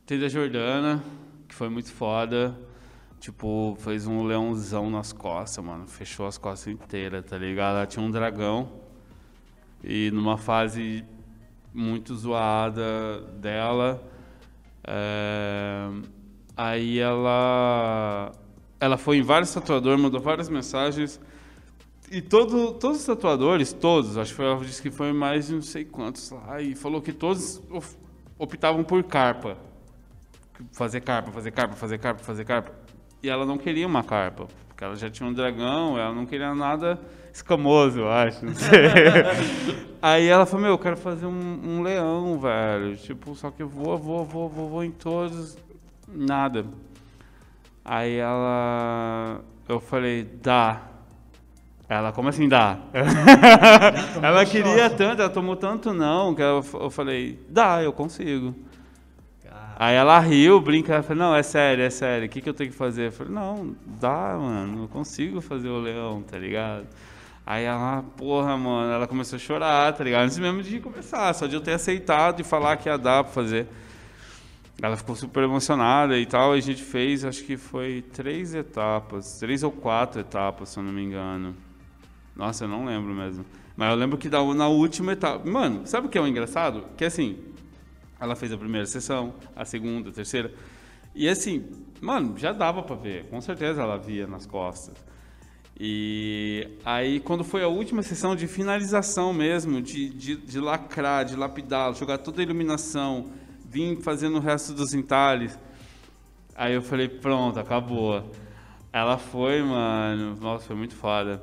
Tem 0.09 0.17
da 0.17 0.27
Jordana, 0.27 1.03
que 1.47 1.53
foi 1.53 1.69
muito 1.69 1.91
foda. 1.91 2.59
Tipo, 3.19 3.77
fez 3.79 4.07
um 4.07 4.23
leãozão 4.23 4.89
nas 4.89 5.13
costas, 5.13 5.63
mano. 5.63 5.87
Fechou 5.87 6.25
as 6.25 6.35
costas 6.35 6.73
inteiras, 6.73 7.23
tá 7.23 7.37
ligado? 7.37 7.75
Ela 7.75 7.85
tinha 7.85 8.03
um 8.03 8.09
dragão. 8.09 8.71
E 9.83 10.09
numa 10.09 10.35
fase 10.35 11.05
muito 11.71 12.15
zoada 12.15 13.21
dela. 13.39 14.03
é, 14.83 15.89
Aí 16.57 16.97
ela. 16.97 18.31
Ela 18.79 18.97
foi 18.97 19.17
em 19.17 19.21
vários 19.21 19.53
tatuadores, 19.53 20.01
mandou 20.01 20.19
várias 20.19 20.49
mensagens. 20.49 21.21
E 22.11 22.19
todo, 22.19 22.73
todos 22.73 23.01
os 23.01 23.05
tatuadores, 23.05 23.73
todos, 23.73 24.17
acho 24.17 24.31
que 24.31 24.37
foi, 24.37 24.45
ela 24.47 24.59
disse 24.65 24.81
que 24.81 24.89
foi 24.89 25.13
mais 25.13 25.49
de 25.49 25.53
não 25.53 25.61
sei 25.61 25.85
quantos 25.85 26.31
lá, 26.31 26.59
e 26.59 26.73
falou 26.73 26.99
que 26.99 27.13
todos 27.13 27.61
optavam 28.39 28.83
por 28.83 29.03
carpa. 29.03 29.68
Fazer 30.73 31.01
carpa, 31.01 31.31
fazer 31.31 31.51
carpa, 31.51 31.75
fazer 31.75 31.97
carpa, 31.97 32.23
fazer 32.23 32.45
carpa. 32.45 32.71
E 33.21 33.29
ela 33.29 33.45
não 33.45 33.57
queria 33.57 33.85
uma 33.85 34.03
carpa, 34.03 34.47
porque 34.67 34.83
ela 34.83 34.95
já 34.95 35.09
tinha 35.09 35.27
um 35.27 35.33
dragão, 35.33 35.97
ela 35.97 36.13
não 36.13 36.25
queria 36.25 36.53
nada 36.55 36.99
escamoso, 37.33 37.99
eu 37.99 38.11
acho, 38.11 38.45
não 38.45 38.55
sei. 38.55 38.69
Aí 40.01 40.27
ela 40.27 40.45
falou, 40.45 40.61
meu, 40.61 40.71
eu 40.71 40.77
quero 40.77 40.95
fazer 40.95 41.25
um, 41.25 41.59
um 41.63 41.81
leão, 41.81 42.39
velho. 42.39 42.95
Tipo, 42.95 43.35
só 43.35 43.51
que 43.51 43.61
eu 43.61 43.67
vou, 43.67 43.97
vou, 43.97 44.23
vou, 44.23 44.47
vou, 44.47 44.69
vou 44.69 44.83
em 44.83 44.91
todos, 44.91 45.57
nada. 46.07 46.65
Aí 47.83 48.15
ela, 48.15 49.41
eu 49.67 49.79
falei, 49.79 50.23
dá. 50.23 50.83
Ela, 51.89 52.11
como 52.11 52.29
assim 52.29 52.47
dá? 52.47 52.77
ela 54.21 54.45
queria 54.45 54.89
tanto, 54.89 55.21
ela 55.21 55.29
tomou 55.29 55.55
tanto 55.55 55.93
não, 55.93 56.35
que 56.35 56.41
eu, 56.41 56.63
eu 56.73 56.89
falei, 56.89 57.39
dá, 57.49 57.81
eu 57.83 57.91
consigo. 57.91 58.55
Aí 59.79 59.95
ela 59.95 60.19
riu, 60.19 60.59
brinca, 60.59 60.95
ela 60.95 61.15
não, 61.15 61.33
é 61.33 61.41
sério, 61.41 61.85
é 61.85 61.89
sério, 61.89 62.25
o 62.27 62.29
que, 62.29 62.41
que 62.41 62.49
eu 62.49 62.53
tenho 62.53 62.69
que 62.69 62.75
fazer? 62.75 63.07
Eu 63.07 63.11
falei, 63.13 63.33
não, 63.33 63.73
dá, 63.85 64.37
mano, 64.37 64.83
eu 64.83 64.87
consigo 64.89 65.39
fazer 65.39 65.69
o 65.69 65.79
leão, 65.79 66.21
tá 66.21 66.37
ligado? 66.37 66.85
Aí 67.45 67.63
ela, 67.63 68.03
porra, 68.17 68.57
mano, 68.57 68.91
ela 68.91 69.07
começou 69.07 69.37
a 69.37 69.39
chorar, 69.39 69.93
tá 69.93 70.03
ligado? 70.03 70.25
Antes 70.25 70.37
mesmo 70.37 70.61
de 70.61 70.81
começar, 70.81 71.33
só 71.33 71.47
de 71.47 71.55
eu 71.55 71.61
ter 71.61 71.71
aceitado 71.71 72.41
e 72.41 72.43
falar 72.43 72.75
que 72.75 72.89
ia 72.89 72.97
dar 72.97 73.23
pra 73.23 73.31
fazer. 73.31 73.67
Ela 74.81 74.97
ficou 74.97 75.15
super 75.15 75.43
emocionada 75.43 76.17
e 76.19 76.25
tal, 76.25 76.57
e 76.57 76.59
a 76.59 76.61
gente 76.61 76.83
fez, 76.83 77.23
acho 77.23 77.41
que 77.45 77.55
foi 77.55 78.03
três 78.13 78.53
etapas, 78.53 79.39
três 79.39 79.63
ou 79.63 79.71
quatro 79.71 80.19
etapas, 80.19 80.67
se 80.67 80.77
eu 80.77 80.83
não 80.83 80.91
me 80.91 81.05
engano. 81.05 81.55
Nossa, 82.35 82.65
eu 82.65 82.67
não 82.67 82.83
lembro 82.83 83.13
mesmo. 83.13 83.45
Mas 83.77 83.89
eu 83.91 83.95
lembro 83.95 84.17
que 84.17 84.27
na 84.27 84.67
última 84.67 85.13
etapa. 85.13 85.49
Mano, 85.49 85.87
sabe 85.87 86.07
o 86.07 86.09
que 86.09 86.17
é 86.17 86.21
o 86.21 86.27
engraçado? 86.27 86.83
Que 86.97 87.05
assim, 87.05 87.37
ela 88.19 88.35
fez 88.35 88.51
a 88.51 88.57
primeira 88.57 88.85
sessão, 88.85 89.33
a 89.55 89.65
segunda, 89.65 90.09
a 90.09 90.11
terceira. 90.11 90.51
E 91.15 91.27
assim, 91.27 91.65
mano, 92.01 92.37
já 92.37 92.51
dava 92.51 92.83
pra 92.83 92.95
ver. 92.95 93.25
Com 93.25 93.39
certeza 93.41 93.81
ela 93.81 93.97
via 93.97 94.27
nas 94.27 94.45
costas. 94.45 94.95
E 95.79 96.67
aí, 96.83 97.21
quando 97.21 97.43
foi 97.43 97.63
a 97.63 97.67
última 97.69 98.03
sessão 98.03 98.35
de 98.35 98.47
finalização 98.47 99.31
mesmo, 99.33 99.81
de, 99.81 100.09
de, 100.09 100.35
de 100.35 100.59
lacrar, 100.59 101.23
de 101.23 101.37
lapidar, 101.37 101.93
jogar 101.95 102.17
toda 102.17 102.41
a 102.41 102.43
iluminação, 102.43 103.31
vim 103.65 103.95
fazendo 103.95 104.37
o 104.37 104.39
resto 104.41 104.73
dos 104.73 104.93
entalhes. 104.93 105.57
Aí 106.53 106.73
eu 106.73 106.81
falei, 106.81 107.07
pronto, 107.07 107.57
acabou. 107.57 108.29
Ela 108.91 109.17
foi, 109.17 109.61
mano, 109.63 110.35
nossa, 110.41 110.65
foi 110.65 110.75
muito 110.75 110.95
foda. 110.95 111.41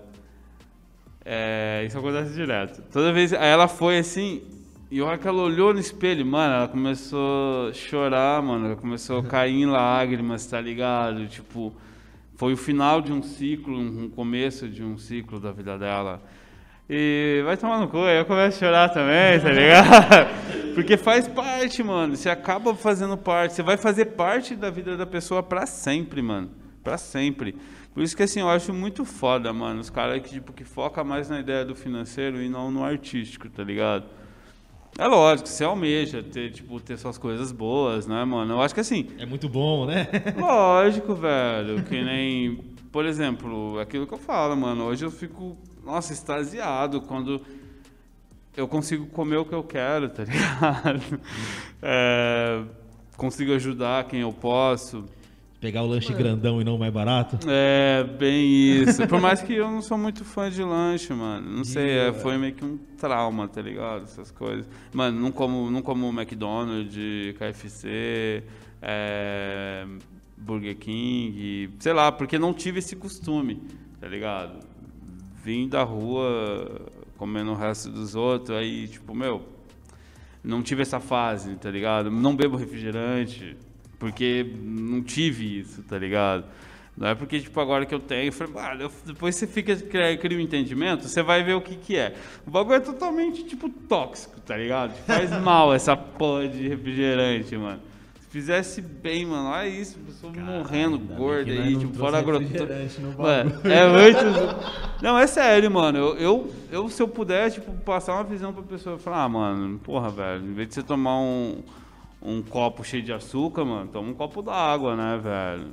É, 1.24 1.84
isso 1.86 1.98
acontece 1.98 2.34
direto. 2.34 2.82
Toda 2.92 3.12
vez, 3.14 3.32
aí 3.32 3.48
ela 3.48 3.66
foi 3.66 3.98
assim, 3.98 4.42
e 4.88 5.00
a 5.00 5.04
hora 5.04 5.18
que 5.18 5.26
ela 5.26 5.42
olhou 5.42 5.74
no 5.74 5.80
espelho, 5.80 6.24
mano, 6.24 6.54
ela 6.54 6.68
começou 6.68 7.68
a 7.68 7.72
chorar, 7.72 8.40
mano. 8.40 8.66
Ela 8.66 8.76
começou 8.76 9.18
a 9.18 9.22
cair 9.24 9.54
em 9.54 9.66
lágrimas, 9.66 10.46
tá 10.46 10.60
ligado? 10.60 11.26
Tipo, 11.26 11.74
foi 12.36 12.52
o 12.52 12.56
final 12.56 13.00
de 13.00 13.12
um 13.12 13.20
ciclo, 13.20 13.76
um 13.76 14.08
começo 14.08 14.68
de 14.68 14.84
um 14.84 14.96
ciclo 14.96 15.40
da 15.40 15.50
vida 15.50 15.76
dela. 15.76 16.22
E 16.88 17.42
vai 17.44 17.56
tomar 17.56 17.80
no 17.80 17.88
cu, 17.88 17.98
aí 17.98 18.16
eu 18.16 18.24
começo 18.24 18.58
a 18.58 18.60
chorar 18.60 18.88
também, 18.90 19.40
tá 19.40 19.50
ligado? 19.50 20.46
Porque 20.76 20.96
faz 20.96 21.26
parte, 21.26 21.82
mano. 21.82 22.14
Você 22.14 22.30
acaba 22.30 22.72
fazendo 22.72 23.16
parte. 23.16 23.54
Você 23.54 23.62
vai 23.64 23.76
fazer 23.76 24.04
parte 24.04 24.54
da 24.54 24.70
vida 24.70 24.96
da 24.96 25.06
pessoa 25.06 25.42
pra 25.42 25.66
sempre, 25.66 26.22
mano. 26.22 26.50
Pra 26.84 26.96
sempre. 26.96 27.56
Por 27.92 28.04
isso 28.04 28.16
que 28.16 28.22
assim, 28.22 28.38
eu 28.38 28.48
acho 28.48 28.72
muito 28.72 29.04
foda, 29.04 29.52
mano. 29.52 29.80
Os 29.80 29.90
caras 29.90 30.22
que, 30.22 30.30
tipo, 30.30 30.52
que 30.52 30.62
foca 30.62 31.02
mais 31.02 31.28
na 31.28 31.40
ideia 31.40 31.64
do 31.64 31.74
financeiro 31.74 32.40
e 32.40 32.48
não 32.48 32.70
no 32.70 32.84
artístico, 32.84 33.48
tá 33.48 33.64
ligado? 33.64 34.04
É 34.98 35.06
lógico, 35.06 35.48
você 35.48 35.62
almeja 35.62 36.22
ter, 36.22 36.50
tipo, 36.52 36.80
ter 36.80 36.96
suas 36.96 37.18
coisas 37.18 37.52
boas, 37.52 38.06
né, 38.06 38.24
mano? 38.24 38.54
Eu 38.54 38.62
acho 38.62 38.72
que 38.74 38.80
assim. 38.80 39.10
É 39.18 39.26
muito 39.26 39.48
bom, 39.48 39.84
né? 39.84 40.08
Lógico, 40.38 41.14
velho. 41.14 41.82
Que 41.84 42.02
nem, 42.02 42.56
por 42.90 43.04
exemplo, 43.04 43.78
aquilo 43.78 44.06
que 44.06 44.14
eu 44.14 44.18
falo, 44.18 44.56
mano. 44.56 44.84
Hoje 44.84 45.04
eu 45.04 45.10
fico, 45.10 45.54
nossa, 45.84 46.14
extasiado 46.14 47.02
quando 47.02 47.42
eu 48.56 48.66
consigo 48.66 49.06
comer 49.08 49.36
o 49.36 49.44
que 49.44 49.54
eu 49.54 49.62
quero, 49.62 50.08
tá 50.08 50.24
ligado? 50.24 51.20
É, 51.82 52.62
consigo 53.18 53.52
ajudar 53.52 54.04
quem 54.04 54.20
eu 54.20 54.32
posso. 54.32 55.04
Pegar 55.60 55.82
o 55.82 55.86
lanche 55.86 56.12
grandão 56.12 56.60
e 56.60 56.64
não 56.64 56.76
mais 56.76 56.92
barato? 56.92 57.38
É, 57.48 58.04
bem 58.04 58.44
isso. 58.46 59.06
Por 59.08 59.20
mais 59.20 59.40
que 59.40 59.54
eu 59.54 59.70
não 59.70 59.80
sou 59.80 59.96
muito 59.96 60.24
fã 60.24 60.50
de 60.50 60.62
lanche, 60.62 61.12
mano. 61.14 61.50
Não 61.50 61.64
sei, 61.64 61.90
é, 61.90 62.12
foi 62.12 62.36
meio 62.36 62.54
que 62.54 62.64
um 62.64 62.76
trauma, 62.98 63.48
tá 63.48 63.62
ligado? 63.62 64.04
Essas 64.04 64.30
coisas. 64.30 64.68
Mano, 64.92 65.18
não 65.18 65.32
como, 65.32 65.70
não 65.70 65.80
como 65.80 66.08
McDonald's, 66.08 67.34
KFC, 67.38 68.42
é, 68.82 69.86
Burger 70.36 70.76
King, 70.76 71.70
sei 71.78 71.92
lá, 71.92 72.12
porque 72.12 72.38
não 72.38 72.52
tive 72.52 72.80
esse 72.80 72.94
costume, 72.94 73.62
tá 73.98 74.06
ligado? 74.06 74.60
Vim 75.42 75.68
da 75.68 75.82
rua 75.82 76.86
comendo 77.16 77.52
o 77.52 77.54
resto 77.54 77.90
dos 77.90 78.14
outros, 78.14 78.56
aí, 78.56 78.86
tipo, 78.88 79.14
meu, 79.14 79.42
não 80.44 80.62
tive 80.62 80.82
essa 80.82 81.00
fase, 81.00 81.56
tá 81.56 81.70
ligado? 81.70 82.10
Não 82.10 82.36
bebo 82.36 82.56
refrigerante, 82.56 83.56
porque 83.98 84.46
não 84.62 85.02
tive 85.02 85.60
isso, 85.60 85.82
tá 85.82 85.98
ligado? 85.98 86.44
Não 86.96 87.08
é 87.08 87.14
porque, 87.14 87.38
tipo, 87.38 87.60
agora 87.60 87.84
que 87.84 87.94
eu 87.94 88.00
tenho, 88.00 88.28
eu 88.28 88.32
falei, 88.32 88.54
ah, 88.56 88.88
depois 89.04 89.34
você 89.34 89.46
fica, 89.46 89.76
cria 89.76 90.38
um 90.38 90.40
entendimento, 90.40 91.06
você 91.06 91.22
vai 91.22 91.42
ver 91.42 91.52
o 91.52 91.60
que 91.60 91.76
que 91.76 91.96
é. 91.96 92.14
O 92.46 92.50
bagulho 92.50 92.76
é 92.76 92.80
totalmente, 92.80 93.44
tipo, 93.44 93.68
tóxico, 93.68 94.40
tá 94.40 94.56
ligado? 94.56 94.94
Faz 95.04 95.30
mal 95.42 95.74
essa 95.74 95.94
porra 95.94 96.48
de 96.48 96.66
refrigerante, 96.66 97.54
mano. 97.54 97.80
Se 98.18 98.28
fizesse 98.30 98.80
bem, 98.80 99.26
mano, 99.26 99.50
olha 99.50 99.68
isso, 99.68 99.98
pessoa 99.98 100.32
morrendo 100.32 100.98
gorda 100.98 101.52
aí, 101.52 101.76
tipo, 101.76 101.94
fora 101.98 102.18
agrotóxico. 102.18 102.66
É 103.68 103.86
muito... 103.88 105.02
Não, 105.02 105.18
é 105.18 105.26
sério, 105.26 105.70
mano. 105.70 105.98
Eu, 105.98 106.16
eu, 106.16 106.52
eu, 106.72 106.88
se 106.88 107.02
eu 107.02 107.08
puder, 107.08 107.50
tipo, 107.50 107.72
passar 107.84 108.14
uma 108.14 108.24
visão 108.24 108.54
pra 108.54 108.62
pessoa, 108.62 108.98
falar, 108.98 109.24
ah, 109.24 109.28
mano, 109.28 109.78
porra, 109.80 110.08
velho, 110.08 110.46
em 110.46 110.54
vez 110.54 110.68
de 110.68 110.74
você 110.74 110.82
tomar 110.82 111.18
um 111.18 111.62
um 112.26 112.42
copo 112.42 112.82
cheio 112.82 113.02
de 113.02 113.12
açúcar, 113.12 113.64
mano, 113.64 113.88
toma 113.90 114.10
um 114.10 114.14
copo 114.14 114.42
d'água, 114.42 114.96
né, 114.96 115.16
velho? 115.16 115.72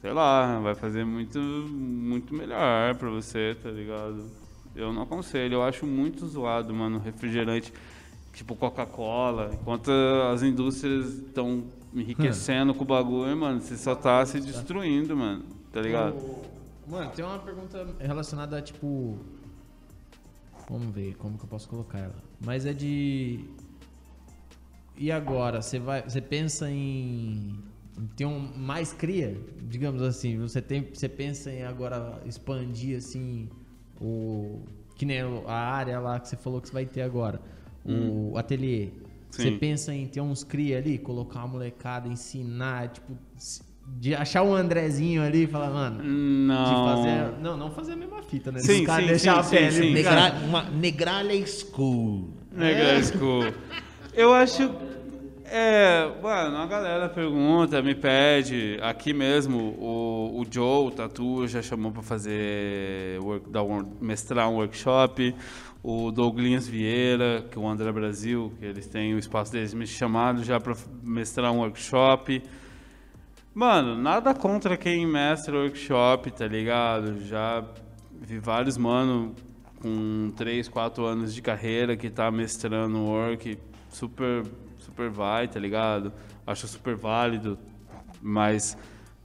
Sei 0.00 0.12
lá, 0.12 0.58
vai 0.58 0.74
fazer 0.74 1.04
muito, 1.04 1.38
muito 1.38 2.34
melhor 2.34 2.94
pra 2.96 3.10
você, 3.10 3.56
tá 3.62 3.70
ligado? 3.70 4.24
Eu 4.74 4.92
não 4.92 5.02
aconselho, 5.02 5.54
eu 5.54 5.62
acho 5.62 5.86
muito 5.86 6.26
zoado, 6.26 6.72
mano, 6.72 6.98
refrigerante 6.98 7.72
tipo 8.32 8.56
Coca-Cola, 8.56 9.50
enquanto 9.52 9.90
as 10.32 10.42
indústrias 10.42 11.06
estão 11.18 11.64
enriquecendo 11.94 12.72
com 12.72 12.82
o 12.82 12.86
bagulho, 12.86 13.36
mano, 13.36 13.60
você 13.60 13.76
só 13.76 13.94
tá 13.94 14.24
se 14.24 14.40
destruindo, 14.40 15.14
mano, 15.14 15.44
tá 15.70 15.82
ligado? 15.82 16.16
Mano, 16.88 17.10
tem 17.10 17.24
uma 17.24 17.38
pergunta 17.38 17.86
relacionada 18.00 18.56
a, 18.56 18.62
tipo... 18.62 19.18
Vamos 20.70 20.94
ver 20.94 21.14
como 21.16 21.36
que 21.36 21.44
eu 21.44 21.48
posso 21.48 21.68
colocar 21.68 21.98
ela. 21.98 22.14
Mas 22.40 22.64
é 22.64 22.72
de 22.72 23.44
e 24.96 25.10
agora, 25.10 25.62
você 25.62 25.78
vai, 25.78 26.02
você 26.02 26.20
pensa 26.20 26.70
em, 26.70 27.58
ter 28.16 28.26
um 28.26 28.38
mais 28.56 28.92
cria, 28.92 29.36
digamos 29.62 30.02
assim, 30.02 30.38
você 30.38 30.60
tem, 30.60 30.88
você 30.92 31.08
pensa 31.08 31.50
em 31.50 31.62
agora 31.62 32.20
expandir 32.26 32.98
assim 32.98 33.48
o 34.00 34.60
que 34.96 35.04
nem 35.04 35.20
a 35.46 35.54
área 35.54 35.98
lá 35.98 36.20
que 36.20 36.28
você 36.28 36.36
falou 36.36 36.60
que 36.60 36.68
você 36.68 36.74
vai 36.74 36.86
ter 36.86 37.02
agora, 37.02 37.40
hum. 37.84 38.30
o 38.32 38.38
ateliê. 38.38 38.90
Sim. 39.30 39.42
Você 39.42 39.50
pensa 39.52 39.94
em 39.94 40.06
ter 40.06 40.20
uns 40.20 40.44
cria 40.44 40.78
ali, 40.78 40.98
colocar 40.98 41.40
uma 41.40 41.48
molecada, 41.48 42.06
ensinar, 42.06 42.88
tipo, 42.88 43.16
de 43.86 44.14
achar 44.14 44.42
um 44.42 44.54
Andrezinho 44.54 45.22
ali 45.22 45.44
e 45.44 45.46
falar, 45.46 45.70
mano, 45.70 46.02
não. 46.04 46.64
de 46.64 46.70
fazer. 46.70 47.40
Não, 47.40 47.56
não 47.56 47.70
fazer 47.70 47.92
a 47.92 47.96
mesma 47.96 48.22
fita, 48.22 48.52
né? 48.52 48.60
Sim, 48.60 48.86
sim, 48.86 49.06
deixar 49.06 49.42
sim, 49.42 49.56
a 49.56 49.58
pele. 49.58 49.72
Sim, 49.72 49.92
Negra, 49.92 50.32
uma 50.46 50.62
negralha 50.64 51.46
school. 51.46 52.30
Negralha 52.52 52.98
é. 52.98 53.02
school. 53.02 53.42
Eu 54.14 54.34
acho. 54.34 54.70
É, 55.46 56.06
mano, 56.22 56.58
a 56.58 56.66
galera 56.66 57.08
pergunta, 57.08 57.80
me 57.80 57.94
pede. 57.94 58.78
Aqui 58.82 59.14
mesmo, 59.14 59.74
o, 59.78 60.40
o 60.40 60.46
Joe, 60.50 60.88
o 60.88 60.90
Tatu, 60.90 61.48
já 61.48 61.62
chamou 61.62 61.90
para 61.90 62.02
fazer, 62.02 63.18
work, 63.20 63.48
mestrar 64.02 64.50
um 64.50 64.56
workshop. 64.56 65.34
O 65.82 66.10
Douglas 66.12 66.68
Vieira, 66.68 67.44
que 67.50 67.58
é 67.58 67.60
o 67.60 67.66
André 67.66 67.90
Brasil, 67.90 68.52
que 68.58 68.66
eles 68.66 68.86
têm 68.86 69.14
o 69.14 69.18
espaço 69.18 69.50
deles 69.50 69.72
me 69.72 69.86
chamado 69.86 70.44
já 70.44 70.60
para 70.60 70.76
mestrar 71.02 71.50
um 71.50 71.60
workshop. 71.60 72.42
Mano, 73.54 73.96
nada 73.96 74.34
contra 74.34 74.76
quem 74.76 75.06
mestra 75.06 75.56
workshop, 75.56 76.30
tá 76.32 76.46
ligado? 76.46 77.18
Já 77.24 77.64
vi 78.20 78.38
vários 78.38 78.76
mano 78.76 79.34
com 79.80 80.30
3, 80.36 80.68
4 80.68 81.04
anos 81.04 81.34
de 81.34 81.40
carreira 81.40 81.96
que 81.96 82.10
tá 82.10 82.30
mestrando 82.30 82.98
work 83.00 83.58
super, 83.92 84.44
super 84.78 85.10
vai, 85.10 85.46
tá 85.46 85.60
ligado? 85.60 86.12
Acho 86.46 86.66
super 86.66 86.96
válido, 86.96 87.58
mas 88.20 88.76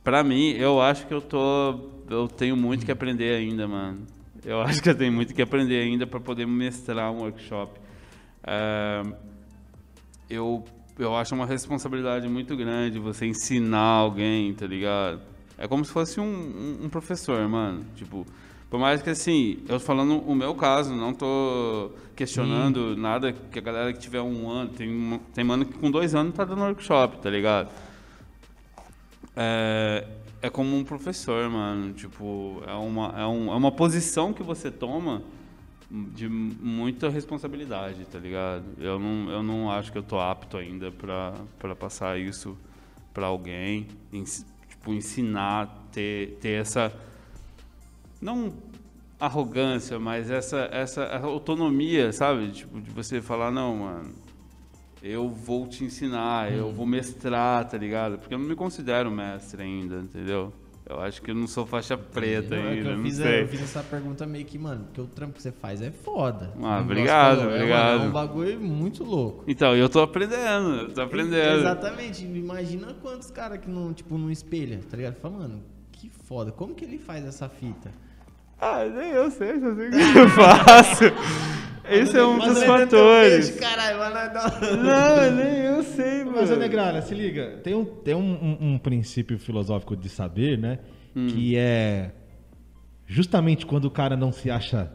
pra 0.03 0.23
mim, 0.23 0.52
eu 0.52 0.81
acho 0.81 1.07
que 1.07 1.14
eu 1.14 1.22
tô, 1.22 1.89
eu 2.10 2.27
tenho 2.27 2.56
muito 2.56 2.85
que 2.85 2.91
aprender 2.91 3.35
ainda, 3.35 3.68
mano. 3.68 4.06
Eu 4.45 4.61
acho 4.64 4.81
que 4.81 4.89
eu 4.89 4.95
tenho 4.95 5.11
muito 5.11 5.34
que 5.34 5.41
aprender 5.41 5.81
ainda 5.81 6.06
para 6.06 6.19
poder 6.19 6.45
mestrar 6.45 7.11
um 7.11 7.22
workshop. 7.22 7.80
É, 8.44 9.03
eu, 10.30 10.64
eu 10.99 11.15
acho 11.15 11.34
uma 11.34 11.45
responsabilidade 11.45 12.27
muito 12.27 12.56
grande 12.56 12.99
você 12.99 13.26
ensinar 13.26 13.80
alguém, 13.80 14.53
tá 14.53 14.68
ligado? 14.68 15.22
É 15.57 15.68
como 15.68 15.84
se 15.84 15.91
fosse 15.91 16.19
um, 16.19 16.23
um, 16.23 16.85
um 16.85 16.89
professor, 16.89 17.48
mano. 17.48 17.84
Tipo, 17.95 18.26
por 18.69 18.80
mais 18.80 19.02
que 19.02 19.10
assim, 19.10 19.60
eu 19.68 19.80
falando 19.80 20.19
o 20.19 20.35
meu 20.35 20.53
caso, 20.53 20.94
não 20.94 21.14
tô 21.14 21.91
questionando 22.18 22.95
Sim. 22.95 22.99
nada 22.99 23.31
que 23.31 23.60
a 23.60 23.61
galera 23.61 23.94
que 23.94 23.99
tiver 23.99 24.22
um 24.22 24.49
ano, 24.49 24.72
tem, 24.72 25.22
tem 25.35 25.44
mano 25.44 25.65
que 25.65 25.77
com 25.77 25.91
dois 25.91 26.15
anos 26.15 26.34
tá 26.34 26.44
dando 26.44 26.64
workshop, 26.64 27.19
tá 27.19 27.30
ligado? 27.30 27.69
É, 29.35 30.03
é 30.41 30.49
como 30.49 30.76
um 30.76 30.84
professor, 30.84 31.48
mano. 31.48 31.94
Tipo, 31.94 32.64
é 32.65 32.73
uma, 32.73 33.14
é, 33.15 33.26
um, 33.26 33.52
é 33.53 33.56
uma 33.56 33.72
posição 33.72 34.34
que 34.34 34.41
você 34.41 34.72
toma 34.72 35.22
de 35.89 36.27
muita 36.27 37.07
responsabilidade, 37.07 38.03
tá 38.06 38.18
ligado? 38.18 38.65
Eu 38.80 38.99
não, 38.99 39.31
eu 39.31 39.44
não 39.44 39.72
acho 39.72 39.91
que 39.91 39.98
eu 39.98 40.03
tô 40.03 40.19
apto 40.19 40.57
ainda 40.57 40.91
pra, 40.91 41.35
pra 41.60 41.76
passar 41.76 42.19
isso 42.19 42.57
pra 43.14 43.27
alguém. 43.27 43.88
Tipo, 44.68 44.91
ensinar, 44.91 45.88
ter, 45.91 46.39
ter 46.41 46.61
essa. 46.61 46.91
Não 48.19 48.52
arrogância, 49.19 49.99
mas 49.99 50.30
essa, 50.30 50.69
essa 50.72 51.18
autonomia, 51.18 52.11
sabe? 52.11 52.52
Tipo, 52.52 52.80
de 52.80 52.91
você 52.91 53.22
falar, 53.22 53.52
não, 53.52 53.77
mano, 53.77 54.14
eu 55.02 55.30
vou 55.30 55.68
te 55.68 55.84
ensinar, 55.84 56.52
eu 56.52 56.72
vou 56.72 56.85
mestrar, 56.85 57.68
tá 57.68 57.77
ligado? 57.77 58.18
Porque 58.19 58.34
eu 58.34 58.39
não 58.39 58.45
me 58.45 58.56
considero 58.56 59.10
mestre 59.10 59.64
ainda, 59.64 59.98
entendeu? 59.98 60.53
Eu 60.89 61.02
acho 61.02 61.22
que 61.22 61.31
eu 61.31 61.35
não 61.35 61.48
sou 61.48 61.65
faixa 61.65 61.98
preta 61.98 62.56
eu, 62.56 62.69
ainda, 62.69 62.89
eu 62.91 62.98
não 62.98 63.03
fiz, 63.03 63.18
sei. 63.18 63.41
Eu 63.41 63.48
fiz 63.49 63.61
essa 63.61 63.84
pergunta 63.84 64.26
meio 64.26 64.45
que, 64.45 64.57
mano, 64.57 64.85
porque 64.85 65.02
o 65.02 65.06
trampo 65.06 65.34
que 65.34 65.41
você 65.41 65.52
faz 65.52 65.81
é 65.81 65.91
foda. 65.91 66.53
Ah, 66.64 66.80
obrigado, 66.80 67.39
falou, 67.39 67.53
obrigado. 67.53 68.02
É, 68.02 68.06
é 68.06 68.07
um 68.07 68.11
bagulho 68.11 68.61
muito 68.61 69.03
louco. 69.03 69.44
Então, 69.48 69.76
eu 69.76 69.89
tô 69.89 69.99
aprendendo, 69.99 70.76
eu 70.84 70.94
tô 70.94 71.02
aprendendo. 71.02 71.60
Exatamente. 71.60 72.23
Imagina 72.23 72.94
quantos 73.02 73.30
caras 73.30 73.60
que 73.60 73.69
não, 73.69 73.94
tipo, 73.94 74.18
não 74.18 74.31
espelha, 74.31 74.80
tá 74.89 74.95
ligado? 74.95 75.15
Fala, 75.15 75.39
mano, 75.39 75.64
que 75.91 76.10
foda. 76.10 76.53
Como 76.53 76.73
que 76.73 76.85
ele 76.85 76.98
faz 76.98 77.26
essa 77.26 77.49
fita? 77.49 77.91
Ah, 78.59 78.85
nem 78.85 79.11
eu 79.11 79.29
sei, 79.29 79.59
só 79.59 79.75
sei 79.75 79.88
o 79.88 79.91
que 79.91 79.97
eu 80.17 80.29
faço. 80.29 81.03
Esse 81.89 82.17
é 82.17 82.25
um 82.25 82.38
dos 82.38 82.63
fatores. 82.63 83.49
Peixe, 83.49 83.59
caralho, 83.59 83.97
mas 83.99 84.34
não, 84.34 84.84
não, 84.84 85.35
nem 85.35 85.57
eu 85.59 85.84
sei, 85.84 86.23
mano. 86.25 86.38
Mas, 86.38 86.57
Negralha, 86.57 87.01
se 87.01 87.15
liga, 87.15 87.59
tem, 87.63 87.73
um, 87.73 87.85
tem 87.85 88.13
um, 88.13 88.19
um, 88.34 88.73
um 88.73 88.77
princípio 88.77 89.39
filosófico 89.39 89.95
de 89.95 90.09
saber, 90.09 90.57
né? 90.57 90.79
Hum. 91.15 91.27
Que 91.27 91.55
é 91.57 92.11
justamente 93.05 93.65
quando 93.65 93.85
o 93.85 93.91
cara 93.91 94.17
não 94.17 94.31
se 94.34 94.51
acha 94.51 94.91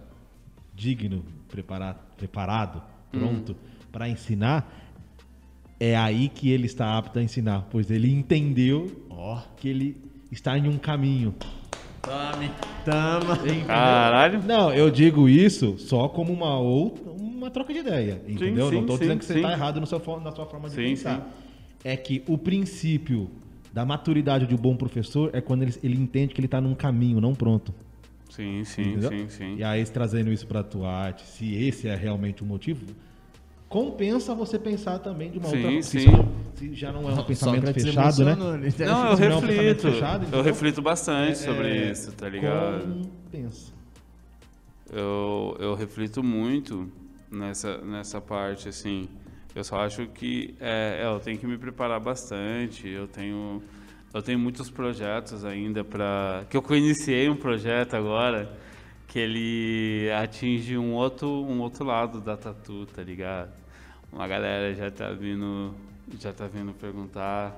digno, 0.74 1.24
preparado, 1.48 2.00
preparado 2.16 2.82
pronto 3.10 3.52
hum. 3.52 3.86
para 3.90 4.08
ensinar, 4.08 4.70
é 5.78 5.96
aí 5.96 6.28
que 6.28 6.50
ele 6.50 6.66
está 6.66 6.96
apto 6.96 7.18
a 7.18 7.22
ensinar, 7.22 7.68
pois 7.70 7.90
ele 7.90 8.10
entendeu 8.12 9.06
oh. 9.10 9.38
que 9.56 9.68
ele 9.68 9.96
está 10.30 10.56
em 10.56 10.68
um 10.68 10.78
caminho. 10.78 11.34
Tome, 12.02 12.50
tama. 12.84 13.38
Caralho. 13.66 14.42
Não, 14.42 14.72
eu 14.74 14.90
digo 14.90 15.28
isso 15.28 15.78
só 15.78 16.08
como 16.08 16.32
uma 16.32 16.58
outra, 16.58 17.10
uma 17.10 17.50
troca 17.50 17.72
de 17.72 17.78
ideia, 17.78 18.20
entendeu? 18.26 18.66
Sim, 18.66 18.70
sim, 18.70 18.74
Não 18.74 18.80
estou 18.82 18.98
dizendo 18.98 19.18
que 19.20 19.24
você 19.24 19.36
está 19.36 19.52
errado 19.52 19.80
no 19.80 19.86
seu, 19.86 19.98
na 20.20 20.32
sua 20.32 20.46
forma 20.46 20.68
de 20.68 20.74
sim, 20.74 20.82
pensar. 20.82 21.30
É 21.84 21.96
que 21.96 22.22
o 22.26 22.36
princípio 22.36 23.30
da 23.72 23.84
maturidade 23.84 24.46
de 24.46 24.54
um 24.54 24.58
bom 24.58 24.76
professor 24.76 25.30
é 25.32 25.40
quando 25.40 25.62
ele, 25.62 25.74
ele 25.82 25.96
entende 25.96 26.34
que 26.34 26.40
ele 26.40 26.46
está 26.46 26.60
num 26.60 26.74
caminho, 26.74 27.20
não 27.20 27.34
pronto. 27.34 27.72
Sim, 28.28 28.64
sim, 28.64 28.82
entendeu? 28.82 29.10
sim, 29.10 29.28
sim. 29.28 29.56
E 29.56 29.64
aí, 29.64 29.84
trazendo 29.84 30.32
isso 30.32 30.46
para 30.46 30.60
a 30.60 30.64
tua 30.64 30.90
arte, 30.90 31.22
se 31.26 31.54
esse 31.54 31.86
é 31.86 31.94
realmente 31.94 32.42
o 32.42 32.46
motivo, 32.46 32.84
compensa 33.72 34.34
você 34.34 34.58
pensar 34.58 34.98
também 34.98 35.30
de 35.30 35.38
uma 35.38 35.48
sim, 35.48 35.64
outra 35.64 35.82
sim. 35.82 36.00
Se, 36.00 36.68
se 36.68 36.74
já 36.74 36.92
não 36.92 37.08
é 37.08 37.14
um 37.14 37.24
pensamento 37.24 37.72
fechado, 37.72 38.22
né? 38.22 38.34
Não, 38.34 38.54
eu 38.54 39.16
se 39.16 39.22
reflito. 39.22 39.86
É 39.86 39.90
um 39.90 39.92
fechado, 39.94 40.26
eu 40.30 40.42
reflito 40.42 40.82
bastante 40.82 41.32
é, 41.32 41.34
sobre 41.34 41.68
é, 41.68 41.90
isso, 41.90 42.12
tá 42.12 42.28
ligado? 42.28 43.08
Compensa. 43.24 43.72
Eu, 44.92 45.56
eu 45.58 45.74
reflito 45.74 46.22
muito 46.22 46.92
nessa, 47.30 47.78
nessa 47.78 48.20
parte, 48.20 48.68
assim. 48.68 49.08
Eu 49.54 49.64
só 49.64 49.80
acho 49.80 50.06
que 50.06 50.54
é, 50.60 51.00
é, 51.00 51.06
eu 51.06 51.18
tenho 51.18 51.38
que 51.38 51.46
me 51.46 51.56
preparar 51.56 51.98
bastante. 51.98 52.86
Eu 52.86 53.08
tenho, 53.08 53.62
eu 54.12 54.20
tenho 54.20 54.38
muitos 54.38 54.68
projetos 54.68 55.46
ainda 55.46 55.82
para. 55.82 56.44
Que 56.50 56.58
eu 56.58 56.64
iniciei 56.76 57.30
um 57.30 57.36
projeto 57.36 57.94
agora 57.94 58.54
que 59.08 59.18
ele 59.18 60.10
atinge 60.12 60.76
um 60.76 60.92
outro, 60.92 61.26
um 61.28 61.60
outro 61.60 61.84
lado 61.86 62.20
da 62.20 62.36
tatu, 62.36 62.84
tá 62.86 63.02
ligado? 63.02 63.61
Uma 64.12 64.28
galera 64.28 64.74
já 64.74 64.90
tá 64.90 65.10
vindo, 65.10 65.74
já 66.18 66.32
tá 66.32 66.46
vindo 66.46 66.72
perguntar. 66.74 67.56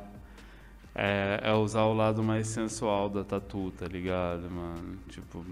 É, 0.95 1.41
é 1.43 1.53
usar 1.53 1.83
o 1.83 1.93
lado 1.93 2.23
mais 2.23 2.47
sensual 2.47 3.09
da 3.09 3.25
tatu, 3.25 3.73
tá 3.77 3.87
ligado, 3.87 4.49
mano? 4.49 4.97
Tipo. 5.09 5.45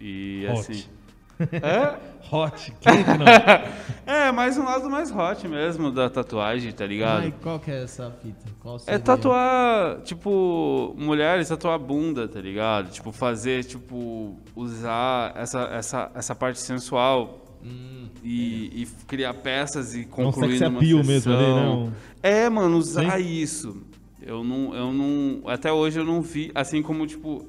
E 0.00 0.46
hot. 0.50 0.58
assim. 0.58 0.84
É? 1.38 1.98
hot, 2.32 2.72
quente 2.80 3.10
não. 3.18 3.26
é, 4.10 4.32
mais 4.32 4.56
um 4.56 4.64
lado 4.64 4.88
mais 4.88 5.10
hot 5.10 5.46
mesmo 5.46 5.92
da 5.92 6.08
tatuagem, 6.08 6.72
tá 6.72 6.86
ligado? 6.86 7.24
Ai, 7.24 7.34
qual 7.42 7.60
que 7.60 7.70
é 7.70 7.82
essa 7.82 8.10
fita? 8.10 8.46
Qual 8.58 8.78
é 8.86 8.98
tatuar, 8.98 10.00
tipo, 10.00 10.94
mulheres 10.96 11.50
tatuar 11.50 11.78
bunda, 11.78 12.26
tá 12.26 12.40
ligado? 12.40 12.90
Tipo, 12.90 13.12
fazer, 13.12 13.64
tipo, 13.64 14.34
usar 14.56 15.36
essa, 15.36 15.60
essa, 15.64 16.10
essa 16.14 16.34
parte 16.34 16.58
sensual 16.58 17.46
Hum, 17.66 18.08
e, 18.26 18.82
e, 18.82 18.86
criar 19.06 19.34
peças 19.34 19.94
e 19.94 20.04
concluir 20.04 20.60
é 20.60 20.68
um 20.68 20.76
appeal 20.76 21.04
mesmo 21.04 21.32
ali, 21.32 21.46
não? 21.46 21.92
É, 22.20 22.48
mano, 22.48 22.76
usar 22.76 23.18
Sim. 23.18 23.42
isso. 23.42 23.82
Eu 24.20 24.42
não, 24.42 24.74
eu 24.74 24.92
não. 24.92 25.48
Até 25.48 25.72
hoje 25.72 26.00
eu 26.00 26.04
não 26.04 26.20
vi. 26.20 26.50
Assim 26.52 26.82
como, 26.82 27.06
tipo. 27.06 27.46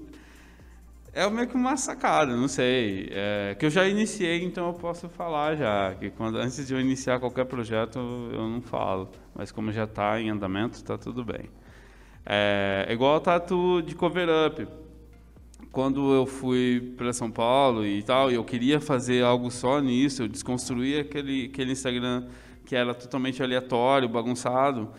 É 1.12 1.28
meio 1.32 1.48
que 1.48 1.56
uma 1.56 1.76
sacada, 1.76 2.36
não 2.36 2.48
sei. 2.48 3.10
É, 3.12 3.56
que 3.58 3.66
eu 3.66 3.72
já 3.72 3.88
iniciei, 3.88 4.44
então 4.44 4.68
eu 4.68 4.74
posso 4.74 5.10
falar 5.10 5.56
já. 5.56 5.96
Que 5.96 6.12
quando, 6.12 6.38
antes 6.38 6.68
de 6.68 6.72
eu 6.72 6.80
iniciar 6.80 7.20
qualquer 7.20 7.46
projeto, 7.46 7.98
eu 8.32 8.48
não 8.48 8.62
falo. 8.62 9.10
Mas 9.34 9.52
como 9.52 9.72
já 9.72 9.86
está 9.86 10.22
em 10.22 10.30
andamento, 10.30 10.76
está 10.76 10.96
tudo 10.96 11.26
bem. 11.26 11.50
É, 12.24 12.86
é 12.88 12.94
igual 12.94 13.16
o 13.16 13.20
tatu 13.20 13.82
de 13.82 13.96
cover-up 13.96 14.68
quando 15.72 16.14
eu 16.14 16.26
fui 16.26 16.94
para 16.98 17.14
São 17.14 17.30
Paulo 17.30 17.86
e 17.86 18.02
tal, 18.04 18.32
e 18.32 18.36
eu 18.36 18.44
queria 18.44 18.80
fazer 18.80 19.24
algo 19.24 19.52
só 19.52 19.80
nisso, 19.80 20.24
eu 20.24 20.28
desconstruí 20.28 21.00
aquele, 21.00 21.46
aquele 21.46 21.72
Instagram 21.72 22.26
que 22.66 22.76
era 22.76 22.94
totalmente 22.94 23.42
aleatório, 23.42 24.10
bagunçado, 24.10 24.90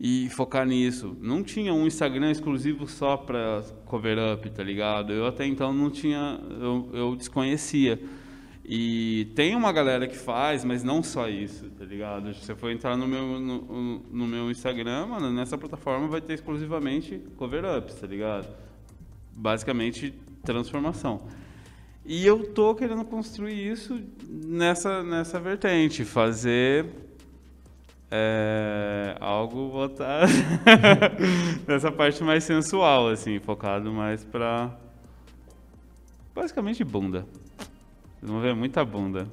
e 0.00 0.28
focar 0.30 0.64
nisso. 0.64 1.16
Não 1.20 1.42
tinha 1.42 1.74
um 1.74 1.86
Instagram 1.86 2.30
exclusivo 2.30 2.86
só 2.86 3.16
para 3.16 3.64
cover 3.84 4.16
up, 4.32 4.48
tá 4.50 4.62
ligado? 4.62 5.12
Eu 5.12 5.26
até 5.26 5.44
então 5.44 5.72
não 5.72 5.90
tinha, 5.90 6.40
eu, 6.60 6.88
eu 6.92 7.16
desconhecia. 7.16 8.00
E 8.64 9.32
tem 9.34 9.56
uma 9.56 9.72
galera 9.72 10.06
que 10.06 10.16
faz, 10.16 10.62
mas 10.62 10.84
não 10.84 11.02
só 11.02 11.26
isso, 11.28 11.70
tá 11.70 11.84
ligado? 11.84 12.32
Se 12.34 12.44
você 12.44 12.54
for 12.54 12.70
entrar 12.70 12.96
no 12.96 13.08
meu, 13.08 13.40
no, 13.40 13.98
no 14.10 14.26
meu 14.26 14.50
Instagram, 14.50 15.06
mano, 15.06 15.32
nessa 15.32 15.56
plataforma 15.56 16.06
vai 16.06 16.20
ter 16.20 16.34
exclusivamente 16.34 17.18
cover 17.36 17.64
ups, 17.64 17.94
tá 17.94 18.06
ligado? 18.06 18.46
Basicamente 19.38 20.12
transformação. 20.44 21.22
E 22.04 22.26
eu 22.26 22.52
tô 22.52 22.74
querendo 22.74 23.04
construir 23.04 23.70
isso 23.70 24.00
nessa, 24.26 25.02
nessa 25.02 25.38
vertente, 25.38 26.04
fazer 26.04 26.86
é, 28.10 29.16
algo 29.20 29.68
voltado 29.68 30.32
nessa 31.68 31.92
parte 31.92 32.24
mais 32.24 32.44
sensual, 32.44 33.08
assim, 33.08 33.38
focado 33.38 33.92
mais 33.92 34.24
para 34.24 34.74
basicamente 36.34 36.82
bunda. 36.82 37.26
Vocês 38.18 38.30
vão 38.30 38.40
ver 38.40 38.54
muita 38.54 38.84
bunda. 38.84 39.28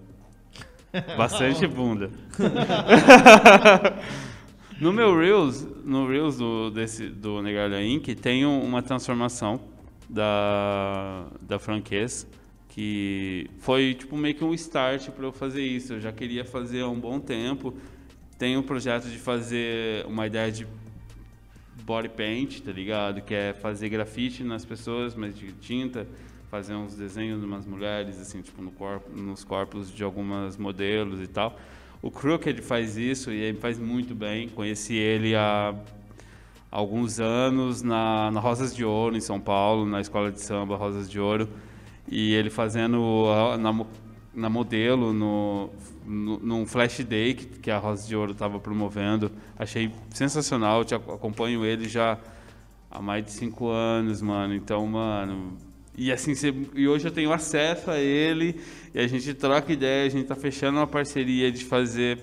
Bastante 1.18 1.65
bunda. 1.65 2.11
no 4.80 4.91
meu 4.91 5.18
Reels, 5.18 5.65
no 5.84 6.07
Reels 6.07 6.38
do, 6.38 6.69
desse, 6.72 7.07
do 7.07 7.41
Negarda 7.41 7.82
Inc., 7.82 8.14
tem 8.15 8.45
uma 8.45 8.82
transformação 8.82 9.75
da, 10.10 11.27
da 11.41 11.60
franqueza, 11.60 12.27
que 12.69 13.49
foi 13.60 13.94
tipo 13.94 14.18
meio 14.18 14.36
que 14.36 14.44
um 14.44 14.53
start 14.53 15.10
para 15.10 15.26
eu 15.26 15.32
fazer 15.32 15.64
isso. 15.64 15.94
Eu 15.94 16.02
já 16.02 16.11
queria 16.11 16.44
fazer 16.44 16.82
há 16.82 16.90
um 16.90 16.99
bom 16.99 17.19
tempo. 17.19 17.73
Tenho 18.38 18.60
um 18.60 18.64
projeto 18.64 19.07
de 19.07 19.18
fazer 19.18 20.06
uma 20.06 20.27
ideia 20.27 20.52
de 20.52 20.68
body 21.84 22.10
paint, 22.10 22.60
tá 22.61 22.72
ligado? 22.72 23.22
Que 23.22 23.34
é 23.34 23.53
fazer 23.53 23.90
grafite 23.90 24.44
nas 24.44 24.65
pessoas, 24.65 25.15
mas 25.15 25.38
de 25.38 25.52
tinta, 25.53 26.07
fazer 26.49 26.73
uns 26.73 26.95
desenhos 26.95 27.40
de 27.40 27.45
umas 27.45 27.65
mulheres, 27.65 28.19
assim, 28.19 28.41
tipo 28.41 28.61
no 28.61 28.72
corpo, 28.72 29.10
nos 29.15 29.44
corpos 29.44 29.94
de 29.94 30.03
algumas 30.03 30.57
modelos 30.57 31.22
e 31.22 31.27
tal. 31.27 31.57
O 32.02 32.11
Crooked 32.11 32.61
faz 32.61 32.98
isso 32.98 33.32
e 33.32 33.38
ele 33.38 33.57
faz 33.57 33.80
muito 33.80 34.14
bem. 34.14 34.49
Conheci 34.49 34.95
ele 34.95 35.36
há 35.36 35.73
alguns 36.76 37.22
anos 37.22 37.82
na, 37.82 38.30
na 38.32 38.42
Rosas 38.42 38.76
de 38.76 38.84
Ouro, 38.84 39.16
em 39.16 39.22
São 39.22 39.40
Paulo, 39.40 39.86
na 39.86 40.02
escola 40.02 40.30
de 40.30 40.42
samba 40.42 40.76
Rosas 40.76 41.10
de 41.10 41.18
Ouro. 41.18 41.48
E 42.06 42.34
ele 42.34 42.50
fazendo 42.50 43.00
na, 43.58 43.86
na 44.34 44.50
modelo, 44.50 45.14
no, 45.14 45.70
no, 46.06 46.38
num 46.40 46.66
Flash 46.66 47.00
Day 47.06 47.34
que, 47.34 47.46
que 47.46 47.72
a 47.72 47.78
Rosas 47.78 48.06
de 48.06 48.14
Ouro 48.14 48.34
estava 48.34 48.60
promovendo. 48.60 49.32
Achei 49.58 49.90
sensacional, 50.10 50.80
eu 50.80 50.86
te 50.86 50.94
acompanho 50.94 51.64
ele 51.64 51.88
já 51.88 52.20
há 52.92 53.02
mais 53.02 53.24
de 53.24 53.32
cinco 53.32 53.70
anos, 53.70 54.22
mano. 54.22 54.54
Então, 54.54 54.86
mano. 54.86 55.58
E 55.98 56.12
assim, 56.12 56.36
cê, 56.36 56.54
e 56.74 56.90
hoje 56.90 57.08
eu 57.08 57.12
tenho 57.12 57.32
acesso 57.32 57.90
a 57.90 57.98
ele 57.98 58.60
e 58.94 59.00
a 59.00 59.08
gente 59.08 59.34
troca 59.34 59.72
ideia, 59.72 60.06
a 60.06 60.10
gente 60.10 60.28
tá 60.28 60.36
fechando 60.36 60.78
uma 60.78 60.88
parceria 60.88 61.50
de 61.50 61.64
fazer 61.64 62.20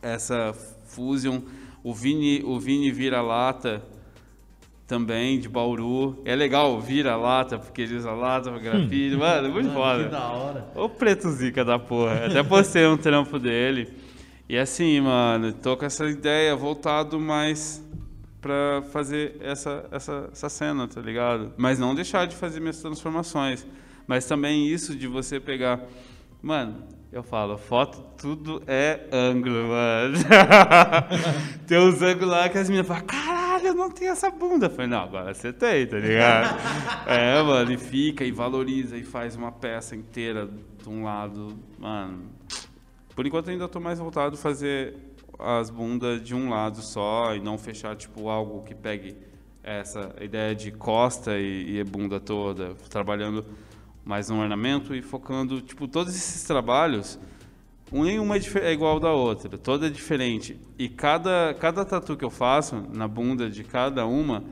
essa 0.00 0.54
fusion 0.84 1.40
o 1.86 1.94
Vini, 1.94 2.42
o 2.44 2.58
Vini 2.58 2.90
Vira-Lata, 2.90 3.80
também, 4.88 5.38
de 5.38 5.48
Bauru. 5.48 6.20
É 6.24 6.34
legal, 6.34 6.80
vira 6.80 7.14
lata, 7.14 7.60
porque 7.60 7.82
ele 7.82 7.94
usa 7.94 8.10
lata 8.10 8.50
pra 8.50 8.58
grafite. 8.58 9.14
Mano, 9.16 9.46
é 9.46 9.50
muito 9.50 9.70
foda. 9.70 10.02
Que 10.02 10.10
da 10.10 10.28
hora. 10.28 10.66
O 10.74 10.88
preto 10.88 11.30
zica 11.30 11.64
da 11.64 11.78
porra. 11.78 12.26
Até 12.26 12.42
postei 12.42 12.84
um 12.88 12.96
trampo 12.96 13.38
dele. 13.38 13.88
E 14.48 14.58
assim, 14.58 15.00
mano, 15.00 15.52
tô 15.52 15.76
com 15.76 15.84
essa 15.84 16.04
ideia 16.06 16.56
voltado 16.56 17.20
mais 17.20 17.80
pra 18.40 18.82
fazer 18.92 19.36
essa, 19.40 19.86
essa, 19.92 20.28
essa 20.32 20.48
cena, 20.48 20.88
tá 20.88 21.00
ligado? 21.00 21.52
Mas 21.56 21.78
não 21.78 21.94
deixar 21.94 22.26
de 22.26 22.34
fazer 22.34 22.58
minhas 22.58 22.80
transformações. 22.80 23.64
Mas 24.08 24.24
também 24.24 24.66
isso 24.66 24.92
de 24.92 25.06
você 25.06 25.38
pegar. 25.38 25.80
Mano, 26.42 26.82
eu 27.12 27.22
falo, 27.22 27.56
foto 27.56 28.02
tudo 28.18 28.62
é 28.66 29.06
ângulo, 29.12 29.68
mano. 29.68 30.18
tem 31.66 31.78
uns 31.78 32.02
ângulos 32.02 32.30
lá 32.30 32.48
que 32.48 32.58
as 32.58 32.68
meninas 32.68 32.86
falam, 32.86 33.04
caralho, 33.04 33.68
eu 33.68 33.74
não 33.74 33.90
tenho 33.90 34.10
essa 34.10 34.30
bunda. 34.30 34.66
Eu 34.66 34.70
falei, 34.70 34.86
não, 34.88 35.02
agora 35.02 35.32
você 35.32 35.52
tem, 35.52 35.86
tá 35.86 35.98
ligado? 35.98 36.58
é, 37.06 37.42
mano, 37.42 37.72
e 37.72 37.78
fica 37.78 38.24
e 38.24 38.32
valoriza 38.32 38.96
e 38.96 39.04
faz 39.04 39.36
uma 39.36 39.52
peça 39.52 39.94
inteira 39.94 40.48
de 40.82 40.88
um 40.88 41.04
lado, 41.04 41.56
mano. 41.78 42.24
Por 43.14 43.26
enquanto 43.26 43.50
ainda 43.50 43.68
tô 43.68 43.80
mais 43.80 43.98
voltado 43.98 44.34
a 44.34 44.38
fazer 44.38 44.94
as 45.38 45.70
bundas 45.70 46.22
de 46.22 46.34
um 46.34 46.50
lado 46.50 46.82
só 46.82 47.34
e 47.34 47.40
não 47.40 47.56
fechar, 47.56 47.94
tipo, 47.96 48.28
algo 48.28 48.62
que 48.62 48.74
pegue 48.74 49.16
essa 49.62 50.14
ideia 50.20 50.54
de 50.54 50.70
costa 50.70 51.38
e, 51.38 51.78
e 51.78 51.84
bunda 51.84 52.20
toda, 52.20 52.74
trabalhando 52.88 53.44
mais 54.06 54.28
no 54.28 54.40
ornamento 54.40 54.94
e 54.94 55.02
focando, 55.02 55.60
tipo, 55.60 55.88
todos 55.88 56.14
esses 56.14 56.44
trabalhos, 56.44 57.18
nenhuma 57.90 58.36
é, 58.36 58.40
é 58.62 58.72
igual 58.72 59.00
da 59.00 59.10
outra, 59.10 59.58
toda 59.58 59.88
é 59.88 59.90
diferente. 59.90 60.56
E 60.78 60.88
cada, 60.88 61.52
cada 61.58 61.84
tatu 61.84 62.16
que 62.16 62.24
eu 62.24 62.30
faço 62.30 62.84
na 62.94 63.08
bunda 63.08 63.50
de 63.50 63.64
cada 63.64 64.06
uma 64.06 64.44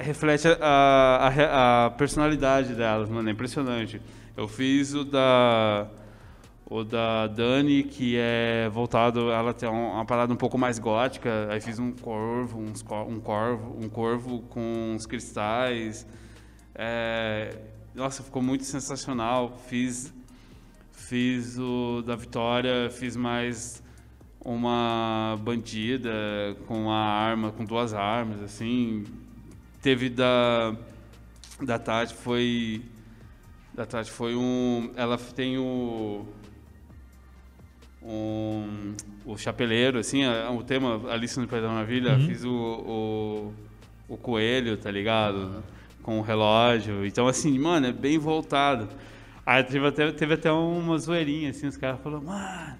reflete 0.00 0.48
a, 0.48 1.28
a, 1.28 1.86
a 1.86 1.90
personalidade 1.90 2.74
delas, 2.74 3.10
mano, 3.10 3.28
é 3.28 3.32
impressionante. 3.32 4.00
Eu 4.34 4.48
fiz 4.48 4.94
o 4.94 5.04
da 5.04 5.86
o 6.70 6.82
da 6.82 7.26
Dani, 7.26 7.82
que 7.82 8.16
é 8.16 8.66
voltado, 8.70 9.30
ela 9.30 9.52
tem 9.52 9.68
uma 9.68 10.06
parada 10.06 10.32
um 10.32 10.36
pouco 10.36 10.56
mais 10.56 10.78
gótica, 10.78 11.48
aí 11.50 11.60
fiz 11.60 11.78
um 11.78 11.92
corvo, 11.92 12.58
um 12.58 13.20
corvo, 13.20 13.76
um 13.78 13.90
corvo 13.90 14.40
com 14.48 14.94
uns 14.94 15.04
cristais. 15.04 16.06
É, 16.74 17.54
nossa, 17.94 18.22
ficou 18.22 18.42
muito 18.42 18.64
sensacional. 18.64 19.58
Fiz, 19.68 20.12
fiz 20.92 21.58
o 21.58 22.02
da 22.02 22.16
Vitória, 22.16 22.90
fiz 22.90 23.16
mais 23.16 23.82
uma 24.44 25.38
bandida 25.42 26.10
com 26.66 26.84
uma 26.84 26.96
arma, 26.96 27.52
com 27.52 27.64
duas 27.64 27.92
armas, 27.92 28.42
assim. 28.42 29.04
Teve 29.82 30.08
da 30.08 30.74
da 31.60 31.78
Tati 31.78 32.14
foi 32.14 32.82
da 33.74 33.84
Tati 33.84 34.10
foi 34.10 34.34
um, 34.34 34.90
ela 34.96 35.16
tem 35.18 35.58
o 35.58 36.26
um, 38.02 38.94
o 39.24 39.36
chapeleiro, 39.36 39.98
assim, 39.98 40.22
o 40.26 40.62
tema 40.64 41.00
Alice 41.12 41.38
no 41.38 41.46
País 41.46 41.62
da 41.62 41.68
Maravilha, 41.68 42.14
uhum. 42.14 42.26
fiz 42.26 42.42
o, 42.42 42.50
o, 42.50 43.54
o 44.08 44.16
coelho, 44.16 44.76
tá 44.76 44.90
ligado? 44.90 45.36
Uhum 45.36 45.81
com 46.02 46.18
o 46.18 46.22
relógio. 46.22 47.06
Então, 47.06 47.26
assim, 47.26 47.58
mano, 47.58 47.86
é 47.86 47.92
bem 47.92 48.18
voltado. 48.18 48.88
Aí 49.44 49.62
teve 49.64 49.86
até, 49.86 50.12
teve 50.12 50.34
até 50.34 50.52
uma 50.52 50.98
zoeirinha, 50.98 51.50
assim, 51.50 51.66
os 51.66 51.76
caras 51.76 52.00
falaram, 52.00 52.24
mano, 52.24 52.76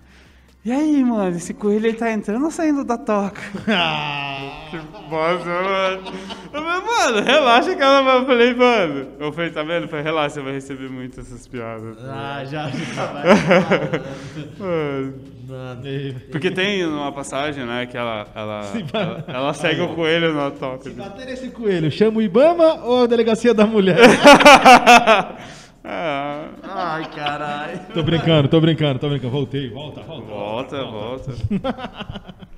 e 0.64 0.70
aí, 0.70 1.04
mano, 1.04 1.36
esse 1.36 1.52
coelho 1.52 1.86
ele 1.86 1.96
tá 1.96 2.12
entrando 2.12 2.44
ou 2.44 2.50
saindo 2.50 2.84
da 2.84 2.96
toca? 2.96 3.40
que 4.70 4.76
bosta, 5.10 5.44
mano. 5.44 6.12
Falei, 6.52 6.80
mano, 6.80 7.26
relaxa 7.26 7.74
que 7.74 7.82
ela 7.82 8.02
vai. 8.02 8.18
Eu 8.18 8.26
falei, 8.26 8.54
mano. 8.54 9.08
Eu 9.18 9.32
falei, 9.32 9.50
tá 9.50 9.62
vendo? 9.62 9.84
Eu 9.84 9.88
falei, 9.88 10.04
relaxa, 10.04 10.36
você 10.36 10.42
vai 10.42 10.52
receber 10.52 10.88
muito 10.88 11.20
essas 11.20 11.46
piadas. 11.48 11.98
Ah, 12.04 12.44
já, 12.44 12.70
já 12.70 13.06
vai. 13.06 13.24
mano. 15.52 15.82
Porque 16.30 16.50
tem 16.50 16.84
uma 16.86 17.12
passagem, 17.12 17.64
né, 17.64 17.86
que 17.86 17.96
ela, 17.96 18.26
ela, 18.34 18.62
ela, 18.92 19.24
ela, 19.26 19.54
segue 19.54 19.80
o 19.80 19.94
coelho 19.94 20.32
na 20.32 20.50
toca. 20.50 20.84
Se 20.84 20.90
bater 20.90 21.28
esse 21.28 21.48
coelho, 21.48 21.90
chama 21.90 22.18
o 22.18 22.22
Ibama 22.22 22.84
ou 22.84 23.04
a 23.04 23.06
delegacia 23.06 23.52
da 23.52 23.66
mulher? 23.66 23.98
Ah. 25.84 26.50
Ai, 26.62 27.10
caralho. 27.10 27.80
Tô 27.92 28.02
brincando, 28.02 28.48
tô 28.48 28.60
brincando, 28.60 28.98
tô 28.98 29.08
brincando. 29.08 29.32
Voltei, 29.32 29.70
volta, 29.70 30.00
volta. 30.02 30.26
Volta, 30.26 30.84
volta. 30.84 31.32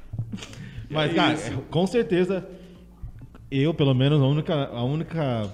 Mas, 0.91 1.11
é 1.11 1.15
cara, 1.15 1.35
isso. 1.35 1.63
com 1.71 1.87
certeza, 1.87 2.47
eu, 3.51 3.73
pelo 3.73 3.95
menos, 3.95 4.21
a 4.21 4.27
única, 4.27 4.67
a 4.67 4.85
única 4.85 5.51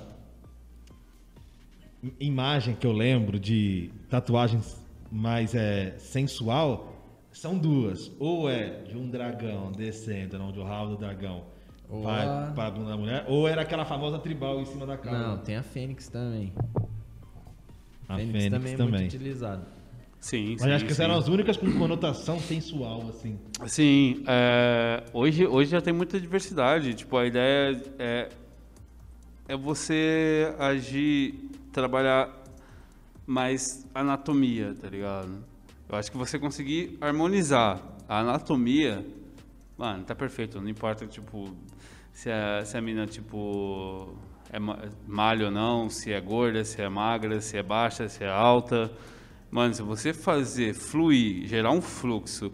imagem 2.19 2.75
que 2.75 2.87
eu 2.87 2.93
lembro 2.93 3.39
de 3.39 3.91
tatuagens 4.09 4.81
mais 5.11 5.55
é, 5.55 5.95
sensual 5.99 6.93
são 7.31 7.57
duas. 7.57 8.11
Ou 8.19 8.51
é 8.51 8.83
de 8.83 8.97
um 8.97 9.09
dragão 9.09 9.71
descendo, 9.73 10.39
não, 10.39 10.51
de 10.51 10.59
um 10.59 10.65
rabo 10.65 10.91
do 10.91 10.97
dragão. 10.97 11.45
Vai 11.89 12.53
para 12.55 12.69
a 12.69 12.71
bunda 12.71 12.91
da 12.91 12.97
mulher, 12.97 13.25
ou 13.27 13.49
era 13.49 13.63
aquela 13.63 13.85
famosa 13.85 14.19
tribal 14.19 14.61
em 14.61 14.65
cima 14.65 14.87
da 14.87 14.97
cara. 14.97 15.19
Não, 15.19 15.39
tem 15.39 15.57
a 15.57 15.63
Fênix 15.63 16.09
também. 16.09 16.53
A 18.11 18.17
Fênix, 18.17 18.33
Fênix 18.33 18.51
também, 18.51 18.77
também, 18.77 18.95
é 18.95 18.99
muito 19.03 19.15
utilizado. 19.15 19.65
Sim, 20.19 20.51
Mas 20.53 20.63
sim, 20.63 20.71
acho 20.73 20.85
que 20.85 20.95
sim. 20.95 21.03
eram 21.03 21.17
as 21.17 21.29
únicas 21.29 21.57
com 21.57 21.71
conotação 21.79 22.39
sensual, 22.41 23.09
assim. 23.09 23.39
Sim, 23.67 24.23
é, 24.27 25.05
hoje, 25.15 25.47
hoje 25.47 25.71
já 25.71 25.81
tem 25.81 25.95
muita 25.95 26.21
diversidade. 26.21 26.93
Tipo, 26.93 27.17
a 27.17 27.27
ideia 27.27 27.81
é, 27.99 28.29
é 29.49 29.57
você 29.57 30.53
agir, 30.59 31.51
trabalhar 31.73 32.29
mais 33.25 33.87
anatomia, 33.95 34.75
tá 34.79 34.91
ligado? 34.91 35.45
Eu 35.89 35.97
acho 35.97 36.11
que 36.11 36.19
você 36.19 36.39
conseguir 36.39 36.99
harmonizar 37.01 37.81
a 38.09 38.19
anatomia, 38.19 39.07
mano, 39.79 40.03
tá 40.05 40.17
perfeito. 40.17 40.61
Não 40.61 40.69
importa, 40.69 41.07
tipo, 41.07 41.57
se 42.13 42.29
a, 42.29 42.65
se 42.65 42.77
a 42.77 42.81
mina, 42.83 43.07
tipo, 43.07 44.15
é 44.53 44.59
malha 45.07 45.47
ou 45.47 45.51
não, 45.51 45.89
se 45.89 46.13
é 46.13 46.21
gorda, 46.21 46.65
se 46.65 46.83
é 46.83 46.89
magra, 46.89 47.41
se 47.41 47.57
é 47.57 47.63
baixa, 47.63 48.09
se 48.09 48.25
é 48.25 48.29
alta. 48.29 48.91
Mano, 49.51 49.75
se 49.75 49.83
você 49.83 50.13
fazer 50.13 50.75
fluir, 50.75 51.47
gerar 51.47 51.71
um 51.71 51.81
fluxo 51.81 52.51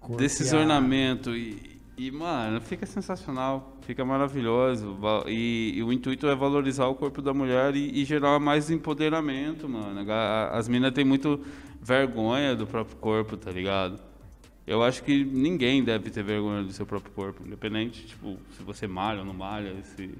Cortear. 0.00 0.18
desses 0.18 0.52
ornamentos 0.52 1.36
e, 1.36 1.78
e, 1.98 2.10
mano, 2.10 2.60
fica 2.60 2.86
sensacional, 2.86 3.76
fica 3.82 4.04
maravilhoso. 4.04 4.98
E, 5.26 5.74
e, 5.76 5.82
o 5.82 5.92
intuito 5.92 6.26
é 6.26 6.34
valorizar 6.34 6.86
o 6.86 6.94
corpo 6.94 7.20
da 7.20 7.34
mulher 7.34 7.74
e, 7.76 8.00
e 8.00 8.04
gerar 8.04 8.38
mais 8.38 8.70
empoderamento, 8.70 9.68
mano. 9.68 10.00
As 10.52 10.68
minas 10.68 10.92
têm 10.92 11.04
muito 11.04 11.40
vergonha 11.82 12.54
do 12.54 12.66
próprio 12.66 12.96
corpo, 12.96 13.36
tá 13.36 13.50
ligado? 13.50 13.98
Eu 14.66 14.82
acho 14.82 15.02
que 15.02 15.24
ninguém 15.24 15.82
deve 15.82 16.10
ter 16.10 16.22
vergonha 16.22 16.62
do 16.62 16.72
seu 16.72 16.84
próprio 16.84 17.10
corpo, 17.12 17.42
independente, 17.46 18.06
tipo, 18.06 18.38
se 18.56 18.62
você 18.62 18.86
malha 18.86 19.20
ou 19.20 19.24
não 19.24 19.32
malha, 19.32 19.74
se 19.82 20.10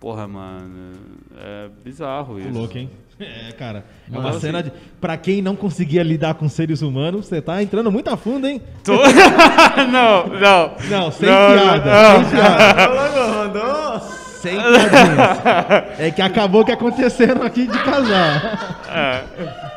Porra, 0.00 0.26
mano, 0.26 0.92
é 1.36 1.68
bizarro 1.84 2.40
isso. 2.40 2.48
Louco, 2.48 2.76
hein? 2.78 2.90
É, 3.20 3.52
cara. 3.52 3.84
É 4.10 4.18
uma 4.18 4.30
assim, 4.30 4.40
cena 4.40 4.62
de. 4.62 4.72
Pra 4.98 5.14
quem 5.14 5.42
não 5.42 5.54
conseguia 5.54 6.02
lidar 6.02 6.32
com 6.32 6.48
seres 6.48 6.80
humanos, 6.80 7.26
você 7.26 7.42
tá 7.42 7.62
entrando 7.62 7.92
muito 7.92 8.08
a 8.08 8.16
fundo, 8.16 8.46
hein? 8.46 8.62
Tô... 8.82 8.94
não, 9.92 10.26
não. 10.26 10.74
Não, 10.88 11.12
sem 11.12 11.28
não, 11.28 11.52
piada. 11.52 11.90
Não. 11.92 12.24
Sem 12.24 12.30
piada. 12.30 13.28
Mandou. 13.28 14.00
Sem 14.40 14.56
piadinhas. 14.56 16.00
É 16.00 16.10
que 16.10 16.22
acabou 16.22 16.62
o 16.62 16.64
que 16.64 16.72
acontecendo 16.72 17.42
aqui 17.42 17.66
de 17.66 17.78
casar. 17.84 18.80
É. 18.88 19.69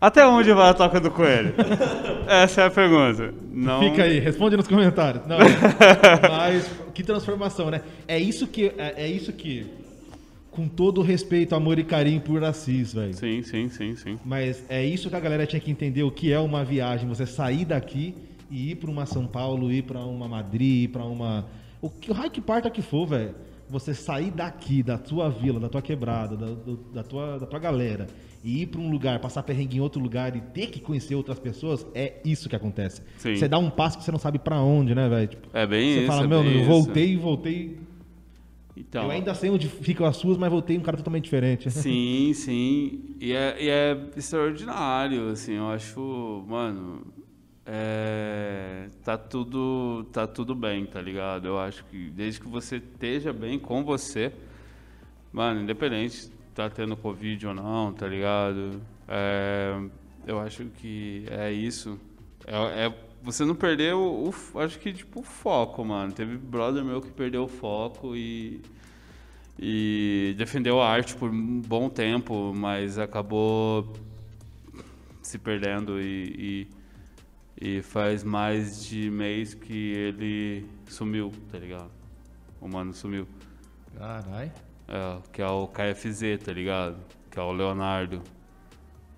Até 0.00 0.24
onde 0.26 0.52
vai 0.52 0.70
a 0.70 0.74
toca 0.74 1.00
do 1.00 1.10
coelho? 1.10 1.54
Essa 2.28 2.62
é 2.62 2.66
a 2.66 2.70
pergunta. 2.70 3.34
Não... 3.50 3.80
Fica 3.80 4.04
aí, 4.04 4.20
responde 4.20 4.56
nos 4.56 4.68
comentários. 4.68 5.26
Não, 5.26 5.38
mas 6.30 6.70
que 6.94 7.02
transformação, 7.02 7.68
né? 7.70 7.82
É 8.06 8.18
isso 8.18 8.46
que, 8.46 8.72
é, 8.78 8.94
é, 8.96 9.08
isso 9.08 9.32
que, 9.32 9.66
com 10.52 10.68
todo 10.68 11.02
respeito, 11.02 11.54
amor 11.56 11.80
e 11.80 11.84
carinho 11.84 12.20
por 12.20 12.44
Assis, 12.44 12.94
velho. 12.94 13.12
Sim, 13.14 13.42
sim, 13.42 13.68
sim, 13.68 13.96
sim. 13.96 14.18
Mas 14.24 14.64
é 14.68 14.84
isso 14.84 15.10
que 15.10 15.16
a 15.16 15.20
galera 15.20 15.46
tinha 15.46 15.60
que 15.60 15.70
entender 15.70 16.04
o 16.04 16.12
que 16.12 16.32
é 16.32 16.38
uma 16.38 16.64
viagem. 16.64 17.08
Você 17.08 17.26
sair 17.26 17.64
daqui 17.64 18.14
e 18.48 18.70
ir 18.70 18.76
para 18.76 18.90
uma 18.90 19.04
São 19.04 19.26
Paulo, 19.26 19.72
ir 19.72 19.82
para 19.82 19.98
uma 20.00 20.28
Madrid, 20.28 20.84
ir 20.84 20.88
para 20.88 21.04
uma 21.04 21.44
o 21.80 21.90
que 21.90 22.12
raio 22.12 22.30
que 22.30 22.40
parta 22.40 22.70
que 22.70 22.82
for, 22.82 23.06
velho. 23.06 23.34
Você 23.68 23.92
sair 23.94 24.30
daqui, 24.30 24.82
da 24.82 24.96
tua 24.96 25.28
vila, 25.28 25.58
da 25.58 25.68
tua 25.68 25.82
quebrada, 25.82 26.36
da, 26.36 26.46
do, 26.46 26.76
da, 26.94 27.02
tua, 27.02 27.38
da 27.38 27.46
tua 27.46 27.58
galera 27.58 28.06
e 28.42 28.62
ir 28.62 28.66
para 28.66 28.80
um 28.80 28.90
lugar, 28.90 29.18
passar 29.18 29.42
perrengue 29.42 29.78
em 29.78 29.80
outro 29.80 30.00
lugar 30.00 30.36
e 30.36 30.40
ter 30.40 30.68
que 30.68 30.80
conhecer 30.80 31.14
outras 31.14 31.38
pessoas, 31.38 31.84
é 31.94 32.20
isso 32.24 32.48
que 32.48 32.54
acontece. 32.54 33.02
Sim. 33.18 33.36
Você 33.36 33.48
dá 33.48 33.58
um 33.58 33.70
passo 33.70 33.98
que 33.98 34.04
você 34.04 34.12
não 34.12 34.18
sabe 34.18 34.38
para 34.38 34.60
onde, 34.60 34.94
né, 34.94 35.08
velho? 35.08 35.28
Tipo, 35.28 35.48
é 35.52 35.66
bem 35.66 35.80
você 35.80 35.90
isso. 35.90 36.00
Você 36.00 36.06
fala, 36.06 36.24
é 36.24 36.26
meu, 36.26 36.44
eu 36.44 36.64
voltei, 36.64 37.16
voltei. 37.16 37.78
Então, 38.76 39.04
eu 39.04 39.10
ainda 39.10 39.34
sei 39.34 39.50
onde 39.50 39.68
ficam 39.68 40.06
as 40.06 40.16
suas, 40.16 40.38
mas 40.38 40.50
voltei 40.50 40.78
um 40.78 40.80
cara 40.80 40.96
totalmente 40.96 41.24
diferente. 41.24 41.68
Sim, 41.72 42.32
sim. 42.32 43.16
E 43.20 43.32
é, 43.32 43.56
e 43.60 43.68
é 43.68 43.98
extraordinário, 44.16 45.30
assim, 45.30 45.54
eu 45.54 45.68
acho, 45.68 46.44
mano. 46.46 47.04
é, 47.66 48.86
tá 49.04 49.18
tudo 49.18 50.06
tá 50.12 50.28
tudo 50.28 50.54
bem, 50.54 50.86
tá 50.86 51.02
ligado? 51.02 51.48
Eu 51.48 51.58
acho 51.58 51.84
que 51.86 52.08
desde 52.10 52.40
que 52.40 52.48
você 52.48 52.76
esteja 52.76 53.32
bem 53.32 53.58
com 53.58 53.82
você, 53.84 54.32
mano, 55.32 55.60
independente 55.60 56.30
tá 56.58 56.68
tendo 56.68 56.96
covid 56.96 57.46
ou 57.46 57.54
não, 57.54 57.92
tá 57.92 58.08
ligado? 58.08 58.80
É, 59.06 59.80
eu 60.26 60.40
acho 60.40 60.64
que 60.64 61.24
é 61.30 61.52
isso. 61.52 62.00
É, 62.44 62.86
é 62.86 62.94
você 63.22 63.44
não 63.44 63.54
perdeu 63.54 63.98
o, 63.98 64.30
o, 64.30 64.58
acho 64.58 64.78
que 64.80 64.92
tipo 64.92 65.20
o 65.20 65.22
foco, 65.22 65.84
mano. 65.84 66.12
Teve 66.12 66.36
brother 66.36 66.84
meu 66.84 67.00
que 67.00 67.12
perdeu 67.12 67.44
o 67.44 67.48
foco 67.48 68.16
e 68.16 68.60
e 69.60 70.34
defendeu 70.38 70.80
a 70.80 70.88
arte 70.88 71.16
por 71.16 71.30
um 71.30 71.60
bom 71.60 71.88
tempo, 71.88 72.52
mas 72.54 72.96
acabou 72.96 73.92
se 75.20 75.36
perdendo 75.36 76.00
e, 76.00 76.68
e, 77.60 77.78
e, 77.78 77.82
faz 77.82 78.22
mais 78.22 78.84
de 78.84 79.10
mês 79.10 79.54
que 79.54 79.92
ele 79.92 80.64
sumiu, 80.88 81.32
tá 81.50 81.58
ligado? 81.58 81.90
O 82.60 82.68
mano 82.68 82.94
sumiu. 82.94 83.26
Caralho. 83.96 84.67
É, 84.88 85.18
que 85.32 85.42
é 85.42 85.46
o 85.46 85.68
KFZ, 85.68 86.42
tá 86.44 86.52
ligado? 86.52 86.96
Que 87.30 87.38
é 87.38 87.42
o 87.42 87.52
Leonardo. 87.52 88.22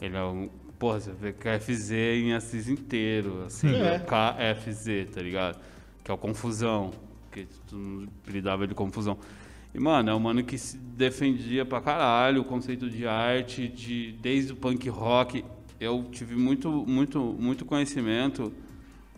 Ele 0.01 0.17
é 0.17 0.25
um. 0.25 0.51
Porra, 0.79 0.99
você 0.99 1.13
vê 1.13 1.33
KFZ 1.33 1.93
em 1.93 2.33
Assis 2.33 2.69
inteiro, 2.69 3.45
assim, 3.45 3.75
é. 3.77 3.99
KFZ, 3.99 5.15
tá 5.15 5.21
ligado? 5.21 5.61
Que 6.03 6.11
é 6.11 6.15
o 6.15 6.19
Confusão. 6.19 6.91
Que 7.31 7.47
tu 7.69 8.09
lidava 8.27 8.67
de 8.67 8.75
confusão. 8.75 9.17
E, 9.73 9.79
mano, 9.79 10.11
é 10.11 10.15
um 10.15 10.19
mano 10.19 10.43
que 10.43 10.59
se 10.59 10.77
defendia 10.77 11.65
pra 11.65 11.81
caralho 11.81 12.41
o 12.41 12.45
conceito 12.45 12.91
de 12.91 13.07
arte, 13.07 13.69
de, 13.69 14.13
desde 14.21 14.53
o 14.53 14.57
punk 14.57 14.89
rock. 14.89 15.45
Eu 15.79 16.05
tive 16.11 16.35
muito, 16.35 16.85
muito, 16.87 17.21
muito 17.39 17.65
conhecimento 17.65 18.53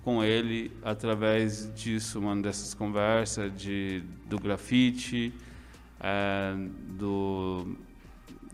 com 0.04 0.22
ele 0.22 0.70
através 0.82 1.72
disso, 1.74 2.20
mano, 2.20 2.42
dessas 2.42 2.74
conversas, 2.74 3.50
de, 3.56 4.02
do 4.26 4.38
grafite, 4.38 5.32
é, 6.02 6.54
do, 6.98 7.76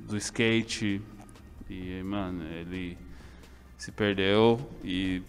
do 0.01 0.17
skate. 0.17 1.01
E, 1.69 2.03
mano, 2.03 2.45
ele 2.45 2.97
se 3.77 3.91
perdeu 3.93 4.61
e 4.85 5.23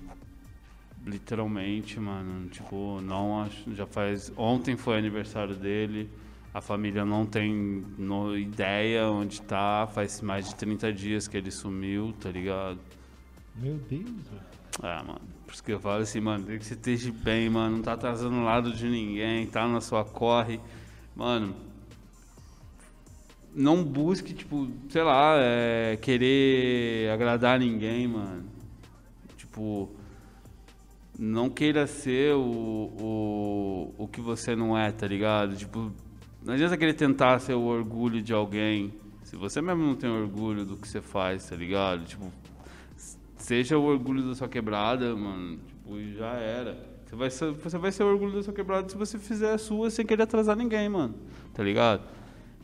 literalmente, 1.05 1.99
mano, 1.99 2.49
tipo, 2.49 2.99
não 3.01 3.41
acho, 3.41 3.73
já 3.73 3.85
faz, 3.85 4.31
ontem 4.35 4.75
foi 4.75 4.97
aniversário 4.97 5.55
dele. 5.55 6.09
A 6.53 6.61
família 6.61 7.05
não 7.05 7.25
tem 7.25 7.53
no, 7.97 8.35
ideia 8.35 9.07
onde 9.07 9.41
tá. 9.41 9.87
Faz 9.93 10.19
mais 10.19 10.49
de 10.49 10.55
30 10.55 10.91
dias 10.91 11.27
que 11.27 11.37
ele 11.37 11.51
sumiu, 11.51 12.13
tá 12.19 12.29
ligado? 12.31 12.79
Meu 13.55 13.75
Deus, 13.75 14.03
velho. 14.03 14.49
É, 14.81 14.97
mano. 15.03 15.21
Por 15.45 15.53
isso 15.53 15.63
que 15.63 15.71
eu 15.71 15.79
falo 15.79 16.01
assim, 16.01 16.19
mano, 16.19 16.45
tem 16.45 16.57
que 16.57 16.65
você 16.65 16.73
esteja 16.73 17.11
bem, 17.11 17.49
mano. 17.49 17.77
Não 17.77 17.83
tá 17.83 17.93
atrasando 17.93 18.35
o 18.35 18.43
lado 18.43 18.73
de 18.73 18.87
ninguém, 18.87 19.45
tá 19.45 19.67
na 19.67 19.79
sua 19.79 20.03
corre. 20.03 20.59
Mano, 21.15 21.55
não 23.53 23.84
busque, 23.84 24.34
tipo, 24.34 24.69
sei 24.89 25.03
lá, 25.03 25.35
é, 25.38 25.97
querer 25.97 27.09
agradar 27.11 27.59
ninguém, 27.59 28.07
mano. 28.07 28.45
Tipo, 29.38 29.89
não 31.17 31.49
queira 31.49 31.85
ser 31.88 32.34
o, 32.35 32.39
o, 32.39 33.93
o 33.97 34.07
que 34.07 34.21
você 34.21 34.55
não 34.55 34.77
é, 34.77 34.91
tá 34.91 35.07
ligado? 35.07 35.55
Tipo, 35.55 35.91
não 36.43 36.53
adianta 36.53 36.77
querer 36.77 36.93
tentar 36.93 37.39
ser 37.39 37.53
o 37.53 37.63
orgulho 37.63 38.21
de 38.21 38.34
alguém. 38.34 38.93
Se 39.23 39.35
você 39.35 39.61
mesmo 39.61 39.84
não 39.84 39.95
tem 39.95 40.09
orgulho 40.09 40.65
do 40.65 40.77
que 40.77 40.88
você 40.88 41.01
faz, 41.01 41.49
tá 41.49 41.55
ligado? 41.55 42.05
Tipo, 42.05 42.31
seja 43.38 43.77
o 43.77 43.84
orgulho 43.84 44.23
da 44.23 44.35
sua 44.35 44.47
quebrada, 44.47 45.15
mano. 45.15 45.59
Tipo, 45.67 45.99
já 46.17 46.34
era. 46.35 46.89
Você 47.05 47.15
vai, 47.15 47.30
ser, 47.30 47.51
você 47.51 47.77
vai 47.77 47.91
ser 47.91 48.03
o 48.03 48.07
orgulho 48.07 48.34
da 48.34 48.43
sua 48.43 48.53
quebrada 48.53 48.88
se 48.88 48.95
você 48.95 49.17
fizer 49.17 49.51
a 49.51 49.57
sua 49.57 49.89
sem 49.89 50.05
querer 50.05 50.23
atrasar 50.23 50.55
ninguém, 50.55 50.88
mano. 50.88 51.15
Tá 51.53 51.63
ligado? 51.63 52.03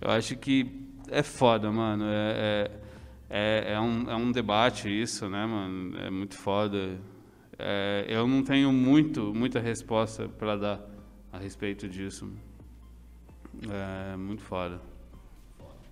Eu 0.02 0.12
acho 0.12 0.36
que 0.36 0.86
é 1.10 1.24
foda, 1.24 1.72
mano. 1.72 2.06
É, 2.08 2.70
é, 3.30 3.66
é, 3.68 3.74
é 3.74 3.80
um, 3.80 4.10
é 4.10 4.16
um 4.16 4.32
debate 4.32 4.90
isso, 4.90 5.30
né, 5.30 5.46
mano? 5.46 5.98
É 6.00 6.10
muito 6.10 6.36
foda. 6.36 6.98
É, 7.58 8.06
eu 8.08 8.28
não 8.28 8.44
tenho 8.44 8.72
muito, 8.72 9.34
muita 9.34 9.60
resposta 9.60 10.28
para 10.28 10.56
dar 10.58 10.82
a 11.32 11.38
respeito 11.38 11.88
disso. 11.88 12.32
É 13.70 14.16
muito 14.18 14.42
foda. 14.42 14.82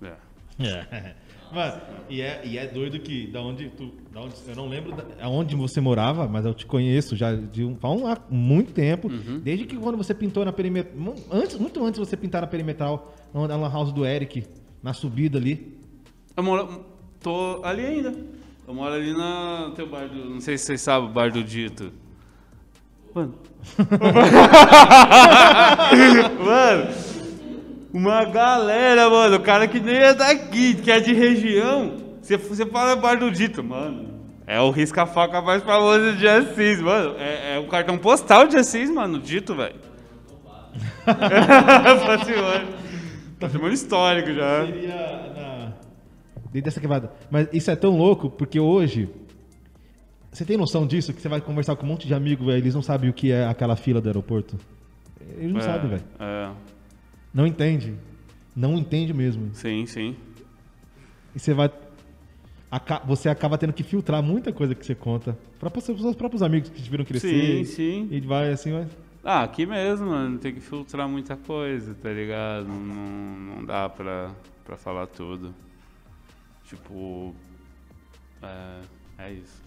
É. 0.01 0.15
é. 0.63 1.15
Mano, 1.53 1.79
e 2.09 2.19
é, 2.19 2.41
e 2.43 2.57
é 2.57 2.65
doido 2.65 2.99
que 2.99 3.27
da 3.27 3.39
onde 3.39 3.69
tu. 3.69 3.91
Da 4.11 4.21
onde, 4.21 4.33
eu 4.47 4.55
não 4.55 4.67
lembro 4.67 4.91
da, 4.91 5.03
aonde 5.21 5.55
você 5.55 5.79
morava, 5.79 6.27
mas 6.27 6.45
eu 6.45 6.53
te 6.53 6.65
conheço 6.65 7.15
já 7.15 7.35
de 7.35 7.63
um, 7.63 7.77
há 8.07 8.17
muito 8.27 8.73
tempo. 8.73 9.07
Uhum. 9.07 9.39
Desde 9.39 9.65
que 9.65 9.77
quando 9.77 9.95
você 9.95 10.15
pintou 10.15 10.43
na 10.43 10.51
perimetral. 10.51 11.15
Antes, 11.31 11.59
muito 11.59 11.79
antes 11.85 11.99
de 11.99 12.07
você 12.07 12.17
pintar 12.17 12.41
na 12.41 12.47
perimetral, 12.47 13.13
na 13.31 13.55
lan 13.55 13.71
house 13.71 13.91
do 13.91 14.03
Eric, 14.03 14.43
na 14.81 14.93
subida 14.93 15.37
ali. 15.37 15.77
Eu 16.35 16.41
moro. 16.41 16.83
tô 17.21 17.63
ali 17.63 17.85
ainda. 17.85 18.15
Eu 18.67 18.73
moro 18.73 18.95
ali 18.95 19.13
na 19.13 19.73
teu 19.75 19.87
bar 19.87 20.07
do. 20.07 20.31
Não 20.31 20.41
sei 20.41 20.57
se 20.57 20.65
vocês 20.65 20.81
sabem 20.81 21.07
o 21.07 21.13
bar 21.13 21.31
do 21.31 21.43
Dito. 21.43 21.93
Mano. 23.13 23.35
Mano 26.43 27.12
uma 27.93 28.25
galera, 28.25 29.07
mano, 29.09 29.35
o 29.37 29.39
cara 29.39 29.67
que 29.67 29.79
nem 29.79 29.95
é 29.95 30.13
daqui, 30.13 30.73
que 30.73 30.91
é 30.91 30.99
de 30.99 31.13
região, 31.13 31.93
você, 32.19 32.37
você 32.37 32.65
fala 32.65 32.95
bar 32.95 33.19
do 33.19 33.29
dito, 33.29 33.63
mano. 33.63 34.11
É 34.47 34.59
o 34.59 34.71
risca-faca 34.71 35.41
mais 35.41 35.63
famoso 35.63 36.17
de 36.17 36.27
Assis, 36.27 36.81
mano. 36.81 37.15
É, 37.17 37.55
é 37.55 37.59
o 37.59 37.67
cartão 37.67 37.97
postal 37.97 38.47
de 38.47 38.57
Assis, 38.57 38.89
mano, 38.89 39.19
dito, 39.19 39.55
velho. 39.55 39.75
Patrimônio. 41.05 42.67
Patrimônio 43.39 43.73
histórico 43.73 44.33
já. 44.33 44.65
Seria 44.65 45.33
na... 45.35 45.73
Dentro 46.51 46.61
dessa 46.65 46.81
quebrada. 46.81 47.11
Mas 47.29 47.47
isso 47.53 47.69
é 47.69 47.75
tão 47.75 47.95
louco, 47.95 48.29
porque 48.29 48.59
hoje. 48.59 49.09
Você 50.31 50.43
tem 50.43 50.57
noção 50.57 50.87
disso? 50.87 51.13
Que 51.13 51.21
você 51.21 51.29
vai 51.29 51.39
conversar 51.39 51.75
com 51.75 51.85
um 51.85 51.89
monte 51.89 52.07
de 52.07 52.13
amigos, 52.13 52.45
velho, 52.45 52.57
eles 52.57 52.73
não 52.73 52.81
sabem 52.81 53.09
o 53.09 53.13
que 53.13 53.31
é 53.31 53.45
aquela 53.45 53.75
fila 53.75 54.01
do 54.01 54.09
aeroporto? 54.09 54.57
Eles 55.37 55.53
não 55.53 55.59
é, 55.59 55.63
sabem, 55.63 55.89
velho. 55.89 56.03
É. 56.19 56.49
Não 57.33 57.47
entende. 57.47 57.95
Não 58.55 58.77
entende 58.77 59.13
mesmo. 59.13 59.49
Sim, 59.53 59.85
sim. 59.85 60.15
E 61.35 61.39
você 61.39 61.53
vai. 61.53 61.71
Você 63.05 63.29
acaba 63.29 63.57
tendo 63.57 63.73
que 63.73 63.83
filtrar 63.83 64.21
muita 64.21 64.51
coisa 64.51 64.75
que 64.75 64.85
você 64.85 64.93
conta. 64.93 65.37
Para 65.59 65.75
os 65.77 65.83
seus 65.83 66.15
próprios 66.15 66.43
amigos 66.43 66.69
que 66.69 66.81
te 66.81 66.89
viram 66.89 67.05
crescer. 67.05 67.29
Sim, 67.29 67.63
sim. 67.65 68.07
E 68.11 68.19
vai 68.21 68.51
assim, 68.51 68.71
vai. 68.71 68.87
Ah, 69.23 69.43
aqui 69.43 69.65
mesmo, 69.65 70.07
mano, 70.07 70.37
tem 70.37 70.53
que 70.53 70.59
filtrar 70.59 71.07
muita 71.07 71.37
coisa, 71.37 71.95
tá 71.95 72.09
ligado? 72.11 72.67
Não, 72.67 73.55
não 73.55 73.65
dá 73.65 73.87
pra, 73.89 74.31
pra 74.65 74.75
falar 74.75 75.07
tudo. 75.07 75.53
Tipo. 76.65 77.33
É, 78.41 78.79
é 79.19 79.33
isso. 79.33 79.63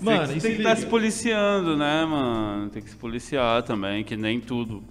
mano, 0.00 0.28
tem, 0.32 0.40
tem 0.40 0.52
que 0.52 0.58
estar 0.58 0.70
tá 0.70 0.76
se 0.76 0.86
policiando, 0.86 1.76
né, 1.76 2.04
mano? 2.04 2.70
Tem 2.70 2.82
que 2.82 2.90
se 2.90 2.96
policiar 2.96 3.62
também, 3.62 4.02
que 4.04 4.16
nem 4.16 4.40
tudo 4.40 4.82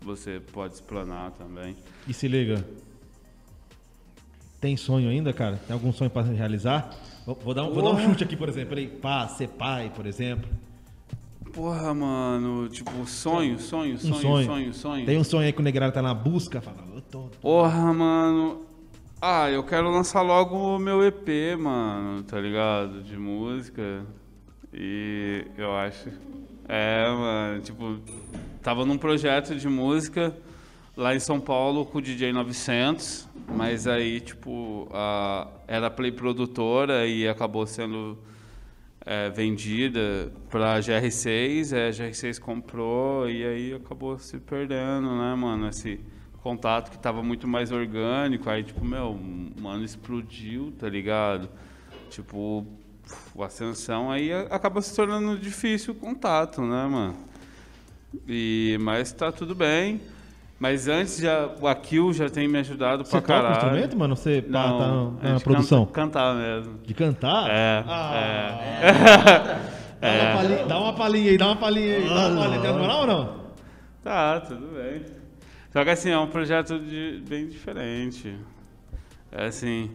você 0.00 0.40
pode 0.52 0.74
explanar 0.74 1.32
também. 1.32 1.76
E 2.06 2.14
se 2.14 2.28
liga, 2.28 2.64
tem 4.60 4.76
sonho 4.76 5.08
ainda, 5.08 5.32
cara? 5.32 5.60
Tem 5.66 5.72
algum 5.72 5.92
sonho 5.92 6.10
para 6.10 6.26
realizar? 6.26 6.90
Vou, 7.24 7.54
dar 7.54 7.64
um, 7.64 7.72
vou 7.72 7.82
dar 7.82 7.90
um 7.90 7.98
chute 7.98 8.24
aqui, 8.24 8.36
por 8.36 8.48
exemplo. 8.48 8.76
Pá, 9.00 9.28
ser 9.28 9.48
pai, 9.48 9.92
por 9.94 10.04
exemplo. 10.04 10.48
Porra, 11.52 11.94
mano, 11.94 12.68
tipo, 12.68 12.90
sonho, 13.06 13.58
sonho, 13.58 13.94
um 13.94 13.98
sonho, 13.98 14.20
sonho, 14.20 14.44
sonho, 14.44 14.74
sonho. 14.74 15.06
Tem 15.06 15.16
um 15.18 15.24
sonho 15.24 15.46
aí 15.46 15.52
que 15.52 15.60
o 15.60 15.62
Negrado 15.62 15.92
tá 15.92 16.02
na 16.02 16.12
busca, 16.12 16.60
fala, 16.60 16.84
eu 16.94 17.00
tô, 17.00 17.22
tô. 17.22 17.38
Porra, 17.40 17.92
mano. 17.92 18.62
Ah, 19.20 19.50
eu 19.50 19.62
quero 19.64 19.90
lançar 19.90 20.22
logo 20.22 20.56
o 20.56 20.78
meu 20.78 21.04
EP, 21.04 21.56
mano, 21.58 22.22
tá 22.22 22.40
ligado? 22.40 23.02
De 23.02 23.16
música. 23.16 24.04
E 24.72 25.46
eu 25.56 25.74
acho. 25.74 26.10
É, 26.68 27.08
mano, 27.10 27.60
tipo, 27.62 27.98
tava 28.68 28.84
num 28.84 28.98
projeto 28.98 29.54
de 29.54 29.66
música 29.66 30.36
lá 30.94 31.16
em 31.16 31.18
São 31.18 31.40
Paulo 31.40 31.86
com 31.86 31.96
o 31.96 32.02
DJ 32.02 32.34
900, 32.34 33.26
mas 33.56 33.86
aí, 33.86 34.20
tipo, 34.20 34.86
a, 34.92 35.48
era 35.66 35.88
Play 35.88 36.12
Produtora 36.12 37.06
e 37.06 37.26
acabou 37.26 37.66
sendo 37.66 38.18
é, 39.06 39.30
vendida 39.30 40.30
para 40.50 40.74
a 40.74 40.80
GR6, 40.80 41.72
a 41.72 41.90
GR6 41.90 42.38
comprou 42.38 43.26
e 43.30 43.42
aí 43.42 43.72
acabou 43.72 44.18
se 44.18 44.36
perdendo, 44.36 45.16
né, 45.16 45.34
mano, 45.34 45.66
esse 45.66 45.98
contato 46.42 46.90
que 46.90 46.98
tava 46.98 47.22
muito 47.22 47.48
mais 47.48 47.72
orgânico, 47.72 48.50
aí, 48.50 48.62
tipo, 48.62 48.84
meu, 48.84 49.18
mano, 49.58 49.82
explodiu, 49.82 50.74
tá 50.78 50.90
ligado? 50.90 51.48
Tipo, 52.10 52.66
o 53.34 53.42
Ascensão 53.42 54.10
aí 54.10 54.30
acaba 54.50 54.82
se 54.82 54.94
tornando 54.94 55.38
difícil 55.38 55.94
o 55.94 55.96
contato, 55.96 56.60
né, 56.60 56.86
mano? 56.86 57.27
E, 58.28 58.76
mas 58.80 59.12
tá 59.12 59.30
tudo 59.32 59.54
bem. 59.54 60.00
Mas 60.60 60.88
antes 60.88 61.18
já, 61.18 61.48
o 61.60 61.68
Akil 61.68 62.12
já 62.12 62.28
tem 62.28 62.48
me 62.48 62.58
ajudado 62.58 63.04
Você 63.04 63.12
pra 63.12 63.20
toca 63.20 63.32
caralho. 63.34 63.54
instrumento, 63.56 63.96
mano? 63.96 64.16
Você 64.16 64.42
pá, 64.42 64.62
tá 64.64 64.68
Não, 64.88 65.12
na- 65.12 65.28
é 65.28 65.32
na 65.32 65.38
de 65.38 65.44
produção? 65.44 65.86
canta- 65.86 66.18
cantar 66.20 66.34
mesmo. 66.34 66.78
De 66.84 66.94
cantar? 66.94 67.48
É, 67.48 67.84
Ah, 67.86 68.58
é. 70.00 70.00
Dá, 70.00 70.08
uma 70.10 70.34
palhinha, 70.34 70.66
dá 70.66 70.78
uma 70.80 70.92
palhinha 70.94 71.30
aí, 71.30 71.38
dá 71.38 71.46
uma 71.46 71.56
palhinha 71.56 71.96
aí. 71.96 72.08
Dá 72.08 72.28
uma 72.28 72.40
palhinha. 72.42 72.60
Tem 72.60 72.72
moral 72.72 73.00
ou 73.02 73.06
não? 73.06 73.36
Tá, 74.02 74.40
tudo 74.40 74.66
bem. 74.74 75.02
Só 75.72 75.84
que 75.84 75.90
assim, 75.90 76.10
é 76.10 76.18
um 76.18 76.26
projeto 76.26 76.78
de- 76.80 77.22
bem 77.28 77.46
diferente. 77.46 78.34
É 79.30 79.46
assim, 79.46 79.90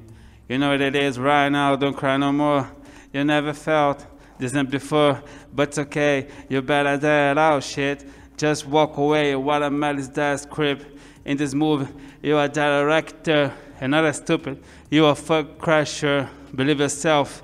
you 0.48 0.58
know 0.60 0.70
what 0.70 0.82
it 0.84 0.98
is 0.98 1.18
right 1.18 1.50
now, 1.50 1.76
don't 1.76 1.98
cry 1.98 2.18
no 2.18 2.32
more. 2.32 2.68
You 3.14 3.26
never 3.26 3.54
felt 3.54 4.06
this 4.38 4.54
night 4.54 4.70
before, 4.70 5.22
but 5.54 5.78
okay. 5.78 6.28
You 6.50 6.62
better 6.62 6.98
that 6.98 7.38
out 7.38 7.64
shit. 7.64 8.06
Just 8.38 8.66
walk 8.66 8.98
away, 8.98 9.36
what 9.36 9.64
a 9.64 9.70
malice 9.70 10.08
that's 10.08 10.46
crib. 10.46 10.86
In 11.26 11.38
this 11.38 11.54
movie, 11.54 11.88
you 12.22 12.36
are 12.36 12.48
director 12.48 13.54
not 13.90 14.06
a 14.06 14.14
stupid. 14.14 14.64
You 14.90 15.06
are 15.06 15.16
fuck 15.16 15.58
crasher. 15.58 16.30
Believe 16.54 16.80
yourself. 16.80 17.44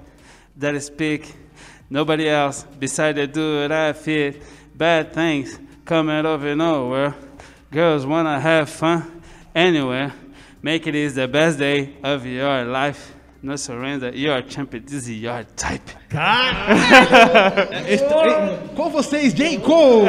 That 0.56 0.76
is 0.76 0.86
speak. 0.86 1.34
Nobody 1.90 2.30
else 2.30 2.64
beside 2.64 3.16
the 3.16 3.28
dude 3.28 3.72
I 3.72 3.94
fit. 3.94 4.42
Bad 4.76 5.14
things 5.14 5.60
coming 5.86 6.26
over 6.26 6.56
nowhere. 6.56 7.16
Girls 7.72 8.06
wanna 8.06 8.40
have 8.40 8.70
fun 8.70 9.22
anywhere. 9.56 10.14
Make 10.62 10.88
it 10.88 10.96
is 10.96 11.16
the 11.16 11.28
best 11.28 11.58
day 11.60 11.96
of 12.04 12.26
your 12.26 12.66
life. 12.66 13.14
No 13.42 13.56
surrender, 13.58 14.14
you're 14.14 14.36
a 14.36 14.42
champion. 14.42 14.84
This 14.84 15.08
is 15.08 15.22
your 15.22 15.46
type. 15.56 15.90
Este- 17.88 18.04
eh, 18.14 18.60
Com 18.76 18.90
vocês, 18.90 19.34
J. 19.34 19.58
Cole! 19.60 20.06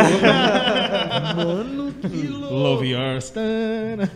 Mano, 1.36 1.92
que 1.92 2.26
louco! 2.26 2.54
Love 2.54 2.86
yours. 2.88 3.30
Tana. 3.30 4.10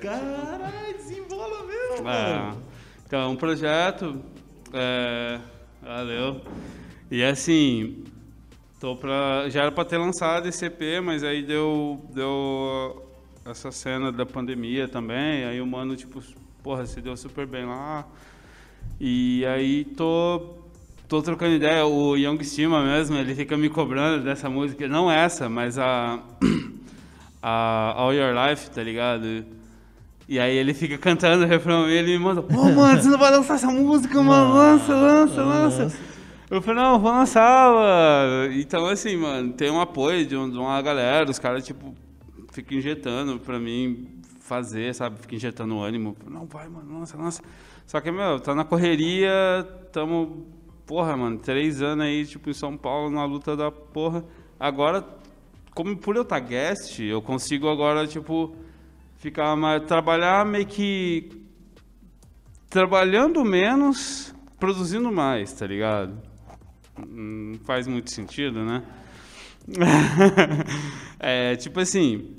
Caralho, 0.00 0.96
desembola 0.96 1.64
mesmo, 1.66 2.08
É, 2.08 2.34
mano. 2.38 2.62
então, 3.06 3.20
é 3.20 3.26
um 3.28 3.36
projeto. 3.36 4.20
É, 4.72 5.38
valeu. 5.82 6.40
E 7.10 7.22
assim, 7.22 8.04
tô 8.80 8.96
pra, 8.96 9.48
já 9.48 9.62
era 9.62 9.72
pra 9.72 9.84
ter 9.84 9.98
lançado 9.98 10.48
esse 10.48 10.64
EP, 10.66 11.00
mas 11.02 11.22
aí 11.22 11.42
deu, 11.42 12.04
deu 12.12 13.02
essa 13.44 13.70
cena 13.70 14.10
da 14.10 14.24
pandemia 14.26 14.88
também. 14.88 15.44
Aí 15.44 15.60
o 15.60 15.66
mano, 15.66 15.96
tipo, 15.96 16.22
porra, 16.62 16.86
se 16.86 17.00
deu 17.00 17.16
super 17.16 17.46
bem 17.46 17.64
lá. 17.66 18.06
E 19.00 19.44
aí 19.46 19.84
tô, 19.84 20.54
tô 21.08 21.20
trocando 21.22 21.54
ideia. 21.54 21.84
O 21.86 22.16
Young 22.16 22.42
Stima 22.44 22.82
mesmo, 22.82 23.16
ele 23.16 23.34
fica 23.34 23.56
me 23.56 23.68
cobrando 23.68 24.24
dessa 24.24 24.48
música. 24.48 24.88
Não 24.88 25.10
essa, 25.10 25.48
mas 25.48 25.78
a, 25.78 26.20
a 27.42 27.92
All 27.96 28.12
Your 28.14 28.34
Life, 28.34 28.70
tá 28.70 28.82
ligado? 28.82 29.44
E 30.26 30.38
aí 30.40 30.56
ele 30.56 30.72
fica 30.72 30.96
cantando 30.96 31.44
o 31.44 31.46
refrão 31.46 31.88
e 31.88 31.92
ele 31.92 32.12
me 32.16 32.18
manda, 32.24 32.42
pô, 32.42 32.62
mano, 32.72 33.00
você 33.02 33.08
não 33.10 33.18
vai 33.18 33.30
lançar 33.30 33.54
essa 33.56 33.66
música, 33.70 34.22
mano, 34.22 34.54
lança, 34.54 34.94
lança, 34.94 35.42
lança. 35.44 35.98
Eu 36.50 36.62
falei, 36.62 36.82
não, 36.82 36.98
vou 36.98 37.10
lançar, 37.10 37.72
mano. 37.74 38.52
Então, 38.54 38.86
assim, 38.86 39.16
mano, 39.16 39.52
tem 39.52 39.70
um 39.70 39.80
apoio 39.80 40.24
de, 40.24 40.34
um- 40.36 40.48
de 40.50 40.56
uma 40.56 40.80
galera, 40.80 41.30
os 41.30 41.38
caras, 41.38 41.64
tipo, 41.66 41.94
ficam 42.54 42.78
injetando 42.78 43.38
pra 43.40 43.58
mim 43.58 44.06
fazer, 44.38 44.94
sabe? 44.94 45.18
Fica 45.20 45.34
injetando 45.34 45.80
ânimo. 45.80 46.16
Não, 46.30 46.46
vai, 46.46 46.68
mano, 46.68 47.00
lança, 47.00 47.16
lança. 47.16 47.42
Só 47.84 48.00
que, 48.00 48.10
meu, 48.10 48.38
tá 48.38 48.54
na 48.54 48.64
correria, 48.64 49.30
tamo, 49.92 50.46
porra, 50.86 51.16
mano, 51.16 51.38
três 51.38 51.82
anos 51.82 52.06
aí, 52.06 52.24
tipo, 52.24 52.48
em 52.48 52.54
São 52.54 52.76
Paulo, 52.76 53.10
na 53.10 53.24
luta 53.24 53.56
da 53.56 53.70
porra. 53.70 54.24
Agora, 54.58 55.04
como 55.74 55.96
por 55.96 56.14
eu 56.14 56.22
estar 56.22 56.38
guest, 56.38 57.00
eu 57.00 57.20
consigo 57.20 57.68
agora, 57.68 58.06
tipo, 58.06 58.54
ficar 59.16 59.56
mais, 59.56 59.84
trabalhar 59.84 60.46
meio 60.46 60.66
que 60.66 61.28
trabalhando 62.70 63.44
menos, 63.44 64.32
produzindo 64.60 65.10
mais, 65.10 65.52
tá 65.52 65.66
ligado? 65.66 66.16
Não 67.08 67.58
faz 67.64 67.88
muito 67.88 68.10
sentido, 68.10 68.64
né? 68.64 68.82
é, 71.18 71.56
tipo 71.56 71.80
assim, 71.80 72.34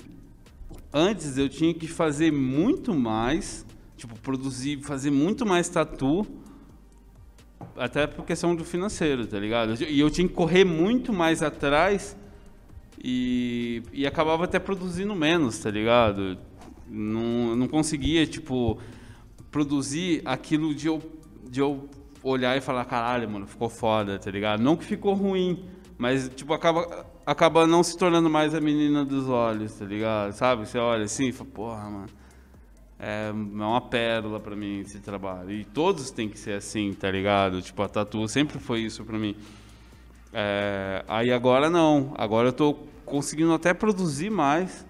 antes 0.96 1.36
eu 1.36 1.46
tinha 1.46 1.74
que 1.74 1.86
fazer 1.86 2.32
muito 2.32 2.94
mais, 2.94 3.66
tipo, 3.98 4.18
produzir, 4.20 4.80
fazer 4.80 5.10
muito 5.10 5.44
mais 5.44 5.68
tatu, 5.68 6.26
até 7.76 8.06
por 8.06 8.24
questão 8.24 8.56
do 8.56 8.64
financeiro, 8.64 9.26
tá 9.26 9.38
ligado? 9.38 9.74
E 9.84 10.00
eu 10.00 10.10
tinha 10.10 10.26
que 10.26 10.32
correr 10.32 10.64
muito 10.64 11.12
mais 11.12 11.42
atrás 11.42 12.16
e, 12.98 13.82
e 13.92 14.06
acabava 14.06 14.44
até 14.44 14.58
produzindo 14.58 15.14
menos, 15.14 15.58
tá 15.58 15.70
ligado? 15.70 16.38
Não, 16.88 17.54
não 17.54 17.68
conseguia, 17.68 18.26
tipo, 18.26 18.78
produzir 19.50 20.22
aquilo 20.24 20.74
de 20.74 20.86
eu, 20.86 21.02
de 21.50 21.60
eu 21.60 21.90
olhar 22.22 22.56
e 22.56 22.62
falar, 22.62 22.86
caralho, 22.86 23.28
mano, 23.28 23.46
ficou 23.46 23.68
foda, 23.68 24.18
tá 24.18 24.30
ligado? 24.30 24.62
Não 24.62 24.78
que 24.78 24.84
ficou 24.84 25.12
ruim, 25.12 25.62
mas, 25.98 26.30
tipo, 26.34 26.54
acaba, 26.54 27.04
acaba 27.26 27.66
não 27.66 27.82
se 27.82 27.98
tornando 27.98 28.30
mais 28.30 28.54
a 28.54 28.60
menina 28.60 29.04
dos 29.04 29.28
olhos, 29.28 29.74
tá 29.74 29.84
ligado? 29.84 30.32
Sabe? 30.32 30.66
Você 30.66 30.78
olha 30.78 31.04
assim 31.04 31.28
e 31.28 31.32
fala, 31.32 31.50
porra, 31.50 31.90
mano, 31.90 32.06
é, 33.00 33.28
é 33.28 33.32
uma 33.32 33.80
pérola 33.80 34.38
pra 34.38 34.54
mim 34.54 34.80
esse 34.80 35.00
trabalho. 35.00 35.50
E 35.50 35.64
todos 35.64 36.12
têm 36.12 36.28
que 36.28 36.38
ser 36.38 36.52
assim, 36.52 36.92
tá 36.92 37.10
ligado? 37.10 37.60
Tipo, 37.60 37.82
a 37.82 37.88
Tatu 37.88 38.28
sempre 38.28 38.60
foi 38.60 38.82
isso 38.82 39.04
pra 39.04 39.18
mim. 39.18 39.34
É, 40.32 41.04
aí 41.08 41.32
agora 41.32 41.68
não. 41.68 42.14
Agora 42.16 42.48
eu 42.48 42.52
tô 42.52 42.74
conseguindo 43.04 43.52
até 43.52 43.74
produzir 43.74 44.30
mais. 44.30 44.86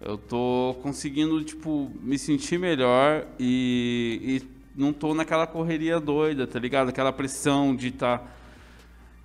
Eu 0.00 0.16
tô 0.16 0.76
conseguindo, 0.82 1.42
tipo, 1.42 1.90
me 2.00 2.18
sentir 2.18 2.58
melhor 2.58 3.26
e, 3.38 4.40
e 4.40 4.80
não 4.80 4.92
tô 4.92 5.14
naquela 5.14 5.46
correria 5.46 6.00
doida, 6.00 6.46
tá 6.46 6.58
ligado? 6.58 6.88
Aquela 6.88 7.12
pressão 7.12 7.74
de 7.74 7.88
estar 7.88 8.41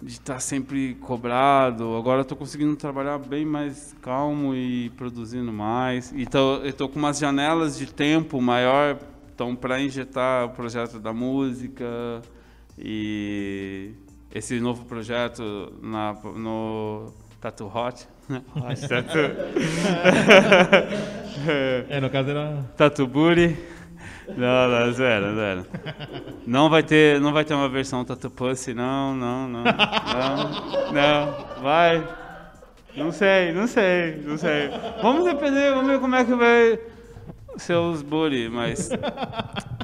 de 0.02 0.12
estar 0.14 0.40
sempre 0.40 0.96
cobrado. 0.96 1.96
Agora 1.96 2.24
tô 2.24 2.36
conseguindo 2.36 2.76
trabalhar 2.76 3.18
bem 3.18 3.46
mais 3.46 3.96
calmo 4.02 4.54
e 4.54 4.90
produzindo 4.92 5.52
mais. 5.52 6.12
E 6.16 6.26
tô, 6.26 6.58
eu 6.58 6.74
tô 6.74 6.88
com 6.88 7.00
umas 7.00 7.18
janelas 7.18 7.78
de 7.78 7.88
tempo 7.92 8.42
maior 8.42 8.98
então 9.34 9.56
para 9.56 9.80
injetar 9.80 10.46
o 10.46 10.50
projeto 10.50 11.00
da 11.00 11.14
música 11.14 11.86
e 12.78 13.92
esse 14.34 14.60
novo 14.60 14.86
projeto 14.86 15.74
na, 15.82 16.14
no 16.14 17.14
Tattoo 17.40 17.72
Hot. 17.74 18.08
né? 18.28 18.42
Tattoo, 18.90 19.32
É, 21.90 22.02
no 22.02 22.10
caso 22.10 22.32
era. 22.32 22.66
Tattoo 22.76 23.08
Booty. 23.08 23.56
Não, 24.36 24.68
não, 24.68 24.92
zero, 24.92 25.36
zero. 25.36 25.66
Não 26.46 26.70
vai 26.70 26.84
ter, 26.84 27.20
não 27.22 27.32
vai 27.32 27.46
ter 27.46 27.54
uma 27.54 27.70
versão 27.70 28.04
Tattoo 28.04 28.30
Pussy, 28.30 28.74
não, 28.74 29.16
não, 29.16 29.48
não, 29.48 29.64
não, 29.64 30.92
não, 30.92 31.62
vai. 31.62 32.08
Não 32.96 33.12
sei, 33.12 33.54
não 33.54 33.68
sei, 33.68 34.22
não 34.26 34.38
sei. 34.38 34.70
Vamos 35.02 35.24
depender, 35.24 35.72
vamos 35.72 35.88
ver 35.88 36.00
como 36.00 36.16
é 36.16 36.26
que 36.26 36.34
vai 36.34 36.80
ser 37.58 37.76
os 37.76 38.02
booty, 38.02 38.50
mas 38.50 38.90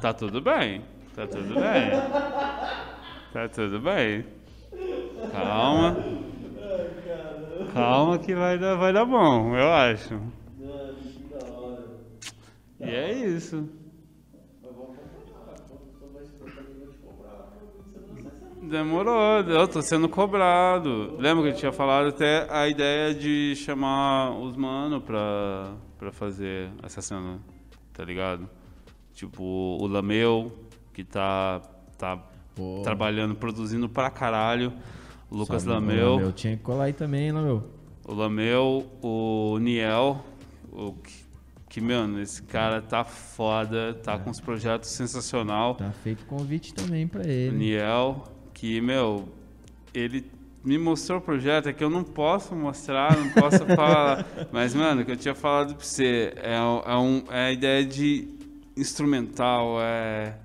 tá 0.02 0.14
tudo 0.14 0.41
bem, 0.41 0.82
tá 1.15 1.28
tudo 1.28 1.53
bem. 1.53 1.91
Tá 3.32 3.49
tudo 3.49 3.80
bem. 3.80 4.26
Calma. 5.32 5.98
Calma 7.74 8.20
que 8.20 8.36
vai 8.36 8.60
dar, 8.60 8.76
vai 8.76 8.94
dar 8.94 9.06
bom, 9.06 9.56
eu 9.56 9.74
acho. 9.74 10.22
E 12.80 12.90
é 12.90 13.11
isso. 13.11 13.68
Demorou, 18.69 19.41
eu 19.41 19.68
tô 19.68 19.81
sendo 19.81 20.07
cobrado. 20.07 21.15
Lembra 21.19 21.44
que 21.44 21.49
eu 21.49 21.56
tinha 21.56 21.72
falado 21.72 22.07
até 22.07 22.48
a 22.49 22.68
ideia 22.68 23.14
de 23.14 23.56
chamar 23.57 24.31
os 24.31 24.56
mano 24.56 25.02
pra, 25.02 25.73
pra 25.98 26.11
fazer 26.11 26.69
essa 26.81 27.02
cena, 27.02 27.40
tá 27.91 28.06
ligado? 28.06 28.49
Tipo, 29.14 29.44
o 29.44 29.85
Lameu, 29.85 30.52
que 30.94 31.03
tá, 31.03 31.61
tá 31.98 32.18
Pô. 32.56 32.81
trabalhando, 32.84 33.35
produzindo 33.35 33.90
pra 33.90 34.10
caralho. 34.10 34.72
O 35.30 35.35
Lucas 35.35 35.64
Salve, 35.64 35.80
Lameu. 35.88 36.19
Eu 36.22 36.31
tinha 36.31 36.56
que 36.56 36.64
colar 36.64 36.85
aí 36.85 36.94
também, 36.94 37.26
hein, 37.26 37.31
Lameu. 37.34 37.64
O 38.07 38.14
Lameu, 38.14 38.88
o 39.02 39.57
Niel, 39.60 40.23
o 40.72 40.94
que, 40.94 41.14
que, 41.69 41.81
mano, 41.81 42.22
esse 42.22 42.41
cara 42.44 42.81
tá 42.81 43.03
foda, 43.03 43.94
tá 43.95 44.18
com 44.18 44.30
uns 44.30 44.40
projetos 44.40 44.90
sensacional. 44.90 45.76
Tá 45.76 45.91
feito 45.91 46.26
convite 46.26 46.73
também 46.73 47.07
pra 47.07 47.22
O 47.23 47.27
ele. 47.27 47.57
Niel, 47.57 48.23
que, 48.64 48.80
meu, 48.80 49.27
ele 49.94 50.23
me 50.64 50.77
mostrou 50.77 51.18
o 51.19 51.22
projeto, 51.22 51.68
é 51.68 51.73
que 51.73 51.84
eu 51.84 51.90
não 51.90 52.02
posso 52.02 52.56
mostrar, 52.56 53.14
não 53.18 53.30
posso 53.31 53.65
falar. 53.76 54.26
Mas, 54.53 54.73
mano, 54.73 55.02
o 55.02 55.06
que 55.06 55.11
eu 55.11 55.18
tinha 55.18 55.35
falado 55.35 55.76
pra 55.76 55.84
você 55.84 56.34
é, 56.38 56.53
é, 56.56 56.95
um, 56.95 57.26
é 57.30 57.48
a 57.48 57.52
ideia 57.52 57.85
de 57.85 58.26
instrumental, 58.77 59.81
é. 59.81 60.38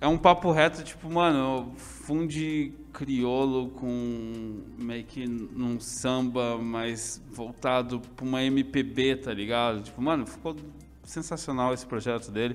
é 0.00 0.06
um 0.06 0.16
papo 0.16 0.52
reto, 0.52 0.84
tipo, 0.84 1.10
mano, 1.10 1.72
funde 1.76 2.72
criolo 2.92 3.70
com 3.70 4.62
meio 4.78 5.02
que 5.02 5.26
num 5.26 5.80
samba 5.80 6.56
mais 6.56 7.20
voltado 7.32 8.00
pra 8.14 8.24
uma 8.24 8.44
MPB, 8.44 9.16
tá 9.16 9.34
ligado? 9.34 9.82
Tipo, 9.82 10.00
mano, 10.00 10.24
ficou 10.24 10.54
sensacional 11.02 11.74
esse 11.74 11.84
projeto 11.84 12.30
dele. 12.30 12.54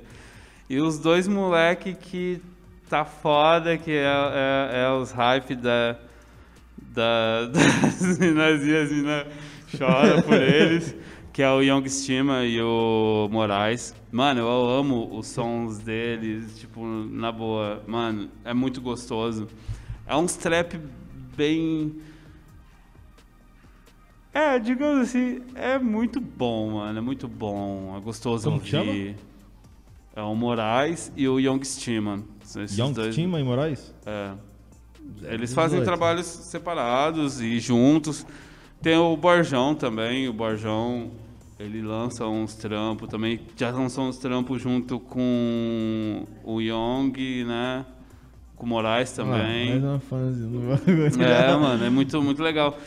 E 0.69 0.79
os 0.79 0.97
dois 0.99 1.27
moleque 1.27 1.93
que 1.95 2.41
tá 2.93 3.03
foda, 3.03 3.75
que 3.75 3.89
é, 3.89 4.05
é, 4.05 4.83
é 4.83 4.91
os 4.91 5.11
hype 5.11 5.55
da, 5.55 5.97
da, 6.77 7.47
das 7.49 8.19
minas 8.19 8.63
e 8.63 8.75
as 8.75 8.91
minas 8.91 9.27
choram 9.75 10.21
por 10.21 10.35
eles, 10.39 10.95
que 11.31 11.41
é 11.41 11.49
o 11.49 11.61
Young 11.61 11.89
Stima 11.89 12.45
e 12.45 12.61
o 12.61 13.27
Moraes. 13.31 13.95
Mano, 14.11 14.41
eu 14.41 14.69
amo 14.69 15.09
os 15.17 15.25
sons 15.25 15.79
deles, 15.79 16.59
tipo, 16.59 16.85
na 16.85 17.31
boa. 17.31 17.81
Mano, 17.87 18.29
é 18.45 18.53
muito 18.53 18.79
gostoso. 18.79 19.47
É 20.05 20.15
uns 20.15 20.35
trap 20.35 20.79
bem. 21.35 21.95
É, 24.31 24.59
digamos 24.59 24.99
assim, 24.99 25.41
é 25.55 25.79
muito 25.79 26.21
bom, 26.21 26.73
mano. 26.75 26.99
É 26.99 27.01
muito 27.01 27.27
bom. 27.27 27.95
É 27.97 28.01
gostoso 28.01 28.51
Como 28.51 28.57
ouvir. 28.57 29.15
É 30.15 30.21
o 30.21 30.35
Moraes 30.35 31.11
e 31.15 31.27
o 31.27 31.39
Young 31.39 31.63
Stima. 31.65 32.17
São 32.17 32.32
esses 32.55 32.77
Young 32.77 32.93
dois- 32.93 33.13
Stima 33.13 33.39
e 33.39 33.43
Moraes? 33.43 33.93
é. 34.05 34.31
Eles 35.23 35.49
18. 35.49 35.53
fazem 35.53 35.83
trabalhos 35.83 36.25
separados 36.25 37.41
e 37.41 37.59
juntos. 37.59 38.25
Tem 38.81 38.95
o 38.97 39.15
Borjão 39.17 39.75
também. 39.75 40.29
O 40.29 40.33
Borjão, 40.33 41.11
ele 41.59 41.81
lança 41.81 42.25
uns 42.25 42.55
trampos 42.55 43.09
também. 43.09 43.41
Já 43.57 43.69
lançou 43.71 44.05
uns 44.05 44.17
trampos 44.17 44.61
junto 44.61 44.99
com 45.01 46.25
o 46.43 46.61
Young, 46.61 47.43
né? 47.45 47.85
Com 48.55 48.65
o 48.65 48.69
Moraes 48.69 49.11
Ah, 49.11 49.23
também. 49.23 49.69
mais 49.71 49.83
uma 49.83 49.99
fãzinha 49.99 50.47
do 50.47 50.59
bagulho. 50.69 51.21
É, 51.23 51.57
mano, 51.57 51.83
é 51.85 51.89
muito, 51.89 52.21
muito 52.21 52.41
legal. 52.41 52.77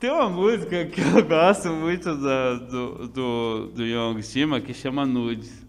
Tem 0.00 0.10
uma 0.10 0.28
música 0.30 0.86
que 0.86 1.00
eu 1.02 1.22
gosto 1.28 1.68
muito 1.70 2.14
da- 2.16 2.54
do, 2.54 3.08
do, 3.08 3.66
do 3.74 3.84
Young 3.84 4.20
Stima 4.22 4.58
que 4.60 4.72
chama 4.72 5.04
Nudes. 5.04 5.65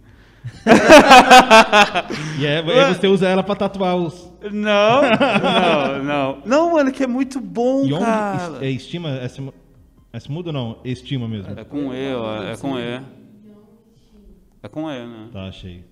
E 2.40 2.46
é, 2.46 2.60
aí 2.60 2.94
você 2.96 3.08
usa 3.08 3.28
ela 3.28 3.44
pra 3.44 3.56
tatuar 3.56 3.96
os. 3.96 4.32
Não, 4.52 5.02
não, 6.00 6.04
não. 6.04 6.42
Não, 6.46 6.72
mano, 6.74 6.92
que 6.92 7.04
é 7.04 7.08
muito 7.08 7.40
bom, 7.42 7.86
Young 7.86 8.00
cara. 8.00 8.66
é 8.66 8.70
estima? 8.70 9.10
É, 9.10 9.26
é 10.14 10.20
mudo 10.30 10.48
ou 10.48 10.54
não? 10.54 10.78
Estima 10.86 11.28
mesmo. 11.28 11.58
É 11.60 11.64
com 11.64 11.94
E, 11.94 12.14
ó, 12.14 12.44
é 12.44 12.56
com 12.58 12.78
E. 12.78 13.02
É 14.64 14.68
com 14.70 14.90
E, 14.92 15.06
né? 15.06 15.30
Tá, 15.32 15.48
achei. 15.48 15.84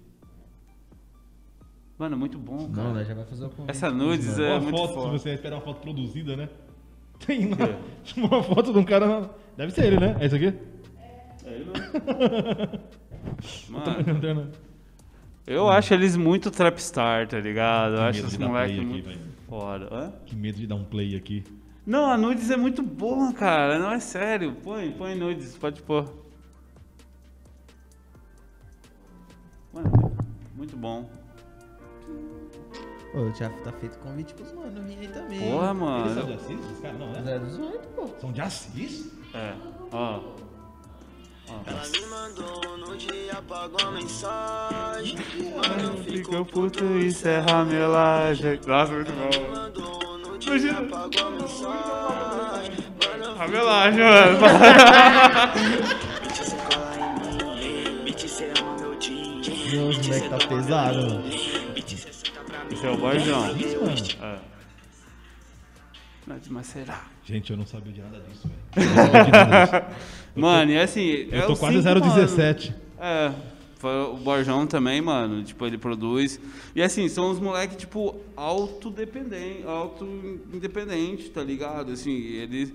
Mano, 1.97 2.15
é 2.15 2.17
muito 2.19 2.37
bom, 2.37 2.69
cara. 2.69 2.87
Não, 2.89 2.93
né? 2.93 3.05
Já 3.05 3.13
vai 3.13 3.25
fazer 3.25 3.45
o 3.45 3.49
convite. 3.49 3.71
Essa 3.71 3.89
nudes 3.89 4.37
é 4.37 4.49
uma 4.51 4.59
muito 4.59 4.77
foto, 4.77 4.89
se 4.89 4.93
foda. 4.95 5.11
você 5.11 5.33
esperar 5.33 5.55
uma 5.55 5.61
foto 5.61 5.79
produzida, 5.81 6.35
né? 6.35 6.49
Tem 7.25 7.49
lá 7.49 7.69
uma 8.17 8.43
foto 8.43 8.73
de 8.73 8.79
um 8.79 8.83
cara. 8.83 9.07
na- 9.07 9.29
Deve 9.57 9.71
ser 9.71 9.85
ele, 9.85 9.99
né? 9.99 10.17
É 10.19 10.25
isso 10.25 10.35
aqui? 10.35 10.53
É 11.45 11.51
ele 11.53 11.65
mesmo. 11.65 12.79
Mano, 13.69 14.51
eu 15.47 15.69
acho 15.69 15.93
eles 15.93 16.15
muito 16.17 16.49
trapstar, 16.49 17.27
tá 17.27 17.39
ligado? 17.39 17.93
Eu 17.93 17.97
Que 17.97 18.03
acho 18.03 18.37
play 18.37 18.75
aqui, 18.75 18.85
muito 18.85 19.05
velho. 19.05 19.19
foda. 19.47 19.87
Hã? 19.91 20.13
Que 20.25 20.35
medo 20.35 20.57
de 20.57 20.67
dar 20.67 20.75
um 20.75 20.83
play 20.83 21.15
aqui. 21.15 21.43
Não, 21.85 22.09
a 22.09 22.17
nudes 22.17 22.49
é 22.49 22.57
muito 22.57 22.81
boa, 22.81 23.31
cara. 23.33 23.77
Não 23.77 23.91
é 23.91 23.99
sério. 23.99 24.55
Põe, 24.63 24.91
põe 24.91 25.13
nudes, 25.15 25.55
pode 25.57 25.81
pôr. 25.83 26.05
Mano, 29.73 29.91
muito- 30.55 30.75
bom. 30.77 31.07
Pô, 33.11 33.31
já 33.37 33.49
tá 33.49 33.71
feito 33.73 33.97
convite 33.99 34.33
pros 34.33 34.51
mano 34.53 34.81
vir 34.83 34.97
aí 34.99 35.07
também. 35.07 35.39
Porra, 35.39 35.69
Eles 35.69 35.77
são 35.77 36.25
mano. 36.25 36.25
de 36.25 36.33
Assis? 36.33 36.71
Os 36.71 36.79
caras 36.79 36.99
não, 36.99 37.11
né? 37.11 37.21
Zé 37.23 37.39
18, 37.39 37.87
pô. 37.89 38.07
São 38.19 38.31
de 38.31 38.41
Assis? 38.41 39.11
É, 39.33 39.53
ó. 39.91 40.21
Ela 41.47 41.87
me 41.87 42.05
mandou 42.07 42.77
no 42.77 42.97
dia, 42.97 43.33
apagou 43.33 43.87
a 43.87 43.91
mensagem. 43.91 45.17
Mano, 45.55 45.97
eu 45.97 46.03
fico 46.03 46.45
puto 46.45 46.83
e 46.83 47.07
encerra 47.07 47.61
a 47.61 47.65
melagem. 47.65 48.59
Nossa, 48.65 48.93
muito 48.93 49.11
bom. 49.11 49.51
mandou 49.53 50.17
no 50.17 50.37
dia, 50.39 50.71
apagou 50.71 51.27
a 51.27 51.31
mensagem. 51.31 52.85
Melagem, 53.49 53.99
mano. 53.99 54.39
Meu, 59.71 59.87
os 59.89 59.97
moleque 59.97 60.29
tá 60.29 60.37
pesado, 60.47 60.97
mano. 60.97 61.23
Esse 62.71 62.85
é 62.85 62.89
o 62.89 62.97
mano. 62.97 63.21
É. 64.21 64.39
Não, 66.27 66.39
mas 66.49 66.67
será? 66.67 67.14
Gente, 67.25 67.51
eu 67.51 67.57
não 67.57 67.65
sabia 67.65 67.91
de 67.91 68.01
nada 68.01 68.19
disso, 68.19 68.47
velho. 68.47 68.61
Eu 68.77 68.95
não 68.95 68.95
sabia 68.95 69.23
de 69.23 69.31
nada 69.31 69.79
disso. 69.79 70.15
Mano, 70.35 70.71
e 70.71 70.77
assim. 70.77 71.27
Eu 71.31 71.39
é 71.39 71.47
tô 71.47 71.55
quase 71.55 71.81
cinco, 71.81 71.99
017. 72.01 72.69
mano. 72.69 72.81
É. 72.99 73.33
foi 73.77 73.95
O 74.03 74.17
Borjão 74.17 74.67
também, 74.67 75.01
mano, 75.01 75.43
tipo, 75.43 75.65
ele 75.65 75.77
produz. 75.77 76.39
E 76.75 76.83
assim, 76.83 77.09
são 77.09 77.31
os 77.31 77.39
moleques, 77.39 77.77
tipo, 77.77 78.15
autodependente, 78.35 79.63
auto-independente, 79.65 81.31
tá 81.31 81.43
ligado? 81.43 81.93
Assim, 81.93 82.11
eles, 82.11 82.71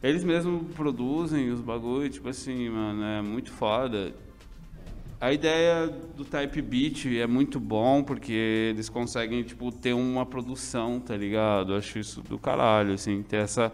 eles 0.00 0.22
mesmos 0.22 0.72
produzem 0.74 1.50
os 1.50 1.60
bagulho, 1.60 2.08
tipo 2.08 2.28
assim, 2.28 2.68
mano, 2.68 3.02
é 3.02 3.22
muito 3.22 3.50
foda. 3.50 4.14
A 5.20 5.32
ideia 5.32 5.90
do 6.16 6.24
Type 6.24 6.60
Beat 6.60 7.06
é 7.06 7.26
muito 7.26 7.58
bom 7.58 8.02
porque 8.02 8.32
eles 8.74 8.88
conseguem, 8.88 9.42
tipo, 9.42 9.72
ter 9.72 9.94
uma 9.94 10.26
produção, 10.26 11.00
tá 11.00 11.16
ligado? 11.16 11.74
Acho 11.74 11.98
isso 11.98 12.20
do 12.22 12.38
caralho, 12.38 12.92
assim, 12.94 13.22
ter 13.22 13.36
essa, 13.38 13.72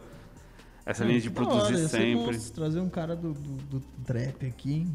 essa 0.87 1.05
linha 1.05 1.19
de 1.21 1.29
hora, 1.29 1.35
produzir 1.35 1.77
ser 1.79 1.89
sempre. 1.89 2.37
bom 2.39 2.51
Trazer 2.55 2.81
um 2.81 2.89
cara 2.89 3.17
do, 3.17 3.33
do, 3.33 3.79
do 3.79 3.81
trap 4.05 4.47
aqui. 4.47 4.87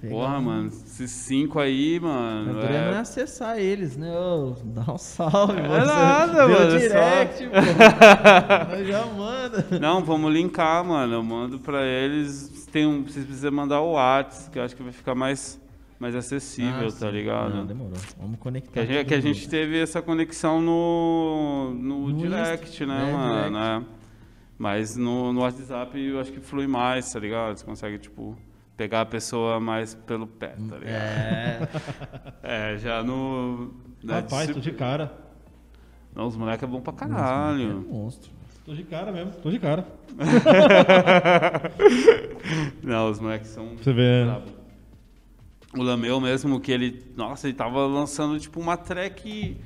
Pegar 0.00 0.14
Porra, 0.14 0.38
um- 0.38 0.42
mano, 0.42 0.68
esses 0.68 1.10
cinco 1.10 1.58
aí, 1.60 1.98
O 1.98 2.02
mano. 2.02 2.50
problema 2.58 2.86
é 2.86 2.94
É... 2.94 2.98
acessar 2.98 3.58
eles, 3.58 3.96
né? 3.96 4.12
Ô, 4.16 4.54
dá 4.64 4.92
um 4.92 4.98
salve, 4.98 5.58
É 5.60 5.68
você. 5.68 5.86
nada, 5.86 6.46
Deu 6.46 6.48
mano, 6.58 6.74
é 6.74 6.78
direct, 6.78 7.44
pô. 7.44 7.50
Mas 8.70 8.86
já 8.88 9.06
manda. 9.06 9.66
Não, 9.80 10.02
vamos 10.04 10.32
linkar, 10.32 10.84
mano. 10.84 11.14
Eu 11.14 11.22
mando 11.22 11.58
pra 11.60 11.84
eles. 11.86 12.66
Tem 12.72 12.84
um, 12.86 13.02
vocês 13.04 13.24
precisam 13.24 13.52
mandar 13.52 13.80
o 13.80 13.92
WhatsApp, 13.92 14.50
que 14.50 14.58
eu 14.58 14.64
acho 14.64 14.74
que 14.74 14.82
vai 14.82 14.92
ficar 14.92 15.14
mais, 15.14 15.60
mais 16.02 16.14
acessível, 16.16 16.88
Ah, 16.88 16.90
tá 16.90 16.90
sim. 16.90 17.10
ligado? 17.12 17.54
Não, 17.54 17.64
demorou. 17.64 17.96
Vamos 18.20 18.38
conectar. 18.40 18.72
Que 18.72 18.80
a, 18.80 18.84
gente, 18.84 19.06
que 19.06 19.14
a 19.14 19.20
gente 19.20 19.48
teve 19.48 19.80
essa 19.80 20.02
conexão 20.02 20.60
no, 20.60 21.72
no, 21.74 22.08
No 22.08 22.18
direct, 22.18 22.68
Insta, 22.82 22.86
né, 22.86 23.04
né, 23.06 23.12
mano? 23.12 23.34
direct. 23.50 23.56
É. 23.56 23.82
Mas 24.58 24.96
no, 24.96 25.32
no 25.32 25.40
WhatsApp 25.40 25.96
eu 25.98 26.18
acho 26.20 26.32
que 26.32 26.40
flui 26.40 26.66
mais, 26.66 27.10
tá 27.12 27.18
ligado? 27.20 27.56
Você 27.56 27.64
consegue, 27.64 27.98
tipo, 27.98 28.36
pegar 28.76 29.02
a 29.02 29.06
pessoa 29.06 29.60
mais 29.60 29.94
pelo 29.94 30.26
pé, 30.26 30.48
tá 30.48 30.76
ligado? 30.76 30.84
É. 30.86 31.68
É, 32.44 32.76
já 32.78 33.02
no. 33.04 33.72
na 34.02 34.16
Rapaz, 34.16 34.50
tô 34.50 34.58
de 34.58 34.72
cara. 34.72 35.12
Não, 36.14 36.26
os 36.26 36.36
moleques 36.36 36.64
é 36.64 36.66
bom 36.66 36.80
pra 36.80 36.92
É 36.92 36.96
caralho. 36.96 37.86
monstro. 37.88 38.30
Tô 38.64 38.74
de 38.74 38.82
cara 38.82 39.12
mesmo. 39.12 39.30
Tô 39.42 39.48
de 39.50 39.58
cara. 39.60 39.86
Não, 42.82 43.10
os 43.10 43.20
moleques 43.20 43.48
são. 43.48 43.76
Você 43.76 43.92
né? 43.92 44.24
brabo. 44.24 44.61
O 45.76 45.82
Lameu 45.82 46.20
mesmo, 46.20 46.60
que 46.60 46.70
ele. 46.70 47.02
Nossa, 47.16 47.48
ele 47.48 47.56
tava 47.56 47.86
lançando 47.86 48.38
tipo 48.38 48.60
uma 48.60 48.76
track 48.76 49.56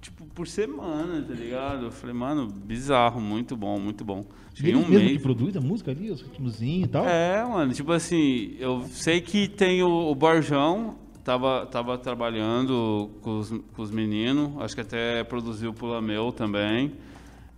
tipo, 0.00 0.24
por 0.26 0.46
semana, 0.46 1.22
tá 1.22 1.34
ligado? 1.34 1.86
Eu 1.86 1.90
falei, 1.90 2.14
mano, 2.14 2.46
bizarro, 2.46 3.20
muito 3.20 3.56
bom, 3.56 3.78
muito 3.78 4.04
bom. 4.04 4.24
Cheguei 4.54 4.74
um 4.74 4.80
mesmo 4.80 5.04
mês. 5.04 5.12
que 5.12 5.18
produz 5.18 5.56
a 5.56 5.60
música 5.60 5.90
ali, 5.90 6.10
os 6.10 6.22
ritmozinhos 6.22 6.88
e 6.88 6.90
tal. 6.90 7.06
É, 7.06 7.44
mano, 7.44 7.72
tipo 7.74 7.92
assim, 7.92 8.56
eu 8.58 8.84
sei 8.88 9.20
que 9.20 9.48
tem 9.48 9.82
o, 9.82 10.10
o 10.10 10.14
Borjão, 10.14 10.96
tava, 11.22 11.66
tava 11.66 11.98
trabalhando 11.98 13.10
com 13.20 13.38
os, 13.38 13.50
com 13.50 13.82
os 13.82 13.90
meninos, 13.90 14.52
acho 14.62 14.74
que 14.74 14.80
até 14.80 15.24
produziu 15.24 15.74
pro 15.74 15.88
Lameu 15.88 16.32
também. 16.32 16.92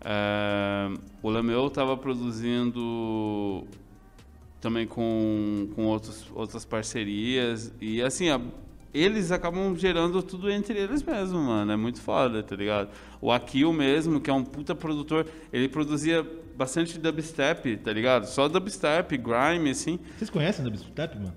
É, 0.01 0.91
o 1.23 1.31
Lameu 1.31 1.69
tava 1.71 1.97
produzindo 1.97 3.65
também 4.61 4.87
com, 4.87 5.69
com 5.75 5.87
outros, 5.87 6.27
outras 6.35 6.65
parcerias. 6.65 7.73
E 7.81 8.03
assim, 8.03 8.29
a- 8.31 8.41
eles 8.93 9.31
acabam 9.31 9.77
gerando 9.77 10.23
tudo 10.23 10.51
entre 10.51 10.79
eles 10.79 11.03
mesmo, 11.03 11.39
mano. 11.41 11.71
É 11.73 11.77
muito 11.77 12.01
foda, 12.01 12.43
tá 12.43 12.57
ligado? 12.57 12.89
O 13.21 13.31
Akil 13.31 13.73
mesmo, 13.73 14.21
que 14.21 14.31
é 14.31 14.33
um 14.33 14.45
puta 14.45 14.75
produtor, 14.75 15.27
ele 15.53 15.69
produzia 15.69 16.27
bastante 16.57 16.99
dubstep, 16.99 17.77
tá 17.77 17.93
ligado? 17.93 18.25
Só 18.27 18.49
dubstep, 18.49 19.17
grime, 19.17 19.71
assim. 19.71 19.99
Vocês 20.17 20.31
conhecem 20.31 20.65
Dubstep, 20.65 21.17
mano? 21.17 21.35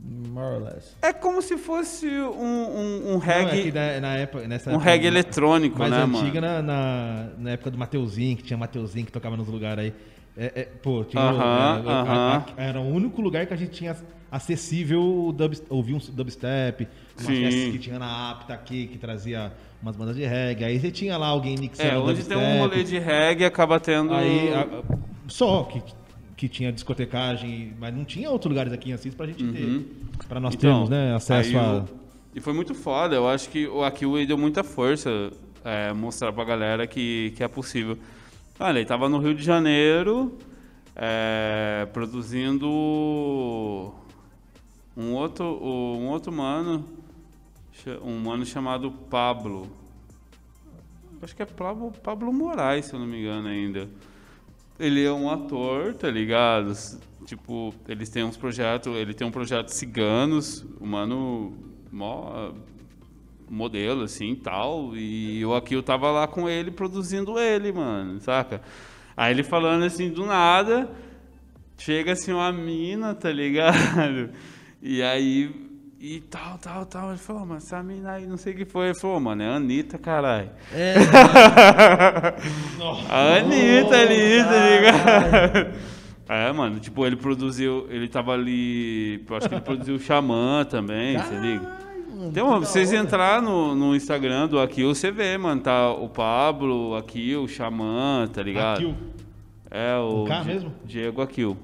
More 0.00 0.56
or 0.56 0.62
less. 0.62 0.94
É 1.02 1.12
como 1.12 1.42
se 1.42 1.58
fosse 1.58 2.06
um, 2.06 2.30
um, 2.40 3.14
um 3.14 3.18
Não, 3.18 3.22
é 3.22 3.44
reggae, 3.44 3.72
na, 3.72 4.00
na 4.00 4.14
época, 4.16 4.46
nessa 4.46 4.70
um 4.70 4.76
reggae 4.76 5.08
eletrônico, 5.08 5.76
mais 5.78 5.90
né, 5.90 6.02
antiga, 6.04 6.40
mano? 6.40 6.40
na, 6.40 6.62
na, 6.62 7.28
na 7.36 7.50
época 7.50 7.70
do 7.72 7.78
Mateuzinho, 7.78 8.36
que 8.36 8.44
tinha 8.44 8.56
Mateuzinho 8.56 9.06
que 9.06 9.12
tocava 9.12 9.36
nos 9.36 9.48
lugares 9.48 9.84
aí. 9.86 9.94
É, 10.38 10.52
é, 10.54 10.62
pô, 10.64 11.02
tinha. 11.04 11.20
Aham, 11.22 11.82
é, 11.84 11.90
a- 11.90 11.92
a- 11.92 12.02
aham. 12.02 12.44
a- 12.56 12.62
era 12.62 12.80
o 12.80 12.88
único 12.88 13.20
lugar 13.20 13.44
que 13.46 13.52
a 13.52 13.56
gente 13.56 13.72
tinha 13.72 13.96
acessível 14.30 15.00
o 15.02 15.32
dub, 15.32 15.54
ouvir 15.68 15.94
um 15.94 15.98
dubstep, 16.12 16.86
umas 17.18 17.26
festas 17.26 17.72
que 17.72 17.78
tinha 17.78 17.98
na 17.98 18.30
Apta 18.30 18.54
aqui, 18.54 18.86
que 18.86 18.98
trazia 18.98 19.52
umas 19.82 19.96
bandas 19.96 20.14
de 20.14 20.24
reggae. 20.24 20.64
Aí 20.64 20.78
você 20.78 20.90
tinha 20.90 21.16
lá 21.16 21.26
alguém 21.26 21.56
mixando 21.58 21.88
É, 21.88 21.98
onde 21.98 22.14
dubstep. 22.22 22.38
tem 22.40 22.56
um 22.56 22.58
rolê 22.60 22.84
de 22.84 22.98
reggae, 22.98 23.44
acaba 23.44 23.80
tendo... 23.80 24.12
Aí, 24.14 24.52
a- 24.52 24.60
a- 24.60 24.82
só 25.26 25.64
que, 25.64 25.82
que 26.36 26.48
tinha 26.48 26.70
discotecagem, 26.72 27.74
mas 27.80 27.92
não 27.94 28.04
tinha 28.04 28.30
outros 28.30 28.48
lugares 28.50 28.72
aqui 28.72 28.90
em 28.90 28.92
Assis 28.92 29.14
pra 29.14 29.26
gente 29.26 29.42
ter. 29.44 29.84
Pra 30.28 30.38
nós 30.38 30.54
Então, 30.54 30.70
termos, 30.86 30.88
né, 30.90 31.14
acesso 31.16 31.58
a. 31.58 31.78
o- 31.78 31.88
E 32.34 32.40
foi 32.40 32.52
muito 32.52 32.74
foda, 32.74 33.16
eu 33.16 33.28
acho 33.28 33.48
que 33.48 33.66
o 33.66 33.82
Akiu 33.82 34.24
deu 34.26 34.38
muita 34.38 34.62
força 34.62 35.30
é, 35.64 35.92
mostrar 35.92 36.32
pra 36.32 36.44
galera 36.44 36.86
que, 36.86 37.32
que 37.36 37.42
é 37.42 37.48
possível. 37.48 37.98
Olha, 38.60 38.80
ele 38.80 38.86
tava 38.86 39.08
no 39.08 39.18
Rio 39.18 39.36
de 39.36 39.42
Janeiro 39.44 40.36
é, 40.96 41.86
produzindo 41.92 42.66
um 44.96 45.12
outro, 45.14 45.44
um 45.44 46.08
outro 46.08 46.32
mano, 46.32 46.84
um 48.02 48.18
mano 48.18 48.44
chamado 48.44 48.90
Pablo. 48.90 49.70
Acho 51.22 51.36
que 51.36 51.42
é 51.42 51.46
Pablo, 51.46 51.92
Pablo 52.02 52.32
Moraes, 52.32 52.86
se 52.86 52.94
eu 52.94 52.98
não 52.98 53.06
me 53.06 53.20
engano 53.20 53.46
ainda. 53.46 53.88
Ele 54.76 55.04
é 55.04 55.12
um 55.12 55.30
ator, 55.30 55.94
tá 55.94 56.10
ligado? 56.10 56.72
Tipo, 57.26 57.72
eles 57.86 58.08
têm 58.08 58.24
uns 58.24 58.36
projetos, 58.36 58.92
ele 58.92 59.14
tem 59.14 59.24
um 59.24 59.30
projeto 59.30 59.68
Ciganos, 59.68 60.66
o 60.80 60.86
mano 60.86 61.56
mó 61.92 62.52
modelo 63.50 64.02
assim, 64.02 64.34
tal, 64.34 64.96
e 64.96 65.40
eu 65.40 65.54
aqui 65.54 65.74
eu 65.74 65.82
tava 65.82 66.10
lá 66.10 66.26
com 66.26 66.48
ele 66.48 66.70
produzindo 66.70 67.38
ele, 67.38 67.72
mano, 67.72 68.20
saca? 68.20 68.60
Aí 69.16 69.32
ele 69.32 69.42
falando 69.42 69.84
assim 69.84 70.10
do 70.10 70.24
nada, 70.24 70.90
chega 71.76 72.12
assim 72.12 72.32
uma 72.32 72.52
mina, 72.52 73.14
tá 73.14 73.30
ligado? 73.30 74.30
E 74.80 75.02
aí 75.02 75.68
e 76.00 76.20
tal, 76.20 76.56
tal, 76.58 76.86
tal. 76.86 77.08
Ele 77.08 77.18
falou, 77.18 77.44
mas 77.44 77.64
essa 77.64 77.82
mina 77.82 78.12
aí, 78.12 78.26
não 78.26 78.36
sei 78.36 78.52
o 78.52 78.56
que 78.56 78.64
foi. 78.64 78.86
Ele 78.86 78.98
falou, 78.98 79.18
mano, 79.18 79.42
é 79.42 79.48
a 79.48 79.56
Anitta, 79.56 79.98
caralho. 79.98 80.50
É, 80.72 80.94
A 83.10 83.38
Anitta 83.38 83.96
ali, 83.98 84.44
tá 84.44 84.68
ligado? 84.68 85.74
É, 86.28 86.52
mano, 86.52 86.78
tipo, 86.78 87.06
ele 87.06 87.16
produziu, 87.16 87.86
ele 87.90 88.06
tava 88.06 88.32
ali, 88.32 89.24
eu 89.28 89.36
acho 89.36 89.48
que 89.48 89.54
ele 89.54 89.62
produziu 89.62 89.94
o 89.94 89.98
Xamã 89.98 90.64
também, 90.64 91.16
você 91.18 91.34
liga? 91.34 91.87
Mano, 92.18 92.60
vocês 92.66 92.88
hora. 92.90 92.98
entrar 92.98 93.42
no, 93.42 93.74
no 93.74 93.94
Instagram 93.94 94.48
do 94.48 94.58
Akil, 94.60 94.94
você 94.94 95.10
vê, 95.10 95.36
mano, 95.38 95.60
tá 95.60 95.90
o 95.90 96.08
Pablo, 96.08 96.90
o 96.90 96.96
Akil, 96.96 97.42
o 97.44 97.48
Xamã, 97.48 98.28
tá 98.32 98.42
ligado? 98.42 98.76
Akil. 98.78 98.94
É, 99.70 99.96
o 99.96 100.24
K 100.24 100.40
Di- 100.40 100.46
mesmo? 100.48 100.72
Diego 100.84 101.22
Akil. 101.22 101.56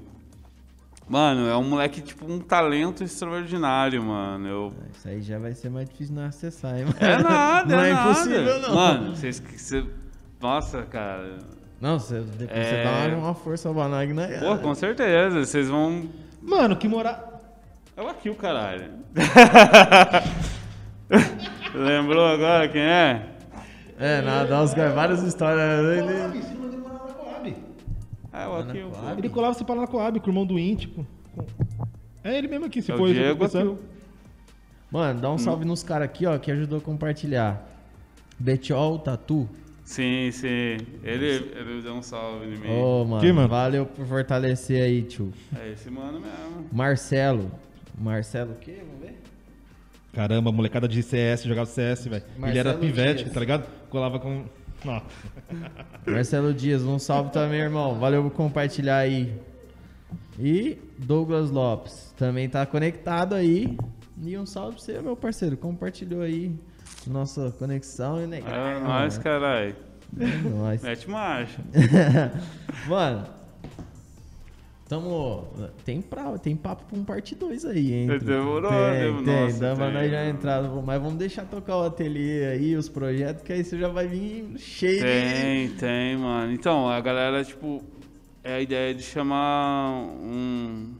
Mano, 1.07 1.47
é 1.47 1.55
um 1.55 1.63
moleque, 1.63 2.01
tipo, 2.01 2.25
um 2.31 2.39
talento 2.39 3.03
extraordinário, 3.03 4.01
mano. 4.01 4.47
Eu... 4.47 4.73
Isso 4.91 5.07
aí 5.07 5.21
já 5.21 5.37
vai 5.37 5.53
ser 5.53 5.69
mais 5.69 5.87
difícil 5.87 6.15
de 6.15 6.19
não 6.21 6.27
acessar, 6.27 6.77
hein, 6.79 6.85
mano? 6.85 6.95
É 6.99 7.21
nada, 7.21 7.69
Não 7.75 7.83
é, 7.83 7.89
é 7.89 7.93
nada. 7.93 8.09
impossível, 8.11 8.59
não. 8.61 8.73
Mano, 8.75 9.15
vocês... 9.15 9.39
Você... 9.55 9.85
Nossa, 10.41 10.81
cara. 10.83 11.37
Não, 11.79 11.99
você, 11.99 12.21
depois 12.21 12.49
você 12.49 12.75
É. 12.75 12.83
dá 13.09 13.15
uma, 13.15 13.25
uma 13.27 13.35
força 13.35 13.71
pra 13.71 13.87
nós, 13.87 14.09
né? 14.15 14.39
Pô, 14.39 14.57
com 14.57 14.73
certeza. 14.73 15.45
Vocês 15.45 15.69
vão... 15.69 16.05
Mano, 16.41 16.75
que 16.75 16.87
morar. 16.87 17.34
É 17.97 18.01
o 18.01 18.07
Akil, 18.07 18.35
caralho. 18.35 18.91
Lembrou 21.73 22.25
agora 22.25 22.67
quem 22.67 22.81
é? 22.81 23.29
É, 23.97 24.21
nada, 24.21 24.61
os 24.61 24.73
caras, 24.73 24.93
várias 24.93 25.23
histórias. 25.23 25.97
Ele... 25.97 26.39
Esse 26.39 26.53
na 26.53 26.99
Coab. 27.13 27.55
É 28.33 28.47
o. 28.47 28.89
Coab? 28.91 29.19
Ele 29.19 29.29
colava 29.29 29.53
se 29.53 29.63
para 29.63 29.81
na 29.81 29.87
Coab 29.87 30.19
com 30.19 30.27
o 30.27 30.29
irmão 30.29 30.45
do 30.45 30.59
íntimo. 30.59 31.07
É 32.23 32.37
ele 32.37 32.47
mesmo 32.47 32.65
aqui, 32.65 32.81
se 32.81 32.91
É 32.91 32.95
o 32.95 32.97
for 32.97 33.13
Diego. 33.13 33.45
Akil. 33.45 33.79
Mano, 34.91 35.21
dá 35.21 35.31
um 35.31 35.37
salve 35.37 35.65
nos 35.65 35.83
caras 35.83 36.05
aqui, 36.05 36.25
ó, 36.25 36.37
que 36.37 36.51
ajudou 36.51 36.79
a 36.79 36.81
compartilhar. 36.81 37.63
Betiol 38.37 38.99
Tatu. 38.99 39.47
Sim, 39.83 40.29
sim. 40.31 40.77
Ele, 41.03 41.27
ele 41.55 41.81
deu 41.81 41.93
um 41.93 42.01
salve 42.01 42.47
em 42.47 42.57
mim. 42.57 42.69
Ô, 42.69 43.05
mano, 43.05 43.21
Que, 43.21 43.31
mano? 43.31 43.47
valeu 43.47 43.85
por 43.85 44.05
fortalecer 44.05 44.83
aí, 44.83 45.03
tio. 45.03 45.31
É 45.57 45.71
esse 45.71 45.89
mano 45.89 46.19
mesmo. 46.19 46.67
Marcelo. 46.73 47.51
Marcelo 47.97 48.53
o 48.53 48.55
quê? 48.55 48.77
Vamos 48.85 49.01
ver? 49.01 49.21
Caramba, 50.13 50.51
molecada 50.51 50.87
de 50.87 51.03
CS, 51.03 51.43
jogava 51.43 51.65
CS, 51.65 52.07
velho. 52.07 52.23
Ele 52.43 52.57
era 52.57 52.73
pivete, 52.73 53.23
Dias. 53.23 53.33
tá 53.33 53.39
ligado? 53.39 53.67
Colava 53.89 54.19
com. 54.19 54.45
Ó. 54.85 55.01
Marcelo 56.09 56.53
Dias, 56.53 56.83
um 56.83 56.97
salve 56.97 57.31
também, 57.31 57.59
irmão. 57.59 57.99
Valeu 57.99 58.23
por 58.23 58.31
compartilhar 58.31 58.97
aí. 58.97 59.33
E 60.39 60.77
Douglas 60.97 61.49
Lopes, 61.49 62.13
também 62.17 62.47
tá 62.47 62.65
conectado 62.65 63.35
aí. 63.35 63.77
E 64.21 64.37
um 64.37 64.45
salve 64.45 64.75
pra 64.75 64.83
você, 64.83 65.01
meu 65.01 65.15
parceiro. 65.15 65.57
Compartilhou 65.57 66.21
aí 66.21 66.55
nossa 67.07 67.51
conexão 67.51 68.21
e 68.21 68.25
legal. 68.25 68.53
É 68.53 68.79
nóis, 68.79 69.17
caralho. 69.17 69.75
É 70.19 70.49
nóis. 70.49 70.81
Mete 70.81 71.09
marcha. 71.09 71.59
Mano, 72.87 73.25
tamo. 74.87 75.47
Tem, 75.83 76.01
pra, 76.01 76.37
tem 76.37 76.55
papo 76.55 76.85
pra 76.85 76.97
um 76.97 77.03
parte 77.03 77.35
2 77.35 77.65
aí, 77.65 77.93
hein? 77.93 78.07
Demorou, 78.19 78.69
tem, 78.71 78.99
demorou. 79.01 79.23
tem, 79.23 79.41
Nossa, 79.45 79.59
dá 79.59 79.75
pra 79.75 79.85
tem. 79.85 79.93
nós 79.93 80.11
já 80.11 80.25
entrar. 80.27 80.61
Mas 80.63 81.01
vamos 81.01 81.17
deixar 81.17 81.45
tocar 81.45 81.77
o 81.77 81.83
ateliê 81.85 82.45
aí, 82.47 82.75
os 82.75 82.87
projetos, 82.89 83.43
que 83.43 83.51
aí 83.53 83.63
você 83.63 83.77
já 83.77 83.87
vai 83.87 84.07
vir 84.07 84.57
cheio 84.57 84.97
de. 84.97 85.03
Tem, 85.03 85.69
tem, 85.71 86.17
mano. 86.17 86.51
Então, 86.53 86.89
a 86.89 86.99
galera, 87.01 87.43
tipo, 87.43 87.83
é 88.43 88.53
a 88.55 88.61
ideia 88.61 88.93
de 88.93 89.03
chamar 89.03 89.91
um. 90.21 90.93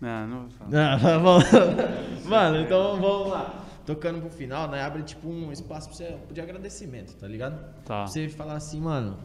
Não, 0.00 0.26
não 0.26 0.40
vou 0.42 0.50
falar. 0.50 0.92
Ah, 0.94 0.96
vamos- 1.18 1.44
Mano, 2.28 2.60
então 2.60 3.00
vamos 3.00 3.28
lá. 3.30 3.60
Tocando 3.86 4.18
pro 4.20 4.30
final, 4.30 4.68
né? 4.68 4.82
Abre 4.82 5.02
tipo 5.02 5.28
um 5.28 5.52
espaço 5.52 5.88
pra 5.88 5.96
você 5.96 6.16
de 6.32 6.40
agradecimento, 6.40 7.14
tá 7.16 7.26
ligado? 7.28 7.58
Tá. 7.84 8.04
Pra 8.04 8.06
você 8.06 8.28
falar 8.30 8.54
assim, 8.54 8.80
mano. 8.80 9.18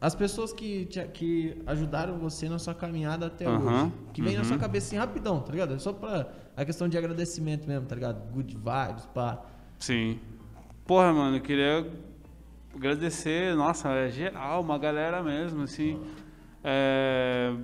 As 0.00 0.14
pessoas 0.14 0.52
que, 0.52 0.86
te- 0.86 1.06
que 1.08 1.62
ajudaram 1.66 2.18
você 2.18 2.48
na 2.48 2.58
sua 2.58 2.74
caminhada 2.74 3.26
até 3.26 3.46
Aham, 3.46 3.84
hoje. 3.84 3.92
Que 4.12 4.22
vem 4.22 4.34
na 4.34 4.40
uhum. 4.40 4.44
sua 4.44 4.58
cabeça 4.58 4.88
assim 4.88 4.96
rapidão, 4.96 5.40
tá 5.40 5.52
ligado? 5.52 5.74
É 5.74 5.78
Só 5.78 5.92
pra 5.92 6.28
a 6.56 6.64
questão 6.64 6.88
de 6.88 6.96
agradecimento 6.98 7.66
mesmo, 7.68 7.86
tá 7.86 7.94
ligado? 7.94 8.20
Good 8.32 8.54
vibes, 8.56 9.06
pá. 9.14 9.42
Sim. 9.78 10.18
Porra, 10.86 11.12
mano, 11.12 11.36
eu 11.36 11.40
queria 11.40 11.86
agradecer, 12.74 13.54
nossa, 13.54 13.88
é 13.90 14.10
geral, 14.10 14.60
uma 14.62 14.78
galera 14.78 15.22
mesmo, 15.22 15.62
assim. 15.62 16.00
É. 16.64 17.54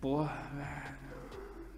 Porra, 0.00 0.36
velho. 0.54 1.00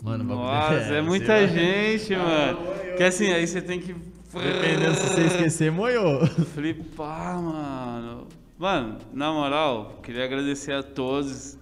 Mano, 0.02 0.24
Nossa, 0.24 0.74
é, 0.74 0.84
você 0.84 1.00
muita 1.02 1.26
vai- 1.26 1.48
gente, 1.48 2.16
mano. 2.16 2.58
Que 2.96 3.02
assim, 3.04 3.32
aí 3.32 3.46
você 3.46 3.60
tem 3.60 3.80
que. 3.80 3.94
Dependendo 4.32 4.94
se 4.94 5.08
você 5.08 5.26
esquecer, 5.26 5.70
moiou. 5.70 6.26
Flipar, 6.26 7.40
mano. 7.42 8.26
Mano, 8.58 8.98
na 9.12 9.32
moral, 9.32 9.98
queria 10.02 10.24
agradecer 10.24 10.72
a 10.72 10.82
todos 10.82 11.58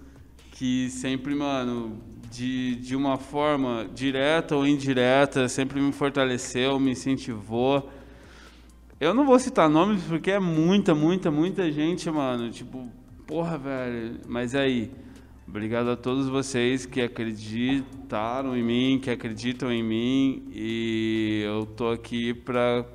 que 0.51 0.89
sempre, 0.89 1.33
mano, 1.33 1.99
de, 2.29 2.75
de 2.75 2.95
uma 2.95 3.17
forma 3.17 3.89
direta 3.93 4.55
ou 4.55 4.65
indireta, 4.65 5.49
sempre 5.49 5.81
me 5.81 5.91
fortaleceu, 5.91 6.79
me 6.79 6.91
incentivou. 6.91 7.91
Eu 8.99 9.13
não 9.13 9.25
vou 9.25 9.37
citar 9.39 9.67
nomes 9.67 10.03
porque 10.03 10.31
é 10.31 10.39
muita, 10.39 10.93
muita, 10.93 11.31
muita 11.31 11.71
gente, 11.71 12.09
mano. 12.09 12.51
Tipo, 12.51 12.87
porra, 13.27 13.57
velho. 13.57 14.19
Mas 14.27 14.55
aí, 14.55 14.91
obrigado 15.47 15.89
a 15.89 15.95
todos 15.95 16.27
vocês 16.27 16.85
que 16.85 17.01
acreditaram 17.01 18.55
em 18.55 18.63
mim, 18.63 18.99
que 19.01 19.09
acreditam 19.09 19.71
em 19.71 19.83
mim. 19.83 20.49
E 20.53 21.41
eu 21.45 21.65
tô 21.65 21.89
aqui 21.89 22.33
pra 22.33 22.85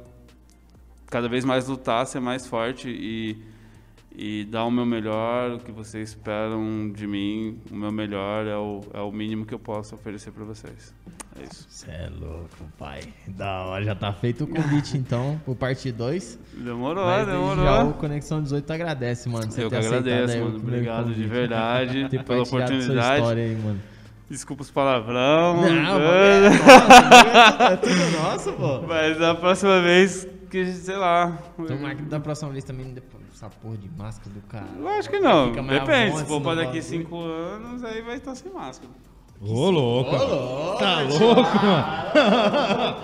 cada 1.06 1.28
vez 1.28 1.44
mais 1.44 1.68
lutar, 1.68 2.06
ser 2.06 2.20
mais 2.20 2.46
forte 2.46 2.88
e, 2.88 3.36
e 4.18 4.46
dar 4.46 4.64
o 4.64 4.70
meu 4.70 4.86
melhor, 4.86 5.52
o 5.52 5.58
que 5.58 5.70
vocês 5.70 6.08
esperam 6.08 6.90
de 6.90 7.06
mim. 7.06 7.60
O 7.70 7.76
meu 7.76 7.92
melhor 7.92 8.46
é 8.46 8.56
o, 8.56 8.80
é 8.94 9.00
o 9.00 9.12
mínimo 9.12 9.44
que 9.44 9.52
eu 9.52 9.58
posso 9.58 9.94
oferecer 9.94 10.30
pra 10.32 10.42
vocês. 10.42 10.94
É 11.38 11.42
isso. 11.44 11.66
Você 11.68 11.90
é 11.90 12.08
louco, 12.18 12.48
pai. 12.78 13.02
Da 13.28 13.66
hora, 13.66 13.84
já 13.84 13.94
tá 13.94 14.10
feito 14.14 14.44
o 14.44 14.46
convite 14.46 14.96
então, 14.98 15.38
pro 15.44 15.54
parte 15.54 15.92
2. 15.92 16.38
Demorou, 16.54 17.04
Mas 17.04 17.26
demorou. 17.26 17.62
já 17.64 17.84
o 17.84 17.92
Conexão 17.92 18.42
18 18.42 18.72
agradece, 18.72 19.28
mano. 19.28 19.52
você 19.52 19.64
Eu 19.64 19.68
que 19.68 19.76
agradeço, 19.76 20.38
mano. 20.38 20.56
Obrigado 20.56 21.12
de 21.12 21.24
verdade 21.24 22.08
Ter 22.08 22.24
pela 22.24 22.42
sua 22.46 22.58
oportunidade. 22.60 23.18
história 23.20 23.44
aí, 23.44 23.56
mano. 23.56 23.80
Desculpa 24.30 24.62
os 24.62 24.70
palavrão. 24.70 25.56
Não, 25.56 25.62
bagulho 25.62 25.78
é 25.78 26.40
nosso, 26.50 27.62
é 27.62 27.76
tudo 27.76 28.10
nosso, 28.22 28.52
pô. 28.54 28.80
Mas 28.88 29.20
a 29.20 29.34
próxima 29.34 29.80
vez 29.82 30.26
que, 30.50 30.66
sei 30.72 30.96
lá. 30.96 31.38
Tomara 31.56 31.94
que 31.94 32.02
da 32.02 32.18
próxima 32.18 32.50
vez 32.50 32.64
também, 32.64 32.92
depois, 32.92 33.15
essa 33.36 33.50
porra 33.50 33.76
de 33.76 33.90
máscara 33.90 34.30
do 34.30 34.40
cara. 34.48 34.64
Eu 34.78 34.88
acho 34.88 35.10
que 35.10 35.20
não. 35.20 35.52
Depende. 35.52 36.16
Se 36.16 36.24
for 36.24 36.40
pra 36.40 36.54
daqui 36.54 36.80
bagulho. 36.80 36.82
5 36.82 37.20
anos, 37.20 37.84
aí 37.84 38.00
vai 38.00 38.16
estar 38.16 38.34
sem 38.34 38.50
máscara. 38.50 38.90
Ô, 39.42 39.68
louco. 39.68 40.10
Tá 40.78 41.02
louco, 41.02 41.66
mano. 41.66 42.96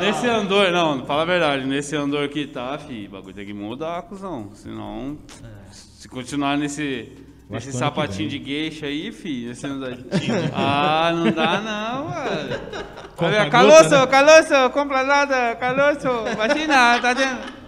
Nesse 0.00 0.28
andor, 0.28 0.70
não, 0.70 1.06
fala 1.06 1.22
a 1.22 1.24
verdade, 1.24 1.64
nesse 1.64 1.96
andor 1.96 2.28
que 2.28 2.46
tá, 2.46 2.76
fi, 2.76 3.06
o 3.06 3.12
bagulho 3.12 3.32
tem 3.32 3.46
que 3.46 3.54
mudar, 3.54 4.02
cuzão. 4.02 4.50
Senão. 4.52 5.16
Se 5.70 6.06
continuar 6.06 6.58
nesse, 6.58 7.10
nesse 7.48 7.72
sapatinho 7.72 8.28
de 8.28 8.38
gueixa 8.38 8.84
aí, 8.84 9.10
não 9.66 9.80
dá... 9.80 9.86
Ah, 10.52 11.12
não 11.14 11.30
dá 11.32 11.60
não, 11.62 12.04
mano. 12.10 13.50
Caloço, 13.50 13.88
né? 13.88 14.06
Caloço, 14.06 14.70
compra 14.74 15.02
nada, 15.02 15.56
Caloço, 15.56 16.08
vacina, 16.36 17.00
tá 17.00 17.14
tendo... 17.14 17.63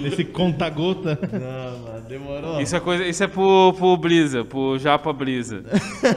Nesse 0.00 0.24
conta-gota. 0.24 1.18
Não, 1.32 1.78
mano, 1.78 2.08
demorou. 2.08 2.60
Isso 2.60 2.74
é, 2.74 2.80
coisa, 2.80 3.04
isso 3.04 3.22
é 3.22 3.26
pro, 3.26 3.72
pro 3.74 3.96
Brisa, 3.96 4.44
pro 4.44 4.78
Japa 4.78 5.12
Brisa. 5.12 5.62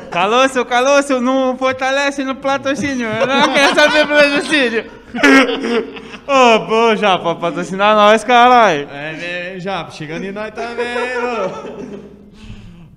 Caloço, 0.09 0.63
Caloço, 0.65 1.19
não 1.19 1.57
fortalece 1.57 2.23
no 2.23 2.35
patrocínio. 2.35 3.07
Eu 3.07 3.27
não 3.27 3.53
quero 3.53 3.75
saber 3.75 4.07
patrocínio. 4.07 4.85
Ô, 6.27 6.67
pô, 6.67 6.95
Japa, 6.95 7.35
patrocinar 7.35 7.95
nós, 7.95 8.23
caralho. 8.23 8.87
É, 8.91 9.13
né, 9.13 9.59
já, 9.59 9.89
chegando 9.89 10.25
em 10.25 10.31
nós 10.31 10.53
também, 10.53 10.85
ô. 11.17 12.07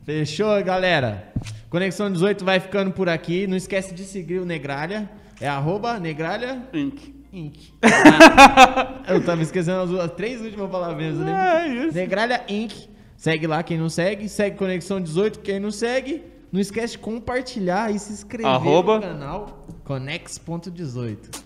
Fechou, 0.05 0.63
galera? 0.65 1.33
Conexão 1.69 2.11
18 2.11 2.45
vai 2.45 2.59
ficando 2.59 2.91
por 2.91 3.09
aqui. 3.09 3.47
Não 3.47 3.57
esquece 3.57 3.95
de 3.95 4.03
seguir 4.03 4.41
o 4.41 4.45
Negralha. 4.45 5.09
É 5.41 5.49
arroba 5.49 6.01
Negralha 6.01 6.63
Inc. 6.75 7.20
Inc. 7.33 7.73
Eu 9.09 9.25
tava 9.25 9.43
esquecendo 9.43 9.81
as, 9.99 10.05
as 10.05 10.11
três 10.13 10.41
últimas 10.41 10.71
palavrinhas. 10.71 11.15
eu 11.19 11.25
lembro. 11.25 11.41
É 11.41 11.69
isso. 11.87 11.95
Negralha 11.95 12.45
Inc. 12.49 12.89
Segue 13.17 13.47
lá 13.47 13.63
quem 13.63 13.79
não 13.79 13.89
segue. 13.89 14.29
Segue 14.29 14.57
Conexão 14.57 15.01
18 15.01 15.41
quem 15.41 15.61
não 15.61 15.71
segue. 15.71 16.23
Não 16.51 16.61
esquece 16.61 16.95
de 16.95 16.99
compartilhar 16.99 17.95
e 17.95 17.99
se 17.99 18.13
inscrever 18.13 18.51
Arroba. 18.51 18.97
no 18.97 19.03
canal 19.03 19.67
Conex.18. 19.85 21.43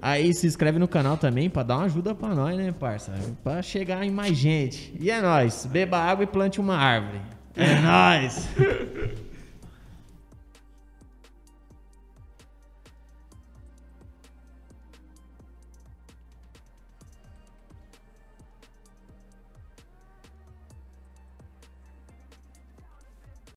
Aí 0.00 0.32
se 0.32 0.46
inscreve 0.46 0.78
no 0.78 0.86
canal 0.86 1.16
também 1.16 1.50
pra 1.50 1.62
dar 1.62 1.76
uma 1.78 1.84
ajuda 1.86 2.14
pra 2.14 2.34
nós, 2.34 2.56
né, 2.56 2.72
parça? 2.72 3.12
Pra 3.42 3.60
chegar 3.62 4.04
em 4.04 4.10
mais 4.10 4.36
gente. 4.36 4.94
E 4.98 5.10
é 5.10 5.20
nóis. 5.20 5.66
Beba 5.66 5.98
água 5.98 6.22
e 6.24 6.26
plante 6.26 6.60
uma 6.60 6.76
árvore. 6.76 7.20
É 7.56 7.74
nóis. 7.80 8.48